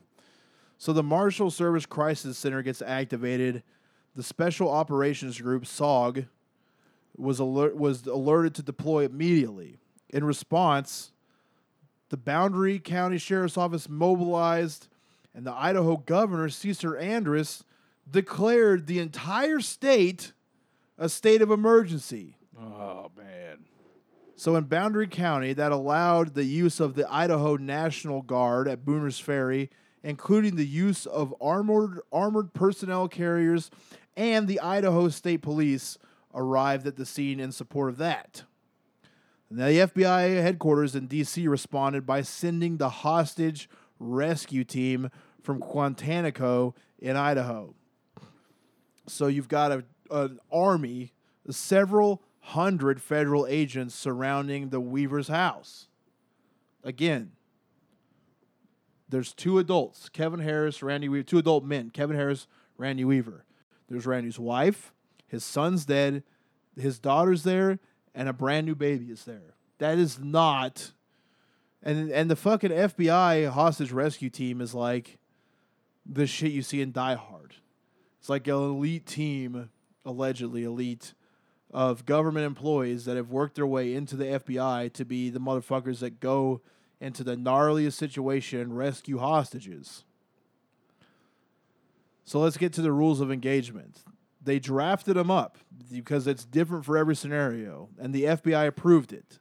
So 0.78 0.94
the 0.94 1.04
Marshal 1.04 1.50
Service 1.52 1.86
Crisis 1.86 2.38
Center 2.38 2.62
gets 2.62 2.82
activated. 2.82 3.64
The 4.16 4.24
Special 4.24 4.70
Operations 4.70 5.40
Group 5.40 5.66
(SOG) 5.66 6.28
was 7.18 7.40
alert 7.40 7.76
was 7.78 8.06
alerted 8.06 8.56
to 8.56 8.64
deploy 8.64 9.06
immediately. 9.06 9.78
In 10.10 10.24
response, 10.24 11.12
the 12.10 12.18
Boundary 12.18 12.80
County 12.80 13.18
Sheriff's 13.18 13.58
Office 13.58 13.90
mobilized, 13.90 14.88
and 15.34 15.46
the 15.46 15.54
Idaho 15.54 15.98
Governor 15.98 16.50
Cecil 16.50 16.98
Andrus 16.98 17.64
declared 18.10 18.88
the 18.88 19.00
entire 19.00 19.60
state 19.60 20.34
a 20.98 21.10
state 21.10 21.42
of 21.42 21.52
emergency. 21.52 22.38
Oh 22.58 23.12
man. 23.18 23.66
So 24.38 24.56
in 24.56 24.66
Boundary 24.66 25.08
County, 25.08 25.54
that 25.54 25.72
allowed 25.72 26.34
the 26.34 26.44
use 26.44 26.80
of 26.80 26.96
the 26.96 27.12
Idaho 27.12 27.56
National 27.56 28.22
Guard 28.22 28.68
at 28.68 28.86
Bonners 28.86 29.20
Ferry, 29.20 29.70
including 30.06 30.56
the 30.56 30.66
use 30.66 31.08
of 31.08 31.34
armored 31.42 32.00
armored 32.14 32.54
personnel 32.54 33.08
carriers, 33.08 33.72
and 34.16 34.48
the 34.48 34.60
Idaho 34.60 35.10
State 35.10 35.42
Police 35.42 35.98
arrived 36.34 36.86
at 36.86 36.96
the 36.96 37.06
scene 37.06 37.40
in 37.40 37.52
support 37.52 37.90
of 37.90 37.98
that. 37.98 38.44
Now, 39.50 39.66
the 39.66 39.80
FBI 39.80 40.42
headquarters 40.42 40.96
in 40.96 41.08
D.C. 41.08 41.48
responded 41.48 42.06
by 42.06 42.22
sending 42.22 42.78
the 42.78 42.90
hostage 42.90 43.68
rescue 44.00 44.64
team 44.64 45.10
from 45.42 45.60
Quantico 45.60 46.76
in 47.00 47.16
Idaho. 47.16 47.74
So 49.08 49.28
you've 49.28 49.48
got 49.48 49.72
a, 49.72 49.84
an 50.12 50.40
army, 50.52 51.14
several 51.50 52.22
hundred 52.42 53.02
federal 53.02 53.48
agents 53.48 53.96
surrounding 53.96 54.70
the 54.70 54.80
Weaver's 54.80 55.30
house. 55.30 55.88
Again, 56.84 57.32
there's 59.10 59.34
two 59.34 59.60
adults, 59.60 60.10
Kevin 60.10 60.40
Harris, 60.40 60.82
Randy 60.82 61.10
Weaver, 61.10 61.24
two 61.24 61.38
adult 61.38 61.64
men, 61.64 61.90
Kevin 61.90 62.16
Harris, 62.16 62.48
Randy 62.78 63.06
Weaver. 63.06 63.46
There's 63.88 64.06
Randy's 64.06 64.40
wife, 64.40 64.94
his 65.28 65.44
son's 65.44 65.86
dead, 65.86 66.24
his 66.76 67.00
daughter's 67.00 67.44
there, 67.44 67.80
and 68.14 68.28
a 68.28 68.34
brand 68.34 68.66
new 68.66 68.76
baby 68.76 69.06
is 69.06 69.26
there. 69.26 69.56
That 69.78 69.98
is 69.98 70.20
not 70.20 70.92
and 71.86 72.10
and 72.10 72.30
the 72.30 72.36
fucking 72.36 72.72
FBI 72.72 73.50
hostage 73.52 73.92
rescue 73.92 74.32
team 74.32 74.60
is 74.60 74.74
like 74.74 75.20
the 76.06 76.26
shit 76.26 76.52
you 76.52 76.64
see 76.64 76.82
in 76.82 76.92
Die 76.92 77.14
Hard. 77.14 77.56
It's 78.20 78.28
like 78.28 78.48
an 78.48 78.56
elite 78.56 79.06
team, 79.06 79.70
allegedly 80.04 80.64
elite, 80.64 81.14
of 81.72 82.06
government 82.06 82.48
employees 82.48 83.06
that 83.06 83.18
have 83.18 83.30
worked 83.30 83.56
their 83.56 83.68
way 83.68 83.94
into 83.94 84.16
the 84.16 84.26
FBI 84.26 84.92
to 84.94 85.06
be 85.06 85.30
the 85.30 85.40
motherfuckers 85.40 86.00
that 86.00 86.20
go 86.20 86.62
into 87.00 87.24
the 87.24 87.36
gnarliest 87.36 87.94
situation 87.94 88.60
and 88.60 88.78
rescue 88.78 89.18
hostages. 89.18 90.04
So 92.24 92.40
let's 92.40 92.58
get 92.58 92.74
to 92.74 92.82
the 92.82 92.92
rules 92.92 93.22
of 93.22 93.32
engagement. 93.32 94.04
They 94.42 94.60
drafted 94.60 95.16
them 95.16 95.30
up 95.30 95.58
because 95.92 96.28
it's 96.28 96.46
different 96.46 96.86
for 96.86 96.98
every 96.98 97.16
scenario, 97.16 97.90
and 98.00 98.14
the 98.14 98.24
FBI 98.24 98.68
approved 98.68 99.14
it. 99.14 99.40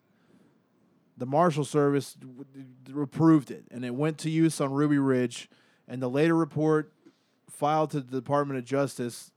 The 1.16 1.26
Marshal 1.26 1.64
Service 1.64 2.16
approved 2.94 3.50
it, 3.50 3.64
and 3.70 3.84
it 3.84 3.94
went 3.94 4.18
to 4.18 4.30
use 4.30 4.60
on 4.60 4.72
Ruby 4.72 4.98
Ridge. 4.98 5.48
And 5.86 6.02
the 6.02 6.08
later 6.08 6.34
report 6.34 6.92
filed 7.48 7.90
to 7.92 8.00
the 8.00 8.20
Department 8.20 8.58
of 8.58 8.64
Justice, 8.64 9.30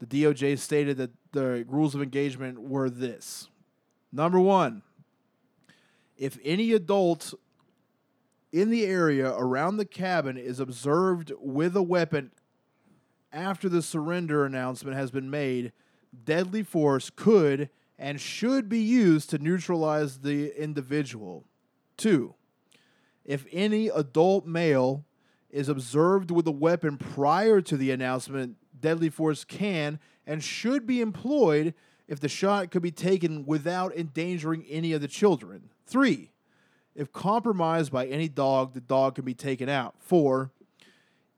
the 0.00 0.06
DOJ 0.06 0.58
stated 0.58 0.98
that 0.98 1.12
the 1.32 1.64
rules 1.66 1.94
of 1.94 2.02
engagement 2.02 2.60
were 2.60 2.90
this: 2.90 3.48
number 4.12 4.38
one, 4.38 4.82
if 6.16 6.38
any 6.44 6.72
adult 6.72 7.34
in 8.52 8.70
the 8.70 8.84
area 8.84 9.34
around 9.36 9.76
the 9.76 9.84
cabin 9.84 10.36
is 10.36 10.60
observed 10.60 11.32
with 11.38 11.76
a 11.76 11.82
weapon 11.82 12.30
after 13.32 13.68
the 13.68 13.82
surrender 13.82 14.44
announcement 14.44 14.96
has 14.96 15.10
been 15.10 15.28
made, 15.28 15.72
deadly 16.24 16.62
force 16.62 17.10
could 17.10 17.68
and 17.98 18.20
should 18.20 18.68
be 18.68 18.80
used 18.80 19.30
to 19.30 19.38
neutralize 19.38 20.18
the 20.18 20.58
individual. 20.60 21.44
Two, 21.96 22.34
if 23.24 23.46
any 23.52 23.88
adult 23.88 24.46
male 24.46 25.04
is 25.50 25.68
observed 25.68 26.30
with 26.30 26.46
a 26.46 26.52
weapon 26.52 26.96
prior 26.96 27.60
to 27.60 27.76
the 27.76 27.90
announcement, 27.90 28.56
deadly 28.78 29.08
force 29.08 29.44
can 29.44 29.98
and 30.26 30.42
should 30.42 30.86
be 30.86 31.00
employed 31.00 31.74
if 32.08 32.20
the 32.20 32.28
shot 32.28 32.70
could 32.70 32.82
be 32.82 32.90
taken 32.90 33.44
without 33.46 33.96
endangering 33.96 34.64
any 34.68 34.92
of 34.92 35.00
the 35.00 35.08
children. 35.08 35.70
Three, 35.86 36.32
if 36.94 37.12
compromised 37.12 37.92
by 37.92 38.06
any 38.06 38.28
dog, 38.28 38.74
the 38.74 38.80
dog 38.80 39.14
can 39.14 39.24
be 39.24 39.34
taken 39.34 39.68
out. 39.68 39.94
Four, 39.98 40.50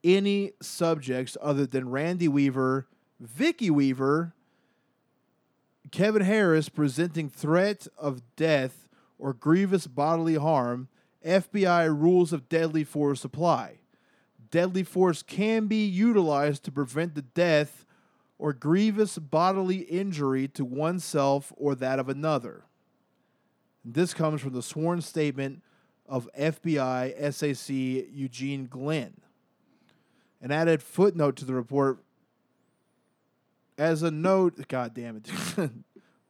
any 0.03 0.53
subjects 0.61 1.37
other 1.41 1.65
than 1.65 1.89
Randy 1.89 2.27
Weaver, 2.27 2.87
Vicki 3.19 3.69
Weaver, 3.69 4.33
Kevin 5.91 6.21
Harris 6.21 6.69
presenting 6.69 7.29
threat 7.29 7.87
of 7.97 8.21
death 8.35 8.87
or 9.17 9.33
grievous 9.33 9.85
bodily 9.85 10.35
harm, 10.35 10.87
FBI 11.25 11.87
rules 11.87 12.31
of 12.31 12.47
deadly 12.47 12.83
force 12.83 13.25
apply. 13.25 13.79
Deadly 14.51 14.83
force 14.83 15.21
can 15.21 15.67
be 15.67 15.85
utilized 15.85 16.63
to 16.63 16.71
prevent 16.71 17.13
the 17.13 17.21
death 17.21 17.85
or 18.37 18.53
grievous 18.53 19.17
bodily 19.17 19.79
injury 19.79 20.47
to 20.47 20.63
oneself 20.63 21.51
or 21.57 21.75
that 21.75 21.99
of 21.99 22.07
another. 22.07 22.63
This 23.83 24.13
comes 24.13 24.41
from 24.41 24.53
the 24.53 24.61
sworn 24.61 25.01
statement 25.01 25.63
of 26.07 26.29
FBI 26.37 27.33
SAC 27.33 27.75
Eugene 28.11 28.67
Glenn. 28.67 29.13
An 30.41 30.51
added 30.51 30.81
footnote 30.81 31.35
to 31.37 31.45
the 31.45 31.53
report 31.53 31.99
as 33.77 34.03
a 34.03 34.11
note, 34.11 34.67
God 34.67 34.93
damn 34.93 35.15
it, 35.15 35.29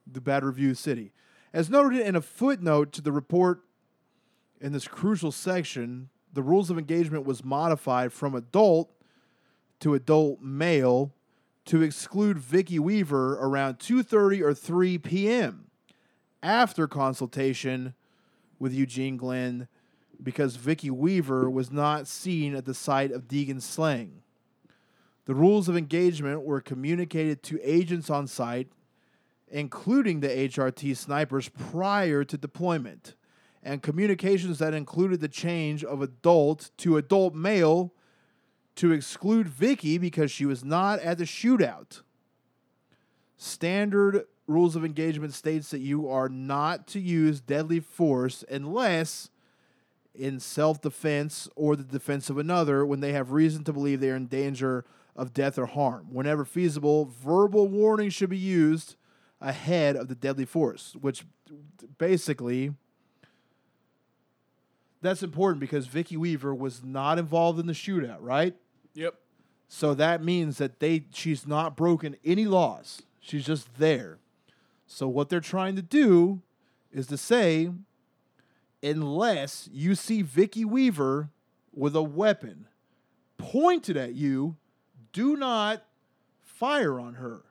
the 0.08 0.22
bad 0.22 0.44
review 0.44 0.76
city. 0.76 1.12
As 1.52 1.70
noted 1.70 2.02
in 2.02 2.16
a 2.16 2.22
footnote 2.22 2.92
to 2.94 3.02
the 3.02 3.12
report 3.12 3.62
in 4.62 4.72
this 4.72 4.88
crucial 4.88 5.32
section, 5.32 6.10
the 6.32 6.44
rules 6.44 6.70
of 6.70 6.78
engagement 6.78 7.26
was 7.26 7.44
modified 7.44 8.14
from 8.14 8.36
adult 8.36 8.92
to 9.80 9.96
adult 9.96 10.42
male 10.42 11.12
to 11.66 11.82
exclude 11.82 12.38
Vicki 12.38 12.78
Weaver 12.78 13.34
around 13.40 13.80
2:30 13.80 14.42
or 14.42 14.54
3 14.54 15.00
p.m. 15.00 15.69
after 16.42 16.88
consultation 16.88 17.94
with 18.60 18.74
Eugene 18.74 19.18
Glenn 19.18 19.68
because 20.22 20.56
Vicki 20.58 20.90
Weaver 20.90 21.50
was 21.50 21.72
not 21.72 22.08
seen 22.08 22.56
at 22.56 22.66
the 22.66 22.74
site 22.74 23.12
of 23.12 23.28
Degan's 23.28 23.66
slaying. 23.66 24.22
The 25.26 25.36
rules 25.36 25.70
of 25.70 25.78
engagement 25.78 26.42
were 26.42 26.62
communicated 26.62 27.44
to 27.44 27.60
agents 27.64 28.10
on 28.10 28.28
site, 28.28 28.68
including 29.50 30.20
the 30.20 30.28
HRT 30.28 30.98
snipers 30.98 31.50
prior 31.50 32.24
to 32.24 32.38
deployment, 32.38 33.16
and 33.62 33.84
communications 33.84 34.60
that 34.60 34.74
included 34.74 35.22
the 35.22 35.28
change 35.28 35.84
of 35.84 36.02
adult 36.02 36.72
to 36.78 36.98
adult 36.98 37.36
male 37.36 37.94
to 38.76 38.92
exclude 38.92 39.48
Vicki 39.48 39.98
because 39.98 40.32
she 40.32 40.46
was 40.46 40.64
not 40.64 41.00
at 41.00 41.18
the 41.18 41.26
shootout. 41.26 42.02
Standard 43.38 44.26
rules 44.50 44.76
of 44.76 44.84
engagement 44.84 45.34
states 45.34 45.70
that 45.70 45.80
you 45.80 46.10
are 46.10 46.28
not 46.28 46.88
to 46.88 47.00
use 47.00 47.40
deadly 47.40 47.80
force 47.80 48.44
unless 48.50 49.30
in 50.14 50.40
self 50.40 50.82
defense 50.82 51.48
or 51.56 51.76
the 51.76 51.84
defense 51.84 52.30
of 52.30 52.38
another 52.38 52.86
when 52.86 53.00
they 53.00 53.14
have 53.14 53.32
reason 53.32 53.64
to 53.64 53.72
believe 53.72 54.00
they 54.00 54.10
are 54.10 54.16
in 54.16 54.28
danger 54.28 54.84
of 55.16 55.34
death 55.34 55.58
or 55.58 55.68
harm. 55.68 56.08
Whenever 56.12 56.44
feasible, 56.46 57.06
verbal 57.06 57.68
warning 57.68 58.10
should 58.10 58.30
be 58.30 58.38
used 58.38 58.96
ahead 59.40 59.96
of 59.96 60.08
the 60.08 60.16
deadly 60.16 60.46
force, 60.46 60.96
which 61.00 61.26
basically 61.98 62.72
that's 65.02 65.24
important 65.24 65.60
because 65.62 65.88
Vicki 65.88 66.18
Weaver 66.18 66.54
was 66.54 66.84
not 66.84 67.20
involved 67.20 67.60
in 67.60 67.68
the 67.68 67.74
shootout, 67.74 68.18
right? 68.20 68.56
Yep. 68.96 69.16
So 69.68 69.94
that 69.94 70.24
means 70.24 70.58
that 70.58 70.80
they 70.80 71.06
she's 71.14 71.46
not 71.46 71.78
broken 71.78 72.18
any 72.26 72.46
laws. 72.46 73.04
She's 73.20 73.46
just 73.46 73.78
there. 73.78 74.18
So 74.92 75.08
what 75.08 75.30
they're 75.30 75.40
trying 75.40 75.76
to 75.76 75.84
do 75.84 76.42
is 76.92 77.06
to 77.08 77.18
say 77.18 77.70
unless 78.82 79.70
you 79.72 79.94
see 79.94 80.24
Vicki 80.24 80.66
Weaver 80.66 81.30
with 81.72 81.96
a 81.96 82.02
weapon 82.02 82.66
pointed 83.38 83.96
at 83.96 84.16
you, 84.16 84.58
do 85.14 85.38
not 85.38 85.86
fire 86.42 87.00
on 87.00 87.14
her. 87.14 87.44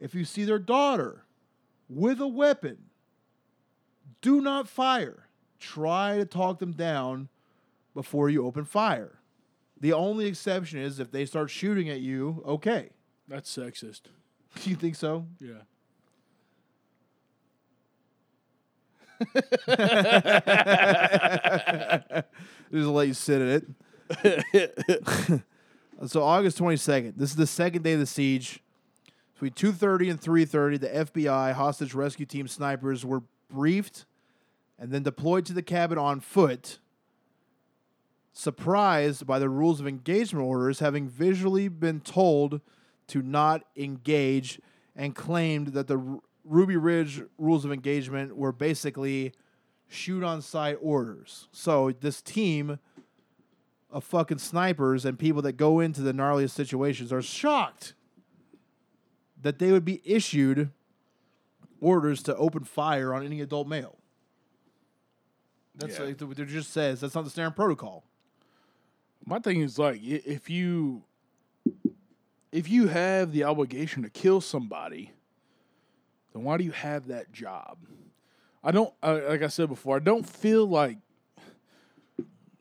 If 0.00 0.16
you 0.16 0.24
see 0.24 0.44
their 0.44 0.58
daughter 0.58 1.24
with 1.88 2.20
a 2.20 2.26
weapon, 2.26 2.78
do 4.20 4.40
not 4.40 4.68
fire. 4.68 5.28
Try 5.60 6.16
to 6.16 6.24
talk 6.24 6.58
them 6.58 6.72
down 6.72 7.28
before 7.94 8.28
you 8.28 8.44
open 8.44 8.64
fire. 8.64 9.20
The 9.80 9.92
only 9.92 10.26
exception 10.26 10.80
is 10.80 10.98
if 10.98 11.12
they 11.12 11.24
start 11.24 11.50
shooting 11.50 11.88
at 11.88 12.00
you, 12.00 12.42
okay. 12.44 12.90
That's 13.28 13.56
sexist. 13.56 14.02
Do 14.56 14.70
you 14.70 14.74
think 14.74 14.96
so? 14.96 15.26
Yeah. 15.38 15.62
Just 22.72 22.88
let 22.88 23.08
you 23.08 23.14
sit 23.14 23.42
in 23.42 23.48
it. 24.52 25.42
so 26.06 26.22
August 26.22 26.58
22nd. 26.58 27.14
This 27.16 27.30
is 27.30 27.36
the 27.36 27.46
second 27.46 27.82
day 27.82 27.92
of 27.94 28.00
the 28.00 28.06
siege. 28.06 28.62
Between 29.34 29.72
2:30 29.72 30.10
and 30.10 30.20
3:30, 30.20 30.80
the 30.80 30.88
FBI 30.88 31.52
hostage 31.52 31.94
rescue 31.94 32.26
team 32.26 32.46
snipers 32.48 33.04
were 33.04 33.22
briefed 33.50 34.04
and 34.78 34.90
then 34.92 35.02
deployed 35.02 35.46
to 35.46 35.52
the 35.52 35.62
cabin 35.62 35.98
on 35.98 36.20
foot. 36.20 36.78
Surprised 38.32 39.26
by 39.26 39.38
the 39.38 39.48
rules 39.48 39.80
of 39.80 39.86
engagement 39.86 40.46
orders, 40.46 40.78
having 40.78 41.08
visually 41.08 41.68
been 41.68 42.00
told 42.00 42.60
to 43.08 43.22
not 43.22 43.64
engage, 43.76 44.60
and 44.94 45.14
claimed 45.14 45.68
that 45.68 45.88
the 45.88 46.20
Ruby 46.50 46.76
Ridge 46.76 47.22
rules 47.38 47.64
of 47.64 47.70
engagement 47.72 48.36
were 48.36 48.50
basically 48.50 49.32
shoot 49.88 50.24
on 50.24 50.42
sight 50.42 50.78
orders. 50.82 51.46
So 51.52 51.92
this 51.92 52.20
team 52.20 52.80
of 53.88 54.02
fucking 54.02 54.38
snipers 54.38 55.04
and 55.04 55.16
people 55.16 55.42
that 55.42 55.52
go 55.52 55.78
into 55.78 56.02
the 56.02 56.12
gnarliest 56.12 56.50
situations 56.50 57.12
are 57.12 57.22
shocked 57.22 57.94
that 59.40 59.60
they 59.60 59.70
would 59.70 59.84
be 59.84 60.02
issued 60.04 60.70
orders 61.80 62.20
to 62.24 62.34
open 62.36 62.64
fire 62.64 63.14
on 63.14 63.24
any 63.24 63.40
adult 63.40 63.68
male. 63.68 63.96
That's 65.76 65.98
Yeah. 65.98 66.06
like 66.06 66.20
what 66.20 66.38
it 66.38 66.46
just 66.46 66.70
says. 66.72 67.00
That's 67.00 67.14
not 67.14 67.22
the 67.24 67.30
standard 67.30 67.54
protocol. 67.56 68.04
My 69.24 69.38
thing 69.38 69.60
is 69.60 69.78
like 69.78 70.02
if 70.02 70.50
you 70.50 71.04
if 72.52 72.68
you 72.68 72.88
have 72.88 73.30
the 73.30 73.44
obligation 73.44 74.02
to 74.02 74.10
kill 74.10 74.40
somebody, 74.40 75.12
then 76.32 76.44
why 76.44 76.56
do 76.56 76.64
you 76.64 76.72
have 76.72 77.08
that 77.08 77.32
job? 77.32 77.78
I 78.62 78.70
don't 78.72 78.92
like 79.02 79.42
I 79.42 79.48
said 79.48 79.68
before. 79.68 79.96
I 79.96 80.00
don't 80.00 80.28
feel 80.28 80.66
like 80.66 80.98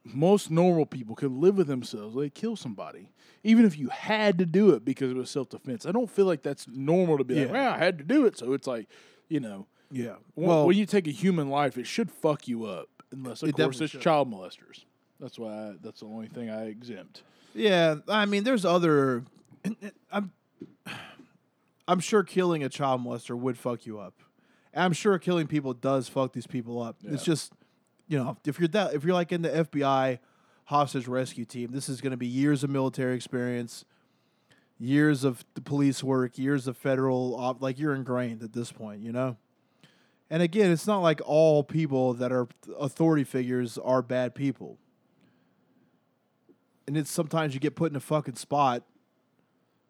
most 0.03 0.49
normal 0.49 0.85
people 0.85 1.15
can 1.15 1.39
live 1.39 1.57
with 1.57 1.67
themselves. 1.67 2.15
They 2.15 2.29
kill 2.29 2.55
somebody, 2.55 3.09
even 3.43 3.65
if 3.65 3.77
you 3.77 3.89
had 3.89 4.37
to 4.39 4.45
do 4.45 4.71
it 4.71 4.83
because 4.85 5.11
it 5.11 5.17
was 5.17 5.29
self 5.29 5.49
defense. 5.49 5.85
I 5.85 5.91
don't 5.91 6.09
feel 6.09 6.25
like 6.25 6.41
that's 6.41 6.67
normal 6.67 7.17
to 7.17 7.23
be 7.23 7.35
like, 7.35 7.47
Yeah. 7.47 7.51
well, 7.51 7.73
I 7.73 7.77
had 7.77 7.97
to 7.99 8.03
do 8.03 8.25
it. 8.25 8.37
So 8.37 8.53
it's 8.53 8.65
like, 8.67 8.87
you 9.27 9.39
know, 9.39 9.67
Yeah. 9.91 10.15
Well, 10.35 10.65
when 10.65 10.77
you 10.77 10.85
take 10.85 11.07
a 11.07 11.11
human 11.11 11.49
life, 11.49 11.77
it 11.77 11.85
should 11.85 12.11
fuck 12.11 12.47
you 12.47 12.65
up, 12.65 12.87
unless 13.11 13.43
of 13.43 13.49
It 13.49 13.55
course 13.55 13.81
it's 13.81 13.91
should. 13.91 14.01
child 14.01 14.31
molesters. 14.31 14.85
That's 15.19 15.37
why 15.37 15.49
I, 15.51 15.73
that's 15.81 15.99
the 15.99 16.05
only 16.07 16.27
thing 16.27 16.49
I 16.49 16.67
exempt. 16.67 17.23
Yeah, 17.53 17.95
I 18.07 18.25
mean, 18.25 18.43
there's 18.45 18.63
other. 18.63 19.25
I'm, 20.11 20.31
I'm 21.89 21.99
sure 21.99 22.23
killing 22.23 22.63
a 22.63 22.69
child 22.69 23.03
molester 23.03 23.37
would 23.37 23.57
fuck 23.57 23.85
you 23.85 23.99
up. 23.99 24.13
And 24.73 24.83
I'm 24.83 24.93
sure 24.93 25.17
killing 25.17 25.47
people 25.47 25.73
does 25.73 26.07
fuck 26.07 26.33
these 26.33 26.47
people 26.47 26.81
up. 26.81 26.97
It's 27.03 27.23
just, 27.23 27.53
you 28.07 28.17
know, 28.17 28.37
if 28.45 28.59
you're 28.59 28.67
that, 28.69 28.93
if 28.93 29.03
you're 29.03 29.13
like 29.13 29.31
in 29.31 29.41
the 29.41 29.49
FBI 29.49 30.19
hostage 30.65 31.07
rescue 31.07 31.45
team, 31.45 31.71
this 31.71 31.89
is 31.89 32.01
going 32.01 32.11
to 32.11 32.17
be 32.17 32.27
years 32.27 32.63
of 32.63 32.69
military 32.69 33.15
experience, 33.15 33.85
years 34.77 35.23
of 35.23 35.43
the 35.55 35.61
police 35.61 36.03
work, 36.03 36.37
years 36.37 36.67
of 36.67 36.77
federal, 36.77 37.35
op- 37.35 37.61
like 37.61 37.79
you're 37.79 37.95
ingrained 37.95 38.43
at 38.43 38.53
this 38.53 38.71
point, 38.71 39.01
you 39.01 39.11
know. 39.11 39.37
And 40.29 40.43
again, 40.43 40.69
it's 40.69 40.85
not 40.85 40.99
like 40.99 41.21
all 41.25 41.63
people 41.63 42.13
that 42.13 42.31
are 42.31 42.47
authority 42.79 43.23
figures 43.23 43.79
are 43.79 44.03
bad 44.03 44.35
people 44.35 44.77
and 46.89 46.97
it's 46.97 47.11
sometimes 47.11 47.53
you 47.53 47.59
get 47.59 47.75
put 47.75 47.91
in 47.91 47.95
a 47.95 47.99
fucking 47.99 48.33
spot, 48.33 48.81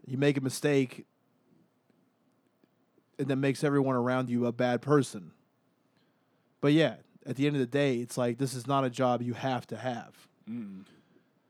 you 0.06 0.18
make 0.18 0.36
a 0.36 0.42
mistake, 0.42 1.06
and 3.20 3.28
that 3.28 3.36
makes 3.36 3.64
everyone 3.64 3.96
around 3.96 4.30
you 4.30 4.46
a 4.46 4.52
bad 4.52 4.82
person. 4.82 5.32
But 6.62 6.74
yeah, 6.74 6.96
at 7.26 7.36
the 7.36 7.46
end 7.46 7.56
of 7.56 7.60
the 7.60 7.68
day, 7.68 7.98
it's 7.98 8.18
like 8.18 8.38
this 8.38 8.54
is 8.54 8.66
not 8.66 8.84
a 8.84 8.90
job 8.90 9.22
you 9.22 9.34
have 9.34 9.68
to 9.68 9.78
have. 9.78 10.16
Mm. 10.50 10.86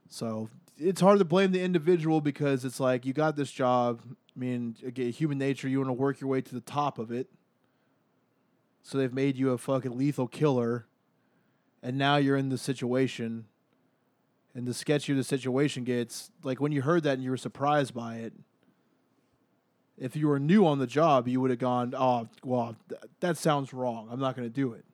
So 0.10 0.50
it's 0.78 1.00
hard 1.00 1.20
to 1.20 1.26
blame 1.26 1.52
the 1.52 1.62
individual 1.62 2.20
because 2.20 2.66
it's 2.66 2.80
like 2.80 3.06
you 3.06 3.14
got 3.14 3.36
this 3.36 3.52
job. 3.52 4.02
I 4.36 4.40
mean, 4.40 4.76
again, 4.86 5.12
human 5.12 5.38
nature, 5.38 5.70
you 5.70 5.80
want 5.80 5.90
to 5.90 5.94
work 5.94 6.20
your 6.20 6.30
way 6.30 6.42
to 6.42 6.54
the 6.54 6.62
top 6.62 7.00
of 7.00 7.12
it. 7.12 7.30
So 8.82 8.98
they've 8.98 9.14
made 9.14 9.38
you 9.38 9.52
a 9.52 9.58
fucking 9.58 9.98
lethal 9.98 10.28
killer, 10.28 10.88
and 11.84 11.98
now 11.98 12.18
you're 12.18 12.38
in 12.38 12.50
the 12.50 12.58
situation 12.58 13.46
and 14.56 14.68
the 14.68 14.72
sketchier 14.72 15.16
the 15.16 15.24
situation 15.24 15.84
gets, 15.84 16.32
like 16.44 16.60
when 16.60 16.72
you 16.72 16.82
heard 16.82 17.04
that 17.04 17.14
and 17.14 17.24
you 17.24 17.30
were 17.30 17.38
surprised 17.38 17.94
by 17.94 18.16
it, 18.16 18.34
if 20.00 20.16
you 20.16 20.28
were 20.28 20.40
new 20.40 20.66
on 20.66 20.80
the 20.80 20.88
job, 20.88 21.28
you 21.28 21.42
would 21.42 21.50
have 21.50 21.60
gone, 21.60 21.94
"Oh, 21.96 22.28
well, 22.44 22.76
th- 22.88 23.02
that 23.20 23.38
sounds 23.38 23.74
wrong. 23.74 24.08
I'm 24.10 24.20
not 24.20 24.36
going 24.36 24.48
to 24.48 24.54
do 24.54 24.74
it." 24.74 24.86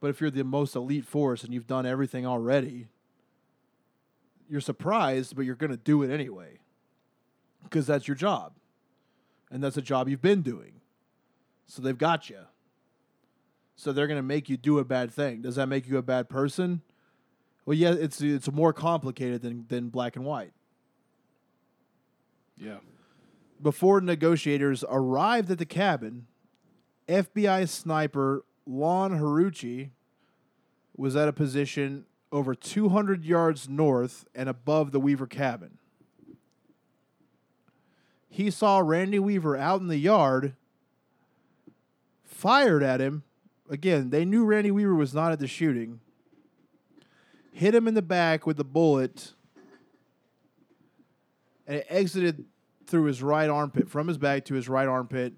But 0.00 0.10
if 0.10 0.20
you're 0.20 0.30
the 0.30 0.44
most 0.44 0.74
elite 0.74 1.04
force 1.04 1.44
and 1.44 1.52
you've 1.52 1.66
done 1.66 1.86
everything 1.86 2.26
already, 2.26 2.88
you're 4.48 4.60
surprised, 4.60 5.36
but 5.36 5.44
you're 5.44 5.54
going 5.54 5.70
to 5.70 5.76
do 5.76 6.02
it 6.02 6.10
anyway 6.10 6.58
because 7.62 7.86
that's 7.86 8.06
your 8.08 8.14
job, 8.14 8.52
and 9.50 9.62
that's 9.62 9.76
a 9.76 9.82
job 9.82 10.08
you've 10.08 10.22
been 10.22 10.42
doing. 10.42 10.80
So 11.66 11.82
they've 11.82 11.96
got 11.96 12.28
you. 12.28 12.40
So 13.76 13.92
they're 13.92 14.06
going 14.06 14.18
to 14.18 14.22
make 14.22 14.48
you 14.48 14.56
do 14.56 14.78
a 14.78 14.84
bad 14.84 15.12
thing. 15.12 15.42
Does 15.42 15.56
that 15.56 15.66
make 15.66 15.88
you 15.88 15.96
a 15.96 16.02
bad 16.02 16.28
person? 16.28 16.82
Well, 17.64 17.76
yeah, 17.76 17.92
it's 17.92 18.20
it's 18.20 18.50
more 18.50 18.72
complicated 18.72 19.42
than 19.42 19.66
than 19.68 19.88
black 19.88 20.16
and 20.16 20.24
white. 20.24 20.52
Yeah. 22.56 22.78
Before 23.62 24.00
negotiators 24.00 24.84
arrived 24.88 25.50
at 25.50 25.58
the 25.58 25.66
cabin, 25.66 26.26
FBI 27.08 27.68
sniper 27.68 28.44
Lon 28.66 29.20
Horiuchi 29.20 29.90
was 30.96 31.14
at 31.14 31.28
a 31.28 31.32
position 31.32 32.04
over 32.32 32.54
200 32.54 33.24
yards 33.24 33.68
north 33.68 34.26
and 34.34 34.48
above 34.48 34.90
the 34.90 34.98
Weaver 34.98 35.26
cabin. 35.26 35.78
He 38.28 38.50
saw 38.50 38.78
Randy 38.78 39.18
Weaver 39.18 39.56
out 39.56 39.80
in 39.80 39.88
the 39.88 39.98
yard, 39.98 40.56
fired 42.24 42.82
at 42.82 43.00
him. 43.00 43.22
Again, 43.68 44.10
they 44.10 44.24
knew 44.24 44.44
Randy 44.44 44.70
Weaver 44.70 44.94
was 44.94 45.14
not 45.14 45.32
at 45.32 45.38
the 45.38 45.46
shooting. 45.46 46.00
Hit 47.52 47.74
him 47.74 47.86
in 47.86 47.94
the 47.94 48.02
back 48.02 48.46
with 48.46 48.56
the 48.56 48.64
bullet, 48.64 49.34
and 51.66 51.76
it 51.76 51.86
exited 51.88 52.46
through 52.92 53.04
his 53.04 53.22
right 53.22 53.48
armpit, 53.48 53.88
from 53.88 54.06
his 54.06 54.18
back 54.18 54.44
to 54.44 54.52
his 54.52 54.68
right 54.68 54.86
armpit. 54.86 55.32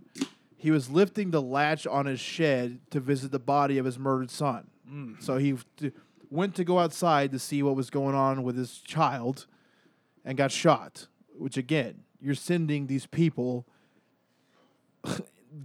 He 0.57 0.73
was 0.73 0.91
lifting 0.91 1.31
the 1.31 1.41
latch 1.41 1.87
on 1.87 2.07
his 2.07 2.19
shed 2.19 2.81
to 2.91 2.99
visit 2.99 3.31
the 3.31 3.39
body 3.39 3.79
of 3.79 3.85
his 3.85 3.97
murdered 3.97 4.29
son. 4.29 4.67
Mm. 4.91 5.23
So 5.23 5.37
he 5.37 5.57
t- 5.77 5.93
went 6.31 6.57
to 6.57 6.65
go 6.65 6.81
outside 6.81 7.31
to 7.31 7.39
see 7.39 7.63
what 7.63 7.77
was 7.77 7.91
going 7.91 8.17
on 8.17 8.43
with 8.43 8.57
his 8.57 8.79
child 8.79 9.47
and 10.25 10.37
got 10.37 10.51
shot, 10.51 11.07
which 11.39 11.57
again, 11.57 12.03
you're 12.21 12.35
sending 12.35 12.89
these 12.89 13.07
people 13.07 13.67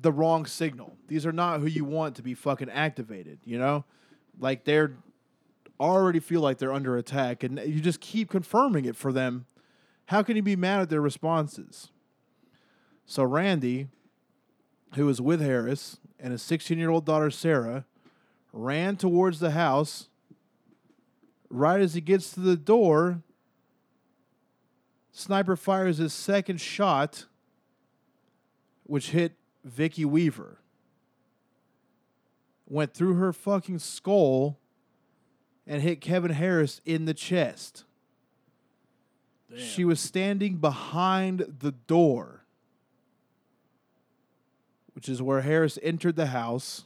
the 0.02 0.12
wrong 0.12 0.46
signal. 0.46 0.96
These 1.08 1.26
are 1.26 1.32
not 1.32 1.60
who 1.60 1.66
you 1.66 1.86
want 1.86 2.18
to 2.18 2.22
be 2.22 2.36
fucking 2.36 2.70
activated, 2.70 3.40
you 3.46 3.58
know? 3.58 3.84
Like 4.40 4.64
they're 4.64 4.94
already 5.80 6.20
feel 6.20 6.42
like 6.42 6.60
they're 6.60 6.72
under 6.72 6.98
attack 6.98 7.42
and 7.42 7.60
you 7.66 7.82
just 7.82 8.00
keep 8.00 8.30
confirming 8.30 8.86
it 8.86 8.96
for 8.96 9.12
them. 9.12 9.48
How 10.10 10.24
can 10.24 10.36
you 10.36 10.42
be 10.42 10.56
mad 10.56 10.82
at 10.82 10.90
their 10.90 11.02
responses? 11.02 11.92
So 13.06 13.22
Randy, 13.24 13.90
who 14.96 15.06
was 15.06 15.22
with 15.22 15.40
Harris 15.40 16.00
and 16.20 16.32
his 16.32 16.42
16-year-old 16.42 17.06
daughter 17.06 17.30
Sarah, 17.30 17.86
ran 18.52 18.98
towards 18.98 19.40
the 19.40 19.52
house. 19.52 20.10
Right 21.48 21.80
as 21.80 21.94
he 21.94 22.02
gets 22.02 22.32
to 22.32 22.40
the 22.40 22.56
door, 22.58 23.22
Sniper 25.12 25.56
fires 25.56 26.00
his 26.00 26.12
second 26.12 26.60
shot, 26.60 27.26
which 28.86 29.12
hit 29.12 29.34
Vicki 29.64 30.06
Weaver. 30.06 30.58
Went 32.66 32.96
through 32.96 33.14
her 33.14 33.32
fucking 33.32 33.78
skull 33.78 34.58
and 35.68 35.84
hit 35.84 36.02
Kevin 36.02 36.32
Harris 36.32 36.82
in 36.84 37.06
the 37.06 37.14
chest. 37.14 37.84
She 39.58 39.84
was 39.84 40.00
standing 40.00 40.58
behind 40.58 41.58
the 41.60 41.72
door, 41.72 42.46
which 44.94 45.10
is 45.10 45.22
where 45.22 45.42
Harris 45.42 45.80
entered 45.82 46.16
the 46.16 46.28
house, 46.28 46.86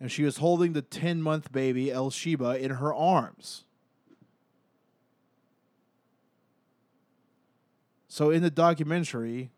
and 0.00 0.10
she 0.10 0.24
was 0.24 0.38
holding 0.38 0.72
the 0.72 0.82
10 0.82 1.22
month 1.22 1.52
baby, 1.52 1.86
Elisheba, 1.86 2.58
in 2.58 2.72
her 2.72 2.92
arms. 2.92 3.64
So 8.08 8.30
in 8.30 8.42
the 8.42 8.50
documentary, 8.50 9.50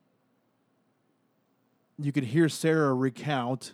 you 1.98 2.12
could 2.12 2.24
hear 2.24 2.48
Sarah 2.50 2.92
recount 2.92 3.72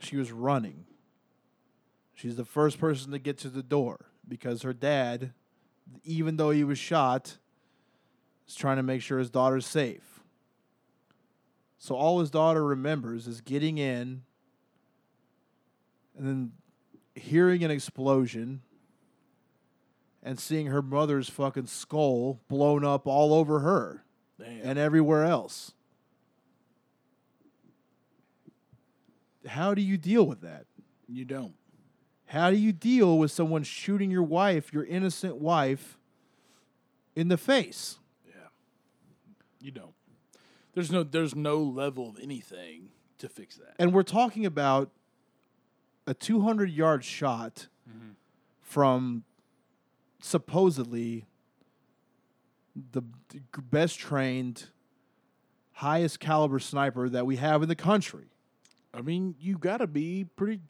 she 0.00 0.16
was 0.16 0.32
running. 0.32 0.84
She's 2.14 2.36
the 2.36 2.44
first 2.44 2.78
person 2.78 3.12
to 3.12 3.18
get 3.18 3.38
to 3.38 3.48
the 3.48 3.62
door 3.62 4.06
because 4.26 4.62
her 4.62 4.72
dad, 4.72 5.32
even 6.04 6.36
though 6.36 6.50
he 6.50 6.64
was 6.64 6.78
shot, 6.78 7.38
is 8.48 8.54
trying 8.54 8.76
to 8.76 8.82
make 8.82 9.02
sure 9.02 9.18
his 9.18 9.30
daughter's 9.30 9.66
safe. 9.66 10.20
So 11.78 11.94
all 11.94 12.20
his 12.20 12.30
daughter 12.30 12.64
remembers 12.64 13.26
is 13.26 13.40
getting 13.40 13.78
in, 13.78 14.22
and 16.16 16.26
then 16.26 16.52
hearing 17.14 17.64
an 17.64 17.70
explosion 17.70 18.62
and 20.22 20.38
seeing 20.38 20.66
her 20.66 20.82
mother's 20.82 21.28
fucking 21.28 21.66
skull 21.66 22.40
blown 22.48 22.84
up 22.84 23.06
all 23.06 23.34
over 23.34 23.60
her 23.60 24.04
Damn. 24.38 24.60
and 24.62 24.78
everywhere 24.78 25.24
else. 25.24 25.72
How 29.46 29.74
do 29.74 29.82
you 29.82 29.98
deal 29.98 30.24
with 30.24 30.42
that? 30.42 30.66
you 31.12 31.24
don't. 31.24 31.54
How 32.32 32.50
do 32.50 32.56
you 32.56 32.72
deal 32.72 33.18
with 33.18 33.30
someone 33.30 33.62
shooting 33.62 34.10
your 34.10 34.22
wife, 34.22 34.72
your 34.72 34.86
innocent 34.86 35.36
wife, 35.36 35.98
in 37.14 37.28
the 37.28 37.36
face? 37.36 37.98
Yeah. 38.26 38.32
You 39.60 39.70
don't. 39.70 39.92
There's 40.72 40.90
no 40.90 41.02
there's 41.02 41.34
no 41.34 41.58
level 41.58 42.08
of 42.08 42.18
anything 42.18 42.88
to 43.18 43.28
fix 43.28 43.56
that. 43.56 43.74
And 43.78 43.92
we're 43.92 44.02
talking 44.02 44.46
about 44.46 44.90
a 46.06 46.14
200 46.14 46.70
yard 46.70 47.04
shot 47.04 47.68
from 48.62 49.24
supposedly 50.22 51.26
the 52.92 53.02
best 53.70 53.98
trained, 53.98 54.68
highest 55.72 56.18
caliber 56.18 56.58
sniper 56.58 57.10
that 57.10 57.26
we 57.26 57.36
have 57.36 57.62
in 57.62 57.68
the 57.68 57.76
country. 57.76 58.30
I 58.94 59.02
mean, 59.02 59.34
you 59.38 59.58
got 59.58 59.78
to 59.78 59.86
be 59.86 60.24
pretty 60.24 60.60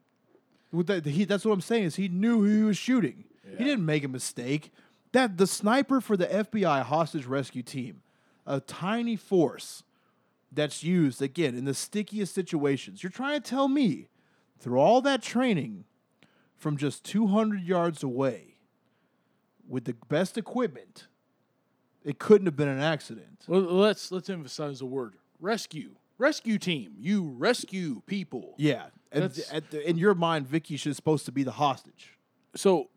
that, 0.73 1.05
he, 1.05 1.25
that's 1.25 1.45
what 1.45 1.53
I'm 1.53 1.61
saying 1.61 1.83
is 1.83 1.95
he 1.95 2.07
knew 2.07 2.39
who 2.39 2.57
he 2.57 2.63
was 2.63 2.77
shooting. 2.77 3.25
Yeah. 3.45 3.57
He 3.59 3.63
didn't 3.63 3.85
make 3.85 4.03
a 4.03 4.07
mistake. 4.07 4.71
That 5.11 5.37
the 5.37 5.45
sniper 5.45 6.01
for 6.01 6.17
the 6.17 6.25
FBI 6.25 6.83
hostage 6.83 7.25
rescue 7.25 7.61
team, 7.61 8.01
a 8.47 8.59
tiny 8.59 9.15
force 9.15 9.83
that's 10.51 10.83
used 10.83 11.21
again 11.21 11.55
in 11.55 11.65
the 11.65 11.73
stickiest 11.73 12.33
situations. 12.33 13.03
You're 13.03 13.11
trying 13.11 13.41
to 13.41 13.49
tell 13.49 13.67
me 13.67 14.07
through 14.59 14.79
all 14.79 15.01
that 15.01 15.21
training 15.21 15.85
from 16.55 16.77
just 16.77 17.03
200 17.03 17.61
yards 17.61 18.01
away 18.01 18.53
with 19.67 19.85
the 19.85 19.95
best 20.07 20.37
equipment, 20.37 21.07
it 22.03 22.19
couldn't 22.19 22.47
have 22.47 22.55
been 22.55 22.67
an 22.67 22.79
accident. 22.79 23.43
Well, 23.47 23.61
let's 23.61 24.11
let's 24.11 24.29
emphasize 24.29 24.79
the 24.79 24.85
word 24.85 25.15
rescue. 25.39 25.95
Rescue 26.17 26.57
team. 26.57 26.93
You 26.97 27.33
rescue 27.37 28.01
people. 28.05 28.53
Yeah. 28.57 28.85
And 29.13 29.31
the, 29.31 29.89
in 29.89 29.97
your 29.97 30.15
mind, 30.15 30.47
Vicki 30.47 30.75
is 30.75 30.95
supposed 30.95 31.25
to 31.25 31.31
be 31.31 31.43
the 31.43 31.51
hostage. 31.51 32.17
So 32.55 32.89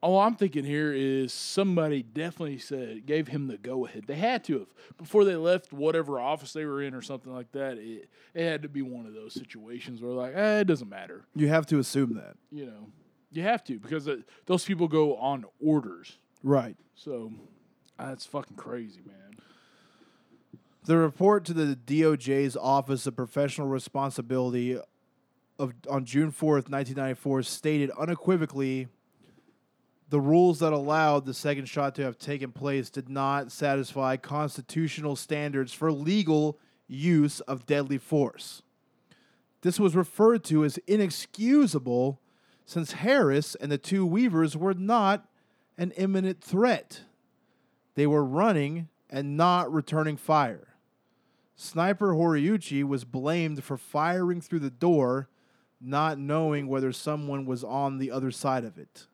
all 0.00 0.20
I'm 0.20 0.36
thinking 0.36 0.64
here 0.64 0.92
is 0.92 1.32
somebody 1.32 2.02
definitely 2.02 2.58
said 2.58 3.06
gave 3.06 3.28
him 3.28 3.48
the 3.48 3.56
go 3.56 3.86
ahead. 3.86 4.04
They 4.06 4.16
had 4.16 4.44
to 4.44 4.60
have 4.60 4.68
before 4.98 5.24
they 5.24 5.36
left 5.36 5.72
whatever 5.72 6.20
office 6.20 6.52
they 6.52 6.64
were 6.64 6.82
in 6.82 6.94
or 6.94 7.02
something 7.02 7.32
like 7.32 7.50
that. 7.52 7.78
It, 7.78 8.08
it 8.34 8.44
had 8.44 8.62
to 8.62 8.68
be 8.68 8.82
one 8.82 9.06
of 9.06 9.14
those 9.14 9.32
situations 9.34 10.00
where 10.00 10.12
like, 10.12 10.34
eh, 10.34 10.60
it 10.60 10.66
doesn't 10.66 10.88
matter. 10.88 11.24
You 11.34 11.48
have 11.48 11.66
to 11.66 11.78
assume 11.78 12.14
that. 12.14 12.36
You 12.50 12.66
know, 12.66 12.86
you 13.32 13.42
have 13.42 13.64
to 13.64 13.78
because 13.78 14.06
uh, 14.06 14.18
those 14.46 14.64
people 14.64 14.88
go 14.88 15.16
on 15.16 15.44
orders. 15.60 16.18
Right. 16.42 16.76
So 16.94 17.32
that's 17.98 18.26
fucking 18.26 18.56
crazy, 18.56 19.00
man. 19.04 19.38
The 20.84 20.98
report 20.98 21.44
to 21.46 21.52
the 21.52 21.74
DOJ's 21.74 22.56
Office 22.56 23.08
of 23.08 23.16
Professional 23.16 23.66
Responsibility 23.66 24.78
of 25.58 25.72
on 25.88 26.04
June 26.04 26.30
4th, 26.30 26.68
1994 26.70 27.42
stated 27.42 27.90
unequivocally 27.98 28.88
the 30.08 30.20
rules 30.20 30.60
that 30.60 30.72
allowed 30.72 31.26
the 31.26 31.34
second 31.34 31.66
shot 31.66 31.94
to 31.96 32.02
have 32.02 32.18
taken 32.18 32.52
place 32.52 32.90
did 32.90 33.08
not 33.08 33.50
satisfy 33.50 34.16
constitutional 34.16 35.16
standards 35.16 35.72
for 35.72 35.90
legal 35.90 36.58
use 36.86 37.40
of 37.40 37.66
deadly 37.66 37.98
force. 37.98 38.62
This 39.62 39.80
was 39.80 39.96
referred 39.96 40.44
to 40.44 40.64
as 40.64 40.78
inexcusable 40.86 42.20
since 42.64 42.92
Harris 42.92 43.54
and 43.56 43.72
the 43.72 43.78
two 43.78 44.06
Weavers 44.06 44.56
were 44.56 44.74
not 44.74 45.28
an 45.76 45.90
imminent 45.92 46.40
threat. 46.40 47.02
They 47.94 48.06
were 48.06 48.24
running 48.24 48.88
and 49.10 49.36
not 49.36 49.72
returning 49.72 50.16
fire. 50.16 50.76
Sniper 51.56 52.12
Horiuchi 52.12 52.84
was 52.84 53.04
blamed 53.04 53.64
for 53.64 53.76
firing 53.76 54.40
through 54.40 54.58
the 54.60 54.70
door, 54.70 55.28
not 55.80 56.18
knowing 56.18 56.68
whether 56.68 56.92
someone 56.92 57.46
was 57.46 57.62
on 57.62 57.98
the 57.98 58.10
other 58.10 58.30
side 58.30 58.64
of 58.64 58.78
it. 58.78 59.06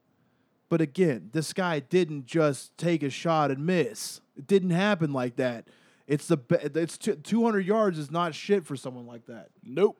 But 0.68 0.80
again, 0.80 1.30
this 1.32 1.52
guy 1.52 1.80
didn't 1.80 2.24
just 2.24 2.76
take 2.78 3.02
a 3.02 3.10
shot 3.10 3.50
and 3.50 3.66
miss. 3.66 4.20
It 4.36 4.46
didn't 4.46 4.70
happen 4.70 5.12
like 5.12 5.36
that. 5.36 5.68
It's 6.06 6.26
the 6.26 6.38
be- 6.38 6.56
it's 6.56 6.96
t- 6.96 7.14
200 7.14 7.60
yards 7.66 7.98
is 7.98 8.10
not 8.10 8.34
shit 8.34 8.64
for 8.64 8.76
someone 8.76 9.06
like 9.06 9.26
that. 9.26 9.50
Nope. 9.62 9.98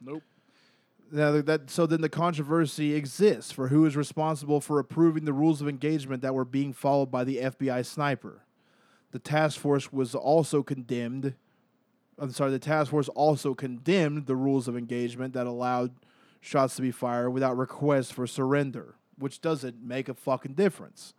Nope. 0.00 0.22
Now 1.12 1.40
that 1.40 1.70
so 1.70 1.86
then 1.86 2.00
the 2.00 2.08
controversy 2.08 2.94
exists 2.94 3.52
for 3.52 3.68
who 3.68 3.84
is 3.86 3.96
responsible 3.96 4.60
for 4.60 4.78
approving 4.78 5.24
the 5.24 5.32
rules 5.32 5.60
of 5.60 5.68
engagement 5.68 6.22
that 6.22 6.34
were 6.34 6.44
being 6.44 6.72
followed 6.72 7.10
by 7.10 7.24
the 7.24 7.36
FBI 7.36 7.84
sniper. 7.86 8.42
The 9.12 9.18
task 9.18 9.58
force 9.58 9.92
was 9.92 10.14
also 10.14 10.62
condemned. 10.62 11.34
I'm 12.18 12.30
sorry, 12.30 12.50
the 12.50 12.58
task 12.58 12.90
force 12.90 13.08
also 13.10 13.54
condemned 13.54 14.26
the 14.26 14.36
rules 14.36 14.68
of 14.68 14.76
engagement 14.76 15.34
that 15.34 15.46
allowed 15.46 15.92
shots 16.40 16.76
to 16.76 16.82
be 16.82 16.90
fired 16.90 17.30
without 17.30 17.56
request 17.56 18.14
for 18.14 18.26
surrender, 18.26 18.94
which 19.18 19.40
doesn't 19.40 19.82
make 19.82 20.08
a 20.08 20.14
fucking 20.14 20.54
difference. 20.54 21.12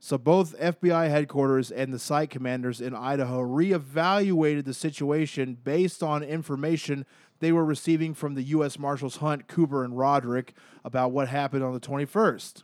So 0.00 0.18
both 0.18 0.58
FBI 0.58 1.10
headquarters 1.10 1.70
and 1.70 1.92
the 1.92 1.98
site 1.98 2.30
commanders 2.30 2.80
in 2.80 2.94
Idaho 2.94 3.40
reevaluated 3.40 4.64
the 4.64 4.74
situation 4.74 5.58
based 5.62 6.02
on 6.02 6.24
information 6.24 7.06
they 7.38 7.52
were 7.52 7.64
receiving 7.64 8.14
from 8.14 8.34
the 8.34 8.42
U.S. 8.44 8.78
Marshals 8.78 9.16
Hunt, 9.16 9.48
Cooper, 9.48 9.84
and 9.84 9.96
Roderick 9.96 10.54
about 10.84 11.12
what 11.12 11.28
happened 11.28 11.62
on 11.62 11.72
the 11.72 11.80
21st. 11.80 12.62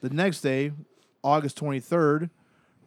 The 0.00 0.10
next 0.10 0.40
day, 0.40 0.72
August 1.22 1.58
23rd, 1.58 2.30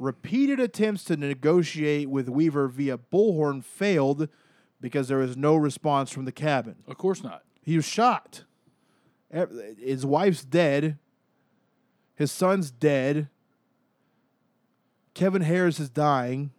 repeated 0.04 0.60
attempts 0.60 1.04
to 1.06 1.18
negotiate 1.18 2.10
with 2.10 2.30
Weaver 2.30 2.68
via 2.68 2.98
Bullhorn 2.98 3.64
failed 3.64 4.28
because 4.82 5.08
there 5.08 5.18
was 5.18 5.38
no 5.38 5.56
response 5.56 6.12
from 6.12 6.26
the 6.26 6.32
cabin. 6.32 6.76
Of 6.88 6.98
course 6.98 7.24
not. 7.24 7.44
He 7.64 7.76
was 7.76 7.86
shot. 7.86 8.44
His 9.80 10.06
wife's 10.06 10.44
dead. 10.44 10.98
His 12.16 12.32
son's 12.32 12.70
dead. 12.70 13.30
Kevin 15.14 15.42
Harris 15.42 15.80
is 15.80 15.90
dying. 15.90 16.52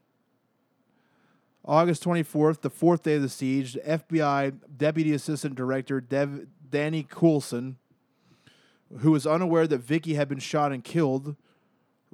August 1.64 2.04
24th, 2.04 2.60
the 2.60 2.70
fourth 2.70 3.02
day 3.02 3.14
of 3.14 3.22
the 3.22 3.28
siege, 3.28 3.74
the 3.74 3.80
FBI 3.80 4.54
Deputy 4.76 5.12
Assistant 5.12 5.54
Director 5.54 6.00
Dev- 6.00 6.46
Danny 6.68 7.02
Coulson, 7.02 7.76
who 8.98 9.10
was 9.10 9.26
unaware 9.26 9.66
that 9.66 9.78
Vicki 9.78 10.14
had 10.14 10.28
been 10.28 10.38
shot 10.38 10.72
and 10.72 10.84
killed, 10.84 11.36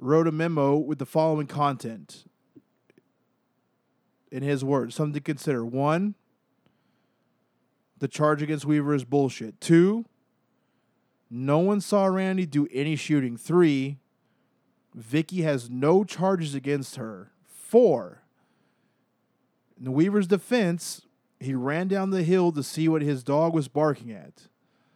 wrote 0.01 0.27
a 0.27 0.31
memo 0.31 0.75
with 0.75 0.97
the 0.99 1.05
following 1.05 1.47
content. 1.47 2.25
In 4.31 4.43
his 4.43 4.63
words, 4.63 4.95
something 4.95 5.13
to 5.13 5.21
consider. 5.21 5.63
One, 5.63 6.15
the 7.99 8.07
charge 8.07 8.41
against 8.41 8.65
Weaver 8.65 8.95
is 8.95 9.05
bullshit. 9.05 9.61
Two, 9.61 10.05
no 11.29 11.59
one 11.59 11.79
saw 11.79 12.05
Randy 12.05 12.45
do 12.45 12.67
any 12.73 12.95
shooting. 12.95 13.37
Three, 13.37 13.99
Vicki 14.95 15.43
has 15.43 15.69
no 15.69 16.03
charges 16.03 16.55
against 16.55 16.95
her. 16.95 17.31
Four, 17.45 18.23
in 19.79 19.93
Weaver's 19.93 20.27
defense, 20.27 21.03
he 21.39 21.53
ran 21.53 21.87
down 21.87 22.09
the 22.09 22.23
hill 22.23 22.51
to 22.53 22.63
see 22.63 22.87
what 22.87 23.01
his 23.01 23.23
dog 23.23 23.53
was 23.53 23.67
barking 23.67 24.11
at. 24.11 24.47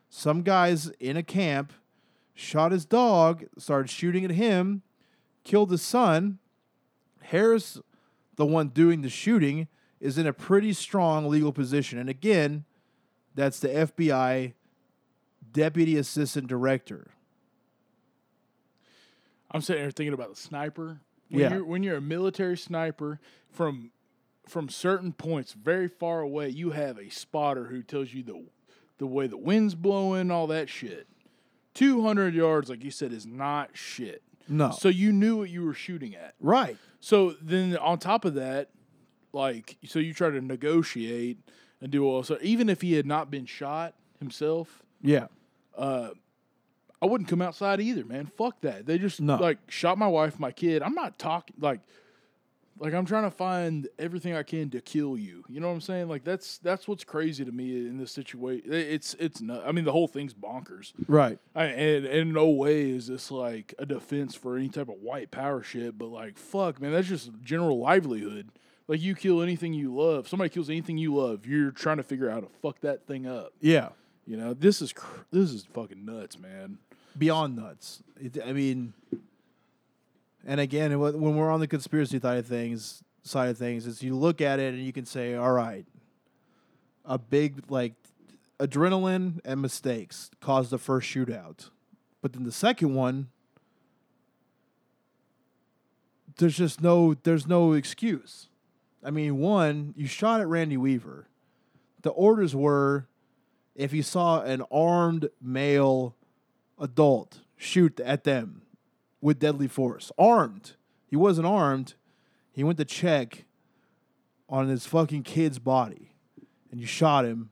Some 0.09 0.41
guys 0.41 0.87
in 0.99 1.15
a 1.15 1.23
camp 1.23 1.73
shot 2.33 2.71
his 2.71 2.85
dog, 2.85 3.45
started 3.57 3.89
shooting 3.89 4.25
at 4.25 4.31
him, 4.31 4.81
killed 5.45 5.71
his 5.71 5.81
son. 5.81 6.39
Harris, 7.21 7.79
the 8.35 8.45
one 8.45 8.67
doing 8.67 9.01
the 9.01 9.09
shooting, 9.09 9.69
is 10.01 10.17
in 10.17 10.27
a 10.27 10.33
pretty 10.33 10.73
strong 10.73 11.29
legal 11.29 11.53
position. 11.53 11.97
And 11.97 12.09
again, 12.09 12.65
that's 13.33 13.59
the 13.61 13.69
FBI 13.69 14.53
Deputy 15.53 15.95
Assistant 15.97 16.47
Director. 16.47 17.11
I'm 19.51 19.61
sitting 19.61 19.83
here 19.83 19.91
thinking 19.91 20.13
about 20.13 20.35
the 20.35 20.41
sniper. 20.41 20.99
When 21.29 21.41
Yeah. 21.41 21.53
You're, 21.53 21.65
when 21.65 21.83
you're 21.83 21.97
a 21.97 22.01
military 22.01 22.57
sniper 22.57 23.19
from 23.49 23.91
from 24.47 24.69
certain 24.69 25.11
points 25.11 25.53
very 25.53 25.87
far 25.87 26.21
away, 26.21 26.49
you 26.49 26.69
have 26.69 26.99
a 26.99 27.09
spotter 27.09 27.65
who 27.65 27.81
tells 27.81 28.13
you 28.13 28.21
the 28.21 28.45
the 28.97 29.07
way 29.07 29.27
the 29.27 29.37
wind's 29.37 29.75
blowing, 29.75 30.29
all 30.29 30.47
that 30.47 30.69
shit. 30.69 31.07
200 31.73 32.33
yards, 32.33 32.69
like 32.69 32.83
you 32.83 32.91
said, 32.91 33.11
is 33.11 33.25
not 33.25 33.71
shit. 33.73 34.21
No. 34.47 34.71
So 34.71 34.89
you 34.89 35.11
knew 35.11 35.37
what 35.37 35.49
you 35.49 35.63
were 35.63 35.73
shooting 35.73 36.15
at. 36.15 36.35
right. 36.39 36.77
So 36.99 37.35
then 37.41 37.77
on 37.77 37.99
top 37.99 38.25
of 38.25 38.33
that, 38.35 38.69
like 39.33 39.77
so 39.85 39.99
you 39.99 40.13
try 40.13 40.29
to 40.29 40.41
negotiate 40.41 41.37
and 41.81 41.91
do 41.91 42.03
all 42.05 42.23
so 42.23 42.37
even 42.41 42.69
if 42.69 42.81
he 42.81 42.93
had 42.93 43.05
not 43.05 43.29
been 43.29 43.45
shot 43.45 43.93
himself, 44.19 44.81
Yeah. 45.01 45.27
Uh 45.77 46.09
I 47.01 47.07
wouldn't 47.07 47.29
come 47.29 47.41
outside 47.41 47.79
either, 47.81 48.05
man. 48.05 48.25
Fuck 48.37 48.61
that. 48.61 48.85
They 48.85 48.97
just 48.97 49.19
No. 49.21 49.35
like 49.35 49.59
shot 49.69 49.97
my 49.97 50.07
wife, 50.07 50.39
my 50.39 50.51
kid. 50.51 50.81
I'm 50.81 50.95
not 50.95 51.19
talking 51.19 51.55
like 51.59 51.81
Like 52.77 52.93
I'm 52.93 53.05
trying 53.05 53.23
to 53.23 53.31
find 53.31 53.87
everything 53.97 54.35
I 54.35 54.43
can 54.43 54.69
to 54.71 54.81
kill 54.81 55.17
you. 55.17 55.45
You 55.47 55.61
know 55.61 55.67
what 55.67 55.73
I'm 55.75 55.81
saying? 55.81 56.09
Like 56.09 56.23
that's 56.23 56.57
that's 56.57 56.87
what's 56.87 57.03
crazy 57.03 57.45
to 57.45 57.51
me 57.51 57.87
in 57.87 57.97
this 57.97 58.11
situation. 58.11 58.71
It's 58.71 59.15
it's 59.17 59.41
not. 59.41 59.65
I 59.65 59.71
mean, 59.71 59.85
the 59.85 59.93
whole 59.93 60.07
thing's 60.07 60.33
bonkers. 60.33 60.91
Right. 61.07 61.39
I, 61.55 61.65
and, 61.65 62.05
and 62.05 62.29
in 62.29 62.33
no 62.33 62.49
way 62.49 62.89
is 62.89 63.07
this 63.07 63.31
like 63.31 63.73
a 63.79 63.85
defense 63.85 64.35
for 64.35 64.57
any 64.57 64.67
type 64.69 64.89
of 64.89 64.95
white 64.95 65.31
power 65.31 65.63
shit. 65.63 65.97
But 65.97 66.07
like, 66.07 66.37
fuck, 66.37 66.81
man, 66.81 66.91
that's 66.91 67.07
just 67.07 67.31
general 67.43 67.79
livelihood. 67.79 68.49
Like 68.87 69.01
you 69.01 69.15
kill 69.15 69.41
anything 69.41 69.73
you 69.73 69.95
love. 69.95 70.27
Somebody 70.27 70.49
kills 70.49 70.69
anything 70.69 70.97
you 70.97 71.15
love. 71.15 71.45
You're 71.45 71.71
trying 71.71 71.97
to 71.97 72.03
figure 72.03 72.29
out 72.29 72.33
how 72.35 72.39
to 72.41 72.53
fuck 72.61 72.81
that 72.81 73.07
thing 73.07 73.25
up. 73.25 73.53
Yeah. 73.61 73.89
You 74.27 74.37
know, 74.37 74.53
this 74.53 74.81
is 74.81 74.91
cr- 74.91 75.21
this 75.31 75.51
is 75.51 75.65
fucking 75.73 76.03
nuts, 76.03 76.37
man. 76.37 76.79
Beyond 77.17 77.55
nuts. 77.55 78.03
It, 78.19 78.37
I 78.45 78.51
mean, 78.51 78.93
and 80.45 80.59
again, 80.59 80.97
when 80.99 81.35
we're 81.35 81.51
on 81.51 81.59
the 81.59 81.67
conspiracy 81.67 82.19
side 82.19 82.37
of 82.37 82.45
things, 82.45 83.03
side 83.23 83.49
of 83.49 83.57
things, 83.57 83.87
is 83.87 84.03
you 84.03 84.15
look 84.15 84.41
at 84.41 84.59
it 84.59 84.73
and 84.75 84.83
you 84.83 84.93
can 84.93 85.05
say, 85.05 85.33
all 85.33 85.51
right, 85.51 85.85
a 87.03 87.17
big 87.17 87.63
like 87.69 87.93
adrenaline 88.59 89.39
and 89.43 89.61
mistakes 89.61 90.29
caused 90.39 90.69
the 90.69 90.77
first 90.77 91.09
shootout, 91.09 91.69
but 92.21 92.33
then 92.33 92.43
the 92.43 92.51
second 92.51 92.93
one, 92.93 93.29
there's 96.37 96.57
just 96.57 96.81
no 96.81 97.15
there's 97.23 97.47
no 97.47 97.73
excuse. 97.73 98.47
I 99.03 99.09
mean, 99.09 99.37
one, 99.37 99.93
you 99.95 100.07
shot 100.07 100.41
at 100.41 100.47
Randy 100.47 100.77
Weaver. 100.77 101.27
The 102.01 102.09
orders 102.11 102.55
were 102.55 103.07
if 103.75 103.93
you 103.93 104.03
saw 104.03 104.41
an 104.41 104.61
armed 104.71 105.29
male 105.41 106.15
adult 106.79 107.39
shoot 107.57 107.99
at 107.99 108.25
them 108.25 108.61
with 109.21 109.39
deadly 109.39 109.67
force. 109.67 110.11
Armed. 110.17 110.73
He 111.07 111.15
wasn't 111.15 111.47
armed. 111.47 111.95
He 112.51 112.63
went 112.63 112.77
to 112.77 112.85
check 112.85 113.45
on 114.47 114.67
his 114.67 114.85
fucking 114.85 115.23
kid's 115.23 115.59
body 115.59 116.11
and 116.71 116.79
you 116.79 116.87
shot 116.87 117.25
him. 117.25 117.49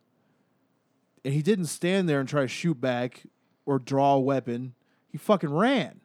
And 1.25 1.33
he 1.33 1.41
didn't 1.41 1.67
stand 1.67 2.09
there 2.09 2.19
and 2.19 2.27
try 2.27 2.41
to 2.41 2.47
shoot 2.47 2.79
back 2.79 3.23
or 3.65 3.79
draw 3.79 4.15
a 4.15 4.19
weapon. 4.19 4.73
He 5.07 5.17
fucking 5.17 5.53
ran. 5.53 6.01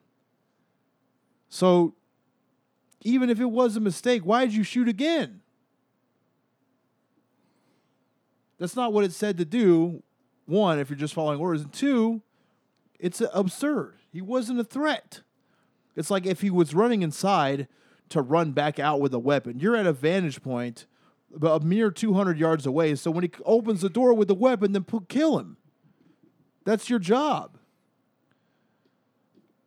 So 1.49 1.95
even 3.03 3.31
if 3.31 3.41
it 3.41 3.51
was 3.51 3.77
a 3.77 3.81
mistake, 3.81 4.23
why 4.23 4.45
did 4.45 4.55
you 4.55 4.63
shoot 4.63 4.89
again? 4.89 5.41
That's 8.59 8.77
not 8.77 8.93
what 8.93 9.05
it 9.05 9.13
said 9.13 9.39
to 9.39 9.45
do. 9.45 10.03
One, 10.47 10.79
if 10.79 10.91
you're 10.91 10.99
just 10.99 11.15
following 11.15 11.41
orders, 11.41 11.63
and 11.63 11.73
two, 11.73 12.23
it's 12.99 13.23
absurd. 13.33 13.99
He 14.13 14.21
wasn't 14.21 14.61
a 14.61 14.65
threat. 14.65 15.23
It's 15.97 16.11
like 16.11 16.27
if 16.27 16.41
he 16.41 16.51
was 16.51 16.75
running 16.75 17.03
inside 17.03 17.69
to 18.11 18.23
run 18.23 18.53
back 18.53 18.79
out 18.79 19.01
with 19.01 19.13
a 19.13 19.19
weapon. 19.19 19.59
You're 19.59 19.77
at 19.77 19.87
a 19.87 19.93
vantage 19.93 20.43
point 20.43 20.87
about 21.35 21.63
a 21.63 21.65
mere 21.65 21.91
200 21.91 22.39
yards 22.39 22.65
away. 22.67 22.95
So 22.95 23.11
when 23.11 23.25
he 23.25 23.31
opens 23.45 23.83
the 23.83 23.91
door 23.91 24.15
with 24.15 24.29
the 24.29 24.35
weapon, 24.35 24.73
then 24.73 24.85
put, 24.85 25.09
kill 25.09 25.39
him. 25.39 25.57
That's 26.65 26.89
your 26.89 26.99
job. 26.99 27.59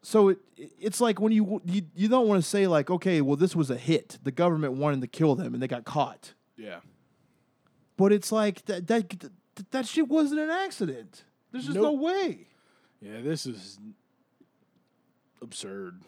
So 0.04 0.30
it 0.30 0.40
it's 0.78 1.00
like 1.02 1.20
when 1.20 1.32
you 1.32 1.62
you, 1.66 1.84
you 1.96 2.08
don't 2.08 2.28
want 2.28 2.42
to 2.44 2.48
say 2.48 2.68
like 2.68 2.90
okay 2.92 3.22
well 3.22 3.36
this 3.36 3.56
was 3.56 3.72
a 3.72 3.78
hit 3.78 4.20
the 4.24 4.32
government 4.32 4.74
wanted 4.74 5.02
to 5.02 5.08
kill 5.08 5.34
them 5.36 5.54
and 5.56 5.62
they 5.64 5.68
got 5.68 5.86
caught 5.86 6.34
Yeah. 6.56 6.82
but 7.98 8.12
it's 8.12 8.32
like 8.32 8.66
that 8.66 8.86
that 8.88 9.30
that 9.72 9.88
shit 9.88 10.08
wasn't 10.08 10.40
an 10.42 10.52
accident 10.52 11.24
there's 11.52 11.66
just 11.66 11.78
no 11.78 11.94
way 11.94 12.48
Yeah, 13.02 13.22
this 13.22 13.48
is 13.48 13.80
absurd. 15.42 16.02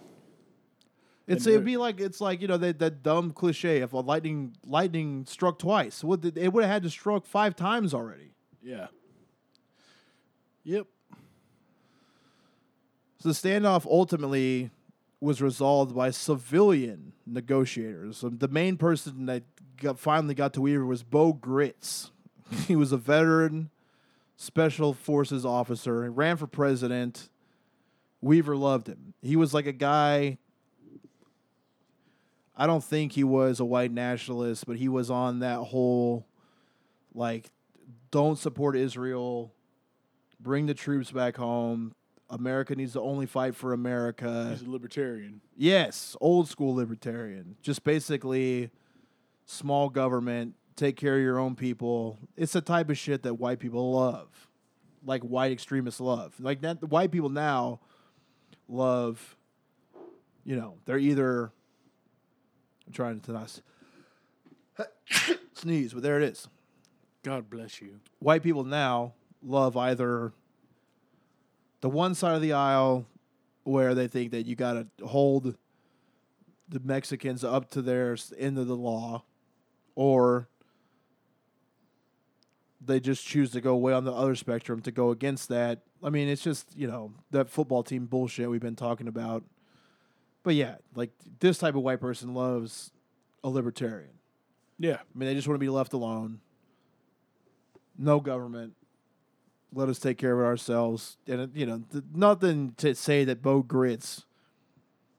It's 1.25 1.45
And 1.45 1.53
it'd 1.53 1.65
be 1.65 1.77
like 1.77 2.01
it's 2.01 2.19
like 2.19 2.41
you 2.41 2.47
know 2.47 2.57
that 2.57 2.79
that 2.79 3.01
dumb 3.01 3.31
cliche 3.31 3.77
if 3.77 3.93
a 3.93 3.97
lightning 3.97 4.55
lightning 4.65 5.25
struck 5.25 5.57
twice, 5.57 6.03
would 6.03 6.37
it 6.37 6.51
would 6.51 6.63
have 6.63 6.71
had 6.71 6.83
to 6.83 6.89
struck 6.89 7.25
five 7.25 7.55
times 7.55 7.93
already. 7.93 8.31
Yeah. 8.61 8.87
Yep. 10.65 10.87
So 13.19 13.29
the 13.29 13.35
standoff 13.35 13.85
ultimately 13.85 14.71
was 15.21 15.41
resolved 15.41 15.95
by 15.95 16.11
civilian 16.11 17.13
negotiators. 17.25 18.17
So 18.17 18.27
the 18.27 18.49
main 18.49 18.75
person 18.75 19.25
that 19.27 19.43
got, 19.77 19.97
finally 19.97 20.33
got 20.33 20.53
to 20.53 20.61
Weaver 20.61 20.85
was 20.85 21.03
Bo 21.03 21.31
Gritz. 21.31 22.11
he 22.67 22.75
was 22.75 22.91
a 22.91 22.97
veteran 22.97 23.69
special 24.35 24.93
forces 24.93 25.45
officer. 25.45 26.03
He 26.03 26.09
ran 26.09 26.35
for 26.35 26.47
president. 26.47 27.29
Weaver 28.23 28.55
loved 28.55 28.87
him. 28.87 29.13
He 29.21 29.35
was 29.35 29.53
like 29.53 29.67
a 29.67 29.73
guy. 29.73 30.37
I 32.55 32.67
don't 32.67 32.83
think 32.83 33.11
he 33.11 33.23
was 33.23 33.59
a 33.59 33.65
white 33.65 33.91
nationalist, 33.91 34.65
but 34.65 34.77
he 34.77 34.87
was 34.87 35.11
on 35.11 35.39
that 35.39 35.57
whole 35.57 36.25
like 37.13 37.51
don't 38.11 38.37
support 38.37 38.77
Israel, 38.77 39.53
bring 40.39 40.67
the 40.67 40.73
troops 40.73 41.11
back 41.11 41.35
home. 41.35 41.93
America 42.29 42.75
needs 42.75 42.93
to 42.93 43.01
only 43.01 43.25
fight 43.25 43.55
for 43.55 43.73
America. 43.73 44.47
He's 44.51 44.61
a 44.61 44.69
libertarian. 44.69 45.41
Yes, 45.57 46.15
old 46.21 46.47
school 46.47 46.75
libertarian. 46.75 47.57
Just 47.61 47.83
basically 47.83 48.71
small 49.45 49.89
government, 49.89 50.55
take 50.75 50.95
care 50.95 51.17
of 51.17 51.21
your 51.21 51.39
own 51.39 51.55
people. 51.55 52.17
It's 52.37 52.53
the 52.53 52.61
type 52.61 52.89
of 52.89 52.97
shit 52.97 53.23
that 53.23 53.35
white 53.35 53.59
people 53.59 53.91
love. 53.91 54.29
Like 55.05 55.21
white 55.23 55.51
extremists 55.51 55.99
love. 55.99 56.33
Like 56.39 56.61
that 56.61 56.81
white 56.89 57.11
people 57.11 57.29
now 57.29 57.81
love 58.73 59.37
you 60.45 60.55
know, 60.55 60.75
they're 60.85 60.97
either 60.97 61.51
I'm 62.85 62.93
trying 62.93 63.19
to 63.21 63.31
not 63.31 63.61
sneeze, 65.53 65.93
but 65.93 66.03
there 66.03 66.19
it 66.19 66.23
is. 66.23 66.47
God 67.23 67.49
bless 67.49 67.81
you. 67.81 67.99
White 68.19 68.43
people 68.43 68.65
now 68.65 69.13
love 69.41 69.77
either 69.77 70.33
the 71.81 71.89
one 71.89 72.15
side 72.15 72.35
of 72.35 72.41
the 72.41 72.53
aisle 72.53 73.05
where 73.63 73.95
they 73.95 74.07
think 74.07 74.31
that 74.31 74.45
you 74.45 74.55
got 74.55 74.73
to 74.73 75.05
hold 75.05 75.55
the 76.67 76.79
Mexicans 76.81 77.43
up 77.43 77.69
to 77.71 77.81
their 77.81 78.17
end 78.37 78.57
of 78.57 78.67
the 78.67 78.75
law, 78.75 79.23
or 79.95 80.49
they 82.81 82.99
just 82.99 83.25
choose 83.25 83.51
to 83.51 83.61
go 83.61 83.75
way 83.77 83.93
on 83.93 84.03
the 84.03 84.11
other 84.11 84.35
spectrum 84.35 84.81
to 84.81 84.91
go 84.91 85.11
against 85.11 85.47
that. 85.49 85.83
I 86.03 86.09
mean, 86.09 86.27
it's 86.27 86.43
just, 86.43 86.75
you 86.75 86.87
know, 86.87 87.13
that 87.31 87.49
football 87.49 87.83
team 87.83 88.05
bullshit 88.05 88.49
we've 88.49 88.61
been 88.61 88.75
talking 88.75 89.07
about. 89.07 89.43
But 90.43 90.55
yeah, 90.55 90.75
like 90.95 91.11
this 91.39 91.57
type 91.57 91.75
of 91.75 91.81
white 91.81 92.01
person 92.01 92.33
loves 92.33 92.91
a 93.43 93.49
libertarian. 93.49 94.09
Yeah. 94.77 94.95
I 94.97 95.17
mean, 95.17 95.29
they 95.29 95.35
just 95.35 95.47
want 95.47 95.55
to 95.55 95.63
be 95.63 95.69
left 95.69 95.93
alone. 95.93 96.41
No 97.97 98.19
government. 98.19 98.73
Let 99.73 99.87
us 99.87 99.99
take 99.99 100.17
care 100.17 100.33
of 100.33 100.39
it 100.39 100.43
ourselves. 100.43 101.17
And, 101.27 101.41
it, 101.41 101.49
you 101.53 101.65
know, 101.65 101.83
th- 101.91 102.03
nothing 102.13 102.73
to 102.77 102.93
say 102.95 103.23
that 103.23 103.41
Bo 103.41 103.63
Gritz 103.63 104.25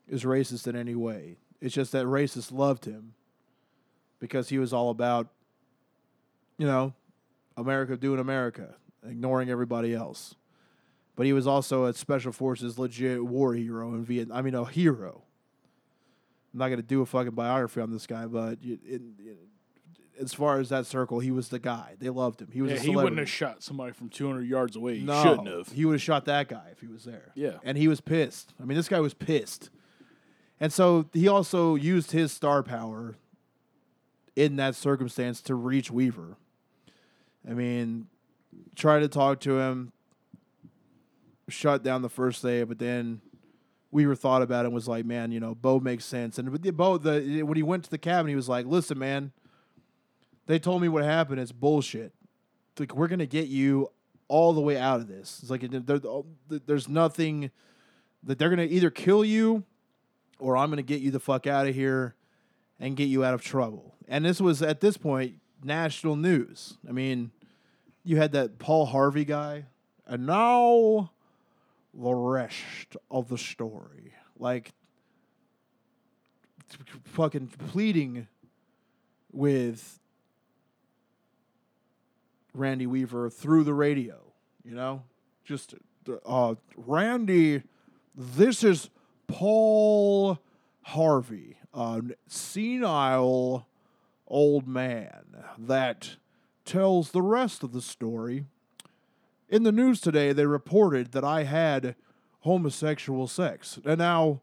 is 0.06 0.24
racist 0.24 0.66
in 0.66 0.76
any 0.76 0.94
way. 0.94 1.38
It's 1.60 1.74
just 1.74 1.92
that 1.92 2.04
racists 2.04 2.52
loved 2.52 2.84
him 2.84 3.14
because 4.20 4.50
he 4.50 4.58
was 4.58 4.72
all 4.72 4.90
about, 4.90 5.28
you 6.58 6.66
know, 6.66 6.92
America 7.56 7.96
doing 7.96 8.20
America, 8.20 8.74
ignoring 9.08 9.48
everybody 9.48 9.94
else. 9.94 10.34
But 11.16 11.26
he 11.26 11.32
was 11.32 11.46
also 11.46 11.84
a 11.84 11.94
special 11.94 12.32
forces 12.32 12.78
legit 12.78 13.24
war 13.24 13.54
hero 13.54 13.94
in 13.94 14.04
Vietnam. 14.04 14.36
I 14.36 14.42
mean, 14.42 14.54
a 14.54 14.64
hero. 14.64 15.22
I'm 16.52 16.58
not 16.58 16.68
going 16.68 16.80
to 16.80 16.86
do 16.86 17.02
a 17.02 17.06
fucking 17.06 17.32
biography 17.32 17.80
on 17.80 17.90
this 17.90 18.06
guy, 18.06 18.26
but 18.26 18.62
you- 18.62 18.78
in, 18.86 19.14
in, 19.18 19.36
as 20.20 20.32
far 20.32 20.60
as 20.60 20.68
that 20.68 20.86
circle, 20.86 21.18
he 21.18 21.30
was 21.30 21.48
the 21.48 21.58
guy. 21.58 21.94
They 21.98 22.08
loved 22.08 22.40
him. 22.40 22.48
He 22.52 22.62
was 22.62 22.72
yeah 22.72 22.78
he 22.78 22.94
wouldn't 22.94 23.18
have 23.18 23.28
shot 23.28 23.62
somebody 23.62 23.92
from 23.92 24.08
200 24.08 24.42
yards 24.42 24.76
away. 24.76 24.98
He 24.98 25.04
no, 25.04 25.22
shouldn't 25.22 25.48
have. 25.48 25.68
He 25.68 25.84
would 25.84 25.94
have 25.94 26.02
shot 26.02 26.24
that 26.26 26.48
guy 26.48 26.68
if 26.70 26.80
he 26.80 26.86
was 26.86 27.04
there. 27.04 27.32
Yeah. 27.34 27.58
And 27.64 27.76
he 27.76 27.88
was 27.88 28.00
pissed. 28.00 28.54
I 28.60 28.64
mean, 28.64 28.76
this 28.76 28.88
guy 28.88 29.00
was 29.00 29.14
pissed. 29.14 29.70
And 30.60 30.72
so 30.72 31.06
he 31.12 31.26
also 31.26 31.74
used 31.74 32.12
his 32.12 32.30
star 32.32 32.62
power 32.62 33.16
in 34.36 34.56
that 34.56 34.74
circumstance 34.74 35.40
to 35.42 35.54
reach 35.54 35.90
Weaver. 35.90 36.36
I 37.48 37.54
mean, 37.54 38.06
try 38.74 39.00
to 39.00 39.08
talk 39.08 39.40
to 39.40 39.58
him, 39.58 39.92
shut 41.48 41.82
down 41.82 42.02
the 42.02 42.08
first 42.08 42.42
day, 42.42 42.62
but 42.64 42.78
then 42.78 43.20
we 43.90 44.06
were 44.06 44.16
thought 44.16 44.42
about 44.42 44.64
it 44.64 44.66
and 44.66 44.74
was 44.74 44.88
like, 44.88 45.04
man, 45.04 45.30
you 45.30 45.38
know, 45.38 45.54
Bo 45.54 45.78
makes 45.78 46.04
sense. 46.04 46.38
And 46.38 46.48
with 46.48 46.62
the 46.62 46.72
Bo, 46.72 46.98
the 46.98 47.42
when 47.44 47.56
he 47.56 47.62
went 47.62 47.84
to 47.84 47.90
the 47.90 47.98
cabin, 47.98 48.28
he 48.28 48.34
was 48.34 48.48
like, 48.48 48.66
listen, 48.66 48.98
man, 48.98 49.32
they 50.46 50.58
told 50.58 50.82
me 50.82 50.88
what 50.88 51.04
happened. 51.04 51.40
It's 51.40 51.52
bullshit. 51.52 52.12
It's 52.72 52.80
like 52.80 52.94
we're 52.94 53.08
gonna 53.08 53.26
get 53.26 53.46
you 53.46 53.90
all 54.26 54.52
the 54.52 54.60
way 54.60 54.76
out 54.76 55.00
of 55.00 55.06
this. 55.06 55.38
It's 55.42 55.50
like 55.50 55.64
there's 56.66 56.88
nothing 56.88 57.50
that 58.24 58.38
they're 58.38 58.50
gonna 58.50 58.64
either 58.64 58.90
kill 58.90 59.24
you 59.24 59.62
or 60.40 60.56
I'm 60.56 60.70
gonna 60.70 60.82
get 60.82 61.00
you 61.00 61.12
the 61.12 61.20
fuck 61.20 61.46
out 61.46 61.68
of 61.68 61.74
here 61.74 62.16
and 62.80 62.96
get 62.96 63.04
you 63.04 63.24
out 63.24 63.34
of 63.34 63.42
trouble. 63.42 63.94
And 64.08 64.24
this 64.24 64.40
was 64.40 64.60
at 64.60 64.80
this 64.80 64.96
point 64.96 65.36
national 65.62 66.16
news. 66.16 66.78
I 66.88 66.92
mean, 66.92 67.30
you 68.02 68.16
had 68.16 68.32
that 68.32 68.58
Paul 68.58 68.86
Harvey 68.86 69.24
guy, 69.24 69.66
and 70.04 70.26
now 70.26 71.12
the 71.96 72.14
rest 72.14 72.96
of 73.10 73.28
the 73.28 73.38
story. 73.38 74.14
Like 74.38 74.72
fucking 77.04 77.48
pleading 77.68 78.26
with 79.32 80.00
Randy 82.52 82.86
Weaver 82.86 83.30
through 83.30 83.64
the 83.64 83.74
radio, 83.74 84.20
you 84.64 84.74
know? 84.74 85.02
Just 85.44 85.74
uh 86.26 86.54
Randy, 86.76 87.62
this 88.14 88.64
is 88.64 88.90
Paul 89.26 90.38
Harvey, 90.82 91.56
a 91.72 92.02
senile 92.26 93.66
old 94.26 94.66
man 94.66 95.24
that 95.58 96.16
tells 96.64 97.10
the 97.10 97.22
rest 97.22 97.62
of 97.62 97.72
the 97.72 97.82
story. 97.82 98.46
In 99.48 99.62
the 99.62 99.72
news 99.72 100.00
today, 100.00 100.32
they 100.32 100.46
reported 100.46 101.12
that 101.12 101.24
I 101.24 101.44
had 101.44 101.96
homosexual 102.40 103.28
sex. 103.28 103.78
And 103.84 103.98
now 103.98 104.40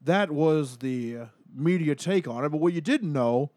that 0.00 0.30
was 0.30 0.78
the 0.78 1.16
uh, 1.16 1.24
media 1.54 1.94
take 1.94 2.26
on 2.26 2.44
it. 2.44 2.48
But 2.48 2.60
what 2.60 2.72
you 2.72 2.80
didn't 2.80 3.12
know 3.12 3.50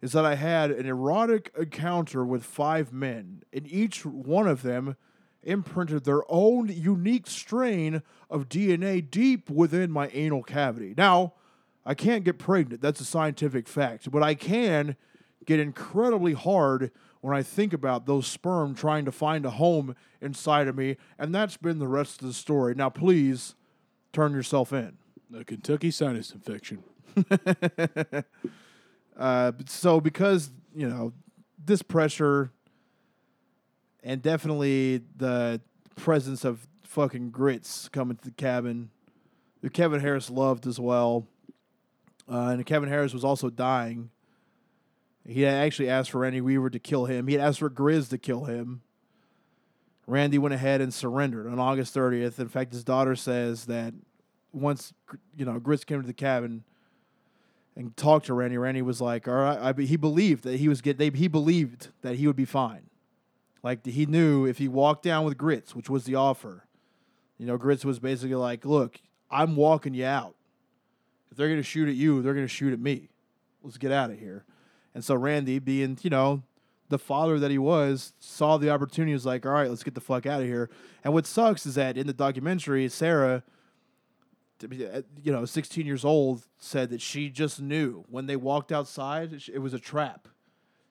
is 0.00 0.12
that 0.12 0.24
I 0.24 0.34
had 0.34 0.70
an 0.70 0.86
erotic 0.86 1.52
encounter 1.58 2.24
with 2.24 2.44
five 2.44 2.92
men, 2.92 3.42
and 3.52 3.66
each 3.70 4.06
one 4.06 4.46
of 4.46 4.62
them 4.62 4.96
imprinted 5.42 6.04
their 6.04 6.22
own 6.28 6.68
unique 6.68 7.26
strain 7.26 8.02
of 8.28 8.48
DNA 8.48 9.08
deep 9.08 9.48
within 9.50 9.90
my 9.90 10.08
anal 10.08 10.42
cavity. 10.42 10.94
Now, 10.96 11.34
I 11.86 11.94
can't 11.94 12.24
get 12.24 12.38
pregnant. 12.38 12.82
That's 12.82 13.00
a 13.00 13.04
scientific 13.04 13.66
fact. 13.66 14.10
But 14.10 14.22
I 14.22 14.34
can 14.34 14.96
get 15.46 15.58
incredibly 15.58 16.34
hard 16.34 16.90
when 17.20 17.36
I 17.36 17.42
think 17.42 17.72
about 17.72 18.06
those 18.06 18.26
sperm 18.26 18.74
trying 18.74 19.04
to 19.04 19.12
find 19.12 19.44
a 19.44 19.50
home 19.50 19.96
inside 20.20 20.68
of 20.68 20.76
me. 20.76 20.96
And 21.18 21.34
that's 21.34 21.56
been 21.56 21.78
the 21.78 21.88
rest 21.88 22.20
of 22.22 22.28
the 22.28 22.34
story. 22.34 22.74
Now, 22.74 22.90
please 22.90 23.54
turn 24.12 24.32
yourself 24.32 24.72
in. 24.72 24.98
A 25.34 25.44
Kentucky 25.44 25.90
sinus 25.90 26.32
infection. 26.32 26.82
Uh, 29.18 29.50
so 29.66 30.00
because 30.00 30.50
you 30.74 30.88
know 30.88 31.12
this 31.64 31.82
pressure 31.82 32.52
and 34.04 34.22
definitely 34.22 35.02
the 35.16 35.60
presence 35.96 36.44
of 36.44 36.68
fucking 36.84 37.30
Gritz 37.30 37.88
coming 37.88 38.16
to 38.16 38.24
the 38.24 38.30
cabin, 38.30 38.90
that 39.60 39.72
Kevin 39.72 40.00
Harris 40.00 40.30
loved 40.30 40.66
as 40.66 40.78
well, 40.78 41.26
uh, 42.30 42.50
and 42.50 42.64
Kevin 42.64 42.88
Harris 42.88 43.12
was 43.12 43.24
also 43.24 43.50
dying. 43.50 44.10
He 45.28 45.42
had 45.42 45.54
actually 45.54 45.90
asked 45.90 46.10
for 46.10 46.20
Randy 46.20 46.40
Weaver 46.40 46.70
to 46.70 46.78
kill 46.78 47.04
him. 47.04 47.26
He 47.26 47.34
had 47.34 47.42
asked 47.46 47.58
for 47.58 47.68
Gritz 47.68 48.08
to 48.08 48.18
kill 48.18 48.44
him. 48.44 48.80
Randy 50.06 50.38
went 50.38 50.54
ahead 50.54 50.80
and 50.80 50.92
surrendered 50.92 51.46
on 51.46 51.58
August 51.58 51.94
30th. 51.94 52.38
In 52.38 52.48
fact, 52.48 52.72
his 52.72 52.82
daughter 52.82 53.14
says 53.14 53.66
that 53.66 53.92
once 54.54 54.94
you 55.36 55.44
know 55.44 55.60
Gritz 55.60 55.84
came 55.84 56.00
to 56.00 56.06
the 56.06 56.14
cabin 56.14 56.64
and 57.76 57.94
talked 57.94 58.24
to 58.26 58.34
Randy, 58.34 58.56
Randy 58.56 58.80
was 58.80 59.02
like, 59.02 59.28
"All 59.28 59.34
right," 59.34 59.58
I, 59.58 59.82
he 59.82 59.96
believed 59.96 60.44
that 60.44 60.58
he 60.58 60.66
was 60.66 60.80
get. 60.80 60.96
They, 60.96 61.10
he 61.10 61.28
believed 61.28 61.88
that 62.00 62.14
he 62.14 62.26
would 62.26 62.34
be 62.34 62.46
fine. 62.46 62.88
Like 63.62 63.84
he 63.84 64.06
knew 64.06 64.46
if 64.46 64.56
he 64.56 64.66
walked 64.66 65.02
down 65.02 65.26
with 65.26 65.36
Gritz, 65.36 65.74
which 65.74 65.90
was 65.90 66.04
the 66.04 66.14
offer, 66.14 66.64
you 67.36 67.44
know, 67.44 67.58
Gritz 67.58 67.84
was 67.84 67.98
basically 67.98 68.34
like, 68.34 68.64
"Look, 68.64 68.98
I'm 69.30 69.56
walking 69.56 69.92
you 69.92 70.06
out. 70.06 70.36
If 71.30 71.36
they're 71.36 71.50
gonna 71.50 71.62
shoot 71.62 71.86
at 71.86 71.96
you, 71.96 72.22
they're 72.22 72.32
gonna 72.32 72.48
shoot 72.48 72.72
at 72.72 72.80
me. 72.80 73.10
Let's 73.62 73.76
get 73.76 73.92
out 73.92 74.10
of 74.10 74.18
here." 74.18 74.46
And 74.98 75.04
so 75.04 75.14
Randy, 75.14 75.60
being 75.60 75.96
you 76.02 76.10
know 76.10 76.42
the 76.88 76.98
father 76.98 77.38
that 77.38 77.52
he 77.52 77.58
was, 77.58 78.14
saw 78.18 78.56
the 78.56 78.70
opportunity. 78.70 79.12
Was 79.12 79.24
like, 79.24 79.46
"All 79.46 79.52
right, 79.52 79.70
let's 79.70 79.84
get 79.84 79.94
the 79.94 80.00
fuck 80.00 80.26
out 80.26 80.40
of 80.40 80.48
here." 80.48 80.68
And 81.04 81.14
what 81.14 81.24
sucks 81.24 81.66
is 81.66 81.76
that 81.76 81.96
in 81.96 82.08
the 82.08 82.12
documentary, 82.12 82.88
Sarah 82.88 83.44
uh, 84.64 85.02
you 85.22 85.30
know, 85.30 85.44
16 85.44 85.86
years 85.86 86.04
old, 86.04 86.44
said 86.58 86.90
that 86.90 87.00
she 87.00 87.30
just 87.30 87.60
knew 87.60 88.04
when 88.08 88.26
they 88.26 88.34
walked 88.34 88.72
outside, 88.72 89.40
it 89.52 89.60
was 89.60 89.72
a 89.72 89.78
trap. 89.78 90.26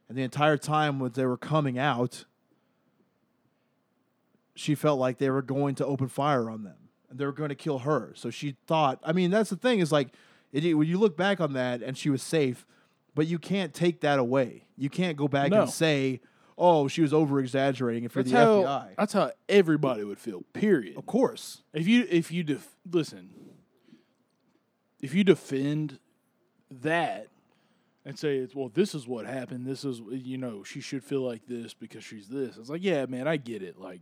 And 0.08 0.18
the 0.18 0.24
entire 0.24 0.56
time 0.56 1.00
when 1.00 1.12
they 1.12 1.26
were 1.26 1.36
coming 1.36 1.78
out, 1.78 2.24
she 4.56 4.74
felt 4.74 5.00
like 5.00 5.18
they 5.18 5.30
were 5.30 5.42
going 5.42 5.76
to 5.76 5.86
open 5.86 6.08
fire 6.08 6.50
on 6.50 6.64
them 6.64 6.78
and 7.10 7.20
they 7.20 7.26
were 7.26 7.34
going 7.34 7.50
to 7.50 7.56
kill 7.56 7.80
her. 7.80 8.14
So 8.16 8.30
she 8.30 8.56
thought, 8.68 9.00
I 9.04 9.12
mean, 9.12 9.32
that's 9.32 9.50
the 9.50 9.58
thing 9.58 9.80
is 9.80 9.92
like, 9.92 10.14
it, 10.54 10.74
when 10.74 10.88
you 10.88 10.98
look 10.98 11.18
back 11.18 11.42
on 11.42 11.52
that 11.54 11.84
and 11.84 11.98
she 11.98 12.10
was 12.10 12.24
safe, 12.24 12.66
but 13.18 13.28
you 13.28 13.38
can't 13.40 13.74
take 13.74 14.00
that 14.02 14.20
away. 14.20 14.64
You 14.78 14.90
can't 14.90 15.18
go 15.18 15.28
back 15.28 15.52
No. 15.52 15.64
and 15.64 15.70
say, 15.70 16.22
oh, 16.58 16.88
she 16.88 17.02
was 17.02 17.14
over 17.14 17.40
exaggerating 17.40 18.04
it 18.06 18.12
for 18.12 18.22
That's 18.24 18.32
the 18.32 18.38
how 18.38 18.62
FBI. 18.62 18.88
that's 18.98 19.14
how 19.14 19.32
everybody 19.50 20.04
would 20.06 20.20
feel. 20.20 20.44
Period. 20.54 20.96
Of 20.96 21.06
course. 21.06 21.64
If 21.74 21.88
you 21.88 22.06
if 22.10 22.32
you 22.32 22.44
def- 22.44 22.76
listen, 22.90 23.30
if 25.02 25.14
you 25.14 25.24
defend 25.24 26.00
that 26.82 27.28
and 28.06 28.18
say 28.18 28.38
it's 28.38 28.56
well, 28.56 28.70
this 28.74 28.96
is 28.96 29.08
what 29.08 29.26
happened. 29.26 29.66
This 29.66 29.84
is 29.84 30.02
you 30.12 30.38
know 30.38 30.64
she 30.64 30.80
should 30.80 31.04
feel 31.04 31.22
like 31.22 31.46
this 31.48 31.74
because 31.74 32.04
she's 32.04 32.28
this. 32.28 32.58
It's 32.58 32.70
like 32.70 32.84
yeah, 32.84 33.06
man, 33.06 33.28
I 33.28 33.38
get 33.38 33.62
it. 33.62 33.80
Like, 33.80 34.02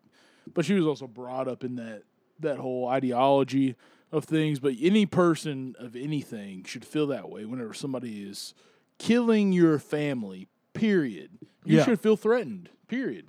but 0.54 0.66
she 0.66 0.74
was 0.74 0.86
also 0.86 1.08
brought 1.08 1.48
up 1.48 1.64
in 1.64 1.76
that 1.78 2.04
that 2.40 2.58
whole 2.58 2.88
ideology 2.88 3.76
of 4.12 4.26
things. 4.26 4.60
But 4.60 4.74
any 4.82 5.06
person 5.06 5.76
of 5.80 5.96
anything 5.96 6.64
should 6.66 6.86
feel 6.86 7.08
that 7.08 7.30
way 7.30 7.46
whenever 7.46 7.74
somebody 7.74 8.24
is 8.24 8.54
killing 8.98 9.52
your 9.52 9.80
family. 9.80 10.48
Period. 10.74 11.32
You 11.64 11.78
Yeah. 11.78 11.86
should 11.86 12.00
feel 12.00 12.16
threatened. 12.18 12.70
Period 12.88 13.26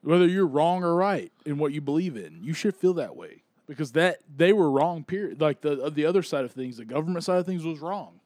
whether 0.00 0.26
you're 0.26 0.46
wrong 0.46 0.84
or 0.84 0.94
right 0.94 1.32
in 1.44 1.58
what 1.58 1.72
you 1.72 1.80
believe 1.80 2.16
in. 2.16 2.38
You 2.42 2.54
should 2.54 2.74
feel 2.74 2.94
that 2.94 3.16
way 3.16 3.42
because 3.66 3.92
that 3.92 4.18
they 4.34 4.52
were 4.52 4.70
wrong. 4.70 5.04
Period. 5.04 5.40
Like 5.40 5.60
the 5.60 5.90
the 5.90 6.06
other 6.06 6.22
side 6.22 6.44
of 6.44 6.52
things, 6.52 6.76
the 6.76 6.84
government 6.84 7.24
side 7.24 7.38
of 7.38 7.46
things 7.46 7.64
was 7.64 7.80
wrong. 7.80 8.20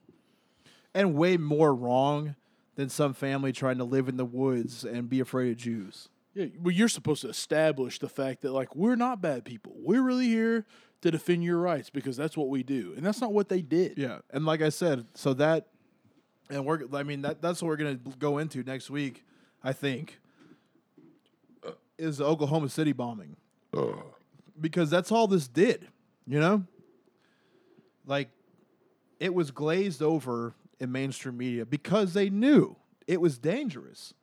and 0.94 1.14
way 1.14 1.38
more 1.38 1.74
wrong 1.74 2.36
than 2.74 2.90
some 2.90 3.14
family 3.14 3.50
trying 3.50 3.78
to 3.78 3.84
live 3.84 4.08
in 4.10 4.18
the 4.18 4.26
woods 4.26 4.84
and 4.84 5.08
be 5.08 5.20
afraid 5.20 5.50
of 5.50 5.56
Jews. 5.56 6.10
Yeah, 6.34 6.46
well, 6.60 6.70
you're 6.74 6.88
supposed 6.88 7.22
to 7.22 7.30
establish 7.30 7.98
the 7.98 8.10
fact 8.10 8.42
that 8.42 8.52
like 8.52 8.76
we're 8.76 8.94
not 8.96 9.22
bad 9.22 9.44
people. 9.46 9.72
We're 9.76 10.02
really 10.02 10.26
here 10.28 10.66
to 11.00 11.10
defend 11.10 11.42
your 11.44 11.56
rights 11.58 11.88
because 11.88 12.16
that's 12.18 12.36
what 12.36 12.50
we 12.50 12.62
do, 12.62 12.92
and 12.94 13.04
that's 13.06 13.22
not 13.22 13.32
what 13.32 13.48
they 13.48 13.62
did. 13.62 13.96
Yeah, 13.96 14.18
and 14.30 14.44
like 14.44 14.60
I 14.60 14.68
said, 14.68 15.06
so 15.14 15.32
that, 15.34 15.68
and 16.52 16.64
we're, 16.64 16.80
I 16.92 17.02
mean, 17.02 17.22
that 17.22 17.40
that's 17.42 17.62
what 17.62 17.68
we're 17.68 17.76
gonna 17.76 17.98
go 18.18 18.38
into 18.38 18.62
next 18.62 18.90
week. 18.90 19.24
I 19.64 19.72
think 19.72 20.20
is 21.98 22.18
the 22.18 22.24
Oklahoma 22.24 22.68
City 22.68 22.92
bombing 22.92 23.36
because 24.60 24.90
that's 24.90 25.10
all 25.10 25.26
this 25.26 25.48
did. 25.48 25.88
You 26.26 26.38
know, 26.40 26.64
like 28.06 28.28
it 29.18 29.34
was 29.34 29.50
glazed 29.50 30.02
over 30.02 30.54
in 30.78 30.92
mainstream 30.92 31.36
media 31.36 31.64
because 31.64 32.14
they 32.14 32.28
knew 32.28 32.76
it 33.06 33.20
was 33.20 33.38
dangerous. 33.38 34.14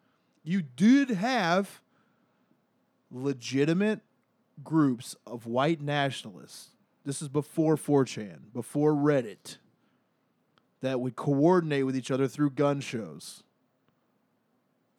You 0.43 0.61
did 0.61 1.09
have 1.09 1.81
legitimate 3.11 4.01
groups 4.63 5.15
of 5.25 5.45
white 5.45 5.81
nationalists. 5.81 6.69
This 7.05 7.21
is 7.21 7.27
before 7.29 7.75
4chan, 7.75 8.53
before 8.53 8.93
Reddit, 8.93 9.57
that 10.81 10.99
would 10.99 11.15
coordinate 11.15 11.85
with 11.85 11.95
each 11.95 12.11
other 12.11 12.27
through 12.27 12.51
gun 12.51 12.79
shows, 12.79 13.43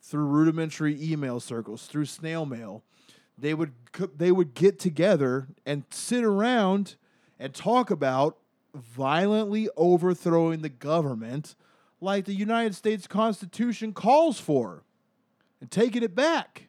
through 0.02 0.27
rudimentary 0.27 0.98
email 1.01 1.40
circles, 1.40 1.86
through 1.86 2.07
snail 2.07 2.47
mail. 2.47 2.82
They 3.39 3.55
would 3.55 3.73
they 4.16 4.31
would 4.31 4.55
get 4.55 4.78
together 4.78 5.48
and 5.65 5.85
sit 5.90 6.24
around 6.24 6.97
and 7.39 7.55
talk 7.55 7.90
about 7.90 8.36
violently 8.74 9.69
overthrowing 9.77 10.61
the 10.61 10.69
government 10.69 11.55
like 12.01 12.24
the 12.24 12.35
United 12.35 12.74
States 12.74 13.07
Constitution 13.07 13.93
calls 13.93 14.39
for 14.39 14.85
and 15.61 15.70
taking 15.70 16.02
it 16.02 16.15
back. 16.15 16.69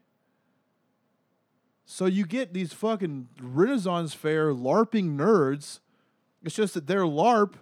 So 1.86 2.06
you 2.06 2.26
get 2.26 2.54
these 2.54 2.72
fucking 2.72 3.28
Renaissance 3.42 4.14
fair 4.14 4.54
LARPing 4.54 5.18
nerds. 5.18 5.82
It's 6.44 6.56
just 6.56 6.74
that 6.74 6.88
their 6.88 7.02
LARP 7.02 7.56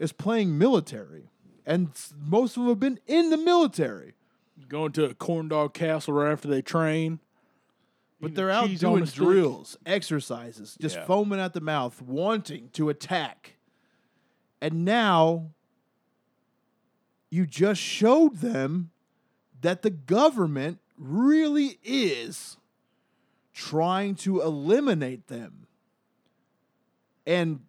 is 0.00 0.10
playing 0.12 0.58
military. 0.58 1.30
And 1.64 1.90
most 2.18 2.56
of 2.56 2.62
them 2.64 2.70
have 2.70 2.80
been 2.80 2.98
in 3.06 3.30
the 3.30 3.36
military. 3.36 4.14
Going 4.68 4.90
to 4.92 5.04
a 5.04 5.14
corn 5.14 5.46
dog 5.48 5.74
castle 5.74 6.14
right 6.14 6.32
after 6.32 6.48
they 6.48 6.62
train. 6.62 7.20
But 8.20 8.34
they're 8.34 8.50
out 8.50 8.66
cheese 8.66 8.82
on 8.82 8.92
doing 8.92 9.02
a 9.04 9.06
stick. 9.06 9.22
drills, 9.22 9.76
exercises, 9.86 10.76
just 10.80 10.96
Yeah. 10.96 11.04
foaming 11.06 11.38
at 11.40 11.52
the 11.54 11.60
mouth, 11.60 12.02
wanting 12.02 12.68
to 12.70 12.88
attack. 12.88 13.56
And 14.60 14.84
now 14.84 15.52
you 17.30 17.46
just 17.46 17.80
showed 17.80 18.38
them 18.38 18.90
that 19.60 19.82
the 19.82 19.90
government 19.90 20.80
really 20.98 21.78
is 21.82 22.58
trying 23.54 24.14
to 24.16 24.40
eliminate 24.42 25.28
them. 25.28 25.66
And 27.26 27.60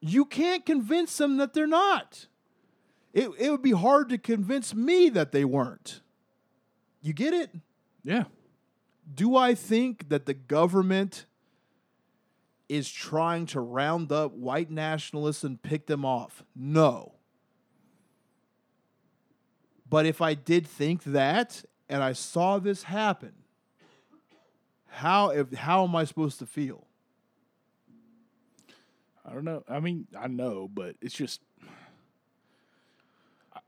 you 0.00 0.24
can't 0.24 0.64
convince 0.64 1.16
them 1.16 1.36
that 1.36 1.52
they're 1.52 1.66
not. 1.66 2.26
It, 3.12 3.30
it 3.38 3.50
would 3.50 3.62
be 3.62 3.72
hard 3.72 4.08
to 4.10 4.18
convince 4.18 4.74
me 4.74 5.08
that 5.10 5.32
they 5.32 5.44
weren't. 5.44 6.00
You 7.02 7.12
get 7.12 7.34
it? 7.34 7.50
Yeah, 8.04 8.24
do 9.12 9.36
I 9.36 9.54
think 9.54 10.08
that 10.08 10.26
the 10.26 10.34
government 10.34 11.26
is 12.68 12.88
trying 12.90 13.46
to 13.46 13.60
round 13.60 14.12
up 14.12 14.32
white 14.32 14.70
nationalists 14.70 15.42
and 15.42 15.60
pick 15.60 15.86
them 15.86 16.04
off? 16.04 16.44
No. 16.54 17.14
But 19.88 20.06
if 20.06 20.20
I 20.20 20.34
did 20.34 20.66
think 20.68 21.02
that 21.04 21.64
and 21.88 22.02
I 22.02 22.12
saw 22.12 22.58
this 22.58 22.84
happen, 22.84 23.32
how 24.86 25.30
if, 25.30 25.52
how 25.52 25.84
am 25.84 25.96
I 25.96 26.04
supposed 26.04 26.38
to 26.38 26.46
feel? 26.46 26.86
I 29.24 29.32
don't 29.32 29.44
know. 29.44 29.62
I 29.68 29.80
mean, 29.80 30.06
I 30.18 30.28
know, 30.28 30.68
but 30.72 30.96
it's 31.00 31.14
just. 31.14 31.40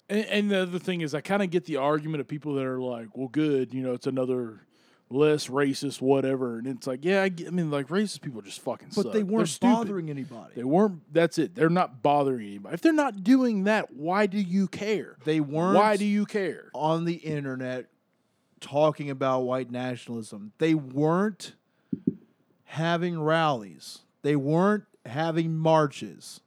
And, 0.09 0.27
and 0.27 0.51
the 0.51 0.63
other 0.63 0.79
thing 0.79 1.01
is, 1.01 1.15
I 1.15 1.21
kind 1.21 1.43
of 1.43 1.51
get 1.51 1.65
the 1.65 1.77
argument 1.77 2.21
of 2.21 2.29
people 2.29 2.55
that 2.55 2.65
are 2.65 2.81
like, 2.81 3.17
"Well, 3.17 3.29
good, 3.29 3.73
you 3.73 3.83
know, 3.83 3.93
it's 3.93 4.07
another 4.07 4.67
less 5.11 5.49
racist, 5.49 6.01
whatever." 6.01 6.59
And 6.59 6.67
it's 6.67 6.87
like, 6.87 7.05
yeah, 7.05 7.23
I, 7.23 7.29
get, 7.29 7.49
I 7.49 7.51
mean, 7.51 7.71
like 7.71 7.89
racist 7.89 8.23
people 8.23 8.41
just 8.43 8.61
fucking. 8.61 8.89
But 8.95 9.05
suck. 9.05 9.13
they 9.13 9.23
weren't 9.23 9.61
bothering 9.61 10.11
anybody. 10.11 10.55
They 10.57 10.65
weren't. 10.65 11.03
That's 11.13 11.39
it. 11.39 11.55
They're 11.55 11.69
not 11.71 12.03
bothering 12.03 12.47
anybody. 12.47 12.75
If 12.75 12.81
they're 12.81 12.93
not 12.93 13.23
doing 13.23 13.65
that, 13.65 13.93
why 13.95 14.27
do 14.27 14.39
you 14.39 14.69
care? 14.69 15.17
They 15.25 15.41
weren't 15.41 15.77
Why 15.77 15.97
do 15.97 16.05
you 16.05 16.27
care? 16.27 16.71
on 16.75 17.05
the 17.05 17.15
internet 17.15 17.87
talking 18.61 19.11
about 19.11 19.41
white 19.41 19.71
nationalism. 19.71 20.53
They 20.59 20.75
weren't 20.75 21.55
having 22.65 23.21
rallies. 23.21 23.99
They 24.23 24.37
weren't 24.37 24.85
having 25.07 25.57
marches. 25.57 26.41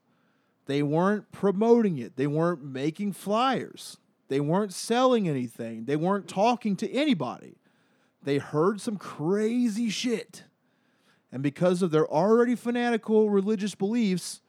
They 0.65 0.81
weren't 0.81 1.31
promoting 1.31 1.97
it. 1.97 2.15
They 2.15 2.27
weren't 2.27 2.63
making 2.63 3.13
flyers. 3.13 3.97
They 4.27 4.39
weren't 4.39 4.73
selling 4.73 5.29
anything. 5.29 5.85
They 5.85 5.95
weren't 5.95 6.27
talking 6.27 6.75
to 6.77 6.91
anybody. 6.91 7.57
They 8.23 8.39
heard 8.39 8.81
some 8.81 8.97
crazy 8.97 9.89
shit. 9.89 10.43
And 11.31 11.43
because 11.43 11.81
of 11.81 11.91
their 11.91 12.07
already 12.07 12.55
fanatical 12.55 13.29
religious 13.29 13.75
beliefs, 13.75 14.41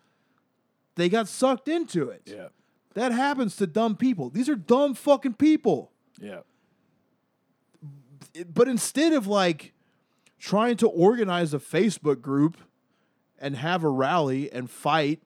they 0.95 1.09
got 1.09 1.29
sucked 1.29 1.69
into 1.69 2.09
it. 2.09 2.23
Yeah. 2.25 2.49
That 2.95 3.13
happens 3.13 3.57
to 3.57 3.67
dumb 3.67 3.97
people. 3.97 4.31
These 4.31 4.49
are 4.49 4.55
dumb 4.55 4.95
fucking 4.95 5.35
people. 5.35 5.91
Yeah. 6.19 6.41
But 8.53 8.69
instead 8.69 9.13
of 9.13 9.27
like 9.27 9.75
trying 10.39 10.77
to 10.79 10.89
organize 10.89 11.53
a 11.53 11.59
Facebook 11.59 12.23
group 12.23 12.57
and 13.39 13.57
have 13.57 13.85
a 13.85 13.89
rally 13.89 14.51
and 14.51 14.71
fight 14.71 15.23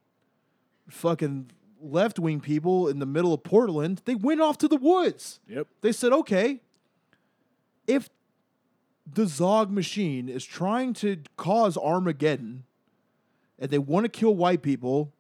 fucking 0.88 1.50
left 1.80 2.18
wing 2.18 2.40
people 2.40 2.88
in 2.88 2.98
the 2.98 3.06
middle 3.06 3.32
of 3.32 3.42
Portland, 3.42 4.02
they 4.04 4.14
went 4.14 4.40
off 4.40 4.58
to 4.58 4.68
the 4.68 4.76
woods. 4.76 5.40
Yep. 5.48 5.66
They 5.80 5.92
said, 5.92 6.12
okay, 6.12 6.60
if 7.86 8.08
the 9.10 9.26
Zog 9.26 9.70
machine 9.70 10.28
is 10.28 10.44
trying 10.44 10.92
to 10.94 11.18
cause 11.36 11.76
Armageddon 11.76 12.64
and 13.58 13.70
they 13.70 13.78
want 13.78 14.04
to 14.04 14.08
kill 14.08 14.34
white 14.34 14.62
people, 14.62 15.12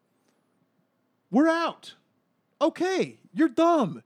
we're 1.30 1.48
out. 1.48 1.94
Okay, 2.60 3.18
you're 3.32 3.48
dumb. 3.48 4.02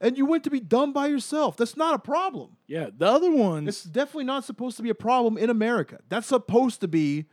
And 0.00 0.18
you 0.18 0.26
went 0.26 0.42
to 0.44 0.50
be 0.50 0.58
dumb 0.58 0.92
by 0.92 1.06
yourself. 1.06 1.56
That's 1.56 1.76
not 1.76 1.94
a 1.94 1.98
problem. 1.98 2.56
Yeah. 2.66 2.88
The 2.96 3.06
other 3.06 3.30
ones. 3.30 3.68
It's 3.68 3.84
definitely 3.84 4.24
not 4.24 4.44
supposed 4.44 4.76
to 4.78 4.82
be 4.82 4.90
a 4.90 4.96
problem 4.96 5.38
in 5.38 5.48
America. 5.48 6.00
That's 6.08 6.26
supposed 6.26 6.80
to 6.80 6.88
be 6.88 7.26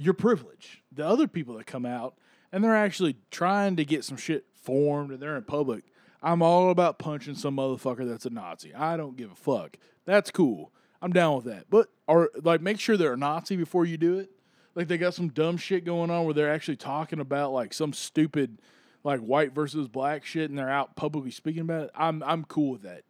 your 0.00 0.14
privilege. 0.14 0.82
the 0.90 1.06
other 1.06 1.28
people 1.28 1.54
that 1.54 1.66
come 1.66 1.84
out 1.84 2.14
and 2.52 2.64
they're 2.64 2.76
actually 2.76 3.16
trying 3.30 3.76
to 3.76 3.84
get 3.84 4.02
some 4.02 4.16
shit 4.16 4.46
formed 4.54 5.10
and 5.10 5.20
they're 5.20 5.36
in 5.36 5.44
public. 5.44 5.84
I'm 6.22 6.42
all 6.42 6.70
about 6.70 6.98
punching 6.98 7.34
some 7.34 7.56
motherfucker 7.56 8.08
that's 8.08 8.26
a 8.26 8.30
Nazi. 8.30 8.74
I 8.74 8.96
don't 8.96 9.16
give 9.16 9.30
a 9.30 9.34
fuck. 9.34 9.76
That's 10.06 10.30
cool. 10.30 10.72
I'm 11.02 11.12
down 11.12 11.36
with 11.36 11.44
that. 11.46 11.66
But 11.70 11.88
or 12.06 12.30
like 12.42 12.60
make 12.60 12.80
sure 12.80 12.96
they're 12.96 13.12
a 13.12 13.18
Nazi 13.18 13.56
before 13.56 13.84
you 13.84 13.96
do 13.96 14.18
it. 14.18 14.30
Like 14.74 14.88
they 14.88 14.98
got 14.98 15.14
some 15.14 15.28
dumb 15.28 15.56
shit 15.56 15.84
going 15.84 16.10
on 16.10 16.24
where 16.24 16.34
they're 16.34 16.52
actually 16.52 16.76
talking 16.76 17.20
about 17.20 17.52
like 17.52 17.74
some 17.74 17.92
stupid 17.92 18.60
like 19.04 19.20
white 19.20 19.52
versus 19.52 19.88
black 19.88 20.24
shit 20.24 20.50
and 20.50 20.58
they're 20.58 20.70
out 20.70 20.96
publicly 20.96 21.30
speaking 21.30 21.62
about 21.62 21.84
it. 21.84 21.90
I'm 21.94 22.22
I'm 22.22 22.44
cool 22.44 22.72
with 22.72 22.82
that. 22.82 23.02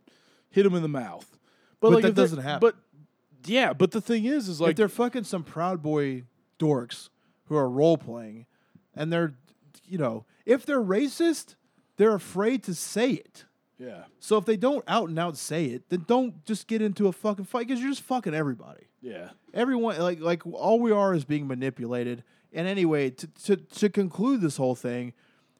Hit 0.51 0.65
them 0.65 0.75
in 0.75 0.83
the 0.83 0.89
mouth. 0.89 1.39
But 1.81 1.93
like 1.93 2.03
that 2.03 2.15
doesn't 2.15 2.43
happen. 2.43 2.61
But 2.61 2.77
yeah, 3.45 3.73
but 3.73 3.93
the 3.93 4.01
thing 4.01 4.25
is 4.25 4.49
is 4.49 4.61
like 4.61 4.73
if 4.73 4.77
they're 4.77 4.89
fucking 4.89 5.25
some 5.25 5.43
Proud 5.43 5.83
Boy 5.83 6.25
dorks 6.61 7.09
who 7.47 7.57
are 7.57 7.69
role 7.69 7.97
playing 7.99 8.47
and 8.95 9.13
they're, 9.13 9.35
you 9.85 9.99
know, 9.99 10.25
if 10.47 10.65
they're 10.65 10.83
racist, 10.83 11.57
they're 11.97 12.15
afraid 12.15 12.63
to 12.65 12.75
say 12.75 13.11
it. 13.13 13.45
yeah. 13.79 14.05
So 14.21 14.37
if 14.37 14.45
they 14.45 14.57
don't 14.57 14.85
out 14.87 15.09
and 15.09 15.19
out 15.19 15.37
say 15.37 15.67
it, 15.67 15.89
then 15.89 16.05
don't 16.07 16.45
just 16.45 16.69
get 16.69 16.81
into 16.83 17.09
a 17.09 17.13
fucking 17.13 17.47
fight 17.47 17.67
because 17.67 17.81
you're 17.81 17.91
just 17.91 18.03
fucking 18.03 18.35
everybody. 18.35 18.87
Yeah. 19.01 19.31
Everyone, 19.55 19.99
like, 19.99 20.21
like 20.21 20.47
all 20.47 20.79
we 20.79 20.93
are 20.93 21.15
is 21.15 21.25
being 21.25 21.47
manipulated. 21.49 22.23
And 22.53 22.69
anyway, 22.69 23.11
to 23.11 23.27
to, 23.45 23.57
to 23.57 23.89
conclude 23.89 24.41
this 24.41 24.57
whole 24.57 24.75
thing, 24.75 25.13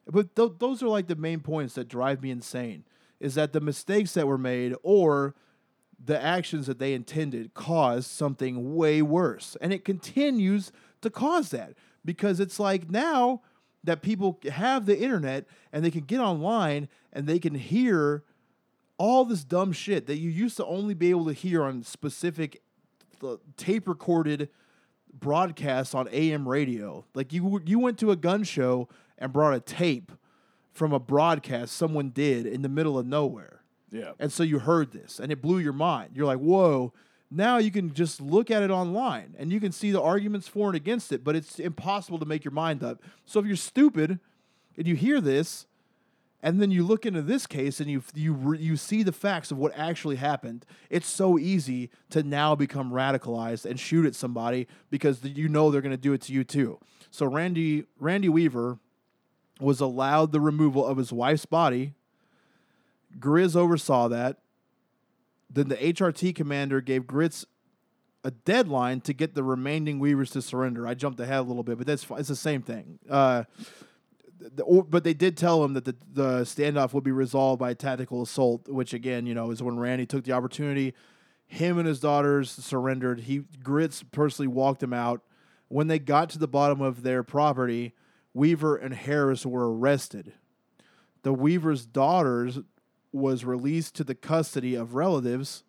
but 0.07 0.35
th- 0.35 0.53
those 0.59 0.83
are 0.83 0.87
like 0.87 1.07
the 1.07 1.15
main 1.15 1.39
points 1.39 1.73
that 1.75 1.87
drive 1.87 2.21
me 2.21 2.31
insane. 2.31 2.83
Is 3.19 3.35
that 3.35 3.53
the 3.53 3.61
mistakes 3.61 4.13
that 4.15 4.27
were 4.27 4.37
made 4.37 4.75
or 4.83 5.35
the 6.03 6.21
actions 6.21 6.65
that 6.67 6.79
they 6.79 6.93
intended 6.93 7.53
caused 7.53 8.09
something 8.09 8.75
way 8.75 9.01
worse, 9.01 9.55
and 9.61 9.71
it 9.71 9.85
continues 9.85 10.71
to 11.01 11.09
cause 11.09 11.49
that 11.49 11.73
because 12.05 12.39
it's 12.39 12.59
like 12.59 12.89
now 12.89 13.41
that 13.83 14.01
people 14.01 14.39
have 14.51 14.85
the 14.85 14.99
internet 14.99 15.45
and 15.71 15.83
they 15.83 15.91
can 15.91 16.01
get 16.01 16.19
online 16.19 16.87
and 17.11 17.27
they 17.27 17.39
can 17.39 17.55
hear 17.55 18.23
all 18.97 19.25
this 19.25 19.43
dumb 19.43 19.71
shit 19.71 20.05
that 20.05 20.17
you 20.17 20.29
used 20.29 20.57
to 20.57 20.65
only 20.65 20.93
be 20.93 21.09
able 21.09 21.25
to 21.25 21.33
hear 21.33 21.63
on 21.63 21.81
specific 21.83 22.61
tape 23.57 23.87
recorded 23.87 24.49
broadcasts 25.11 25.95
on 25.95 26.07
AM 26.11 26.47
radio. 26.47 27.05
Like 27.13 27.33
you 27.33 27.61
you 27.65 27.79
went 27.79 27.97
to 27.99 28.11
a 28.11 28.15
gun 28.15 28.43
show 28.43 28.87
and 29.17 29.33
brought 29.33 29.53
a 29.53 29.59
tape 29.59 30.11
from 30.71 30.93
a 30.93 30.99
broadcast 30.99 31.75
someone 31.75 32.09
did 32.09 32.45
in 32.45 32.61
the 32.61 32.69
middle 32.69 32.97
of 32.97 33.05
nowhere. 33.05 33.63
Yeah. 33.91 34.11
And 34.19 34.31
so 34.31 34.43
you 34.43 34.59
heard 34.59 34.91
this 34.91 35.19
and 35.19 35.31
it 35.31 35.41
blew 35.41 35.59
your 35.59 35.73
mind. 35.73 36.11
You're 36.13 36.27
like, 36.27 36.39
"Whoa." 36.39 36.93
Now 37.33 37.57
you 37.57 37.71
can 37.71 37.93
just 37.93 38.19
look 38.19 38.51
at 38.51 38.61
it 38.61 38.69
online 38.69 39.35
and 39.39 39.53
you 39.53 39.61
can 39.61 39.71
see 39.71 39.91
the 39.91 40.01
arguments 40.01 40.49
for 40.49 40.67
and 40.67 40.75
against 40.75 41.13
it, 41.13 41.23
but 41.23 41.33
it's 41.33 41.59
impossible 41.59 42.19
to 42.19 42.25
make 42.25 42.43
your 42.43 42.51
mind 42.51 42.83
up. 42.83 43.01
So 43.25 43.39
if 43.39 43.45
you're 43.45 43.55
stupid 43.55 44.19
and 44.77 44.85
you 44.85 44.95
hear 44.95 45.21
this, 45.21 45.65
and 46.43 46.59
then 46.59 46.71
you 46.71 46.83
look 46.83 47.05
into 47.05 47.21
this 47.21 47.45
case 47.45 47.79
and 47.79 47.89
you 47.89 48.03
you 48.15 48.55
you 48.55 48.75
see 48.75 49.03
the 49.03 49.11
facts 49.11 49.51
of 49.51 49.57
what 49.57 49.71
actually 49.75 50.15
happened. 50.15 50.65
It's 50.89 51.07
so 51.07 51.37
easy 51.37 51.91
to 52.09 52.23
now 52.23 52.55
become 52.55 52.91
radicalized 52.91 53.65
and 53.65 53.79
shoot 53.79 54.05
at 54.05 54.15
somebody 54.15 54.67
because 54.89 55.23
you 55.23 55.47
know 55.47 55.69
they're 55.69 55.81
going 55.81 55.91
to 55.91 55.97
do 55.97 56.13
it 56.13 56.21
to 56.21 56.33
you 56.33 56.43
too. 56.43 56.79
So 57.11 57.27
Randy 57.27 57.85
Randy 57.99 58.27
Weaver 58.27 58.79
was 59.59 59.79
allowed 59.79 60.31
the 60.31 60.41
removal 60.41 60.85
of 60.85 60.97
his 60.97 61.13
wife's 61.13 61.45
body. 61.45 61.93
Gritz 63.19 63.55
oversaw 63.55 64.07
that. 64.07 64.40
Then 65.53 65.67
the 65.67 65.75
HRT 65.75 66.35
commander 66.35 66.81
gave 66.81 67.07
Gritz 67.07 67.45
a 68.23 68.31
deadline 68.31 69.01
to 69.01 69.13
get 69.13 69.35
the 69.35 69.43
remaining 69.43 69.99
Weavers 69.99 70.31
to 70.31 70.41
surrender. 70.41 70.87
I 70.87 70.93
jumped 70.93 71.19
ahead 71.19 71.39
a 71.39 71.43
little 71.43 71.63
bit, 71.63 71.77
but 71.77 71.87
that's 71.87 72.05
it's 72.11 72.29
the 72.29 72.35
same 72.35 72.61
thing. 72.61 72.99
Uh, 73.09 73.43
the, 74.39 74.63
or, 74.63 74.83
but 74.83 75.03
they 75.03 75.13
did 75.13 75.37
tell 75.37 75.63
him 75.63 75.73
that 75.73 75.85
the, 75.85 75.95
the 76.13 76.41
standoff 76.41 76.93
would 76.93 77.03
be 77.03 77.11
resolved 77.11 77.59
by 77.59 77.71
a 77.71 77.75
tactical 77.75 78.21
assault, 78.21 78.67
which 78.67 78.93
again, 78.93 79.25
you 79.25 79.33
know, 79.33 79.51
is 79.51 79.61
when 79.61 79.77
Randy 79.77 80.05
took 80.05 80.23
the 80.23 80.31
opportunity. 80.31 80.93
Him 81.47 81.77
and 81.77 81.87
his 81.87 81.99
daughters 81.99 82.49
surrendered. 82.49 83.21
He 83.21 83.43
Gritz 83.61 84.03
personally 84.03 84.47
walked 84.47 84.81
him 84.81 84.93
out. 84.93 85.21
When 85.67 85.87
they 85.87 85.99
got 85.99 86.29
to 86.31 86.39
the 86.39 86.47
bottom 86.47 86.81
of 86.81 87.03
their 87.03 87.23
property, 87.23 87.93
Weaver 88.33 88.75
and 88.75 88.93
Harris 88.93 89.45
were 89.45 89.71
arrested. 89.73 90.33
The 91.23 91.33
Weaver's 91.33 91.85
daughters 91.85 92.59
was 93.11 93.43
released 93.43 93.95
to 93.95 94.03
the 94.03 94.15
custody 94.15 94.75
of 94.75 94.95
relatives. 94.95 95.63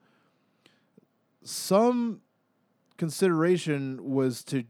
Some 1.42 2.20
consideration 2.96 3.98
was 4.02 4.44
to 4.44 4.64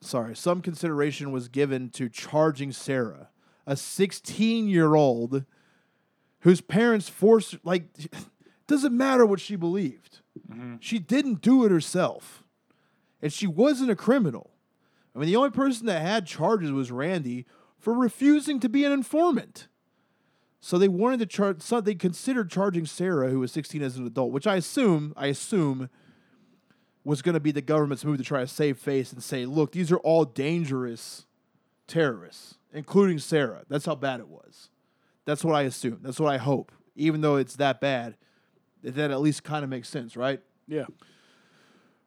sorry, 0.00 0.34
some 0.34 0.62
consideration 0.62 1.30
was 1.30 1.48
given 1.48 1.90
to 1.90 2.08
charging 2.08 2.72
Sarah, 2.72 3.28
a 3.66 3.76
16 3.76 4.68
year 4.68 4.94
old 4.94 5.44
whose 6.40 6.60
parents 6.60 7.08
forced, 7.08 7.56
like, 7.64 7.84
doesn't 8.66 8.96
matter 8.96 9.26
what 9.26 9.40
she 9.40 9.56
believed. 9.56 10.20
Mm-hmm. 10.50 10.76
She 10.80 10.98
didn't 10.98 11.42
do 11.42 11.64
it 11.64 11.70
herself. 11.70 12.44
And 13.22 13.32
she 13.32 13.46
wasn't 13.46 13.90
a 13.90 13.96
criminal. 13.96 14.52
I 15.14 15.18
mean, 15.18 15.28
the 15.28 15.36
only 15.36 15.50
person 15.50 15.86
that 15.86 16.00
had 16.00 16.26
charges 16.26 16.72
was 16.72 16.90
Randy 16.90 17.46
for 17.78 17.92
refusing 17.92 18.60
to 18.60 18.68
be 18.68 18.84
an 18.84 18.92
informant. 18.92 19.68
So 20.60 20.76
they 20.76 20.88
wanted 20.88 21.20
to 21.20 21.26
charge, 21.26 21.62
so 21.62 21.80
they 21.80 21.94
considered 21.94 22.50
charging 22.50 22.84
Sarah, 22.84 23.30
who 23.30 23.40
was 23.40 23.50
16 23.52 23.82
as 23.82 23.96
an 23.96 24.06
adult, 24.06 24.30
which 24.30 24.46
I 24.46 24.56
assume, 24.56 25.14
I 25.16 25.28
assume 25.28 25.88
was 27.02 27.22
going 27.22 27.32
to 27.32 27.40
be 27.40 27.50
the 27.50 27.62
government's 27.62 28.04
move 28.04 28.18
to 28.18 28.24
try 28.24 28.40
to 28.40 28.46
save 28.46 28.78
face 28.78 29.12
and 29.12 29.22
say, 29.22 29.46
look, 29.46 29.72
these 29.72 29.90
are 29.90 29.98
all 29.98 30.26
dangerous 30.26 31.24
terrorists, 31.86 32.58
including 32.74 33.18
Sarah. 33.18 33.64
That's 33.68 33.86
how 33.86 33.94
bad 33.94 34.20
it 34.20 34.28
was. 34.28 34.68
That's 35.24 35.42
what 35.42 35.54
I 35.54 35.62
assume. 35.62 36.00
That's 36.02 36.20
what 36.20 36.32
I 36.32 36.36
hope. 36.36 36.72
Even 36.94 37.22
though 37.22 37.36
it's 37.36 37.56
that 37.56 37.80
bad, 37.80 38.16
that 38.82 39.10
at 39.10 39.20
least 39.20 39.44
kind 39.44 39.64
of 39.64 39.70
makes 39.70 39.88
sense, 39.88 40.14
right? 40.14 40.40
Yeah. 40.68 40.86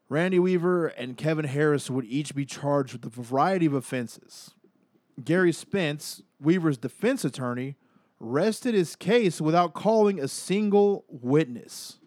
Randy 0.09 0.37
Weaver 0.37 0.87
and 0.87 1.17
Kevin 1.17 1.45
Harris 1.45 1.89
would 1.89 2.05
each 2.05 2.35
be 2.35 2.45
charged 2.45 2.93
with 2.93 3.05
a 3.05 3.09
variety 3.09 3.65
of 3.65 3.73
offenses. 3.73 4.51
Gerry 5.23 5.51
Spence, 5.51 6.21
Weaver's 6.39 6.77
defense 6.77 7.25
attorney, 7.25 7.77
rested 8.23 8.73
his 8.73 8.95
case 8.95 9.41
without 9.41 9.73
calling 9.73 10.19
a 10.19 10.27
single 10.27 11.05
witness. 11.09 11.99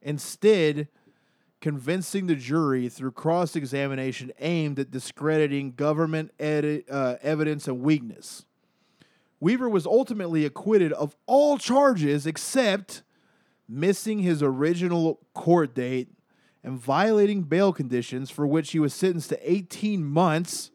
Instead, 0.00 0.88
convincing 1.60 2.26
the 2.26 2.34
jury 2.34 2.88
through 2.88 3.12
cross 3.12 3.56
examination 3.56 4.32
aimed 4.40 4.78
at 4.78 4.90
discrediting 4.90 5.72
government 5.72 6.30
edi- 6.38 6.84
uh, 6.90 7.16
evidence 7.22 7.66
and 7.68 7.80
weakness. 7.80 8.44
Weaver 9.40 9.68
was 9.68 9.86
ultimately 9.86 10.44
acquitted 10.44 10.92
of 10.92 11.16
all 11.26 11.58
charges 11.58 12.26
except 12.26 13.02
missing 13.68 14.20
his 14.20 14.42
original 14.42 15.20
court 15.34 15.74
date 15.74 16.08
and 16.62 16.78
violating 16.78 17.42
bail 17.42 17.72
conditions 17.72 18.30
for 18.30 18.46
which 18.46 18.72
he 18.72 18.78
was 18.78 18.92
sentenced 18.94 19.30
to 19.30 19.50
18 19.50 20.04
months 20.04 20.70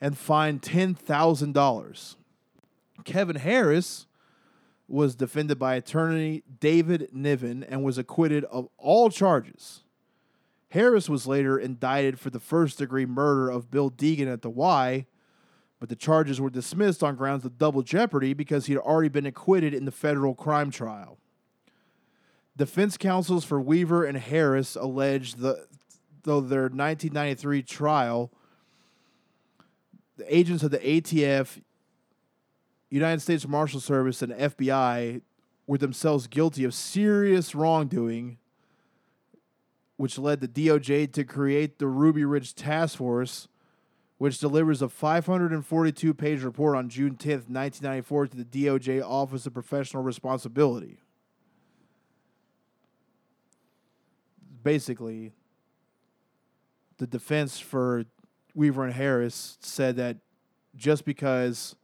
and 0.00 0.16
fined 0.16 0.62
$10,000. 0.62 2.16
Kevin 3.04 3.36
Harris 3.36 4.06
was 4.88 5.14
defended 5.14 5.58
by 5.58 5.76
attorney 5.76 6.42
David 6.58 7.08
Nevin 7.12 7.62
and 7.62 7.84
was 7.84 7.96
acquitted 7.96 8.44
of 8.46 8.68
all 8.76 9.08
charges. 9.08 9.84
Harris 10.70 11.08
was 11.08 11.26
later 11.26 11.58
indicted 11.58 12.18
for 12.18 12.30
the 12.30 12.40
first 12.40 12.78
degree 12.78 13.06
murder 13.06 13.48
of 13.50 13.70
Bill 13.70 13.90
Degan 13.90 14.32
at 14.32 14.42
the 14.42 14.50
Y, 14.50 15.06
but 15.78 15.88
the 15.88 15.96
charges 15.96 16.40
were 16.40 16.50
dismissed 16.50 17.02
on 17.02 17.16
grounds 17.16 17.44
of 17.44 17.58
double 17.58 17.82
jeopardy 17.82 18.34
because 18.34 18.66
he 18.66 18.74
had 18.74 18.82
already 18.82 19.08
been 19.08 19.26
acquitted 19.26 19.74
in 19.74 19.84
the 19.84 19.90
federal 19.90 20.34
crime 20.34 20.70
trial. 20.70 21.18
Defense 22.56 22.96
counsels 22.96 23.44
for 23.44 23.60
Weaver 23.60 24.04
and 24.04 24.18
Harris 24.18 24.76
alleged 24.76 25.38
that 25.38 25.66
though 26.24 26.40
their 26.40 26.62
1993 26.62 27.62
trial, 27.62 28.30
the 30.16 30.36
agents 30.36 30.62
of 30.62 30.70
the 30.70 30.78
ATF, 30.78 31.62
United 32.90 33.20
States 33.20 33.46
Marshal 33.46 33.80
Service, 33.80 34.20
and 34.20 34.32
FBI 34.32 35.22
were 35.66 35.78
themselves 35.78 36.26
guilty 36.26 36.64
of 36.64 36.74
serious 36.74 37.54
wrongdoing, 37.54 38.38
which 39.96 40.18
led 40.18 40.40
the 40.40 40.48
DOJ 40.48 41.12
to 41.12 41.24
create 41.24 41.78
the 41.78 41.86
Ruby 41.86 42.24
Ridge 42.24 42.54
Task 42.54 42.98
Force, 42.98 43.46
which 44.18 44.38
delivers 44.38 44.82
a 44.82 44.88
542 44.88 46.12
page 46.12 46.42
report 46.42 46.76
on 46.76 46.88
June 46.88 47.14
10th, 47.14 47.48
1994, 47.48 48.26
to 48.26 48.36
the 48.36 48.44
DOJ 48.44 49.02
Office 49.02 49.46
of 49.46 49.54
Professional 49.54 50.02
Responsibility. 50.02 50.98
Basically, 54.62 55.32
the 56.98 57.06
defense 57.06 57.58
for 57.58 58.04
Weaver 58.54 58.84
and 58.84 58.92
Harris 58.92 59.56
said 59.60 59.96
that 59.96 60.18
just 60.76 61.04
because 61.04 61.76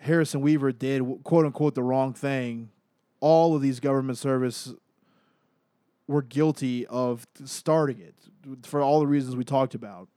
Harris 0.00 0.34
and 0.34 0.42
Weaver 0.42 0.72
did 0.72 1.02
quote 1.24 1.46
unquote 1.46 1.74
the 1.74 1.82
wrong 1.82 2.12
thing, 2.12 2.70
all 3.20 3.54
of 3.54 3.62
these 3.62 3.80
government 3.80 4.18
service 4.18 4.72
were 6.06 6.22
guilty 6.22 6.86
of 6.86 7.26
starting 7.44 8.00
it 8.00 8.14
for 8.66 8.80
all 8.80 9.00
the 9.00 9.06
reasons 9.06 9.36
we 9.36 9.44
talked 9.44 9.74
about. 9.74 10.08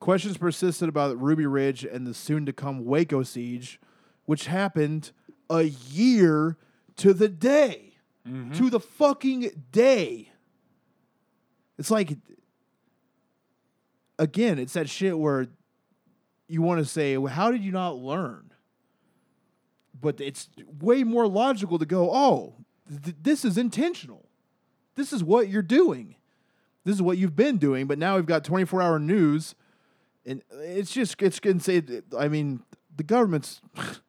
Questions 0.00 0.36
persisted 0.36 0.88
about 0.88 1.18
Ruby 1.20 1.46
Ridge 1.46 1.84
and 1.84 2.06
the 2.06 2.12
soon 2.12 2.44
to 2.46 2.52
come 2.52 2.84
Waco 2.84 3.22
siege, 3.22 3.80
which 4.26 4.46
happened 4.46 5.12
a 5.48 5.62
year 5.62 6.58
to 6.96 7.14
the 7.14 7.28
day. 7.28 7.92
Mm-hmm. 8.28 8.52
To 8.52 8.70
the 8.70 8.80
fucking 8.80 9.64
day. 9.70 10.30
It's 11.78 11.90
like 11.90 12.16
again, 14.18 14.58
it's 14.58 14.72
that 14.72 14.88
shit 14.88 15.18
where 15.18 15.46
you 16.48 16.62
want 16.62 16.80
to 16.80 16.84
say, 16.84 17.16
well, 17.16 17.32
how 17.32 17.50
did 17.50 17.62
you 17.62 17.72
not 17.72 17.96
learn? 17.96 18.53
But 19.98 20.20
it's 20.20 20.48
way 20.80 21.04
more 21.04 21.26
logical 21.26 21.78
to 21.78 21.86
go, 21.86 22.10
oh, 22.12 22.54
th- 23.04 23.16
this 23.20 23.44
is 23.44 23.56
intentional. 23.56 24.28
This 24.96 25.12
is 25.12 25.22
what 25.24 25.48
you're 25.48 25.62
doing. 25.62 26.16
This 26.84 26.96
is 26.96 27.02
what 27.02 27.18
you've 27.18 27.36
been 27.36 27.58
doing. 27.58 27.86
But 27.86 27.98
now 27.98 28.16
we've 28.16 28.26
got 28.26 28.44
24 28.44 28.82
hour 28.82 28.98
news. 28.98 29.54
And 30.26 30.42
it's 30.52 30.92
just, 30.92 31.20
it's 31.20 31.40
say, 31.64 31.82
I 32.18 32.28
mean, 32.28 32.62
the 32.94 33.02
government's 33.02 33.60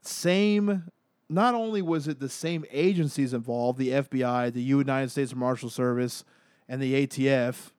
same. 0.00 0.90
Not 1.28 1.54
only 1.54 1.82
was 1.82 2.06
it 2.06 2.20
the 2.20 2.28
same 2.28 2.64
agencies 2.70 3.34
involved, 3.34 3.78
the 3.78 3.90
FBI, 3.90 4.52
the 4.52 4.62
United 4.62 5.10
States 5.10 5.34
Marshal 5.34 5.70
Service, 5.70 6.24
and 6.68 6.80
the 6.80 7.06
ATF, 7.06 7.72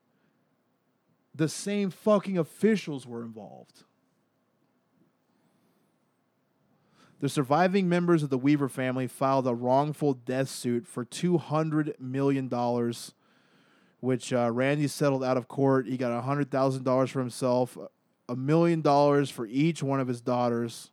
the 1.34 1.48
same 1.48 1.90
fucking 1.90 2.38
officials 2.38 3.06
were 3.06 3.24
involved. 3.24 3.84
The 7.20 7.30
surviving 7.30 7.90
members 7.90 8.22
of 8.22 8.30
the 8.30 8.38
Weaver 8.38 8.70
family 8.70 9.08
filed 9.08 9.48
a 9.48 9.56
wrongful 9.56 10.14
death 10.14 10.50
suit 10.50 10.86
for 10.86 11.04
$200 11.04 12.00
million, 12.00 12.94
which 14.02 14.32
uh, 14.32 14.52
Randy 14.52 14.88
settled 14.88 15.24
out 15.24 15.36
of 15.36 15.48
court. 15.48 15.88
He 15.88 15.98
got 15.98 16.24
$100,000 16.24 17.10
for 17.10 17.20
himself, 17.20 17.76
a 18.30 18.36
million 18.36 18.82
dollars 18.82 19.32
for 19.32 19.48
each 19.48 19.82
one 19.82 20.00
of 20.00 20.08
his 20.08 20.22
daughters. 20.22 20.92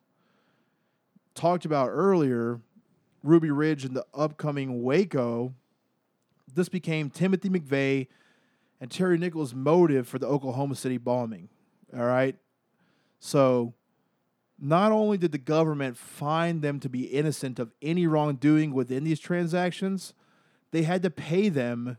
Talked 1.35 1.67
about 1.67 1.91
earlier, 1.91 2.61
Ruby 3.23 3.51
Ridge 3.51 3.85
and 3.85 3.95
the 3.95 4.07
upcoming 4.15 4.83
Waco. 4.83 5.53
This 6.55 6.71
became 6.71 7.11
Timothy 7.11 7.51
McVeigh 7.51 8.07
and 8.81 8.91
Terry 8.91 9.19
Nichols' 9.19 9.55
motive 9.55 10.09
for 10.09 10.19
the 10.19 10.27
Oklahoma 10.27 10.75
City 10.75 10.97
bombing. 10.97 11.51
All 11.95 12.05
right. 12.05 12.37
So, 13.21 13.75
not 14.59 14.93
only 14.93 15.19
did 15.19 15.33
the 15.33 15.39
government 15.39 15.97
find 15.97 16.63
them 16.63 16.79
to 16.81 16.89
be 16.89 17.05
innocent 17.07 17.59
of 17.59 17.73
any 17.83 18.07
wrongdoing 18.07 18.73
within 18.73 19.05
these 19.05 19.21
transactions, 19.21 20.15
they 20.71 20.83
had 20.83 21.03
to 21.03 21.11
pay 21.11 21.49
them, 21.49 21.97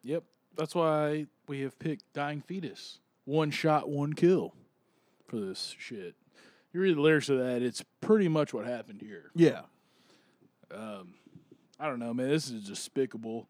Yep. 0.02 0.24
That's 0.58 0.74
why 0.74 1.28
we 1.48 1.62
have 1.62 1.78
picked 1.78 2.12
Dying 2.14 2.42
Fetus. 2.42 3.00
One 3.26 3.52
shot, 3.52 3.88
one 3.88 4.14
kill 4.14 4.56
for 5.28 5.40
this 5.40 5.76
shit. 5.78 6.16
You 6.74 6.82
read 6.82 6.98
the 6.98 7.02
lyrics 7.02 7.30
of 7.30 7.38
that, 7.38 7.62
it's 7.62 7.84
pretty 8.02 8.28
much 8.28 8.54
what 8.54 8.66
happened 8.66 9.02
here. 9.02 9.32
Yeah. 9.36 9.62
I 10.72 11.04
don't 11.80 12.00
know, 12.00 12.14
man. 12.14 12.30
This 12.30 12.50
is 12.50 12.64
despicable. 12.64 13.48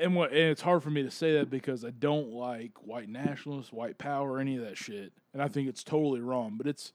And 0.00 0.14
what 0.14 0.30
and 0.30 0.50
it's 0.50 0.62
hard 0.62 0.82
for 0.82 0.90
me 0.90 1.02
to 1.02 1.10
say 1.10 1.34
that 1.38 1.50
because 1.50 1.84
I 1.84 1.90
don't 1.90 2.30
like 2.30 2.72
white 2.86 3.08
nationalists, 3.08 3.72
white 3.72 3.98
power, 3.98 4.38
any 4.38 4.56
of 4.56 4.64
that 4.64 4.76
shit, 4.76 5.12
and 5.32 5.42
I 5.42 5.48
think 5.48 5.68
it's 5.68 5.82
totally 5.82 6.20
wrong. 6.20 6.54
But 6.56 6.68
it's 6.68 6.92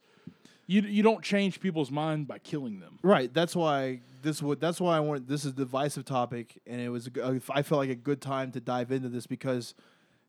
you 0.70 0.84
you 0.84 1.02
don't 1.02 1.24
change 1.24 1.60
people's 1.60 1.90
mind 1.90 2.28
by 2.28 2.38
killing 2.38 2.80
them. 2.80 3.00
Right. 3.02 3.34
That's 3.34 3.56
why 3.56 4.02
this 4.22 4.40
would. 4.44 4.62
That's 4.62 4.80
why 4.80 4.98
I 4.98 5.00
want. 5.00 5.28
This 5.28 5.44
is 5.44 5.54
a 5.54 5.56
divisive 5.56 6.06
topic, 6.06 6.62
and 6.68 6.80
it 6.80 6.90
was. 6.90 7.10
uh, 7.20 7.40
I 7.50 7.64
felt 7.64 7.80
like 7.80 7.90
a 7.90 7.96
good 7.96 8.22
time 8.22 8.52
to 8.52 8.60
dive 8.60 8.92
into 8.92 9.10
this 9.10 9.26
because, 9.26 9.74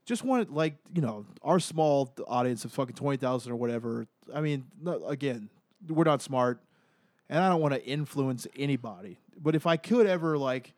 just 0.03 0.23
wanted 0.23 0.49
like 0.49 0.77
you 0.95 1.01
know 1.03 1.27
our 1.43 1.59
small 1.59 2.11
audience 2.27 2.65
of 2.65 2.71
fucking 2.71 2.95
twenty 2.95 3.17
thousand 3.17 3.51
or 3.51 3.55
whatever. 3.55 4.07
I 4.33 4.41
mean, 4.41 4.65
again, 5.07 5.49
we're 5.87 6.05
not 6.05 6.23
smart, 6.23 6.59
and 7.29 7.37
I 7.37 7.47
don't 7.47 7.61
want 7.61 7.75
to 7.75 7.85
influence 7.85 8.47
anybody. 8.57 9.19
But 9.39 9.53
if 9.53 9.67
I 9.67 9.77
could 9.77 10.07
ever 10.07 10.39
like 10.39 10.73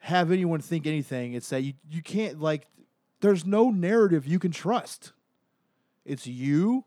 have 0.00 0.30
anyone 0.30 0.60
think 0.60 0.86
anything, 0.86 1.32
it's 1.32 1.48
that 1.48 1.62
you 1.62 1.72
you 1.88 2.02
can't 2.02 2.38
like. 2.38 2.66
There's 3.20 3.46
no 3.46 3.70
narrative 3.70 4.26
you 4.26 4.38
can 4.38 4.50
trust. 4.50 5.12
It's 6.04 6.26
you 6.26 6.84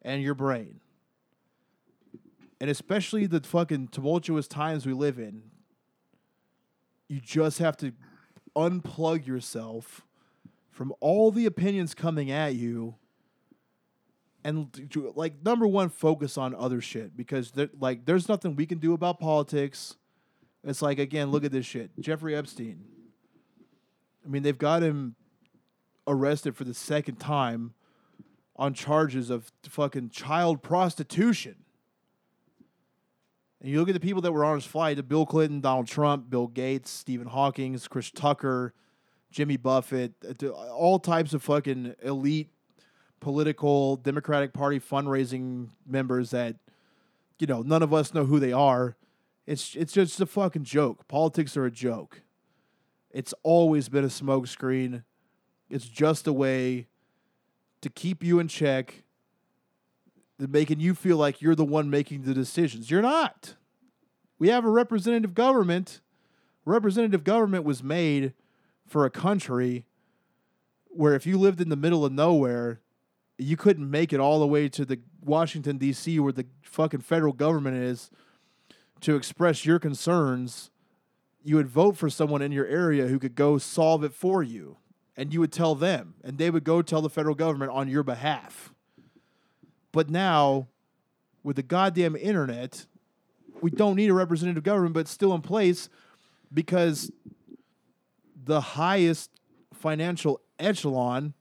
and 0.00 0.22
your 0.22 0.34
brain 0.34 0.80
and 2.64 2.70
especially 2.70 3.26
the 3.26 3.42
fucking 3.42 3.88
tumultuous 3.88 4.48
times 4.48 4.86
we 4.86 4.94
live 4.94 5.18
in, 5.18 5.42
you 7.08 7.20
just 7.20 7.58
have 7.58 7.76
to 7.76 7.92
unplug 8.56 9.26
yourself 9.26 10.00
from 10.70 10.90
all 11.00 11.30
the 11.30 11.44
opinions 11.44 11.94
coming 11.94 12.30
at 12.30 12.54
you 12.54 12.94
and 14.44 14.98
like 15.14 15.34
number 15.44 15.66
one 15.66 15.90
focus 15.90 16.38
on 16.38 16.54
other 16.54 16.80
shit 16.80 17.14
because 17.14 17.52
like 17.78 18.06
there's 18.06 18.30
nothing 18.30 18.56
we 18.56 18.64
can 18.64 18.78
do 18.78 18.94
about 18.94 19.20
politics. 19.20 19.96
It's 20.64 20.80
like 20.80 20.98
again 20.98 21.30
look 21.30 21.44
at 21.44 21.52
this 21.52 21.66
shit. 21.66 21.90
Jeffrey 22.00 22.34
epstein. 22.34 22.82
I 24.24 24.28
mean 24.30 24.42
they've 24.42 24.56
got 24.56 24.82
him 24.82 25.16
arrested 26.06 26.56
for 26.56 26.64
the 26.64 26.72
second 26.72 27.16
time 27.16 27.74
on 28.56 28.72
charges 28.72 29.28
of 29.28 29.52
fucking 29.68 30.08
child 30.08 30.62
prostitution 30.62 31.56
and 33.64 33.72
you 33.72 33.78
look 33.78 33.88
at 33.88 33.94
the 33.94 34.00
people 34.00 34.20
that 34.20 34.32
were 34.32 34.44
on 34.44 34.56
his 34.56 34.66
flight: 34.66 35.08
Bill 35.08 35.24
Clinton, 35.24 35.62
Donald 35.62 35.86
Trump, 35.86 36.28
Bill 36.28 36.48
Gates, 36.48 36.90
Stephen 36.90 37.26
Hawking, 37.26 37.80
Chris 37.88 38.10
Tucker, 38.10 38.74
Jimmy 39.30 39.56
Buffett, 39.56 40.12
uh, 40.42 40.48
all 40.50 40.98
types 40.98 41.32
of 41.32 41.42
fucking 41.42 41.94
elite 42.02 42.50
political 43.20 43.96
Democratic 43.96 44.52
Party 44.52 44.78
fundraising 44.78 45.68
members 45.86 46.28
that 46.32 46.56
you 47.38 47.46
know 47.46 47.62
none 47.62 47.82
of 47.82 47.94
us 47.94 48.12
know 48.12 48.26
who 48.26 48.38
they 48.38 48.52
are. 48.52 48.96
It's 49.46 49.74
it's 49.74 49.94
just 49.94 50.20
a 50.20 50.26
fucking 50.26 50.64
joke. 50.64 51.08
Politics 51.08 51.56
are 51.56 51.64
a 51.64 51.70
joke. 51.70 52.20
It's 53.10 53.32
always 53.42 53.88
been 53.88 54.04
a 54.04 54.08
smokescreen. 54.08 55.04
It's 55.70 55.88
just 55.88 56.26
a 56.26 56.34
way 56.34 56.88
to 57.80 57.88
keep 57.88 58.22
you 58.22 58.40
in 58.40 58.48
check 58.48 59.03
making 60.38 60.80
you 60.80 60.94
feel 60.94 61.16
like 61.16 61.40
you're 61.40 61.54
the 61.54 61.64
one 61.64 61.90
making 61.90 62.22
the 62.22 62.34
decisions. 62.34 62.90
You're 62.90 63.02
not. 63.02 63.54
We 64.38 64.48
have 64.48 64.64
a 64.64 64.70
representative 64.70 65.34
government. 65.34 66.00
Representative 66.64 67.24
government 67.24 67.64
was 67.64 67.82
made 67.82 68.32
for 68.86 69.04
a 69.04 69.10
country 69.10 69.86
where 70.88 71.14
if 71.14 71.26
you 71.26 71.38
lived 71.38 71.60
in 71.60 71.68
the 71.68 71.76
middle 71.76 72.04
of 72.04 72.12
nowhere, 72.12 72.80
you 73.38 73.56
couldn't 73.56 73.90
make 73.90 74.12
it 74.12 74.20
all 74.20 74.38
the 74.38 74.46
way 74.46 74.68
to 74.68 74.84
the 74.84 75.00
Washington 75.22 75.78
D.C. 75.78 76.20
where 76.20 76.32
the 76.32 76.46
fucking 76.62 77.00
federal 77.00 77.32
government 77.32 77.76
is 77.76 78.10
to 79.00 79.16
express 79.16 79.64
your 79.64 79.78
concerns. 79.78 80.70
You 81.42 81.56
would 81.56 81.68
vote 81.68 81.96
for 81.96 82.08
someone 82.08 82.42
in 82.42 82.52
your 82.52 82.66
area 82.66 83.06
who 83.06 83.18
could 83.18 83.34
go 83.34 83.58
solve 83.58 84.04
it 84.04 84.14
for 84.14 84.42
you, 84.42 84.78
and 85.16 85.32
you 85.32 85.40
would 85.40 85.52
tell 85.52 85.74
them, 85.74 86.14
and 86.22 86.38
they 86.38 86.50
would 86.50 86.64
go 86.64 86.80
tell 86.82 87.02
the 87.02 87.10
federal 87.10 87.34
government 87.34 87.72
on 87.72 87.88
your 87.88 88.02
behalf. 88.02 88.73
But 89.94 90.10
now, 90.10 90.66
with 91.44 91.54
the 91.54 91.62
goddamn 91.62 92.16
internet, 92.16 92.84
we 93.60 93.70
don't 93.70 93.94
need 93.94 94.10
a 94.10 94.14
representative 94.14 94.64
government, 94.64 94.92
but 94.92 95.00
it's 95.00 95.12
still 95.12 95.32
in 95.36 95.40
place 95.40 95.88
because 96.52 97.12
the 98.34 98.60
highest 98.60 99.30
financial 99.72 100.40
echelon 100.58 101.32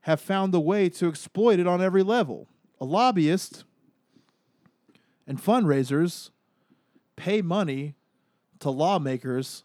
have 0.00 0.18
found 0.18 0.54
a 0.54 0.60
way 0.60 0.88
to 0.88 1.08
exploit 1.08 1.58
it 1.58 1.66
on 1.66 1.82
every 1.82 2.02
level. 2.02 2.48
A 2.80 2.86
lobbyist 2.86 3.64
and 5.26 5.38
fundraisers 5.38 6.30
pay 7.16 7.42
money 7.42 7.96
to 8.60 8.70
lawmakers 8.70 9.62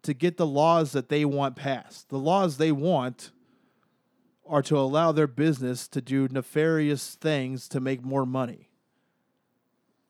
to 0.00 0.14
get 0.14 0.38
the 0.38 0.46
laws 0.46 0.92
that 0.92 1.10
they 1.10 1.26
want 1.26 1.56
passed. 1.56 2.08
The 2.08 2.18
laws 2.18 2.56
they 2.56 2.72
want 2.72 3.32
are 4.48 4.62
to 4.62 4.78
allow 4.78 5.12
their 5.12 5.26
business 5.26 5.86
to 5.88 6.00
do 6.00 6.28
nefarious 6.30 7.14
things 7.14 7.68
to 7.68 7.80
make 7.80 8.04
more 8.04 8.26
money. 8.26 8.68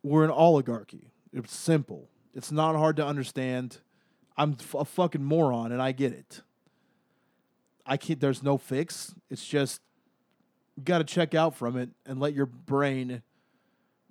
We're 0.03 0.25
an 0.25 0.31
oligarchy. 0.31 1.11
It's 1.33 1.55
simple. 1.55 2.09
It's 2.35 2.53
not 2.53 2.77
hard 2.77 2.97
to 2.97 3.07
understand. 3.07 3.79
I'm 4.37 4.57
a 4.75 4.85
fucking 4.85 5.25
moron 5.25 5.73
and 5.73 5.83
I 5.83 5.93
get 5.93 6.13
it. 6.13 6.43
I 7.85 7.97
can't 7.97 8.21
there's 8.21 8.43
no 8.43 8.59
fix. 8.59 9.15
It's 9.31 9.45
just 9.45 9.81
you 10.77 10.85
got 10.85 10.99
to 10.99 11.05
check 11.05 11.35
out 11.35 11.57
from 11.57 11.77
it 11.77 11.91
and 12.07 12.21
let 12.21 12.35
your 12.35 12.47
brain 12.47 13.23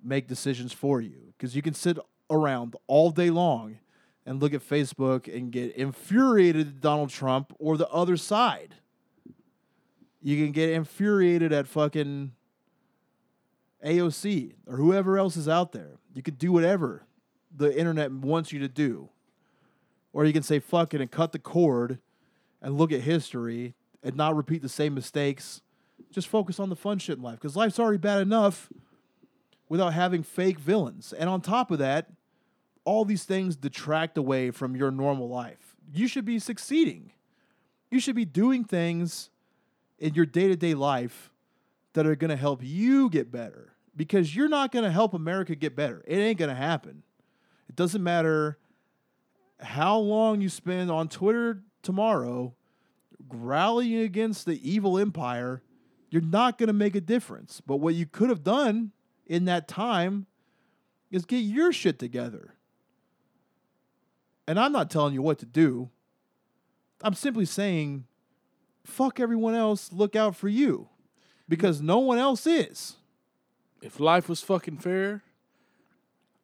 make 0.02 0.28
decisions 0.28 0.72
for 0.72 1.00
you 1.00 1.32
because 1.32 1.56
you 1.56 1.62
can 1.62 1.74
sit 1.74 1.98
around 2.30 2.76
all 2.86 3.10
day 3.10 3.30
long 3.30 3.78
and 4.26 4.42
look 4.42 4.52
at 4.52 4.60
Facebook 4.60 5.34
and 5.34 5.50
get 5.50 5.74
infuriated 5.74 6.66
at 6.66 6.80
Donald 6.82 7.08
Trump 7.08 7.54
or 7.58 7.78
the 7.78 7.88
other 7.88 8.18
side. 8.18 8.74
You 10.22 10.36
can 10.36 10.52
get 10.52 10.70
infuriated 10.70 11.52
at 11.52 11.68
fucking 11.68 12.32
AOC 13.84 14.54
or 14.66 14.76
whoever 14.76 15.18
else 15.18 15.36
is 15.36 15.48
out 15.48 15.72
there. 15.72 15.92
You 16.14 16.22
could 16.22 16.38
do 16.38 16.52
whatever 16.52 17.04
the 17.54 17.76
internet 17.76 18.10
wants 18.12 18.52
you 18.52 18.58
to 18.60 18.68
do. 18.68 19.08
Or 20.12 20.24
you 20.24 20.32
can 20.32 20.42
say 20.42 20.58
fuck 20.58 20.94
it 20.94 21.00
and 21.00 21.10
cut 21.10 21.32
the 21.32 21.38
cord 21.38 21.98
and 22.60 22.76
look 22.76 22.92
at 22.92 23.02
history 23.02 23.74
and 24.02 24.16
not 24.16 24.36
repeat 24.36 24.62
the 24.62 24.68
same 24.68 24.94
mistakes. 24.94 25.62
Just 26.10 26.28
focus 26.28 26.58
on 26.58 26.70
the 26.70 26.76
fun 26.76 26.98
shit 26.98 27.18
in 27.18 27.22
life 27.22 27.36
because 27.36 27.56
life's 27.56 27.78
already 27.78 27.98
bad 27.98 28.20
enough 28.20 28.68
without 29.68 29.92
having 29.92 30.22
fake 30.22 30.58
villains. 30.58 31.12
And 31.12 31.28
on 31.28 31.40
top 31.40 31.70
of 31.70 31.78
that, 31.78 32.10
all 32.84 33.04
these 33.04 33.24
things 33.24 33.54
detract 33.54 34.16
away 34.16 34.50
from 34.50 34.74
your 34.74 34.90
normal 34.90 35.28
life. 35.28 35.76
You 35.92 36.08
should 36.08 36.24
be 36.24 36.38
succeeding. 36.38 37.12
You 37.90 38.00
should 38.00 38.16
be 38.16 38.24
doing 38.24 38.64
things 38.64 39.30
in 39.98 40.14
your 40.14 40.26
day 40.26 40.48
to 40.48 40.56
day 40.56 40.74
life 40.74 41.30
that 41.94 42.06
are 42.06 42.16
going 42.16 42.30
to 42.30 42.36
help 42.36 42.60
you 42.62 43.10
get 43.10 43.30
better 43.30 43.74
because 43.96 44.34
you're 44.34 44.48
not 44.48 44.72
going 44.72 44.84
to 44.84 44.90
help 44.90 45.14
America 45.14 45.54
get 45.54 45.74
better. 45.74 46.04
It 46.06 46.16
ain't 46.16 46.38
going 46.38 46.50
to 46.50 46.54
happen. 46.54 47.02
It 47.68 47.76
doesn't 47.76 48.02
matter 48.02 48.58
how 49.60 49.98
long 49.98 50.40
you 50.40 50.48
spend 50.48 50.90
on 50.90 51.08
Twitter 51.08 51.62
tomorrow 51.82 52.54
rallying 53.30 54.00
against 54.00 54.46
the 54.46 54.68
evil 54.68 54.98
empire, 54.98 55.62
you're 56.10 56.22
not 56.22 56.58
going 56.58 56.68
to 56.68 56.72
make 56.72 56.94
a 56.94 57.00
difference. 57.00 57.60
But 57.60 57.76
what 57.76 57.94
you 57.94 58.06
could 58.06 58.30
have 58.30 58.42
done 58.42 58.92
in 59.26 59.44
that 59.46 59.68
time 59.68 60.26
is 61.10 61.24
get 61.24 61.38
your 61.38 61.72
shit 61.72 61.98
together. 61.98 62.54
And 64.46 64.58
I'm 64.58 64.72
not 64.72 64.90
telling 64.90 65.14
you 65.14 65.22
what 65.22 65.38
to 65.40 65.46
do. 65.46 65.90
I'm 67.02 67.14
simply 67.14 67.44
saying, 67.44 68.04
fuck 68.88 69.20
everyone 69.20 69.54
else, 69.54 69.92
look 69.92 70.16
out 70.16 70.34
for 70.34 70.48
you. 70.48 70.88
Because 71.48 71.80
no 71.80 71.98
one 71.98 72.18
else 72.18 72.46
is. 72.46 72.96
If 73.80 74.00
life 74.00 74.28
was 74.28 74.42
fucking 74.42 74.78
fair, 74.78 75.22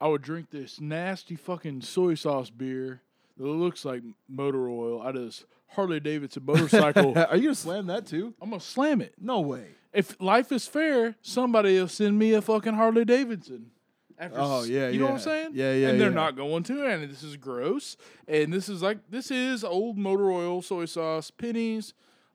I 0.01 0.09
would 0.09 0.23
drink 0.23 0.51
this 0.51 0.81
nasty 0.81 1.37
fucking 1.37 1.83
soy 1.83 2.15
sauce 2.15 2.51
beer 2.51 3.03
that 3.37 3.45
looks 3.45 3.85
like 3.85 4.03
motor 4.29 4.69
oil 4.69 5.03
out 5.03 5.17
of 5.17 5.25
this 5.25 5.45
Harley 5.69 6.01
Davidson 6.01 6.45
motorcycle. 6.47 7.19
Are 7.31 7.37
you 7.37 7.49
to 7.51 7.55
slam 7.55 7.87
that 7.89 8.07
too? 8.07 8.35
I'm 8.41 8.51
gonna 8.51 8.61
slam 8.61 9.01
it. 9.01 9.15
No 9.21 9.41
way. 9.41 9.67
If 9.93 10.21
life 10.21 10.53
is 10.53 10.67
fair, 10.67 11.17
somebody 11.23 11.79
will 11.79 11.89
send 11.89 12.19
me 12.19 12.33
a 12.35 12.41
fucking 12.43 12.75
Harley 12.75 13.05
Davidson. 13.05 13.71
After 14.19 14.39
Oh, 14.41 14.61
s- 14.63 14.69
yeah, 14.69 14.89
you 14.89 15.01
know 15.01 15.07
what 15.07 15.15
I'm 15.15 15.19
saying? 15.21 15.51
Yeah, 15.55 15.73
yeah, 15.73 15.89
And 15.89 16.01
they're 16.01 16.09
yeah. 16.09 16.15
not 16.15 16.37
going 16.37 16.63
to, 16.65 16.87
and 16.87 17.11
this 17.11 17.23
is 17.25 17.37
gross. 17.37 17.97
And 18.29 18.53
this 18.53 18.69
is 18.69 18.81
like 18.83 18.99
this 19.11 19.31
is 19.31 19.65
old 19.65 19.99
motor 19.99 20.31
oil, 20.31 20.63
soy 20.63 20.85
sauce, 20.87 21.31
pennies. 21.31 21.93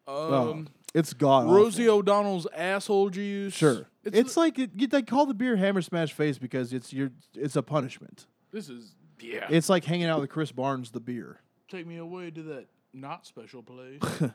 Um, 0.09 0.33
Oh, 0.33 0.65
It's 0.93 1.13
god. 1.13 1.49
Rosie 1.49 1.87
O'Donnell's 1.87 2.47
asshole 2.55 3.09
juice. 3.11 3.53
Sure. 3.53 3.85
It's, 4.03 4.17
It's, 4.17 4.37
like 4.37 4.57
it, 4.57 4.71
you- 4.75 4.87
they 4.87 5.01
call 5.01 5.25
the 5.25 5.33
beer 5.33 5.55
Hammer 5.55 5.81
Smash 5.81 6.13
Face 6.13 6.37
because 6.37 6.73
it's 6.73 6.91
your 6.91 7.11
it's 7.35 7.55
a 7.55 7.61
punishment. 7.63 8.25
this 8.51 8.69
is 8.69 8.95
yeah. 9.21 9.47
It's 9.49 9.69
like 9.69 9.83
hanging 9.85 10.07
out 10.07 10.21
with 10.21 10.29
Chris 10.29 10.51
Barnes, 10.51 10.91
the 10.91 10.99
beer. 10.99 11.39
Take 11.69 11.85
me 11.85 11.97
away 11.97 12.31
to 12.31 12.41
that 12.43 12.67
not 12.93 13.25
special 13.25 13.61
place. 13.63 14.01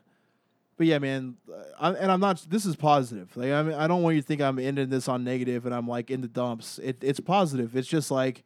But 0.76 0.88
yeah, 0.88 0.98
man, 0.98 1.36
I, 1.78 1.90
and 1.92 2.10
I'm 2.10 2.18
not. 2.18 2.44
This 2.50 2.66
is 2.66 2.74
positive. 2.74 3.36
Like 3.36 3.52
I 3.52 3.62
mean, 3.62 3.74
I 3.76 3.86
don't 3.86 4.02
want 4.02 4.16
you 4.16 4.22
to 4.22 4.26
think 4.26 4.40
I'm 4.40 4.58
ending 4.58 4.88
this 4.88 5.06
on 5.06 5.22
negative 5.22 5.66
and 5.66 5.72
I'm 5.74 5.86
like 5.86 6.10
in 6.10 6.20
the 6.20 6.26
dumps. 6.26 6.80
It, 6.82 6.98
it's 7.00 7.20
positive. 7.20 7.76
It's 7.76 7.86
just 7.86 8.10
like, 8.10 8.42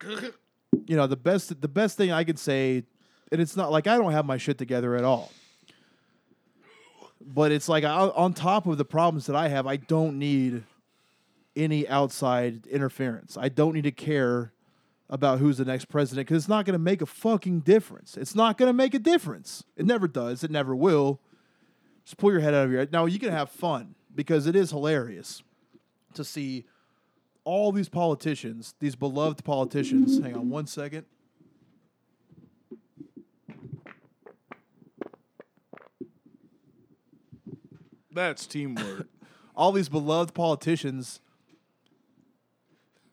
you 0.86 0.96
know, 0.96 1.06
the 1.06 1.16
best 1.16 1.60
the 1.60 1.68
best 1.68 1.96
thing 1.98 2.10
I 2.12 2.24
could 2.24 2.38
say, 2.38 2.84
and 3.30 3.40
it's 3.42 3.56
not 3.56 3.70
like 3.70 3.86
I 3.86 3.98
don't 3.98 4.12
have 4.12 4.24
my 4.24 4.38
shit 4.38 4.56
together 4.56 4.96
at 4.96 5.04
all. 5.04 5.30
But 7.26 7.52
it's 7.52 7.68
like 7.68 7.84
on 7.84 8.34
top 8.34 8.66
of 8.66 8.76
the 8.78 8.84
problems 8.84 9.26
that 9.26 9.36
I 9.36 9.48
have, 9.48 9.66
I 9.66 9.76
don't 9.76 10.18
need 10.18 10.64
any 11.56 11.88
outside 11.88 12.66
interference. 12.66 13.38
I 13.40 13.48
don't 13.48 13.74
need 13.74 13.84
to 13.84 13.92
care 13.92 14.52
about 15.08 15.38
who's 15.38 15.58
the 15.58 15.64
next 15.64 15.86
president 15.86 16.26
because 16.26 16.42
it's 16.42 16.48
not 16.48 16.64
going 16.64 16.74
to 16.74 16.78
make 16.78 17.00
a 17.00 17.06
fucking 17.06 17.60
difference. 17.60 18.16
It's 18.16 18.34
not 18.34 18.58
going 18.58 18.68
to 18.68 18.72
make 18.72 18.94
a 18.94 18.98
difference. 18.98 19.64
It 19.76 19.86
never 19.86 20.08
does. 20.08 20.42
It 20.42 20.50
never 20.50 20.74
will. 20.74 21.20
Just 22.04 22.16
pull 22.16 22.32
your 22.32 22.40
head 22.40 22.52
out 22.54 22.66
of 22.66 22.70
your 22.70 22.80
head. 22.80 22.92
Now 22.92 23.06
you 23.06 23.18
can 23.18 23.30
have 23.30 23.48
fun 23.50 23.94
because 24.14 24.46
it 24.46 24.56
is 24.56 24.70
hilarious 24.70 25.42
to 26.14 26.24
see 26.24 26.64
all 27.44 27.72
these 27.72 27.88
politicians, 27.88 28.74
these 28.80 28.96
beloved 28.96 29.44
politicians. 29.44 30.18
Hang 30.18 30.34
on 30.34 30.50
one 30.50 30.66
second. 30.66 31.06
That's 38.14 38.46
teamwork. 38.46 39.08
all 39.56 39.72
these 39.72 39.88
beloved 39.88 40.34
politicians 40.34 41.20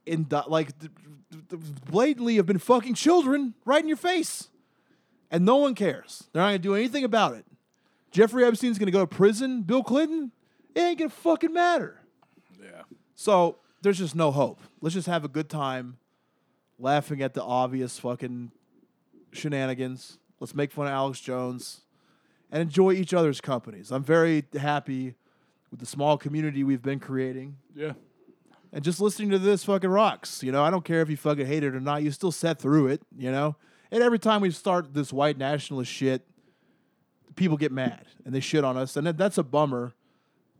in 0.05 0.27
like 0.47 0.77
th- 0.79 0.91
th- 1.49 1.61
blatantly 1.89 2.35
have 2.37 2.45
been 2.45 2.57
fucking 2.57 2.93
children 2.95 3.53
right 3.65 3.81
in 3.81 3.87
your 3.87 3.97
face, 3.97 4.49
and 5.29 5.45
no 5.45 5.57
one 5.57 5.75
cares. 5.75 6.27
They're 6.33 6.41
not 6.41 6.49
gonna 6.49 6.59
do 6.59 6.75
anything 6.75 7.03
about 7.03 7.35
it. 7.35 7.45
Jeffrey 8.11 8.43
Epstein's 8.43 8.77
gonna 8.77 8.91
go 8.91 9.01
to 9.01 9.07
prison. 9.07 9.61
Bill 9.61 9.83
Clinton, 9.83 10.31
it 10.75 10.79
ain't 10.81 10.99
gonna 10.99 11.09
fucking 11.09 11.53
matter. 11.53 12.01
yeah. 12.61 12.81
So 13.15 13.57
there's 13.81 13.97
just 13.99 14.15
no 14.15 14.31
hope. 14.31 14.59
Let's 14.81 14.95
just 14.95 15.07
have 15.07 15.23
a 15.23 15.27
good 15.29 15.49
time, 15.49 15.97
laughing 16.79 17.21
at 17.21 17.33
the 17.33 17.43
obvious 17.43 17.99
fucking 17.99 18.51
shenanigans. 19.31 20.17
Let's 20.39 20.55
make 20.55 20.71
fun 20.71 20.87
of 20.87 20.93
Alex 20.93 21.19
Jones, 21.19 21.81
and 22.51 22.61
enjoy 22.61 22.91
each 22.91 23.13
other's 23.13 23.41
companies. 23.41 23.91
I'm 23.91 24.03
very 24.03 24.43
happy 24.59 25.15
with 25.71 25.79
the 25.79 25.85
small 25.85 26.17
community 26.17 26.63
we've 26.63 26.81
been 26.81 26.99
creating. 26.99 27.57
Yeah. 27.75 27.93
And 28.73 28.83
just 28.83 29.01
listening 29.01 29.31
to 29.31 29.39
this 29.39 29.63
fucking 29.63 29.89
rocks. 29.89 30.43
You 30.43 30.51
know, 30.51 30.63
I 30.63 30.69
don't 30.69 30.85
care 30.85 31.01
if 31.01 31.09
you 31.09 31.17
fucking 31.17 31.45
hate 31.45 31.63
it 31.63 31.73
or 31.73 31.79
not. 31.79 32.03
You 32.03 32.11
still 32.11 32.31
sat 32.31 32.59
through 32.59 32.87
it, 32.87 33.01
you 33.17 33.31
know? 33.31 33.55
And 33.91 34.03
every 34.03 34.19
time 34.19 34.41
we 34.41 34.51
start 34.51 34.93
this 34.93 35.11
white 35.11 35.37
nationalist 35.37 35.91
shit, 35.91 36.25
people 37.35 37.57
get 37.57 37.71
mad 37.71 38.05
and 38.25 38.33
they 38.33 38.39
shit 38.39 38.63
on 38.63 38.77
us. 38.77 38.95
And 38.95 39.07
that's 39.07 39.37
a 39.37 39.43
bummer. 39.43 39.93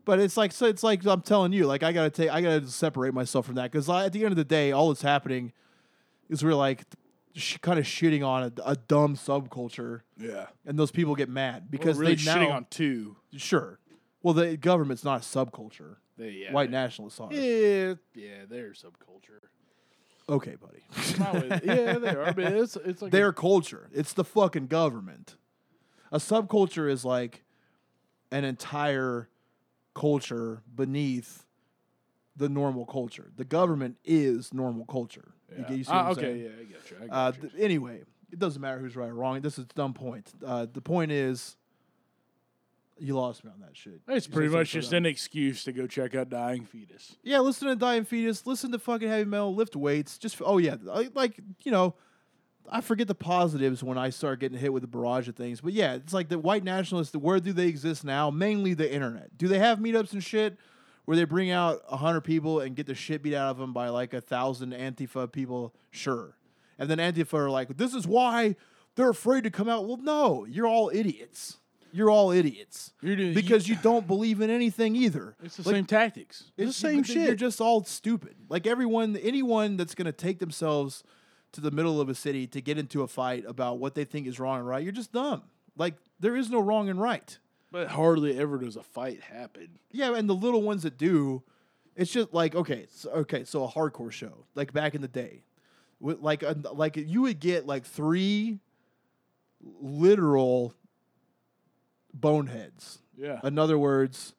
But 0.04 0.18
it's 0.18 0.36
like, 0.36 0.52
so 0.52 0.66
it's 0.66 0.82
like 0.82 1.06
I'm 1.06 1.22
telling 1.22 1.52
you, 1.52 1.66
like, 1.66 1.82
I 1.82 1.92
gotta 1.92 2.10
take, 2.10 2.30
I 2.30 2.40
gotta 2.40 2.66
separate 2.66 3.14
myself 3.14 3.46
from 3.46 3.54
that. 3.54 3.70
Cause 3.70 3.88
at 3.88 4.12
the 4.12 4.24
end 4.24 4.32
of 4.32 4.36
the 4.36 4.44
day, 4.44 4.72
all 4.72 4.88
that's 4.88 5.02
happening 5.02 5.52
is 6.28 6.42
we're 6.42 6.54
like 6.54 6.82
sh- 7.34 7.58
kind 7.58 7.78
of 7.78 7.84
shitting 7.84 8.26
on 8.26 8.44
a, 8.44 8.52
a 8.64 8.76
dumb 8.76 9.16
subculture. 9.16 10.00
Yeah. 10.18 10.46
And 10.66 10.78
those 10.78 10.90
people 10.90 11.14
get 11.14 11.28
mad 11.28 11.70
Because 11.70 11.96
because 11.96 11.98
really 11.98 12.14
they 12.16 12.22
shitting 12.22 12.52
on 12.52 12.66
two. 12.70 13.16
sure. 13.36 13.78
Well, 14.22 14.34
the 14.34 14.56
government's 14.56 15.04
not 15.04 15.20
a 15.20 15.24
subculture. 15.24 15.96
They, 16.16 16.30
yeah. 16.30 16.52
White 16.52 16.70
nationalists 16.70 17.18
are. 17.20 17.32
Yeah, 17.32 17.94
yeah, 18.14 18.44
they're 18.48 18.70
subculture. 18.72 19.40
Okay, 20.28 20.54
buddy. 20.54 20.82
Yeah, 21.64 21.98
they 21.98 22.10
are. 22.10 22.32
But 22.32 22.52
it's 22.52 22.76
it's 22.76 23.02
like 23.02 23.12
a- 23.12 23.16
their 23.16 23.32
culture. 23.32 23.88
It's 23.92 24.12
the 24.12 24.24
fucking 24.24 24.68
government. 24.68 25.36
A 26.12 26.18
subculture 26.18 26.88
is 26.88 27.04
like 27.04 27.42
an 28.30 28.44
entire 28.44 29.28
culture 29.94 30.62
beneath 30.74 31.44
the 32.36 32.48
normal 32.48 32.86
culture. 32.86 33.30
The 33.36 33.44
government 33.44 33.96
is 34.04 34.54
normal 34.54 34.84
culture. 34.86 35.32
You 35.56 35.64
Yeah. 35.68 35.74
you 35.74 35.84
what 35.84 35.94
I'm 35.94 36.06
okay, 36.12 36.20
saying? 36.20 36.40
yeah, 36.40 36.48
I 36.60 36.64
get 36.64 36.90
you. 36.90 36.96
I 36.96 37.00
get 37.06 37.10
Uh, 37.12 37.32
you. 37.42 37.48
th- 37.50 37.62
anyway, 37.62 38.02
it 38.32 38.38
doesn't 38.38 38.60
matter 38.62 38.78
who's 38.78 38.96
right 38.96 39.10
or 39.10 39.14
wrong. 39.14 39.40
This 39.40 39.58
is 39.58 39.64
a 39.64 39.74
dumb 39.74 39.94
point. 39.94 40.32
Uh, 40.44 40.66
the 40.72 40.80
point 40.80 41.12
is, 41.12 41.56
you 42.98 43.14
lost 43.16 43.44
me 43.44 43.50
on 43.52 43.60
that 43.60 43.76
shit. 43.76 44.00
it's 44.08 44.26
You 44.28 44.32
pretty 44.32 44.48
much 44.48 44.70
just 44.70 44.92
an 44.92 45.06
excuse 45.06 45.64
to 45.64 45.72
go 45.72 45.86
check 45.86 46.14
out 46.14 46.28
Dying 46.28 46.64
Fetus. 46.64 47.16
Yeah, 47.22 47.40
listen 47.40 47.68
to 47.68 47.74
Dying 47.76 48.04
Fetus. 48.04 48.46
Listen 48.46 48.70
to 48.72 48.78
fucking 48.78 49.08
heavy 49.08 49.24
metal. 49.24 49.54
Lift 49.54 49.74
weights. 49.74 50.18
Just 50.18 50.40
oh 50.44 50.58
yeah, 50.58 50.76
like 51.14 51.40
you 51.64 51.72
know, 51.72 51.94
I 52.70 52.80
forget 52.80 53.08
the 53.08 53.14
positives 53.14 53.82
when 53.82 53.98
I 53.98 54.10
start 54.10 54.38
getting 54.40 54.58
hit 54.58 54.72
with 54.72 54.82
the 54.82 54.86
barrage 54.88 55.26
of 55.28 55.34
things. 55.34 55.60
But 55.60 55.72
yeah, 55.72 55.94
it's 55.94 56.12
like 56.12 56.28
the 56.28 56.38
white 56.38 56.62
nationalists. 56.62 57.16
Where 57.16 57.40
do 57.40 57.52
they 57.52 57.66
exist 57.66 58.04
now? 58.04 58.30
Mainly 58.30 58.74
the 58.74 58.92
internet. 58.92 59.36
Do 59.36 59.48
they 59.48 59.58
have 59.58 59.78
meetups 59.78 60.12
and 60.12 60.22
shit 60.22 60.56
where 61.04 61.16
they 61.16 61.24
bring 61.24 61.50
out 61.50 61.82
a 61.88 61.96
hundred 61.96 62.22
people 62.22 62.60
and 62.60 62.76
get 62.76 62.86
the 62.86 62.94
shit 62.94 63.22
beat 63.22 63.34
out 63.34 63.50
of 63.50 63.58
them 63.58 63.72
by 63.72 63.88
like 63.88 64.14
a 64.14 64.20
thousand 64.20 64.72
Antifa 64.72 65.30
people? 65.30 65.74
Sure. 65.90 66.36
And 66.78 66.88
then 66.90 66.98
Antifa 66.98 67.34
are 67.34 67.50
like, 67.50 67.76
this 67.76 67.94
is 67.94 68.06
why 68.06 68.56
they're 68.96 69.10
afraid 69.10 69.44
to 69.44 69.50
come 69.50 69.68
out. 69.68 69.86
Well, 69.86 69.98
no, 69.98 70.44
you're 70.44 70.66
all 70.66 70.90
idiots. 70.92 71.58
You're 71.94 72.08
all 72.10 72.30
idiots 72.30 72.94
You're 73.02 73.16
doing 73.16 73.34
because 73.34 73.68
you 73.68 73.76
don't 73.82 74.06
believe 74.06 74.40
in 74.40 74.48
anything 74.48 74.96
either. 74.96 75.36
It's 75.42 75.58
the 75.58 75.62
Like, 75.68 75.76
same 75.76 75.84
tactics. 75.84 76.50
It's 76.56 76.68
the 76.68 76.72
same 76.72 77.02
then 77.02 77.26
You're 77.26 77.34
just 77.34 77.60
all 77.60 77.84
stupid. 77.84 78.34
Like 78.48 78.66
everyone, 78.66 79.14
anyone 79.18 79.76
that's 79.76 79.94
gonna 79.94 80.10
take 80.10 80.38
themselves 80.38 81.04
to 81.52 81.60
the 81.60 81.70
middle 81.70 82.00
of 82.00 82.08
a 82.08 82.14
city 82.14 82.46
to 82.46 82.62
get 82.62 82.78
into 82.78 83.02
a 83.02 83.06
fight 83.06 83.44
about 83.46 83.78
what 83.78 83.94
they 83.94 84.04
think 84.04 84.26
is 84.26 84.40
wrong 84.40 84.60
and 84.60 84.68
right, 84.68 84.82
you're 84.82 84.90
just 84.90 85.12
dumb. 85.12 85.42
Like 85.76 85.96
there 86.18 86.34
is 86.34 86.50
no 86.50 86.60
wrong 86.60 86.88
and 86.88 86.98
right. 86.98 87.38
But 87.72 87.88
hardly 87.88 88.38
ever 88.38 88.58
does 88.58 88.76
a 88.76 88.82
fight 88.82 89.22
happen. 89.22 89.78
Yeah, 89.90 90.14
and 90.14 90.28
the 90.28 90.34
little 90.34 90.62
ones 90.62 90.84
that 90.84 90.98
do, 90.98 91.42
it's 91.96 92.12
just 92.12 92.32
like 92.32 92.54
okay, 92.54 92.86
so, 92.90 93.10
okay, 93.10 93.44
so 93.44 93.64
a 93.64 93.68
hardcore 93.68 94.12
show 94.12 94.44
like 94.54 94.72
back 94.72 94.94
in 94.94 95.00
the 95.00 95.08
day, 95.08 95.42
with 95.98 96.20
like 96.20 96.42
a, 96.42 96.56
like 96.72 96.96
you 96.96 97.22
would 97.22 97.40
get 97.40 97.66
like 97.66 97.84
three 97.84 98.60
literal 99.80 100.74
boneheads 102.12 102.98
Yeah. 103.16 103.40
In 103.44 103.58
other 103.58 103.78
words, 103.78 104.34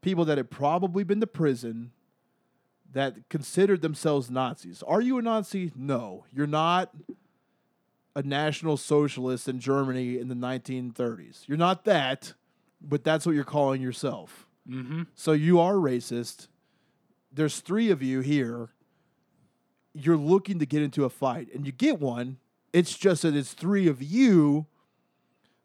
people 0.00 0.24
that 0.26 0.38
had 0.38 0.50
probably 0.50 1.04
been 1.04 1.20
to 1.20 1.26
prison 1.26 1.92
that 2.92 3.28
considered 3.28 3.82
themselves 3.82 4.30
Nazis. 4.30 4.82
Are 4.86 5.00
you 5.00 5.18
a 5.18 5.22
Nazi? 5.22 5.72
No, 5.76 6.24
you're 6.32 6.46
not 6.46 6.94
a 8.14 8.22
national 8.22 8.78
socialist 8.78 9.48
in 9.48 9.60
Germany 9.60 10.18
in 10.18 10.28
the 10.28 10.34
1930s. 10.34 11.46
You're 11.46 11.58
not 11.58 11.84
that, 11.84 12.32
but 12.88 13.04
that's 13.04 13.26
what 13.26 13.34
you're 13.34 13.44
calling 13.44 13.82
yourself. 13.82 14.46
mm-hmm. 14.68 15.02
So 15.14 15.32
you 15.32 15.60
are 15.60 15.74
racist. 15.74 16.48
There's 17.32 17.60
three 17.60 17.90
of 17.90 18.02
you 18.02 18.20
here. 18.20 18.70
You're 19.92 20.16
looking 20.16 20.58
to 20.58 20.66
get 20.66 20.82
into 20.82 21.04
a 21.04 21.10
fight, 21.10 21.48
and 21.54 21.66
you 21.66 21.72
get 21.72 21.98
one. 21.98 22.38
It's 22.72 22.96
just 22.96 23.22
that 23.22 23.34
it's 23.34 23.52
three 23.52 23.88
of 23.88 24.02
you 24.02 24.66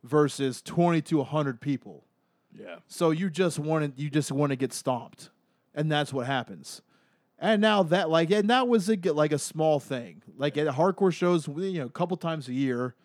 versus 0.04 0.62
20 0.62 1.02
to 1.04 1.18
100 1.18 1.62
people. 1.62 2.06
Yeah. 2.58 2.78
So 2.88 3.12
you 3.12 3.30
just 3.30 3.60
want 3.60 3.96
to 3.96 4.02
you 4.02 4.10
just 4.10 4.32
want 4.32 4.52
to 4.52 4.56
get 4.56 4.74
stomped, 4.74 5.30
and 5.74 5.92
that's 5.92 6.12
what 6.14 6.28
happens. 6.28 6.82
And 7.40 7.62
now 7.62 7.84
that 7.84 8.10
like 8.10 8.30
and 8.32 8.50
that 8.50 8.68
was 8.68 8.90
a, 8.90 8.96
like 9.14 9.32
a 9.32 9.40
small 9.40 9.80
thing. 9.80 10.22
Like 10.38 10.58
at 10.58 10.68
hardcore 10.68 11.14
shows, 11.14 11.48
you 11.48 11.80
know, 11.80 11.86
a 11.86 11.90
couple 11.90 12.18
times 12.18 12.48
a 12.48 12.54
year, 12.54 12.96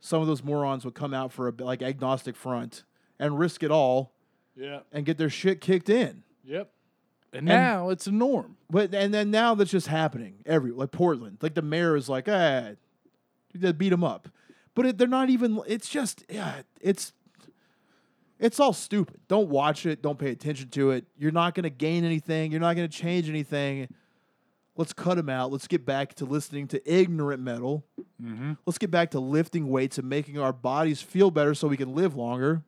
some 0.00 0.20
of 0.20 0.26
those 0.26 0.42
morons 0.42 0.84
would 0.84 0.94
come 0.94 1.14
out 1.14 1.32
for 1.32 1.48
a 1.48 1.52
like 1.58 1.82
agnostic 1.82 2.34
front 2.34 2.84
and 3.18 3.38
risk 3.38 3.62
it 3.62 3.70
all 3.70 4.12
Yeah. 4.56 4.80
and 4.92 5.04
get 5.04 5.18
their 5.18 5.30
shit 5.30 5.60
kicked 5.60 5.88
in. 5.88 6.22
Yep. 6.44 6.70
And, 7.32 7.46
now 7.46 7.88
it's 7.90 8.06
a 8.06 8.12
norm. 8.12 8.56
But 8.70 8.94
and 8.94 9.12
then 9.12 9.30
now 9.30 9.54
that's 9.56 9.70
just 9.70 9.88
happening 9.88 10.36
every 10.46 10.70
like 10.70 10.92
Portland. 10.92 11.38
Like 11.40 11.54
the 11.54 11.62
mayor 11.62 11.96
is 11.96 12.08
like, 12.08 12.28
ah, 12.28 12.70
they 13.54 13.72
beat 13.72 13.88
them 13.88 14.04
up. 14.04 14.28
But 14.76 14.86
it, 14.86 14.98
they're 14.98 15.08
not 15.08 15.30
even. 15.30 15.60
It's 15.66 15.88
just 15.88 16.24
yeah, 16.28 16.62
it's 16.80 17.12
it's 18.38 18.60
all 18.60 18.72
stupid. 18.72 19.20
Don't 19.28 19.48
watch 19.48 19.86
it. 19.86 20.02
Don't 20.02 20.18
pay 20.18 20.30
attention 20.30 20.68
to 20.70 20.90
it. 20.90 21.06
You're 21.16 21.32
not 21.32 21.54
going 21.54 21.64
to 21.64 21.70
gain 21.70 22.04
anything. 22.04 22.50
You're 22.52 22.60
not 22.60 22.76
going 22.76 22.88
to 22.88 22.96
change 22.96 23.28
anything. 23.28 23.88
Let's 24.76 24.92
cut 24.92 25.16
them 25.16 25.28
out. 25.28 25.52
Let's 25.52 25.68
get 25.68 25.86
back 25.86 26.14
to 26.14 26.24
listening 26.24 26.66
to 26.68 26.92
ignorant 26.92 27.40
metal. 27.42 27.84
Mm-hmm. 28.22 28.54
Let's 28.66 28.78
get 28.78 28.90
back 28.90 29.12
to 29.12 29.20
lifting 29.20 29.68
weights 29.68 29.98
and 29.98 30.08
making 30.08 30.38
our 30.38 30.52
bodies 30.52 31.00
feel 31.00 31.30
better 31.30 31.54
so 31.54 31.68
we 31.68 31.76
can 31.76 31.94
live 31.94 32.16
longer. 32.16 32.62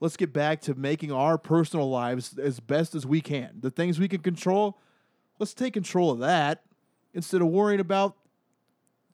Let's 0.00 0.16
get 0.16 0.32
back 0.32 0.60
to 0.62 0.74
making 0.74 1.10
our 1.10 1.38
personal 1.38 1.90
lives 1.90 2.38
as 2.38 2.60
best 2.60 2.94
as 2.94 3.04
we 3.04 3.20
can. 3.20 3.58
The 3.60 3.70
things 3.70 3.98
we 3.98 4.08
can 4.08 4.20
control, 4.20 4.80
let's 5.38 5.54
take 5.54 5.74
control 5.74 6.12
of 6.12 6.20
that 6.20 6.62
instead 7.14 7.40
of 7.40 7.48
worrying 7.48 7.80
about 7.80 8.16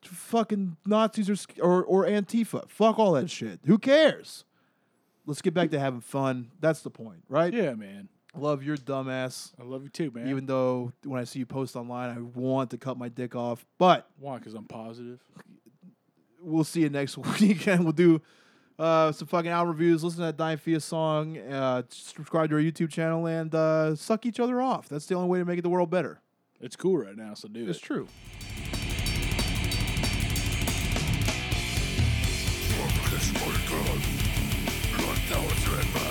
fucking 0.02 0.76
Nazis 0.84 1.30
or, 1.30 1.36
or, 1.62 1.84
or 1.84 2.04
Antifa. 2.04 2.68
Fuck 2.68 2.98
all 2.98 3.12
that 3.12 3.30
shit. 3.30 3.60
Who 3.64 3.78
cares? 3.78 4.44
let's 5.26 5.42
get 5.42 5.54
back 5.54 5.70
to 5.70 5.80
having 5.80 6.00
fun. 6.00 6.50
That's 6.60 6.80
the 6.80 6.90
point, 6.90 7.24
right? 7.28 7.52
Yeah, 7.52 7.74
man. 7.74 8.08
Love 8.36 8.62
your 8.64 8.76
dumbass. 8.76 9.52
I 9.60 9.64
love 9.64 9.84
you 9.84 9.88
too, 9.88 10.10
man. 10.10 10.28
Even 10.28 10.46
though 10.46 10.92
when 11.04 11.20
I 11.20 11.24
see 11.24 11.38
you 11.38 11.46
post 11.46 11.76
online, 11.76 12.10
I 12.10 12.20
want 12.20 12.70
to 12.70 12.78
cut 12.78 12.98
my 12.98 13.08
dick 13.08 13.36
off. 13.36 13.64
But 13.78 14.08
Why? 14.18 14.38
Because 14.38 14.54
I'm 14.54 14.64
positive. 14.64 15.20
we'll 16.40 16.64
see 16.64 16.80
you 16.80 16.90
next 16.90 17.16
week, 17.40 17.66
and 17.68 17.84
we'll 17.84 17.92
do 17.92 18.20
uh, 18.78 19.12
some 19.12 19.28
fucking 19.28 19.50
album 19.50 19.72
reviews, 19.72 20.02
listen 20.02 20.20
to 20.20 20.26
that 20.26 20.36
Dime 20.36 20.58
Fia 20.58 20.80
song, 20.80 21.38
uh, 21.38 21.82
subscribe 21.88 22.50
to 22.50 22.56
our 22.56 22.62
YouTube 22.62 22.90
channel, 22.90 23.26
and 23.26 23.54
uh, 23.54 23.94
suck 23.94 24.26
each 24.26 24.40
other 24.40 24.60
off. 24.60 24.88
That's 24.88 25.06
the 25.06 25.14
only 25.14 25.28
way 25.28 25.38
to 25.38 25.44
make 25.44 25.62
the 25.62 25.68
world 25.68 25.90
better. 25.90 26.20
It's 26.60 26.76
cool 26.76 26.98
right 26.98 27.16
now, 27.16 27.34
so 27.34 27.48
do 27.48 27.60
it's 27.60 27.68
it. 27.68 27.70
It's 27.70 27.80
true. 27.80 28.08
My 35.94 36.03